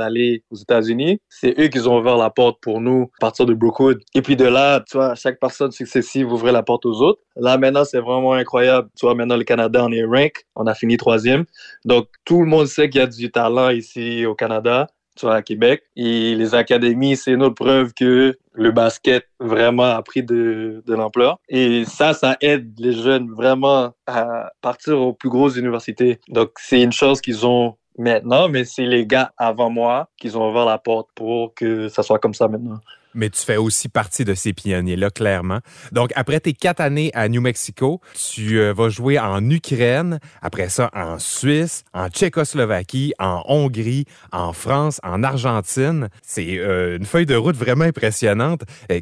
aux 0.52 0.58
États-Unis. 0.58 1.22
C'est 1.30 1.58
eux 1.58 1.70
qui 1.70 1.80
ont 1.88 1.98
ouvert 2.00 2.18
la 2.18 2.30
porte 2.30 2.60
pour 2.62 2.82
nous 2.82 3.10
à 3.22 3.22
partir 3.22 3.46
de 3.46 3.54
Brookwood. 3.54 4.02
Et 4.14 4.22
puis 4.22 4.36
de 4.36 4.44
là, 4.46 4.84
tu 4.90 4.98
vois, 4.98 5.16
chaque 5.16 5.40
personne 5.40 5.72
successive 5.72 6.30
ouvrait 6.34 6.52
la 6.52 6.64
porte 6.64 6.86
aux 6.86 7.02
autres. 7.02 7.22
Là, 7.38 7.58
maintenant, 7.58 7.86
c'est 7.86 8.00
vraiment 8.02 8.34
incroyable. 8.34 8.90
Tu 8.98 9.06
vois, 9.06 9.16
maintenant, 9.16 9.38
le 9.38 9.46
Canada, 9.46 9.86
on 9.86 9.92
est 9.94 10.04
rank. 10.04 10.46
On 10.58 10.68
a 10.68 10.74
fini 10.74 10.98
troisième. 10.98 11.46
Donc, 11.86 12.08
tout 12.26 12.42
le 12.42 12.48
monde 12.48 12.68
sait 12.68 12.90
qu'il 12.90 13.00
y 13.00 13.04
a 13.06 13.08
du 13.08 13.32
talent 13.32 13.70
ici 13.70 14.26
au 14.26 14.36
Canada 14.36 14.88
vois, 15.26 15.36
à 15.36 15.42
Québec. 15.42 15.84
Et 15.96 16.36
les 16.36 16.56
académies, 16.56 17.16
c'est 17.16 17.32
une 17.32 17.44
autre 17.44 17.56
preuve 17.56 17.94
que 17.94 18.38
le 18.54 18.72
basket 18.72 19.26
vraiment 19.40 19.84
a 19.84 20.02
pris 20.02 20.24
de, 20.24 20.84
l'ampleur. 20.88 21.40
Et 21.48 21.86
ça, 21.86 22.14
ça 22.14 22.38
aide 22.42 22.74
les 22.78 22.94
jeunes 22.94 23.32
vraiment 23.32 23.94
à 24.08 24.52
partir 24.62 25.00
aux 25.00 25.14
plus 25.14 25.30
grosses 25.30 25.56
universités. 25.56 26.20
Donc, 26.28 26.52
c'est 26.58 26.82
une 26.82 26.92
chose 26.92 27.22
qu'ils 27.22 27.46
ont 27.46 27.76
maintenant, 27.98 28.50
mais 28.50 28.64
c'est 28.64 28.86
les 28.86 29.06
gars 29.06 29.32
avant 29.38 29.70
moi 29.70 30.10
qui 30.18 30.36
ont 30.36 30.50
ouvert 30.50 30.66
la 30.66 30.78
porte 30.78 31.10
pour 31.16 31.54
que 31.54 31.90
ça 31.90 32.04
soit 32.04 32.20
comme 32.20 32.34
ça 32.34 32.48
maintenant. 32.48 32.80
Mais 33.14 33.30
tu 33.30 33.42
fais 33.42 33.58
aussi 33.58 33.90
partie 33.90 34.26
de 34.26 34.34
ces 34.34 34.54
pionniers-là, 34.54 35.10
clairement. 35.10 35.60
Donc, 35.92 36.12
après 36.16 36.40
tes 36.40 36.54
quatre 36.54 36.80
années 36.80 37.12
à 37.14 37.28
New 37.28 37.42
Mexico, 37.42 38.02
tu 38.14 38.60
euh, 38.60 38.74
vas 38.74 38.90
jouer 38.90 39.20
en 39.20 39.48
Ukraine, 39.50 40.20
après 40.42 40.70
ça 40.70 40.90
en 40.94 41.20
Suisse, 41.20 41.84
en 41.94 42.10
Tchécoslovaquie, 42.10 43.14
en 43.20 43.44
Hongrie, 43.48 44.06
en 44.32 44.54
France, 44.54 45.00
en 45.04 45.24
Argentine. 45.24 46.10
C'est 46.22 46.58
euh, 46.60 46.98
une 46.98 47.06
feuille 47.06 47.26
de 47.26 47.36
route 47.36 47.56
vraiment 47.56 47.86
impressionnante. 47.86 48.62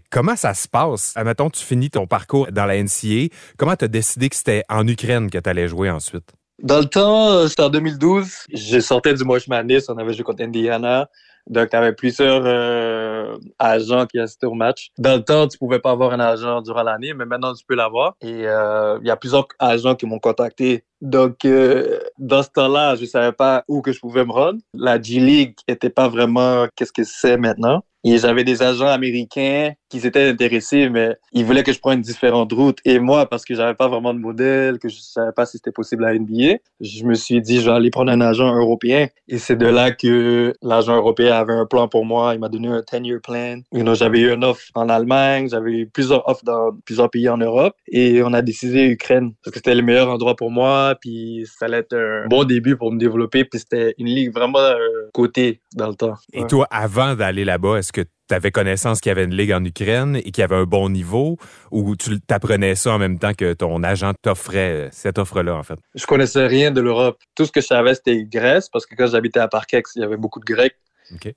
Comment 0.10 0.36
ça 0.36 0.54
se 0.54 0.68
passe? 0.68 1.14
Admettons, 1.16 1.50
tu 1.50 1.64
finis 1.64 1.90
ton 1.90 2.08
parcours 2.08 2.48
dans 2.52 2.66
la 2.66 2.82
NCA. 2.82 3.34
Comment 3.58 3.76
tu 3.76 3.86
as 3.86 3.90
décidé 3.90 4.30
que 4.30 4.36
c'était 4.36 4.64
en 4.70 4.88
Ukraine 4.88 5.30
que 5.30 5.38
tu 5.38 5.50
allais 5.50 5.68
jouer 5.68 5.90
ensuite? 5.90 6.32
Dans 6.62 6.80
le 6.80 6.86
temps, 6.86 7.30
euh, 7.30 7.48
c'était 7.48 7.64
en 7.64 7.70
2012. 7.70 8.48
Je 8.52 8.80
sortais 8.80 9.14
du 9.14 9.24
March 9.24 9.48
Madness. 9.48 9.90
On 9.90 9.98
avait 9.98 10.14
joué 10.14 10.24
contre 10.24 10.44
Indiana. 10.44 11.08
Donc, 11.50 11.70
tu 11.70 11.76
avais 11.76 11.94
plusieurs 11.94 12.44
euh, 12.46 13.38
agents 13.58 14.06
qui 14.06 14.20
assistaient 14.20 14.48
au 14.48 14.54
match. 14.54 14.90
Dans 14.98 15.16
le 15.16 15.24
temps, 15.24 15.48
tu 15.48 15.58
pouvais 15.58 15.80
pas 15.80 15.92
avoir 15.92 16.14
un 16.14 16.20
agent 16.20 16.62
durant 16.62 16.84
l'année, 16.84 17.14
mais 17.14 17.26
maintenant, 17.26 17.54
tu 17.54 17.64
peux 17.66 17.76
l'avoir. 17.76 18.16
Et 18.22 18.48
euh, 18.48 18.98
il 19.02 19.08
y 19.08 19.12
a 19.12 19.16
plusieurs 19.16 19.48
agents 19.60 19.96
qui 19.96 20.06
m'ont 20.06 20.20
contacté. 20.20 20.84
Donc, 21.02 21.46
euh, 21.46 22.00
dans 22.18 22.44
ce 22.44 22.50
temps-là, 22.50 22.96
je 22.96 23.06
savais 23.06 23.32
pas 23.32 23.64
où 23.68 23.82
que 23.82 23.92
je 23.92 24.00
pouvais 24.00 24.26
me 24.26 24.32
rendre. 24.32 24.60
La 24.74 25.02
G-League 25.02 25.56
était 25.68 25.90
pas 25.90 26.08
vraiment 26.08 26.68
qu'est-ce 26.76 26.92
que 26.92 27.04
c'est 27.04 27.38
maintenant. 27.38 27.84
Et 28.04 28.18
j'avais 28.18 28.44
des 28.44 28.64
agents 28.64 28.88
américains 28.88 29.74
qui 29.90 30.00
s'étaient 30.00 30.28
intéressés, 30.30 30.90
mais 30.90 31.16
ils 31.34 31.46
voulaient 31.46 31.64
que 31.64 31.72
je 31.74 31.80
prenne 31.80 32.02
différentes 32.02 32.52
routes. 32.54 32.80
Et 32.86 33.00
moi, 33.00 33.26
parce 33.30 33.46
que 33.46 33.56
j'avais 33.56 33.74
pas 33.74 33.88
vraiment 33.88 34.14
de 34.14 34.20
modèle, 34.20 34.80
que 34.80 34.90
je 34.90 34.98
savais 35.00 35.32
pas 35.32 35.46
si 35.46 35.58
c'était 35.58 35.72
possible 35.72 36.04
à 36.06 36.14
NBA, 36.14 36.58
je 36.82 37.04
me 37.06 37.14
suis 37.14 37.42
dit, 37.42 37.62
je 37.62 37.66
vais 37.70 37.76
aller 37.76 37.90
prendre 37.90 38.12
un 38.12 38.22
agent 38.22 38.54
européen. 38.56 39.08
Et 39.28 39.38
c'est 39.38 39.56
de 39.56 39.66
là 39.66 39.92
que 39.92 40.54
l'agent 40.62 40.96
européen 40.96 41.34
avait 41.36 41.54
un 41.54 41.66
plan 41.66 41.88
pour 41.88 42.06
moi. 42.06 42.34
Il 42.34 42.40
m'a 42.40 42.50
donné 42.50 42.68
un 42.68 42.80
10-year 42.82 43.20
plan. 43.22 43.60
You 43.72 43.82
know, 43.84 43.96
j'avais 43.96 44.20
eu 44.20 44.32
une 44.34 44.44
offre 44.44 44.64
en 44.76 44.90
Allemagne, 44.90 45.50
j'avais 45.50 45.72
eu 45.72 45.88
plusieurs 45.88 46.28
offres 46.28 46.44
dans 46.44 46.72
plusieurs 46.86 47.10
pays 47.10 47.30
en 47.30 47.38
Europe. 47.38 47.74
Et 47.92 48.22
on 48.24 48.34
a 48.34 48.42
décidé 48.42 48.86
Ukraine, 48.86 49.34
parce 49.44 49.54
que 49.54 49.60
c'était 49.60 49.76
le 49.76 49.82
meilleur 49.84 50.10
endroit 50.10 50.36
pour 50.36 50.52
moi. 50.52 50.96
Puis 51.00 51.46
ça 51.58 51.66
allait 51.66 51.78
être 51.80 51.96
un 51.96 52.28
bon 52.28 52.44
début 52.44 52.76
pour 52.76 52.92
me 52.92 53.00
développer. 53.00 53.46
Puis 53.46 53.60
c'était 53.60 53.96
une 53.98 54.08
ligue 54.08 54.34
vraiment 54.34 54.60
euh, 54.60 54.78
côté 55.14 55.62
dans 55.76 55.88
le 55.88 55.96
temps. 55.96 56.16
Et 56.34 56.42
Ouais. 56.42 56.48
toi, 56.48 56.68
avant 56.72 57.16
d'aller 57.16 57.46
là-bas, 57.46 57.78
est-ce 57.78 57.92
que 57.92 58.02
tu 58.28 58.36
avais 58.36 58.52
connaissance 58.52 59.02
qu'il 59.02 59.10
y 59.10 59.12
avait 59.12 59.24
une 59.24 59.36
ligue 59.36 59.54
en 59.54 59.64
Ukraine 59.64 60.16
et 60.18 60.32
qu'il 60.32 60.40
y 60.40 60.44
avait 60.44 60.56
un 60.56 60.66
bon 60.66 60.90
niveau 60.90 61.38
ou 61.72 61.96
tu 61.96 62.20
t'apprenais 62.20 62.76
ça 62.76 62.92
en 62.92 63.00
même 63.00 63.20
temps 63.20 63.34
que 63.34 63.54
ton 63.54 63.84
agent 63.84 64.14
t'offrait 64.22 64.72
euh, 64.72 64.90
cette 64.92 65.18
offre-là, 65.18 65.56
en 65.56 65.64
fait? 65.64 65.80
Je 65.96 66.06
connaissais 66.06 66.46
rien 66.48 66.72
de 66.72 66.82
l'Europe. 66.82 67.20
Tout 67.36 67.46
ce 67.46 67.52
que 67.52 67.62
je 67.62 67.68
savais, 67.68 67.96
c'était 67.96 68.24
Grèce, 68.26 68.70
parce 68.70 68.86
que 68.86 68.96
quand 68.96 69.08
j'habitais 69.08 69.40
à 69.40 69.48
Parkex, 69.48 69.94
il 69.96 70.02
y 70.02 70.06
avait 70.06 70.18
beaucoup 70.18 70.40
de 70.40 70.46
Grecs. 70.46 70.76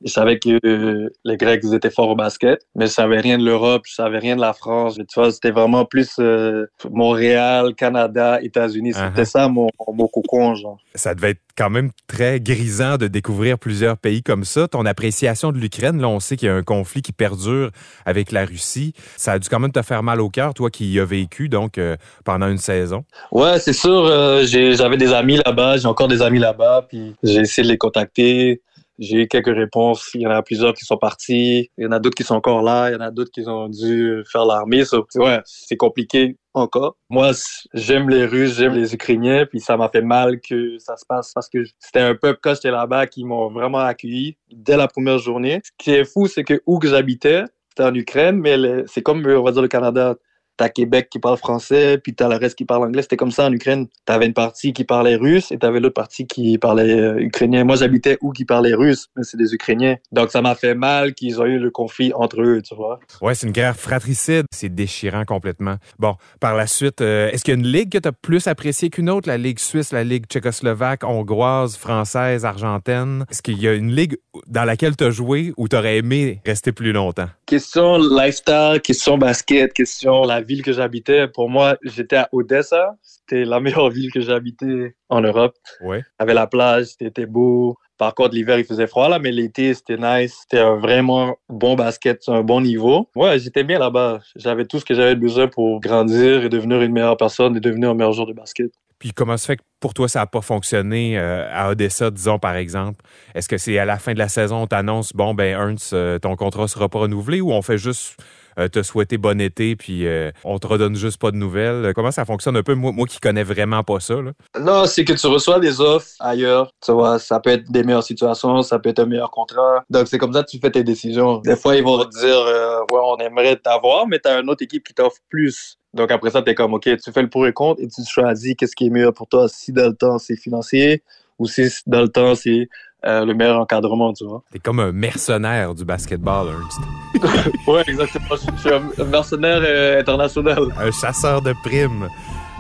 Je 0.05 0.11
savais 0.11 0.39
que 0.39 0.59
euh, 0.65 1.09
les 1.25 1.37
Grecs 1.37 1.61
ils 1.63 1.75
étaient 1.75 1.91
forts 1.91 2.09
au 2.09 2.17
basket, 2.17 2.61
mais 2.75 2.87
je 2.87 2.93
savais 2.93 3.21
rien 3.21 3.39
de 3.39 3.45
l'Europe, 3.45 3.83
je 3.87 3.95
savais 3.95 4.19
rien 4.19 4.35
de 4.37 4.41
la 4.41 4.53
France. 4.53 4.97
Tu 4.97 5.05
vois, 5.15 5.31
c'était 5.31 5.51
vraiment 5.51 5.85
plus 5.85 6.17
euh, 6.19 6.67
Montréal, 6.91 7.75
Canada, 7.77 8.41
États-Unis. 8.43 8.95
C'était 8.95 9.11
Uh-huh. 9.23 9.25
ça 9.25 9.49
mon, 9.49 9.69
mon 9.93 10.09
cocon, 10.09 10.55
genre. 10.55 10.79
Ça 10.95 11.15
devait 11.15 11.31
être 11.31 11.41
quand 11.57 11.71
même 11.71 11.91
très 12.07 12.41
grisant 12.41 12.97
de 12.97 13.07
découvrir 13.07 13.59
plusieurs 13.59 13.97
pays 13.97 14.23
comme 14.23 14.45
ça. 14.45 14.69
Ton 14.69 14.87
appréciation 14.87 15.53
de 15.53 15.59
l'Ukraine, 15.59 16.01
là, 16.01 16.09
on 16.09 16.21
sait 16.21 16.37
qu'il 16.37 16.47
y 16.47 16.51
a 16.51 16.55
un 16.55 16.63
conflit 16.63 17.03
qui 17.03 17.13
perdure 17.13 17.71
avec 18.07 18.33
la 18.33 18.45
Russie. 18.45 18.95
Ça 19.17 19.33
a 19.33 19.39
dû 19.39 19.49
quand 19.49 19.59
même 19.59 19.73
te 19.73 19.83
faire 19.83 20.03
mal 20.03 20.21
au 20.21 20.31
cœur, 20.31 20.55
toi 20.55 20.71
qui 20.71 20.91
y 20.91 21.01
as 21.01 21.05
vécu, 21.05 21.49
donc, 21.49 21.77
euh, 21.79 21.97
pendant 22.25 22.49
une 22.49 22.59
saison. 22.59 23.05
Ouais, 23.31 23.59
c'est 23.59 23.73
sûr. 23.73 24.07
J'avais 24.45 24.97
des 24.97 25.13
amis 25.13 25.37
là-bas, 25.45 25.77
j'ai 25.77 25.87
encore 25.87 26.09
des 26.09 26.23
amis 26.23 26.39
là-bas, 26.39 26.87
puis 26.89 27.15
j'ai 27.23 27.41
essayé 27.41 27.67
de 27.67 27.73
les 27.73 27.79
contacter. 27.79 28.63
J'ai 29.01 29.23
eu 29.23 29.29
quelques 29.29 29.55
réponses. 29.55 30.11
Il 30.15 30.21
y 30.21 30.27
en 30.27 30.31
a 30.31 30.43
plusieurs 30.43 30.75
qui 30.75 30.85
sont 30.85 30.99
partis. 30.99 31.71
Il 31.79 31.85
y 31.85 31.87
en 31.87 31.93
a 31.93 31.99
d'autres 31.99 32.15
qui 32.15 32.23
sont 32.23 32.35
encore 32.35 32.63
là. 32.63 32.91
Il 32.91 32.93
y 32.93 32.97
en 32.97 33.01
a 33.01 33.11
d'autres 33.11 33.31
qui 33.33 33.43
ont 33.49 33.69
dû 33.69 34.23
faire 34.31 34.45
l'armée. 34.45 34.85
So, 34.85 35.07
ouais, 35.17 35.41
c'est 35.47 35.77
compliqué 35.77 36.37
encore. 36.53 36.97
Moi, 37.09 37.31
j'aime 37.73 38.11
les 38.11 38.27
Russes, 38.27 38.57
j'aime 38.57 38.75
les 38.75 38.93
Ukrainiens, 38.93 39.47
puis 39.47 39.61
ça 39.61 39.77
m'a 39.77 39.89
fait 39.89 40.03
mal 40.03 40.41
que 40.41 40.79
ça 40.79 40.97
se 40.97 41.07
passe 41.07 41.33
parce 41.33 41.49
que 41.49 41.59
c'était 41.79 42.01
un 42.01 42.15
peuple 42.15 42.41
quand 42.43 42.55
j'étais 42.55 42.71
là-bas 42.71 43.07
qui 43.07 43.25
m'ont 43.25 43.51
vraiment 43.51 43.79
accueilli 43.79 44.37
dès 44.53 44.77
la 44.77 44.87
première 44.87 45.19
journée. 45.19 45.61
Ce 45.65 45.71
qui 45.79 45.93
est 45.93 46.05
fou, 46.05 46.27
c'est 46.27 46.45
que 46.45 46.61
où 46.67 46.79
que 46.79 46.89
j'habitais, 46.89 47.45
c'était 47.71 47.85
en 47.85 47.95
Ukraine, 47.95 48.37
mais 48.37 48.57
c'est 48.87 49.03
comme, 49.03 49.25
on 49.27 49.43
va 49.43 49.53
dire, 49.53 49.63
le 49.63 49.69
Canada. 49.69 50.17
T'as 50.61 50.69
Québec 50.69 51.09
qui 51.11 51.19
parle 51.19 51.39
français, 51.39 51.97
puis 51.97 52.15
t'as 52.15 52.29
le 52.29 52.37
reste 52.37 52.55
qui 52.55 52.67
parle 52.67 52.85
anglais. 52.85 53.01
C'était 53.01 53.17
comme 53.17 53.31
ça 53.31 53.47
en 53.47 53.53
Ukraine. 53.53 53.87
T'avais 54.05 54.27
une 54.27 54.35
partie 54.35 54.75
qui 54.75 54.85
parlait 54.85 55.17
russe 55.17 55.51
et 55.53 55.59
t'avais 55.59 55.81
l'autre 55.81 55.95
partie 55.95 56.27
qui 56.27 56.59
parlait 56.59 57.01
euh, 57.01 57.19
ukrainien. 57.19 57.65
Moi, 57.65 57.77
j'habitais 57.77 58.19
où 58.21 58.31
qui 58.31 58.45
parlait 58.45 58.75
russe, 58.75 59.07
mais 59.17 59.23
c'est 59.23 59.39
des 59.39 59.55
Ukrainiens. 59.55 59.97
Donc, 60.13 60.31
ça 60.31 60.43
m'a 60.43 60.55
fait 60.55 60.75
mal 60.75 61.15
qu'ils 61.15 61.41
ont 61.41 61.47
eu 61.47 61.59
le 61.59 61.71
conflit 61.71 62.13
entre 62.13 62.43
eux, 62.43 62.61
tu 62.61 62.75
vois. 62.75 63.01
Ouais, 63.23 63.35
c'est 63.35 63.47
une 63.47 63.55
guerre 63.55 63.75
fratricide. 63.75 64.45
C'est 64.53 64.69
déchirant 64.69 65.25
complètement. 65.25 65.77
Bon, 65.99 66.17
par 66.41 66.55
la 66.55 66.67
suite, 66.67 67.01
euh, 67.01 67.31
est-ce 67.31 67.43
qu'il 67.43 67.55
y 67.55 67.57
a 67.57 67.59
une 67.59 67.67
ligue 67.67 67.93
que 67.93 67.97
tu 67.97 68.09
as 68.09 68.13
plus 68.13 68.47
appréciée 68.47 68.91
qu'une 68.91 69.09
autre? 69.09 69.31
La 69.31 69.39
ligue 69.39 69.61
suisse, 69.61 69.93
la 69.93 70.05
ligue 70.05 70.27
tchécoslovaque, 70.27 71.05
hongroise, 71.05 71.79
française, 71.79 72.45
argentine? 72.45 73.25
Est-ce 73.31 73.41
qu'il 73.41 73.59
y 73.63 73.67
a 73.67 73.73
une 73.73 73.93
ligue 73.93 74.19
dans 74.47 74.65
laquelle 74.65 74.95
tu 74.95 75.05
as 75.05 75.11
joué 75.11 75.55
où 75.57 75.69
tu 75.69 75.77
aurais 75.77 75.97
aimé 75.97 76.43
rester 76.45 76.73
plus 76.73 76.93
longtemps? 76.93 77.31
Question 77.47 77.97
lifestyle, 77.97 78.79
question 78.85 79.17
basket, 79.17 79.73
question 79.73 80.21
la 80.25 80.43
ville 80.51 80.63
que 80.63 80.73
j'habitais. 80.73 81.29
Pour 81.29 81.49
moi, 81.49 81.77
j'étais 81.83 82.17
à 82.17 82.29
Odessa. 82.33 82.97
C'était 83.03 83.45
la 83.45 83.61
meilleure 83.65 83.91
ville 83.91 84.11
que 84.13 84.21
j'habitais 84.21 84.97
en 85.09 85.21
Europe. 85.21 85.57
Ouais. 85.81 86.03
Avait 86.19 86.35
la 86.35 86.47
plage, 86.47 86.87
c'était 86.99 87.27
beau. 87.27 87.77
Par 87.97 88.15
contre, 88.15 88.35
l'hiver, 88.35 88.59
il 88.59 88.65
faisait 88.65 88.87
froid 88.87 89.09
là, 89.09 89.19
mais 89.19 89.31
l'été, 89.31 89.75
c'était 89.75 89.99
nice. 89.99 90.39
C'était 90.43 90.63
un 90.63 90.77
vraiment 90.77 91.37
bon 91.49 91.77
basket, 91.77 92.23
un 92.29 92.43
bon 92.43 92.63
niveau. 92.63 93.09
Ouais, 93.15 93.39
j'étais 93.39 93.63
bien 93.63 93.79
là-bas. 93.79 94.21
J'avais 94.37 94.65
tout 94.65 94.81
ce 94.81 94.85
que 94.85 94.95
j'avais 94.95 95.17
besoin 95.17 95.49
pour 95.49 95.81
grandir 95.81 96.45
et 96.45 96.49
devenir 96.49 96.81
une 96.81 96.93
meilleure 96.93 97.19
personne 97.19 97.57
et 97.57 97.61
devenir 97.61 97.91
un 97.91 97.95
meilleur 97.95 98.13
joueur 98.13 98.27
de 98.27 98.33
basket. 98.33 98.73
Puis 98.99 99.13
comment 99.13 99.37
se 99.37 99.47
fait 99.47 99.57
que 99.57 99.63
pour 99.81 99.95
toi, 99.95 100.09
ça 100.09 100.21
n'a 100.21 100.27
pas 100.27 100.43
fonctionné 100.43 101.19
euh, 101.19 101.49
à 101.51 101.71
Odessa, 101.71 102.11
disons, 102.11 102.39
par 102.39 102.57
exemple? 102.57 103.03
Est-ce 103.35 103.49
que 103.49 103.57
c'est 103.57 103.79
à 103.79 103.87
la 103.87 103.99
fin 103.99 104.13
de 104.13 104.19
la 104.19 104.29
saison, 104.29 104.63
on 104.63 104.67
t'annonce, 104.67 105.13
bon, 105.15 105.33
ben, 105.35 105.59
Ernst, 105.59 105.95
euh, 105.95 106.19
ton 106.19 106.37
contrat 106.37 106.69
sera 106.69 106.89
pas 106.89 107.01
renouvelé 107.01 107.41
ou 107.41 107.51
on 107.53 107.63
fait 107.63 107.79
juste 107.79 108.17
te 108.57 108.83
souhaiter 108.83 109.19
bon 109.19 109.41
été 109.41 109.77
puis 109.77 110.07
euh, 110.07 110.31
on 110.45 110.59
te 110.59 110.67
redonne 110.67 110.97
juste 110.97 111.21
pas 111.21 111.31
de 111.31 111.37
nouvelles? 111.37 111.85
Euh, 111.87 111.93
Comment 111.95 112.11
ça 112.11 112.25
fonctionne 112.25 112.57
un 112.57 112.63
peu? 112.63 112.75
Moi, 112.75 112.93
moi 112.93 113.07
qui 113.07 113.21
connais 113.21 113.43
vraiment 113.43 113.83
pas 113.83 114.01
ça, 114.01 114.15
là. 114.15 114.33
Non, 114.61 114.87
c'est 114.87 115.05
que 115.05 115.13
tu 115.13 115.27
reçois 115.27 115.61
des 115.61 115.81
offres 115.81 116.11
ailleurs. 116.21 116.73
Tu 116.85 116.93
vois, 116.93 117.19
ça 117.19 117.41
peut 117.41 117.51
être 117.51 117.71
des 117.71 117.83
meilleures 117.83 118.03
situations, 118.03 118.63
ça 118.63 118.79
peut 118.79 118.91
être 118.91 119.01
un 119.01 119.07
meilleur 119.07 119.31
contrat. 119.31 119.85
Donc, 119.91 120.09
c'est 120.09 120.19
comme 120.19 120.33
ça 120.33 120.43
que 120.43 120.51
tu 120.51 120.59
fais 120.59 120.71
tes 120.71 120.85
décisions. 120.85 121.39
Des 121.39 121.57
fois, 121.57 121.77
ils 121.77 121.85
vont 121.85 122.05
te 122.05 122.19
dire, 122.19 122.37
euh, 122.37 122.81
ouais, 122.93 123.01
on 123.03 123.17
aimerait 123.19 123.57
t'avoir, 123.57 124.07
mais 124.07 124.19
t'as 124.19 124.41
une 124.41 124.49
autre 124.51 124.63
équipe 124.63 124.87
qui 124.87 124.95
t'offre 124.95 125.21
plus. 125.29 125.77
Donc, 125.93 126.11
après 126.11 126.31
ça, 126.31 126.43
t'es 126.43 126.55
comme, 126.55 126.75
OK, 126.75 126.85
tu 126.85 127.13
fais 127.13 127.23
le 127.23 127.29
pour 127.29 127.47
et 127.47 127.53
contre 127.53 127.83
et 127.83 127.89
tu 127.89 128.03
choisis 128.09 128.55
qu'est-ce 128.57 128.77
qui 128.77 128.87
est 128.87 128.91
meilleur 128.91 129.13
pour 129.13 129.27
toi. 129.27 129.49
Si 129.49 129.73
dans 129.73 129.89
le 129.89 129.95
temps, 129.95 130.19
c'est 130.19 130.37
financier 130.37 131.03
ou 131.39 131.47
si 131.47 131.69
dans 131.87 132.03
le 132.03 132.09
temps, 132.09 132.35
c'est 132.35 132.69
euh, 133.07 133.25
le 133.25 133.35
meilleur 133.35 133.59
encadrement, 133.59 134.13
tu 134.13 134.25
vois. 134.25 134.43
T'es 134.53 134.59
comme 134.59 134.81
un 134.81 134.93
mercenaire 134.93 135.75
du 135.75 135.85
basketball, 135.85 136.49
Ernst. 136.49 137.57
ouais, 137.67 137.83
exactement. 137.87 138.27
Je 138.31 138.61
suis 138.61 138.71
un 138.71 139.05
mercenaire 139.05 139.61
euh, 139.63 140.01
international. 140.01 140.65
Un 140.79 140.91
chasseur 140.91 141.41
de 141.43 141.55
primes 141.65 142.09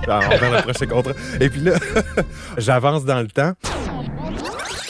envers 0.08 0.52
le 0.52 0.62
prochain 0.62 0.86
contrat. 0.86 1.12
Et 1.40 1.50
puis 1.50 1.60
là, 1.60 1.74
j'avance 2.58 3.04
dans 3.04 3.20
le 3.20 3.28
temps. 3.28 3.52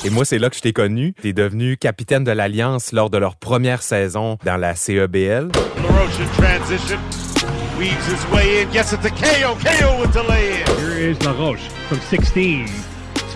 Et 0.04 0.10
moi, 0.10 0.24
c'est 0.24 0.38
là 0.38 0.48
que 0.48 0.56
je 0.56 0.62
t'ai 0.62 0.72
connu. 0.72 1.12
T'es 1.20 1.32
devenu 1.32 1.76
capitaine 1.76 2.24
de 2.24 2.30
l'Alliance 2.30 2.92
lors 2.92 3.10
de 3.10 3.18
leur 3.18 3.36
première 3.36 3.82
saison 3.82 4.38
dans 4.44 4.56
la 4.56 4.74
CEBL. 4.74 5.50
LaRoche 5.76 6.20
in 6.20 6.42
transition. 6.42 6.98
Weaves 7.78 8.06
his 8.06 8.32
way 8.32 8.62
in, 8.62 8.70
gets 8.72 8.92
it 8.92 9.02
to 9.02 9.10
KO. 9.10 9.54
KO 9.56 10.00
with 10.00 10.12
the 10.12 10.22
lay 10.28 10.62
in. 10.62 10.66
Here 10.78 11.10
is 11.10 11.18
LaRoche 11.18 11.68
from 11.88 12.00
16. 12.00 12.66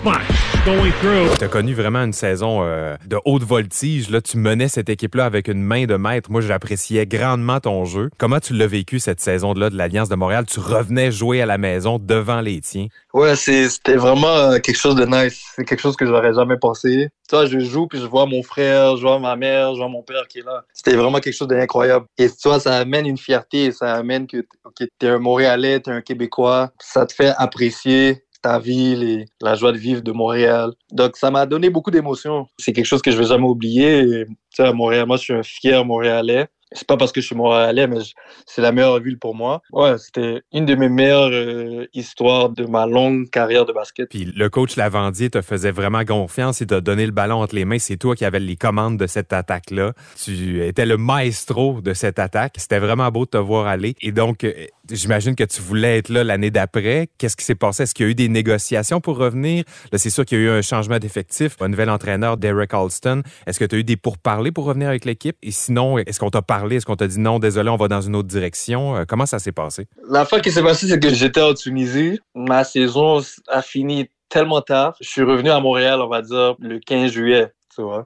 Through. 0.05 1.35
T'as 1.39 1.47
connu 1.47 1.73
vraiment 1.73 2.03
une 2.03 2.13
saison 2.13 2.63
euh, 2.63 2.95
de 3.07 3.17
haute 3.25 3.41
voltige. 3.41 4.11
Là, 4.11 4.21
tu 4.21 4.37
menais 4.37 4.67
cette 4.67 4.87
équipe-là 4.87 5.25
avec 5.25 5.47
une 5.47 5.63
main 5.63 5.85
de 5.85 5.95
maître. 5.95 6.29
Moi, 6.29 6.41
j'appréciais 6.41 7.07
grandement 7.07 7.59
ton 7.59 7.85
jeu. 7.85 8.11
Comment 8.19 8.39
tu 8.39 8.53
l'as 8.53 8.67
vécu 8.67 8.99
cette 8.99 9.19
saison-là 9.19 9.71
de 9.71 9.75
l'Alliance 9.75 10.07
de 10.07 10.15
Montréal? 10.15 10.45
Tu 10.45 10.59
revenais 10.59 11.11
jouer 11.11 11.41
à 11.41 11.47
la 11.47 11.57
maison 11.57 11.97
devant 11.97 12.41
les 12.41 12.61
tiens. 12.61 12.87
Ouais, 13.15 13.35
c'était 13.35 13.95
vraiment 13.95 14.27
euh, 14.27 14.59
quelque 14.59 14.77
chose 14.77 14.95
de 14.95 15.05
nice. 15.05 15.43
C'est 15.55 15.65
quelque 15.65 15.81
chose 15.81 15.95
que 15.95 16.05
j'aurais 16.05 16.33
jamais 16.35 16.57
pensé. 16.57 17.09
Tu 17.27 17.35
vois, 17.35 17.47
je 17.47 17.57
joue, 17.57 17.87
puis 17.87 17.99
je 17.99 18.05
vois 18.05 18.27
mon 18.27 18.43
frère, 18.43 18.97
je 18.97 19.01
vois 19.01 19.17
ma 19.17 19.35
mère, 19.35 19.73
je 19.73 19.79
vois 19.79 19.89
mon 19.89 20.03
père 20.03 20.27
qui 20.27 20.39
est 20.39 20.45
là. 20.45 20.65
C'était 20.73 20.95
vraiment 20.95 21.19
quelque 21.19 21.33
chose 21.33 21.47
d'incroyable. 21.47 22.05
Et 22.19 22.29
tu 22.29 22.47
vois, 22.47 22.59
ça 22.59 22.75
amène 22.77 23.07
une 23.07 23.17
fierté, 23.17 23.71
ça 23.71 23.95
amène 23.95 24.27
que 24.27 24.45
tu 24.77 24.87
es 25.01 25.07
un 25.07 25.17
Montréalais, 25.17 25.79
tu 25.81 25.89
es 25.89 25.93
un 25.93 26.01
Québécois. 26.01 26.71
Ça 26.79 27.07
te 27.07 27.13
fait 27.13 27.33
apprécier 27.37 28.24
ta 28.45 28.59
ville 28.59 29.03
et 29.03 29.25
la 29.41 29.55
joie 29.55 29.71
de 29.71 29.77
vivre 29.77 30.01
de 30.01 30.11
Montréal. 30.11 30.71
Donc, 30.91 31.17
ça 31.17 31.31
m'a 31.31 31.47
donné 31.47 31.71
beaucoup 31.71 31.89
d'émotions. 31.89 32.45
C'est 32.59 32.73
quelque 32.73 32.85
chose 32.85 33.01
que 33.01 33.09
je 33.09 33.17
vais 33.17 33.25
jamais 33.25 33.47
oublier. 33.47 34.01
Et, 34.01 34.25
Tu 34.25 34.35
sais, 34.57 34.63
à 34.63 34.71
Montréal, 34.71 35.07
moi, 35.07 35.17
je 35.17 35.23
suis 35.23 35.33
un 35.33 35.41
fier 35.41 35.83
Montréalais. 35.83 36.47
C'est 36.71 36.87
pas 36.87 36.97
parce 36.97 37.11
que 37.11 37.21
je 37.21 37.27
suis 37.27 37.35
Montréalais, 37.35 37.87
mais 37.87 37.99
c'est 38.45 38.61
la 38.61 38.71
meilleure 38.71 38.99
ville 38.99 39.17
pour 39.17 39.33
moi. 39.33 39.61
Ouais, 39.71 39.97
c'était 39.97 40.41
une 40.51 40.65
de 40.65 40.75
mes 40.75 40.89
meilleures 40.89 41.31
euh, 41.31 41.87
histoires 41.93 42.49
de 42.49 42.65
ma 42.65 42.85
longue 42.85 43.29
carrière 43.29 43.65
de 43.65 43.73
basket. 43.73 44.09
Puis 44.09 44.25
le 44.25 44.49
coach 44.49 44.75
Lavandier 44.75 45.29
te 45.29 45.41
faisait 45.41 45.71
vraiment 45.71 46.03
confiance 46.03 46.61
et 46.61 46.67
t'a 46.67 46.81
donné 46.81 47.05
le 47.05 47.11
ballon 47.11 47.41
entre 47.41 47.55
les 47.55 47.65
mains. 47.65 47.79
C'est 47.79 47.97
toi 47.97 48.15
qui 48.15 48.25
avais 48.25 48.39
les 48.39 48.57
commandes 48.57 48.97
de 48.97 49.07
cette 49.07 49.31
attaque-là. 49.31 49.93
Tu 50.21 50.65
étais 50.65 50.85
le 50.85 50.97
maestro 50.97 51.81
de 51.81 51.93
cette 51.93 52.19
attaque. 52.19 52.55
C'était 52.57 52.79
vraiment 52.79 53.09
beau 53.09 53.25
de 53.25 53.31
te 53.31 53.37
voir 53.37 53.67
aller. 53.67 53.95
Et 54.01 54.11
donc, 54.11 54.43
euh, 54.43 54.51
j'imagine 54.91 55.35
que 55.35 55.43
tu 55.43 55.61
voulais 55.61 55.97
être 55.97 56.09
là 56.09 56.23
l'année 56.23 56.51
d'après. 56.51 57.09
Qu'est-ce 57.17 57.35
qui 57.35 57.45
s'est 57.45 57.55
passé? 57.55 57.83
Est-ce 57.83 57.93
qu'il 57.93 58.05
y 58.05 58.09
a 58.09 58.11
eu 58.11 58.15
des 58.15 58.29
négociations 58.29 59.01
pour 59.01 59.17
revenir? 59.17 59.63
Là, 59.91 59.97
c'est 59.97 60.09
sûr 60.09 60.25
qu'il 60.25 60.39
y 60.39 60.41
a 60.41 60.43
eu 60.45 60.49
un 60.49 60.61
changement 60.61 60.99
d'effectif. 60.99 61.55
Un 61.61 61.69
nouvel 61.69 61.89
entraîneur, 61.89 62.37
Derek 62.37 62.73
Alston. 62.73 63.21
Est-ce 63.47 63.59
que 63.59 63.65
tu 63.65 63.75
as 63.75 63.79
eu 63.79 63.83
des 63.83 63.97
pourparlers 63.97 64.51
pour 64.51 64.65
revenir 64.65 64.89
avec 64.89 65.05
l'équipe? 65.05 65.37
Et 65.41 65.51
sinon, 65.51 65.97
est-ce 65.97 66.19
qu'on 66.19 66.29
t'a 66.29 66.41
parlé? 66.41 66.77
Est-ce 66.77 66.85
qu'on 66.85 66.95
t'a 66.95 67.07
dit 67.07 67.19
non, 67.19 67.39
désolé, 67.39 67.69
on 67.69 67.77
va 67.77 67.87
dans 67.87 68.01
une 68.01 68.15
autre 68.15 68.27
direction? 68.27 68.95
Euh, 68.97 69.03
Comment 69.07 69.25
ça 69.25 69.39
s'est 69.39 69.51
passé? 69.51 69.87
La 70.09 70.25
fois 70.25 70.39
qui 70.39 70.51
s'est 70.51 70.63
passée, 70.63 70.87
c'est 70.87 70.99
que 70.99 71.13
j'étais 71.13 71.41
en 71.41 71.53
Tunisie. 71.53 72.19
Ma 72.33 72.63
saison 72.63 73.21
a 73.47 73.61
fini 73.61 74.09
tellement 74.29 74.61
tard. 74.61 74.95
Je 75.01 75.09
suis 75.09 75.23
revenu 75.23 75.49
à 75.49 75.59
Montréal, 75.59 76.01
on 76.01 76.07
va 76.09 76.21
dire, 76.21 76.55
le 76.59 76.79
15 76.79 77.11
juillet. 77.11 77.47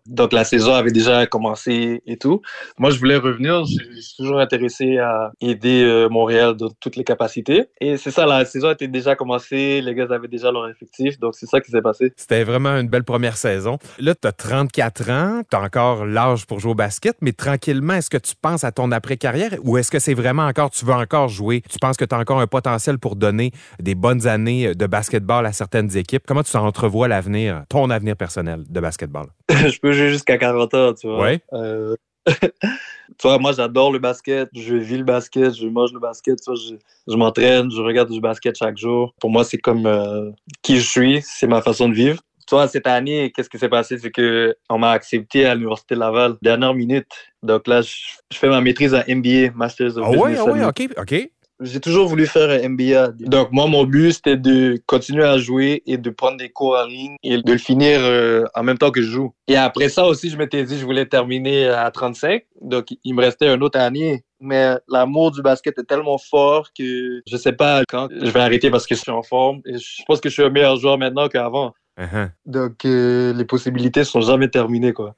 Donc 0.06 0.34
la 0.34 0.44
saison 0.44 0.74
avait 0.74 0.92
déjà 0.92 1.26
commencé 1.26 2.02
et 2.06 2.18
tout. 2.18 2.42
Moi, 2.78 2.92
je 2.92 3.00
voulais 3.00 3.18
revenir. 3.18 3.66
Je 3.66 3.80
je 3.96 4.02
suis 4.02 4.16
toujours 4.16 4.40
intéressé 4.40 4.98
à 4.98 5.32
aider 5.42 5.84
euh, 5.84 6.10
Montréal 6.10 6.56
dans 6.56 6.70
toutes 6.80 6.96
les 6.96 7.04
capacités. 7.04 7.66
Et 7.82 7.98
c'est 7.98 8.12
ça, 8.12 8.26
la 8.26 8.46
saison 8.46 8.72
était 8.72 8.88
déjà 8.88 9.16
commencée. 9.16 9.82
Les 9.82 9.94
gars 9.94 10.08
avaient 10.10 10.28
déjà 10.28 10.52
leur 10.52 10.68
effectif. 10.70 11.20
Donc 11.20 11.36
c'est 11.36 11.46
ça 11.46 11.60
qui 11.60 11.72
s'est 11.72 11.82
passé. 11.82 12.14
C'était 12.16 12.44
vraiment 12.44 12.78
une 12.78 12.88
belle 12.88 13.04
première 13.04 13.38
saison. 13.38 13.78
Là, 14.00 14.16
tu 14.16 14.28
as 14.28 14.32
34 14.32 15.10
ans, 15.10 15.42
tu 15.50 15.58
as 15.58 15.62
encore 15.62 16.06
l'âge 16.06 16.46
pour 16.46 16.60
jouer 16.60 16.72
au 16.72 16.76
basket, 16.76 17.18
mais 17.22 17.34
tranquillement, 17.34 17.94
est-ce 17.94 18.10
que 18.10 18.18
tu 18.18 18.34
penses 18.40 18.64
à 18.64 18.72
ton 18.72 18.92
après-carrière? 18.92 19.56
Ou 19.64 19.78
est-ce 19.78 19.92
que 19.92 20.00
c'est 20.00 20.14
vraiment 20.14 20.46
encore, 20.46 20.70
tu 20.70 20.86
veux 20.86 20.94
encore 20.94 21.28
jouer? 21.28 21.62
Tu 21.70 21.80
penses 21.80 21.98
que 21.98 22.06
tu 22.06 22.16
as 22.16 22.20
encore 22.20 22.40
un 22.40 22.48
potentiel 22.48 23.00
pour 23.00 23.16
donner 23.16 23.52
des 23.80 23.96
bonnes 23.96 24.28
années 24.28 24.76
de 24.76 24.88
basketball 24.88 25.46
à 25.46 25.54
certaines 25.54 25.96
équipes? 25.98 26.24
Comment 26.28 26.44
tu 26.44 26.56
entrevois 26.58 27.08
l'avenir, 27.08 27.64
ton 27.70 27.90
avenir 27.90 28.16
personnel 28.16 28.64
de 28.68 28.80
basketball? 28.80 29.28
je 29.70 29.80
peux 29.80 29.92
jouer 29.92 30.10
jusqu'à 30.10 30.38
40 30.38 30.74
ans, 30.74 30.94
tu 30.94 31.08
vois. 31.08 31.22
Ouais. 31.22 31.42
Euh, 31.54 31.96
tu 32.28 33.24
vois, 33.24 33.40
moi, 33.40 33.52
j'adore 33.52 33.92
le 33.92 34.00
basket. 34.00 34.50
Je 34.54 34.76
vis 34.76 34.98
le 34.98 35.04
basket, 35.04 35.56
je 35.56 35.68
mange 35.68 35.92
le 35.94 36.00
basket. 36.00 36.40
Tu 36.40 36.52
vois, 36.52 36.60
je, 36.60 36.76
je 37.12 37.18
m'entraîne, 37.18 37.72
je 37.72 37.82
regarde 37.82 38.12
du 38.12 38.22
basket 38.22 38.56
chaque 38.56 38.78
jour. 38.78 39.14
Pour 39.20 39.30
moi, 39.30 39.44
c'est 39.44 39.58
comme 39.58 39.86
euh, 39.86 40.32
qui 40.62 40.78
je 40.78 40.88
suis, 40.88 41.22
c'est 41.24 41.48
ma 41.48 41.62
façon 41.62 41.90
de 41.90 41.96
vivre. 41.96 42.22
Tu 42.48 42.56
vois, 42.56 42.68
cette 42.68 42.88
année, 42.88 43.32
qu'est-ce 43.36 43.50
qui 43.50 43.60
s'est 43.60 43.70
passé? 43.70 43.98
C'est 43.98 44.12
que 44.12 44.56
on 44.70 44.80
m'a 44.80 44.92
accepté 44.92 45.46
à 45.46 45.54
l'Université 45.54 45.96
de 45.96 46.00
Laval, 46.00 46.36
dernière 46.42 46.74
minute. 46.74 47.08
Donc 47.44 47.68
là, 47.68 47.82
je, 47.82 47.94
je 48.32 48.38
fais 48.38 48.50
ma 48.50 48.62
maîtrise 48.62 48.96
en 48.96 49.04
MBA, 49.08 49.52
Masters 49.56 49.98
of 49.98 50.06
Ah 50.08 50.12
Business 50.12 50.40
ah 50.40 50.52
ouais. 50.52 50.66
OK, 50.66 50.90
OK. 50.98 51.30
J'ai 51.62 51.80
toujours 51.80 52.08
voulu 52.08 52.26
faire 52.26 52.50
un 52.50 52.70
MBA. 52.70 53.10
Donc, 53.20 53.52
moi, 53.52 53.68
mon 53.68 53.84
but, 53.84 54.14
c'était 54.14 54.38
de 54.38 54.82
continuer 54.86 55.26
à 55.26 55.38
jouer 55.38 55.84
et 55.86 55.98
de 55.98 56.10
prendre 56.10 56.38
des 56.38 56.50
cours 56.50 56.78
en 56.78 56.86
ligne 56.86 57.16
et 57.22 57.42
de 57.42 57.52
le 57.52 57.58
finir 57.58 58.00
euh, 58.02 58.46
en 58.56 58.64
même 58.64 58.78
temps 58.78 58.92
que 58.92 59.02
je 59.02 59.10
joue. 59.10 59.34
Et 59.48 59.58
après 59.58 59.90
ça 59.90 60.06
aussi, 60.06 60.30
je 60.30 60.38
m'étais 60.38 60.64
dit, 60.64 60.78
je 60.78 60.86
voulais 60.86 61.06
terminer 61.06 61.68
à 61.68 61.92
35. 61.92 62.44
Donc, 62.62 62.88
il 63.04 63.14
me 63.14 63.22
restait 63.22 63.54
une 63.54 63.64
autre 63.64 63.80
année. 63.80 64.24
Mais 64.42 64.76
l'amour 64.88 65.32
du 65.32 65.42
basket 65.42 65.78
est 65.78 65.84
tellement 65.84 66.18
fort 66.18 66.70
que 66.78 67.22
je 67.28 67.38
sais 67.38 67.52
pas 67.52 67.84
quand 67.90 68.08
je 68.10 68.30
vais 68.30 68.40
arrêter 68.40 68.70
parce 68.72 68.88
que 68.88 68.96
je 68.96 69.02
suis 69.02 69.12
en 69.12 69.22
forme. 69.22 69.62
Et 69.66 69.78
je 69.78 70.04
pense 70.08 70.22
que 70.22 70.30
je 70.30 70.36
suis 70.36 70.44
un 70.44 70.50
meilleur 70.50 70.78
joueur 70.78 70.98
maintenant 70.98 71.28
qu'avant. 71.28 71.74
Uh-huh. 72.00 72.32
Donc, 72.46 72.86
euh, 72.86 73.34
les 73.34 73.44
possibilités 73.44 74.06
sont 74.06 74.22
jamais 74.22 74.48
terminées, 74.48 74.94
quoi. 74.94 75.16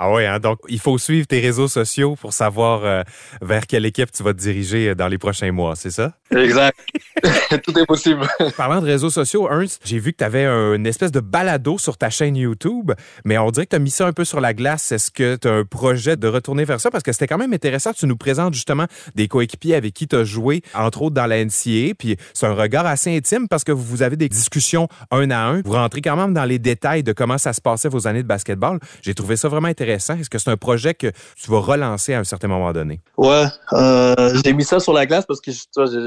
Ah 0.00 0.12
ouais, 0.12 0.26
hein? 0.26 0.38
donc 0.38 0.60
il 0.68 0.78
faut 0.78 0.96
suivre 0.96 1.26
tes 1.26 1.40
réseaux 1.40 1.66
sociaux 1.66 2.14
pour 2.14 2.32
savoir 2.32 2.84
euh, 2.84 3.02
vers 3.42 3.66
quelle 3.66 3.84
équipe 3.84 4.12
tu 4.12 4.22
vas 4.22 4.32
te 4.32 4.38
diriger 4.38 4.90
euh, 4.90 4.94
dans 4.94 5.08
les 5.08 5.18
prochains 5.18 5.50
mois, 5.50 5.74
c'est 5.74 5.90
ça? 5.90 6.12
Exact. 6.30 6.78
Tout 7.64 7.76
est 7.76 7.84
possible. 7.86 8.24
Parlant 8.56 8.80
de 8.80 8.86
réseaux 8.86 9.10
sociaux, 9.10 9.48
Ernst, 9.50 9.82
j'ai 9.84 9.98
vu 9.98 10.12
que 10.12 10.18
tu 10.18 10.24
avais 10.24 10.44
une 10.46 10.86
espèce 10.86 11.10
de 11.10 11.18
balado 11.18 11.78
sur 11.78 11.96
ta 11.96 12.10
chaîne 12.10 12.36
YouTube, 12.36 12.92
mais 13.24 13.38
on 13.38 13.50
dirait 13.50 13.66
que 13.66 13.70
tu 13.70 13.76
as 13.76 13.80
mis 13.80 13.90
ça 13.90 14.06
un 14.06 14.12
peu 14.12 14.24
sur 14.24 14.40
la 14.40 14.54
glace. 14.54 14.92
Est-ce 14.92 15.10
que 15.10 15.34
tu 15.34 15.48
as 15.48 15.52
un 15.52 15.64
projet 15.64 16.16
de 16.16 16.28
retourner 16.28 16.64
vers 16.64 16.80
ça? 16.80 16.92
Parce 16.92 17.02
que 17.02 17.10
c'était 17.12 17.26
quand 17.26 17.38
même 17.38 17.52
intéressant. 17.52 17.92
Tu 17.92 18.06
nous 18.06 18.16
présentes 18.16 18.54
justement 18.54 18.86
des 19.16 19.26
coéquipiers 19.26 19.74
avec 19.74 19.94
qui 19.94 20.06
tu 20.06 20.14
as 20.14 20.22
joué, 20.22 20.62
entre 20.74 21.02
autres 21.02 21.14
dans 21.14 21.26
la 21.26 21.44
NCA, 21.44 21.94
puis 21.98 22.16
c'est 22.34 22.46
un 22.46 22.54
regard 22.54 22.86
assez 22.86 23.16
intime 23.16 23.48
parce 23.48 23.64
que 23.64 23.72
vous 23.72 24.02
avez 24.02 24.16
des 24.16 24.28
discussions 24.28 24.86
un 25.10 25.30
à 25.30 25.40
un. 25.40 25.62
Vous 25.64 25.72
rentrez 25.72 26.02
quand 26.02 26.14
même 26.14 26.34
dans 26.34 26.44
les 26.44 26.60
détails 26.60 27.02
de 27.02 27.12
comment 27.12 27.38
ça 27.38 27.52
se 27.52 27.60
passait 27.60 27.88
vos 27.88 28.06
années 28.06 28.22
de 28.22 28.28
basketball. 28.28 28.78
J'ai 29.02 29.14
trouvé 29.14 29.36
ça 29.36 29.48
vraiment 29.48 29.68
intéressant. 29.68 29.87
Est-ce 29.94 30.30
que 30.30 30.38
c'est 30.38 30.50
un 30.50 30.56
projet 30.56 30.94
que 30.94 31.08
tu 31.36 31.50
vas 31.50 31.60
relancer 31.60 32.14
à 32.14 32.20
un 32.20 32.24
certain 32.24 32.48
moment 32.48 32.72
donné? 32.72 33.00
Ouais, 33.16 33.46
euh, 33.72 34.14
j'ai 34.44 34.52
mis 34.52 34.64
ça 34.64 34.80
sur 34.80 34.92
la 34.92 35.06
glace 35.06 35.26
parce 35.26 35.40
que 35.40 35.50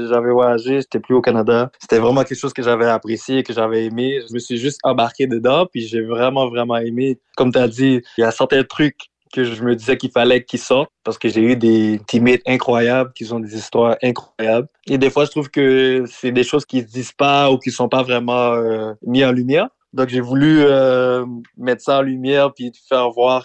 j'avais 0.08 0.30
voyagé, 0.30 0.80
j'étais 0.80 1.00
plus 1.00 1.14
au 1.14 1.20
Canada. 1.20 1.70
C'était 1.80 1.98
vraiment 1.98 2.24
quelque 2.24 2.38
chose 2.38 2.52
que 2.52 2.62
j'avais 2.62 2.86
apprécié, 2.86 3.42
que 3.42 3.52
j'avais 3.52 3.84
aimé. 3.86 4.20
Je 4.28 4.34
me 4.34 4.38
suis 4.38 4.58
juste 4.58 4.78
embarqué 4.82 5.26
dedans, 5.26 5.66
puis 5.70 5.86
j'ai 5.86 6.02
vraiment, 6.02 6.48
vraiment 6.48 6.76
aimé. 6.76 7.18
Comme 7.36 7.52
tu 7.52 7.58
as 7.58 7.68
dit, 7.68 8.02
il 8.18 8.20
y 8.20 8.24
a 8.24 8.30
certains 8.30 8.64
trucs 8.64 9.10
que 9.32 9.44
je 9.44 9.62
me 9.62 9.74
disais 9.74 9.96
qu'il 9.96 10.10
fallait 10.10 10.44
qu'ils 10.44 10.60
sortent 10.60 10.92
parce 11.04 11.18
que 11.18 11.28
j'ai 11.28 11.40
eu 11.40 11.56
des 11.56 12.00
teammates 12.06 12.42
incroyables 12.46 13.12
qui 13.14 13.30
ont 13.32 13.40
des 13.40 13.56
histoires 13.56 13.96
incroyables. 14.02 14.68
Et 14.86 14.98
des 14.98 15.10
fois, 15.10 15.24
je 15.24 15.30
trouve 15.30 15.50
que 15.50 16.04
c'est 16.06 16.32
des 16.32 16.44
choses 16.44 16.66
qui 16.66 16.82
se 16.82 16.86
disent 16.86 17.12
pas 17.12 17.50
ou 17.50 17.58
qui 17.58 17.70
sont 17.70 17.88
pas 17.88 18.02
vraiment 18.02 18.52
euh, 18.52 18.92
mis 19.04 19.24
en 19.24 19.32
lumière. 19.32 19.68
Donc, 19.92 20.08
j'ai 20.08 20.20
voulu 20.20 20.60
euh, 20.60 21.24
mettre 21.56 21.82
ça 21.82 21.98
en 21.98 22.02
lumière 22.02 22.52
puis 22.54 22.72
faire 22.88 23.10
voir 23.10 23.44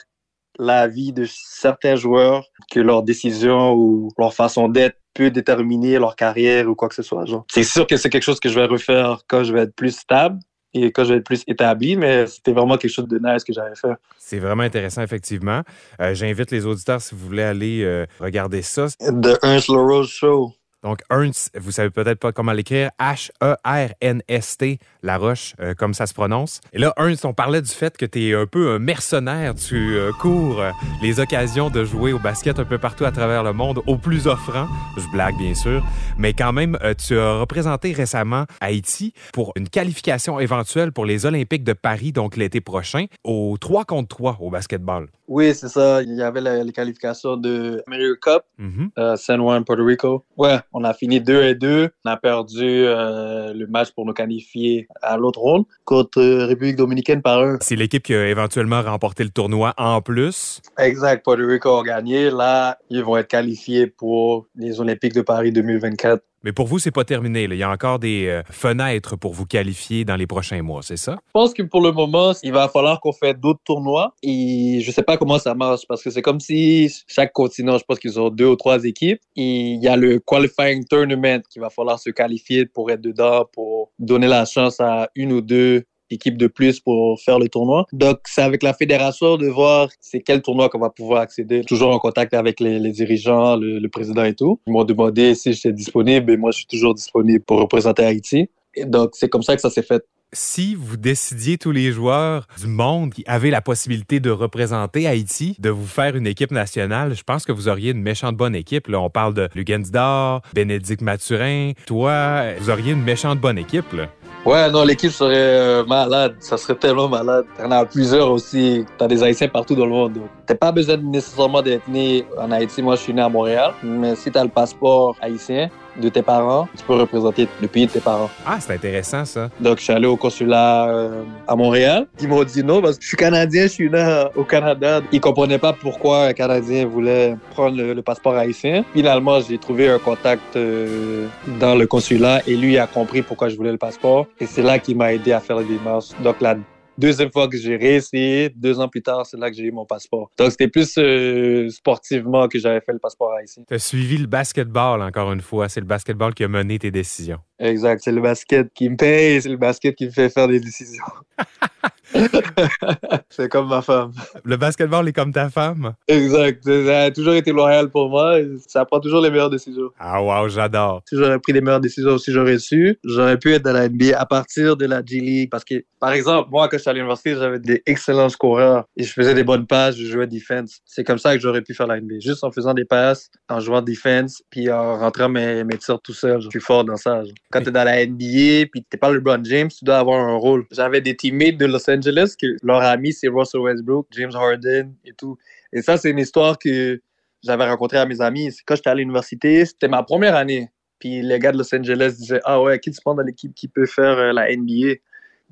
la 0.60 0.88
vie 0.88 1.14
de 1.14 1.26
certains 1.26 1.96
joueurs, 1.96 2.46
que 2.72 2.80
leur 2.80 3.04
décision 3.04 3.74
ou 3.74 4.10
leur 4.18 4.34
façon 4.34 4.70
d'être 4.70 4.98
peut 5.14 5.32
déterminer 5.32 5.98
leur 5.98 6.16
carrière 6.16 6.70
ou 6.70 6.76
quoi 6.76 6.90
que 6.90 6.96
ce 6.96 7.02
soit. 7.02 7.26
C'est 7.52 7.64
sûr 7.64 7.88
que 7.88 7.98
c'est 7.98 8.10
quelque 8.10 8.24
chose 8.24 8.40
que 8.40 8.50
je 8.50 8.60
vais 8.60 8.66
refaire 8.66 9.22
quand 9.28 9.44
je 9.44 9.54
vais 9.54 9.62
être 9.62 9.76
plus 9.76 9.96
stable 9.96 10.40
et 10.74 10.92
quand 10.92 11.04
je 11.06 11.14
vais 11.14 11.20
être 11.20 11.26
plus 11.26 11.44
établi, 11.48 11.96
mais 11.96 12.28
c'était 12.28 12.52
vraiment 12.52 12.78
quelque 12.78 12.92
chose 12.92 13.08
de 13.08 13.20
nice 13.24 13.44
que 13.44 13.54
j'avais 13.54 13.76
fait. 13.76 13.94
C'est 14.18 14.40
vraiment 14.40 14.64
intéressant, 14.64 15.02
effectivement. 15.02 15.62
Euh, 16.00 16.14
j'invite 16.14 16.52
les 16.52 16.66
auditeurs, 16.66 17.02
si 17.02 17.16
vous 17.16 17.26
voulez 17.26 17.44
aller 17.44 17.84
euh, 17.84 18.06
regarder 18.20 18.62
ça. 18.62 18.88
The 19.00 19.40
Ernst 19.44 19.70
LaRose 19.70 20.10
Show. 20.10 20.54
Donc, 20.84 21.00
Ernst, 21.10 21.52
vous 21.60 21.72
savez 21.72 21.90
peut-être 21.90 22.20
pas 22.20 22.32
comment 22.32 22.52
l'écrire, 22.52 22.92
H-E-R-N-S-T, 23.00 24.78
La 25.02 25.18
Roche, 25.18 25.56
euh, 25.60 25.74
comme 25.74 25.96
ça 25.96 26.06
se 26.06 26.14
prononce. 26.14 26.62
Et 26.72 26.78
là, 26.78 26.94
Ernst, 26.98 27.26
on 27.26 27.34
parlait 27.34 27.64
du 27.64 27.72
fait 27.72 27.98
que 27.98 28.06
tu 28.06 28.30
es 28.30 28.36
un 28.36 28.46
peu 28.46 28.70
un 28.70 28.80
mercenaire. 28.80 29.56
Tu 29.56 29.96
euh, 29.96 30.12
cours 30.12 30.62
euh, 30.62 30.70
les 31.02 31.20
occasions 31.20 31.72
de 31.72 31.84
jouer 31.84 32.14
au 32.14 32.20
basket 32.20 32.60
un 32.60 32.64
peu 32.64 32.78
partout 32.78 33.06
à 33.06 33.12
travers 33.12 33.44
le 33.44 33.54
monde, 33.54 33.82
au 33.88 33.98
plus 33.98 34.28
offrant. 34.28 34.68
Je 34.98 35.12
blague, 35.12 35.36
bien 35.38 35.56
sûr. 35.56 35.84
Mais 36.20 36.34
quand 36.34 36.54
même, 36.54 36.78
tu 36.98 37.18
as 37.18 37.40
représenté 37.40 37.92
récemment 37.92 38.46
Haïti 38.62 39.14
pour 39.34 39.54
une 39.56 39.70
qualification 39.70 40.40
éventuelle 40.40 40.92
pour 40.92 41.06
les 41.06 41.26
Olympiques 41.26 41.64
de 41.64 41.74
Paris, 41.74 42.12
donc 42.12 42.38
l'été 42.38 42.62
prochain, 42.62 43.06
au 43.24 43.58
3 43.60 43.86
contre 43.86 44.16
3 44.16 44.38
au 44.42 44.52
basketball. 44.52 45.08
Oui, 45.28 45.54
c'est 45.54 45.68
ça. 45.68 46.02
Il 46.04 46.16
y 46.16 46.22
avait 46.22 46.42
les 46.42 46.72
qualifications 46.72 47.36
de 47.36 47.84
America 47.88 48.18
Cup, 48.22 48.44
Mm-hmm. 48.60 49.18
San 49.18 49.40
Juan, 49.40 49.64
Puerto 49.64 49.86
Rico. 49.86 50.26
Ouais, 50.36 50.58
on 50.74 50.84
a 50.84 50.94
fini 50.94 51.22
2 51.22 51.44
et 51.44 51.56
2. 51.56 51.90
On 52.06 52.10
a 52.10 52.18
perdu 52.18 52.64
euh, 52.64 53.54
le 53.54 53.68
match 53.68 53.92
pour 53.92 54.06
nous 54.06 54.14
qualifier 54.14 54.88
à 55.02 55.18
l'autre 55.18 55.40
ronde 55.40 55.66
contre 55.86 56.20
euh, 56.20 56.46
République 56.46 56.76
dominicaine 56.76 57.22
par 57.22 57.42
un. 57.42 57.58
C'est 57.62 57.76
l'équipe 57.76 58.04
qui 58.04 58.14
a 58.14 58.28
éventuellement 58.28 58.82
remporté 58.82 59.24
le 59.24 59.30
tournoi 59.30 59.74
en 59.78 60.02
plus. 60.02 60.62
Exact. 60.78 61.24
Puerto 61.24 61.48
Rico 61.48 61.78
a 61.78 61.84
gagné. 61.84 62.30
Là, 62.30 62.78
ils 62.90 63.04
vont 63.04 63.18
être 63.18 63.28
qualifiés 63.28 63.88
pour 63.88 64.48
les 64.56 64.80
Olympiques 64.80 65.14
de 65.14 65.22
Paris 65.22 65.52
2024. 65.52 66.24
Mais 66.44 66.52
pour 66.52 66.68
vous, 66.68 66.80
c'est 66.80 66.92
pas 66.92 67.04
terminé. 67.04 67.44
Il 67.46 67.56
y 67.56 67.64
a 67.64 67.70
encore 67.70 68.00
des 68.00 68.28
euh, 68.28 68.44
fenêtres 68.50 69.16
pour 69.16 69.34
vous 69.34 69.46
qualifier 69.46 70.06
dans 70.06 70.16
les 70.16 70.28
prochains 70.28 70.62
mois, 70.62 70.82
c'est 70.84 70.98
ça? 70.98 71.18
Je 71.28 71.32
pense 71.34 71.54
que 71.54 71.64
pour 71.64 71.82
le 71.82 71.92
moment, 71.92 72.34
il 72.44 72.54
va 72.54 72.70
falloir 72.70 73.00
qu'on 73.00 73.12
fasse 73.12 73.36
d'autres 73.36 73.62
tournois. 73.64 74.14
Et 74.22 74.80
je 74.82 74.92
sais 74.92 75.04
pas 75.04 75.18
comment 75.18 75.40
ça 75.40 75.56
marche 75.56 75.82
parce 75.88 76.04
que 76.04 76.10
c'est 76.10 76.22
comme 76.22 76.40
si 76.40 76.94
chaque 77.08 77.34
continent, 77.34 77.78
je 77.78 77.84
pense 77.84 78.00
qu'ils 78.00 78.20
ont 78.20 78.30
deux 78.30 78.48
ou 78.48 78.56
trois 78.56 78.84
équipes. 78.86 79.20
Et 79.36 79.72
il 79.72 79.84
y 79.84 79.88
a 79.88 79.98
le 79.98 80.20
qualifying 80.20 80.86
tournament 80.86 81.42
qu'il 81.50 81.62
va 81.62 81.70
falloir 81.70 82.00
se 82.00 82.12
qualifier 82.12 82.66
pour 82.66 82.92
être 82.92 83.02
dedans, 83.02 83.46
pour 83.52 83.92
donner 84.00 84.28
la 84.28 84.46
chance 84.46 84.80
à 84.80 85.10
une 85.16 85.34
ou 85.34 85.42
deux 85.42 85.84
équipes 86.10 86.38
de 86.38 86.48
plus 86.48 86.80
pour 86.80 87.20
faire 87.20 87.40
le 87.40 87.50
tournoi. 87.50 87.86
Donc, 87.94 88.20
c'est 88.26 88.42
avec 88.42 88.64
la 88.64 88.74
fédération 88.74 89.38
de 89.38 89.48
voir 89.48 89.90
c'est 90.00 90.22
quel 90.22 90.42
tournoi 90.42 90.70
qu'on 90.70 90.80
va 90.80 90.90
pouvoir 90.90 91.22
accéder. 91.22 91.64
Toujours 91.64 91.92
en 91.92 92.00
contact 92.00 92.34
avec 92.34 92.60
les, 92.60 92.92
dirigeants, 92.92 93.56
le, 93.56 93.80
le, 93.80 93.90
président 93.90 94.24
et 94.24 94.34
tout. 94.34 94.60
Ils 94.68 94.74
m'ont 94.74 94.84
demandé 94.84 95.36
si 95.36 95.54
j'étais 95.54 95.74
disponible 95.74 96.32
et 96.32 96.38
moi, 96.38 96.52
je 96.52 96.58
suis 96.58 96.68
toujours 96.68 96.94
disponible 96.94 97.44
pour 97.44 97.60
représenter 97.60 98.04
Haïti. 98.04 98.50
Et 98.76 98.86
donc, 98.86 99.12
c'est 99.14 99.30
comme 99.30 99.44
ça 99.44 99.56
que 99.56 99.62
ça 99.62 99.70
s'est 99.70 99.82
fait. 99.82 100.04
Si 100.34 100.76
vous 100.76 100.98
décidiez 100.98 101.58
tous 101.58 101.72
les 101.72 101.94
joueurs 101.94 102.48
du 102.60 102.68
monde 102.68 103.14
qui 103.14 103.24
avaient 103.28 103.50
la 103.50 103.62
possibilité 103.62 104.20
de 104.20 104.30
représenter 104.30 105.08
Haïti, 105.08 105.56
de 105.60 105.70
vous 105.70 105.86
faire 105.86 106.18
une 106.18 106.28
équipe 106.28 106.52
nationale, 106.52 107.16
je 107.16 107.24
pense 107.24 107.46
que 107.46 107.54
vous 107.54 107.70
auriez 107.70 107.92
une 107.92 108.02
méchante 108.02 108.36
bonne 108.36 108.54
équipe. 108.54 108.90
Là, 108.90 109.00
on 109.00 109.10
parle 109.10 109.34
de 109.34 109.48
Lugansdor, 109.56 110.42
Bénédicte 110.54 111.02
Mathurin. 111.02 111.72
Toi, 111.86 112.42
vous 112.60 112.70
auriez 112.70 112.92
une 112.92 113.04
méchante 113.04 113.40
bonne 113.40 113.58
équipe. 113.58 113.94
Là. 113.94 114.08
Ouais, 114.46 114.70
non, 114.70 114.84
l'équipe 114.84 115.12
serait 115.12 115.36
euh, 115.38 115.86
malade. 115.86 116.36
Ça 116.40 116.58
serait 116.58 116.76
tellement 116.76 117.08
malade. 117.08 117.46
T'en 117.58 117.72
as 117.72 117.86
plusieurs 117.86 118.30
aussi. 118.30 118.84
T'as 118.98 119.08
des 119.08 119.24
Haïtiens 119.24 119.48
partout 119.48 119.76
dans 119.76 119.86
le 119.86 119.92
monde. 119.92 120.20
T'as 120.46 120.56
pas 120.56 120.74
besoin 120.74 120.98
nécessairement 120.98 121.62
d'être 121.62 121.88
né 121.88 122.26
en 122.38 122.52
Haïti. 122.52 122.82
Moi, 122.82 122.98
je 122.98 123.02
suis 123.04 123.14
né 123.14 123.22
à 123.22 123.30
Montréal. 123.30 123.74
Mais 123.82 124.14
si 124.18 124.30
t'as 124.30 124.44
le 124.44 124.50
passeport 124.50 125.16
haïtien 125.22 125.70
de 126.00 126.10
tes 126.10 126.22
parents, 126.22 126.68
tu 126.78 126.84
peux 126.84 126.96
représenter 126.96 127.48
le 127.62 127.68
pays 127.68 127.88
de 127.88 127.92
tes 127.92 128.00
parents. 128.00 128.30
Ah, 128.46 128.58
c'est 128.60 128.74
intéressant, 128.74 129.26
ça. 129.26 129.50
Donc, 129.60 129.78
je 129.80 129.84
suis 129.84 129.94
allé 129.94 130.08
au 130.08 130.16
consulat 130.18 130.90
euh, 130.90 131.24
à 131.48 131.56
Montréal. 131.56 132.08
Ils 132.22 132.28
m'ont 132.28 132.44
dit 132.44 132.64
non 132.64 132.82
parce 132.82 132.98
que 132.98 133.04
je 133.04 133.08
suis 133.10 133.18
Canadien, 133.18 133.64
je 133.64 133.68
suis 133.68 133.90
né 133.90 134.26
au 134.36 134.44
Canada. 134.44 135.02
Ils 135.12 135.22
comprenaient 135.22 135.58
pas 135.58 135.74
pourquoi 135.74 136.26
un 136.26 136.34
Canadien 136.34 136.86
voulait 136.86 137.36
prendre 137.52 137.78
le, 137.78 137.94
le 137.94 138.02
passeport 138.02 138.36
haïtien. 138.36 138.84
Finalement, 138.94 139.40
j'ai 139.42 139.58
trouvé 139.58 139.90
un 139.90 140.00
contact 140.00 140.56
euh, 140.56 141.28
dans 141.60 141.76
le 141.76 141.88
consulat 141.88 142.42
et 142.48 142.56
lui 142.56 142.78
a 142.78 142.88
compris 142.88 143.22
pourquoi 143.22 143.50
je 143.50 143.56
voulais 143.56 143.72
le 143.72 143.78
passeport. 143.78 144.28
Et 144.40 144.46
c'est 144.46 144.62
là 144.62 144.80
qu'il 144.80 144.98
m'a 144.98 145.14
aidé 145.14 145.32
à 145.32 145.40
faire 145.40 145.58
les 145.60 145.66
démarches. 145.66 146.10
Donc, 146.24 146.42
la 146.42 146.56
deuxième 146.98 147.32
fois 147.32 147.48
que 147.48 147.58
j'ai 147.58 147.76
réessayé, 147.76 148.50
deux 148.50 148.80
ans 148.80 148.88
plus 148.88 149.02
tard, 149.02 149.26
c'est 149.26 149.38
là 149.38 149.50
que 149.50 149.56
j'ai 149.56 149.64
eu 149.64 149.72
mon 149.72 149.86
passeport. 149.86 150.30
Donc, 150.38 150.52
c'était 150.52 150.68
plus 150.68 150.96
euh, 150.98 151.70
sportivement 151.70 152.48
que 152.48 152.60
j'avais 152.60 152.82
fait 152.82 152.94
le 152.94 153.00
passeport 153.00 153.34
haïtien. 153.34 153.64
Tu 153.68 153.74
as 153.74 153.80
suivi 153.80 154.18
le 154.18 154.28
basketball, 154.28 155.02
encore 155.02 155.32
une 155.32 155.42
fois. 155.42 155.70
C'est 155.70 155.80
le 155.80 155.86
basketball 155.86 156.34
qui 156.34 156.44
a 156.44 156.48
mené 156.48 156.80
tes 156.80 156.92
décisions. 156.92 157.40
Exact. 157.60 158.02
C'est 158.04 158.12
le 158.12 158.22
basket 158.22 158.72
qui 158.74 158.90
me 158.90 158.96
paye, 158.96 159.42
c'est 159.42 159.50
le 159.50 159.58
basket 159.58 159.96
qui 159.96 160.06
me 160.06 160.12
fait 160.12 160.30
faire 160.30 160.48
des 160.48 160.60
décisions. 160.60 161.04
c'est 163.30 163.50
comme 163.50 163.68
ma 163.68 163.82
femme. 163.82 164.12
Le 164.44 164.58
basketball 164.58 165.08
est 165.08 165.14
comme 165.14 165.32
ta 165.32 165.50
femme? 165.50 165.94
Exact. 166.08 166.64
Ça 166.64 167.00
a 167.04 167.12
toujours 167.12 167.34
été 167.34 167.52
loyal 167.52 167.90
pour 167.90 168.10
moi. 168.10 168.38
Ça 168.68 168.86
prend 168.86 169.00
toujours 169.00 169.22
les 169.22 169.30
meilleures 169.30 169.50
décisions. 169.50 169.90
Ah 170.00 170.22
wow, 170.22 170.48
j'adore. 170.48 171.02
Si 171.08 171.18
j'aurais 171.18 171.40
pris 171.40 171.54
les 171.54 171.62
meilleures 171.62 171.82
décisions 171.82 172.18
si 172.18 172.32
j'aurais 172.32 172.60
su, 172.60 172.98
j'aurais 173.04 173.38
pu 173.38 173.54
être 173.54 173.64
dans 173.64 173.74
la 173.74 173.90
NBA 173.90 174.18
à 174.18 174.26
partir 174.26 174.78
de 174.78 174.86
la 174.86 175.04
G 175.06 175.20
League. 175.20 175.50
Parce 175.50 175.64
que, 175.64 175.84
par 176.00 176.12
exemple, 176.14 176.50
moi, 176.52 176.68
quand 176.68 176.78
j'étais 176.78 176.90
à 176.90 176.94
l'université, 176.94 177.36
j'avais 177.36 177.60
des 177.60 177.82
excellents 177.86 178.30
scoreurs 178.30 178.86
et 178.96 179.04
je 179.04 179.12
faisais 179.12 179.34
des 179.34 179.44
bonnes 179.44 179.68
passes, 179.68 179.96
je 179.98 180.06
jouais 180.06 180.28
defense. 180.28 180.80
C'est 180.86 181.04
comme 181.04 181.18
ça 181.18 181.36
que 181.36 181.42
j'aurais 181.42 181.62
pu 181.62 181.74
faire 181.74 181.88
la 181.88 182.00
NBA. 182.00 182.20
Juste 182.20 182.44
en 182.44 182.52
faisant 182.52 182.74
des 182.74 182.86
passes, 182.86 183.30
en 183.50 183.60
jouant 183.60 183.82
defense, 183.82 184.42
puis 184.50 184.72
en 184.72 184.98
rentrant 184.98 185.30
mes, 185.30 185.64
mes 185.64 185.78
tirs 185.78 186.00
tout 186.02 186.14
seul. 186.14 186.42
Je 186.42 186.50
suis 186.50 186.60
fort 186.60 186.86
dans 186.86 186.98
ça. 186.98 187.22
Quand 187.52 187.62
tu 187.62 187.70
es 187.70 187.72
dans 187.72 187.84
la 187.84 188.06
NBA, 188.06 188.70
puis 188.72 188.86
t'es 188.90 188.98
pas 188.98 189.12
LeBron 189.12 189.44
James, 189.44 189.70
tu 189.70 189.86
dois 189.86 189.98
avoir 189.98 190.20
un 190.20 190.36
rôle. 190.36 190.66
J'avais 190.72 191.02
des 191.02 191.16
teammates 191.16 191.58
de 191.58 191.66
Los 191.66 191.90
Angeles 191.90 191.97
que 192.02 192.58
leur 192.64 192.82
ami, 192.82 193.14
c'est 193.14 193.28
Russell 193.28 193.62
Westbrook, 193.62 194.08
James 194.12 194.32
Harden 194.34 194.94
et 195.06 195.14
tout. 195.14 195.38
Et 195.74 195.82
ça, 195.82 195.98
c'est 195.98 196.12
une 196.12 196.20
histoire 196.20 196.58
que 196.58 197.02
j'avais 197.44 197.68
rencontrée 197.68 197.98
à 197.98 198.06
mes 198.06 198.22
amis. 198.22 198.50
Quand 198.66 198.76
j'étais 198.76 198.90
à 198.90 198.96
l'université, 198.96 199.66
c'était 199.66 199.88
ma 199.88 200.04
première 200.04 200.36
année. 200.36 200.70
Puis 201.00 201.22
les 201.22 201.40
gars 201.40 201.52
de 201.52 201.58
Los 201.58 201.74
Angeles 201.76 202.16
disaient 202.18 202.42
Ah 202.44 202.62
ouais, 202.62 202.80
qui 202.80 202.92
tu 202.92 203.00
prends 203.02 203.16
dans 203.16 203.24
l'équipe 203.24 203.54
qui 203.54 203.68
peut 203.68 203.86
faire 203.86 204.18
euh, 204.18 204.34
la 204.34 204.56
NBA 204.56 204.96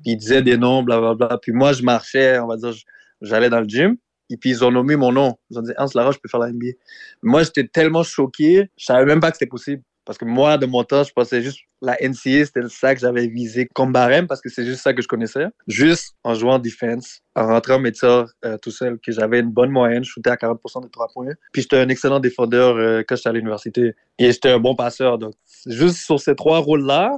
Puis 0.02 0.12
ils 0.12 0.16
disaient 0.16 0.42
des 0.42 0.56
noms, 0.56 0.82
blablabla. 0.82 1.38
Puis 1.40 1.52
moi, 1.52 1.72
je 1.72 1.82
marchais, 1.82 2.38
on 2.38 2.48
va 2.48 2.56
dire, 2.56 2.74
j'allais 3.20 3.50
dans 3.50 3.60
le 3.60 3.68
gym. 3.68 3.96
Et 4.28 4.36
puis 4.36 4.50
ils 4.50 4.64
ont 4.64 4.72
nommé 4.72 4.96
mon 4.96 5.12
nom. 5.12 5.36
Ils 5.50 5.58
ont 5.58 5.62
dit 5.62 5.72
Hans 5.78 5.86
Lara, 5.94 6.10
je 6.10 6.18
peux 6.18 6.28
faire 6.28 6.40
la 6.40 6.50
NBA. 6.50 6.72
Moi, 7.22 7.44
j'étais 7.44 7.68
tellement 7.68 8.02
choqué, 8.02 8.68
je 8.76 8.84
savais 8.84 9.04
même 9.04 9.20
pas 9.20 9.30
que 9.30 9.36
c'était 9.36 9.48
possible. 9.48 9.82
Parce 10.06 10.18
que 10.18 10.24
moi, 10.24 10.56
de 10.56 10.66
mon 10.66 10.84
temps, 10.84 11.02
je 11.02 11.12
pensais 11.12 11.42
juste 11.42 11.58
la 11.82 11.96
NCA, 12.00 12.46
c'était 12.46 12.60
ça 12.68 12.94
que 12.94 13.00
j'avais 13.00 13.26
visé 13.26 13.68
comme 13.74 13.92
barème 13.92 14.26
parce 14.26 14.40
que 14.40 14.48
c'est 14.48 14.64
juste 14.64 14.80
ça 14.82 14.94
que 14.94 15.02
je 15.02 15.08
connaissais. 15.08 15.46
Juste 15.66 16.14
en 16.22 16.34
jouant 16.34 16.58
defense, 16.58 17.20
en 17.34 17.48
rentrant 17.48 17.80
mes 17.80 17.92
tirs 17.92 18.26
euh, 18.44 18.56
tout 18.56 18.70
seul, 18.70 18.98
que 19.00 19.12
j'avais 19.12 19.40
une 19.40 19.50
bonne 19.50 19.70
moyenne, 19.70 20.04
je 20.04 20.10
shootais 20.10 20.30
à 20.30 20.36
40% 20.36 20.84
de 20.84 20.88
trois 20.88 21.08
points. 21.12 21.34
Puis 21.52 21.62
j'étais 21.62 21.76
un 21.76 21.88
excellent 21.88 22.20
défendeur 22.20 22.76
euh, 22.76 23.02
quand 23.06 23.16
j'étais 23.16 23.28
à 23.28 23.32
l'université. 23.32 23.94
Et 24.18 24.32
j'étais 24.32 24.50
un 24.50 24.60
bon 24.60 24.76
passeur. 24.76 25.18
Donc, 25.18 25.34
juste 25.66 25.98
sur 25.98 26.20
ces 26.20 26.36
trois 26.36 26.60
rôles-là, 26.60 27.10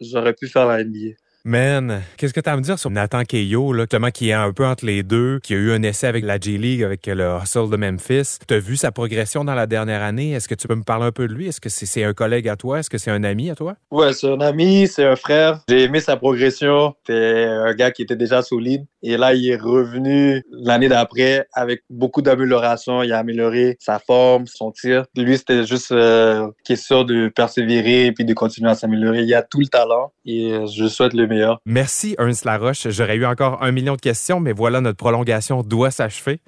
j'aurais 0.00 0.32
pu 0.32 0.48
faire 0.48 0.66
la 0.66 0.84
NBA. 0.84 1.16
Man, 1.48 2.02
qu'est-ce 2.16 2.34
que 2.34 2.40
tu 2.40 2.50
as 2.50 2.54
à 2.54 2.56
me 2.56 2.60
dire 2.60 2.76
sur 2.76 2.90
Nathan 2.90 3.22
Keyo, 3.22 3.72
là, 3.72 3.84
justement, 3.84 4.10
qui 4.10 4.30
est 4.30 4.32
un 4.32 4.52
peu 4.52 4.66
entre 4.66 4.84
les 4.84 5.04
deux, 5.04 5.38
qui 5.38 5.54
a 5.54 5.56
eu 5.56 5.70
un 5.70 5.84
essai 5.84 6.08
avec 6.08 6.24
la 6.24 6.40
G-League, 6.40 6.82
avec 6.82 7.06
le 7.06 7.38
Hustle 7.40 7.70
de 7.70 7.76
Memphis. 7.76 8.38
Tu 8.48 8.54
as 8.54 8.58
vu 8.58 8.76
sa 8.76 8.90
progression 8.90 9.44
dans 9.44 9.54
la 9.54 9.68
dernière 9.68 10.02
année? 10.02 10.32
Est-ce 10.32 10.48
que 10.48 10.56
tu 10.56 10.66
peux 10.66 10.74
me 10.74 10.82
parler 10.82 11.04
un 11.04 11.12
peu 11.12 11.28
de 11.28 11.32
lui? 11.32 11.46
Est-ce 11.46 11.60
que 11.60 11.68
c'est 11.68 11.86
c'est 11.86 12.02
un 12.02 12.14
collègue 12.14 12.48
à 12.48 12.56
toi? 12.56 12.80
Est-ce 12.80 12.90
que 12.90 12.98
c'est 12.98 13.12
un 13.12 13.22
ami 13.22 13.48
à 13.48 13.54
toi? 13.54 13.76
Ouais, 13.92 14.12
c'est 14.12 14.28
un 14.28 14.40
ami, 14.40 14.88
c'est 14.88 15.04
un 15.04 15.14
frère. 15.14 15.60
J'ai 15.68 15.84
aimé 15.84 16.00
sa 16.00 16.16
progression. 16.16 16.94
C'était 17.06 17.44
un 17.44 17.72
gars 17.74 17.92
qui 17.92 18.02
était 18.02 18.16
déjà 18.16 18.42
solide. 18.42 18.84
Et 19.04 19.16
là, 19.16 19.32
il 19.32 19.48
est 19.48 19.54
revenu 19.56 20.42
l'année 20.50 20.88
d'après 20.88 21.46
avec 21.52 21.82
beaucoup 21.88 22.22
d'améliorations. 22.22 23.04
Il 23.04 23.12
a 23.12 23.18
amélioré 23.18 23.76
sa 23.78 24.00
forme, 24.00 24.48
son 24.48 24.72
tir. 24.72 25.04
Lui, 25.16 25.38
c'était 25.38 25.64
juste 25.64 25.92
euh, 25.92 26.48
question 26.64 27.04
de 27.04 27.28
persévérer 27.28 28.06
et 28.06 28.12
puis 28.12 28.24
de 28.24 28.34
continuer 28.34 28.68
à 28.68 28.74
s'améliorer. 28.74 29.22
Il 29.22 29.32
a 29.32 29.42
tout 29.42 29.60
le 29.60 29.68
talent 29.68 30.12
et 30.24 30.52
je 30.74 30.88
souhaite 30.88 31.14
le 31.14 31.28
meilleur. 31.28 31.35
Merci, 31.66 32.14
Ernst 32.18 32.44
Laroche. 32.44 32.88
J'aurais 32.90 33.16
eu 33.16 33.26
encore 33.26 33.62
un 33.62 33.72
million 33.72 33.94
de 33.94 34.00
questions, 34.00 34.40
mais 34.40 34.52
voilà, 34.52 34.80
notre 34.80 34.96
prolongation 34.96 35.62
doit 35.62 35.90
s'achever. 35.90 36.40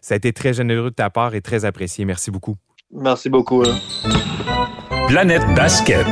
Ça 0.00 0.14
a 0.14 0.16
été 0.16 0.32
très 0.32 0.52
généreux 0.54 0.90
de 0.90 0.94
ta 0.94 1.10
part 1.10 1.34
et 1.34 1.40
très 1.40 1.64
apprécié. 1.64 2.04
Merci 2.04 2.30
beaucoup. 2.30 2.56
Merci 2.92 3.28
beaucoup. 3.28 3.62
hein. 3.64 3.76
Planète 5.08 5.42
Basket. 5.54 6.06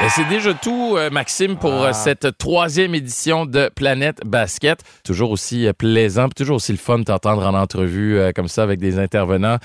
Ben, 0.00 0.08
c'est 0.10 0.28
déjà 0.28 0.52
tout, 0.52 0.96
euh, 0.96 1.08
Maxime, 1.08 1.56
pour 1.56 1.72
Ah. 1.72 1.86
euh, 1.88 1.92
cette 1.92 2.36
troisième 2.36 2.94
édition 2.94 3.46
de 3.46 3.70
Planète 3.74 4.20
Basket. 4.26 4.80
Toujours 5.04 5.30
aussi 5.30 5.66
euh, 5.66 5.72
plaisant, 5.72 6.28
toujours 6.28 6.56
aussi 6.56 6.72
le 6.72 6.78
fun 6.78 6.98
de 6.98 7.04
t'entendre 7.04 7.46
en 7.46 7.54
entrevue 7.54 8.18
comme 8.34 8.48
ça 8.48 8.64
avec 8.64 8.80
des 8.80 8.98
intervenants. 8.98 9.56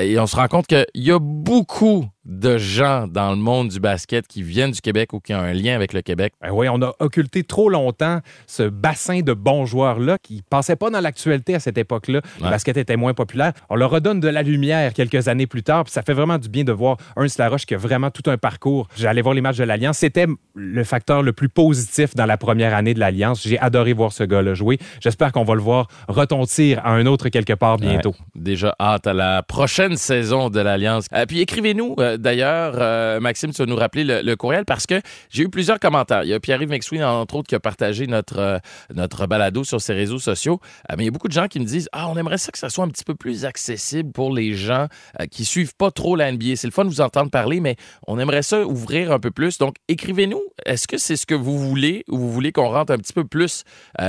Et 0.00 0.18
on 0.18 0.26
se 0.26 0.34
rend 0.34 0.48
compte 0.48 0.66
qu'il 0.66 0.84
y 0.94 1.12
a 1.12 1.18
beaucoup 1.20 2.06
de 2.26 2.58
gens 2.58 3.06
dans 3.06 3.30
le 3.30 3.36
monde 3.36 3.68
du 3.68 3.80
basket 3.80 4.26
qui 4.26 4.42
viennent 4.42 4.72
du 4.72 4.80
Québec 4.80 5.12
ou 5.12 5.20
qui 5.20 5.32
ont 5.32 5.38
un 5.38 5.52
lien 5.52 5.74
avec 5.74 5.92
le 5.92 6.02
Québec. 6.02 6.34
Ben 6.42 6.50
oui, 6.50 6.68
on 6.68 6.82
a 6.82 6.92
occulté 6.98 7.44
trop 7.44 7.70
longtemps 7.70 8.20
ce 8.46 8.64
bassin 8.64 9.20
de 9.20 9.32
bons 9.32 9.64
joueurs-là 9.64 10.18
qui 10.20 10.42
passaient 10.48 10.76
pas 10.76 10.90
dans 10.90 11.00
l'actualité 11.00 11.54
à 11.54 11.60
cette 11.60 11.78
époque-là. 11.78 12.20
Le 12.38 12.50
basket 12.50 12.76
était 12.76 12.96
moins 12.96 13.14
populaire. 13.14 13.52
On 13.70 13.76
leur 13.76 13.90
redonne 13.90 14.20
de 14.20 14.28
la 14.28 14.42
lumière 14.42 14.92
quelques 14.92 15.28
années 15.28 15.46
plus 15.46 15.62
tard, 15.62 15.84
puis 15.84 15.92
ça 15.92 16.02
fait 16.02 16.14
vraiment 16.14 16.38
du 16.38 16.48
bien 16.48 16.64
de 16.64 16.72
voir 16.72 16.96
Ernst 17.16 17.38
Laroche 17.38 17.64
qui 17.64 17.74
a 17.74 17.78
vraiment 17.78 18.10
tout 18.10 18.28
un 18.28 18.36
parcours. 18.36 18.88
J'allais 18.96 19.22
voir 19.22 19.34
les 19.34 19.40
matchs 19.40 19.58
de 19.58 19.64
l'Alliance. 19.64 19.98
C'était 19.98 20.26
le 20.54 20.84
facteur 20.84 21.22
le 21.22 21.32
plus 21.32 21.48
positif 21.48 22.14
dans 22.14 22.26
la 22.26 22.36
première 22.36 22.74
année 22.74 22.94
de 22.94 23.00
l'Alliance. 23.00 23.46
J'ai 23.46 23.58
adoré 23.58 23.92
voir 23.92 24.12
ce 24.12 24.24
gars-là 24.24 24.54
jouer. 24.54 24.78
J'espère 25.00 25.30
qu'on 25.30 25.44
va 25.44 25.54
le 25.54 25.60
voir 25.60 25.86
retontir 26.08 26.80
à 26.84 26.90
un 26.92 27.06
autre 27.06 27.28
quelque 27.28 27.52
part 27.52 27.76
bientôt. 27.76 28.10
Ouais. 28.10 28.16
Déjà 28.34 28.74
hâte 28.80 29.06
à 29.06 29.12
la 29.12 29.42
prochaine 29.42 29.96
saison 29.96 30.50
de 30.50 30.60
l'Alliance. 30.60 31.06
Euh, 31.14 31.26
puis 31.26 31.40
écrivez-nous 31.40 31.94
euh, 31.98 32.15
d'ailleurs, 32.18 32.74
euh, 32.76 33.20
Maxime, 33.20 33.52
tu 33.52 33.62
vas 33.62 33.66
nous 33.66 33.76
rappeler 33.76 34.04
le, 34.04 34.36
courriel 34.36 34.64
parce 34.64 34.86
que 34.86 35.00
j'ai 35.30 35.44
eu 35.44 35.48
plusieurs 35.48 35.80
commentaires. 35.80 36.24
Il 36.24 36.28
y 36.28 36.34
a 36.34 36.40
Pierre-Yves 36.40 36.68
McSween, 36.68 37.02
entre 37.02 37.36
autres, 37.36 37.48
qui 37.48 37.54
a 37.54 37.60
partagé 37.60 38.06
notre, 38.06 38.38
euh, 38.38 38.58
notre 38.94 39.26
balado 39.26 39.64
sur 39.64 39.80
ses 39.80 39.94
réseaux 39.94 40.18
sociaux. 40.18 40.60
Euh, 40.90 40.94
mais 40.96 41.04
il 41.04 41.06
y 41.06 41.08
a 41.08 41.12
beaucoup 41.12 41.28
de 41.28 41.32
gens 41.32 41.46
qui 41.48 41.60
me 41.60 41.64
disent 41.64 41.88
Ah, 41.92 42.08
on 42.08 42.16
aimerait 42.16 42.38
ça 42.38 42.52
que 42.52 42.58
ça 42.58 42.68
soit 42.68 42.84
un 42.84 42.88
petit 42.88 43.04
peu 43.04 43.14
plus 43.14 43.44
accessible 43.44 44.12
pour 44.12 44.32
les 44.34 44.54
gens 44.54 44.88
qui 45.30 45.44
suivent 45.44 45.74
pas 45.74 45.90
trop 45.90 46.16
la 46.16 46.30
NBA. 46.30 46.56
C'est 46.56 46.66
le 46.66 46.72
fun 46.72 46.84
de 46.84 46.90
vous 46.90 47.00
entendre 47.00 47.30
parler, 47.30 47.60
mais 47.60 47.76
on 48.06 48.18
aimerait 48.18 48.42
ça 48.42 48.64
ouvrir 48.64 49.12
un 49.12 49.18
peu 49.18 49.30
plus. 49.30 49.58
Donc, 49.58 49.76
écrivez-nous. 49.88 50.42
Est-ce 50.64 50.88
que 50.88 50.98
c'est 50.98 51.16
ce 51.16 51.26
que 51.26 51.34
vous 51.34 51.58
voulez 51.58 52.04
ou 52.08 52.18
vous 52.18 52.32
voulez 52.32 52.52
qu'on 52.52 52.68
rentre 52.68 52.92
un 52.92 52.98
petit 52.98 53.12
peu 53.12 53.24
plus 53.24 53.64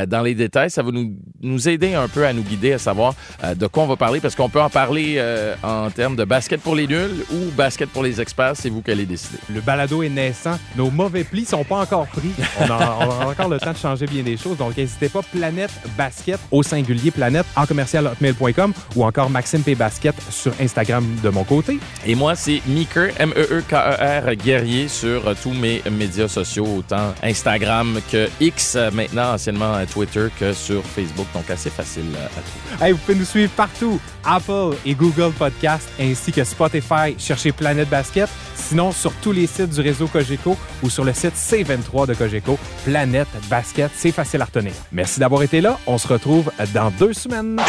dans 0.07 0.21
les 0.21 0.34
détails? 0.34 0.69
Ça 0.69 0.84
va 0.84 0.91
nous, 0.91 1.15
nous 1.41 1.69
aider 1.69 1.93
un 1.93 2.07
peu 2.07 2.25
à 2.25 2.34
nous 2.34 2.41
guider, 2.41 2.73
à 2.73 2.79
savoir 2.79 3.13
de 3.55 3.67
quoi 3.67 3.84
on 3.84 3.88
va 3.88 3.95
parler, 3.95 4.19
parce 4.19 4.35
qu'on 4.35 4.49
peut 4.49 4.61
en 4.61 4.69
parler 4.69 5.21
en 5.63 5.89
termes 5.91 6.15
de 6.15 6.23
basket 6.23 6.61
pour 6.61 6.75
les 6.75 6.88
nuls 6.88 7.25
ou 7.31 7.51
basket 7.55 7.89
pour 7.89 7.97
les 8.03 8.22
experts. 8.22 8.53
C'est 8.56 8.69
vous 8.69 8.82
qui 8.82 8.91
allez 8.91 9.06
décider. 9.06 9.38
Le 9.49 9.61
balado 9.61 10.03
est 10.03 10.10
naissant. 10.10 10.57
Nos 10.76 10.90
mauvais 10.90 11.24
plis 11.24 11.45
sont 11.45 11.64
pas 11.64 11.82
encore 11.82 12.07
pris. 12.07 12.32
On 12.60 12.65
a, 12.65 12.98
on 13.02 13.11
a 13.11 13.26
encore 13.28 13.49
le 13.49 13.60
temps 13.60 13.74
de 13.74 13.78
changer 13.78 14.06
bien 14.06 14.24
des 14.24 14.38
choses. 14.38 14.57
Donc, 14.57 14.78
n'hésitez 14.78 15.10
pas. 15.10 15.22
Planète 15.22 15.72
Basket 15.98 16.40
au 16.52 16.64
singulier 16.64 17.11
planète 17.11 17.45
en 17.56 17.65
commercial 17.65 18.07
hotmail.com 18.07 18.74
ou 18.95 19.03
encore 19.03 19.30
Maxime 19.30 19.61
P 19.61 19.76
Basket 19.76 20.15
sur 20.30 20.53
Instagram 20.60 21.06
de 21.24 21.30
mon 21.30 21.44
côté. 21.44 21.80
Et 22.06 22.15
moi, 22.15 22.36
c'est 22.36 22.61
Meeker, 22.68 23.10
M-E-E-K-E-R, 23.19 24.36
guerrier 24.36 24.88
sur 24.88 25.28
euh, 25.28 25.34
tous 25.41 25.53
mes 25.53 25.82
médias 25.91 26.28
sociaux, 26.28 26.68
autant 26.78 27.14
Instagram 27.24 27.99
que 28.11 28.30
X, 28.40 28.76
euh, 28.76 28.91
maintenant 28.91 29.34
anciennement 29.34 29.76
euh, 29.76 29.86
Twitter, 29.86 30.28
que 30.40 30.53
sur 30.53 30.84
Facebook. 30.84 31.28
Donc, 31.34 31.49
assez 31.49 31.69
facile 31.69 32.06
à 32.15 32.41
trouver. 32.41 32.86
Hey, 32.86 32.91
vous 32.94 32.99
pouvez 32.99 33.18
nous 33.18 33.26
suivre 33.26 33.52
partout. 33.56 33.99
Apple 34.27 34.75
et 34.85 34.93
Google 34.93 35.31
Podcast 35.31 35.89
ainsi 35.99 36.31
que 36.31 36.43
Spotify. 36.43 37.15
Cherchez 37.17 37.51
Planète 37.51 37.89
Basket. 37.89 38.29
Sinon, 38.55 38.91
sur 38.91 39.13
tous 39.21 39.31
les 39.31 39.47
sites 39.47 39.69
du 39.69 39.81
réseau 39.81 40.07
Cogeco 40.07 40.57
ou 40.83 40.89
sur 40.89 41.03
le 41.03 41.13
site 41.13 41.35
C23 41.35 42.07
de 42.07 42.13
Cogeco, 42.13 42.59
Planète 42.85 43.27
Basket, 43.49 43.89
c'est 43.95 44.11
facile 44.11 44.41
à 44.41 44.45
retenir. 44.45 44.73
Merci 44.91 45.19
d'avoir 45.19 45.43
été 45.43 45.61
là. 45.61 45.79
On 45.87 45.97
se 45.97 46.07
retrouve 46.07 46.51
dans 46.73 46.91
deux 46.91 47.13
semaines. 47.13 47.59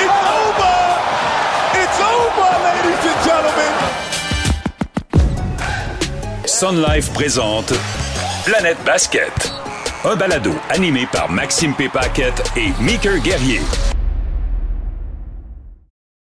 It's 1.74 2.00
over, 2.00 2.50
ladies 2.64 3.06
and 3.06 3.22
gentlemen. 3.24 3.74
Sun 6.46 6.82
Life 6.82 7.12
présente 7.12 7.72
Planète 8.44 8.78
Basket. 8.84 9.52
Un 10.04 10.16
balado 10.16 10.52
animé 10.70 11.06
par 11.10 11.30
Maxime 11.30 11.74
P. 11.74 11.88
Paquette 11.88 12.42
et 12.56 12.72
Meeker 12.80 13.18
Guerrier. 13.18 13.60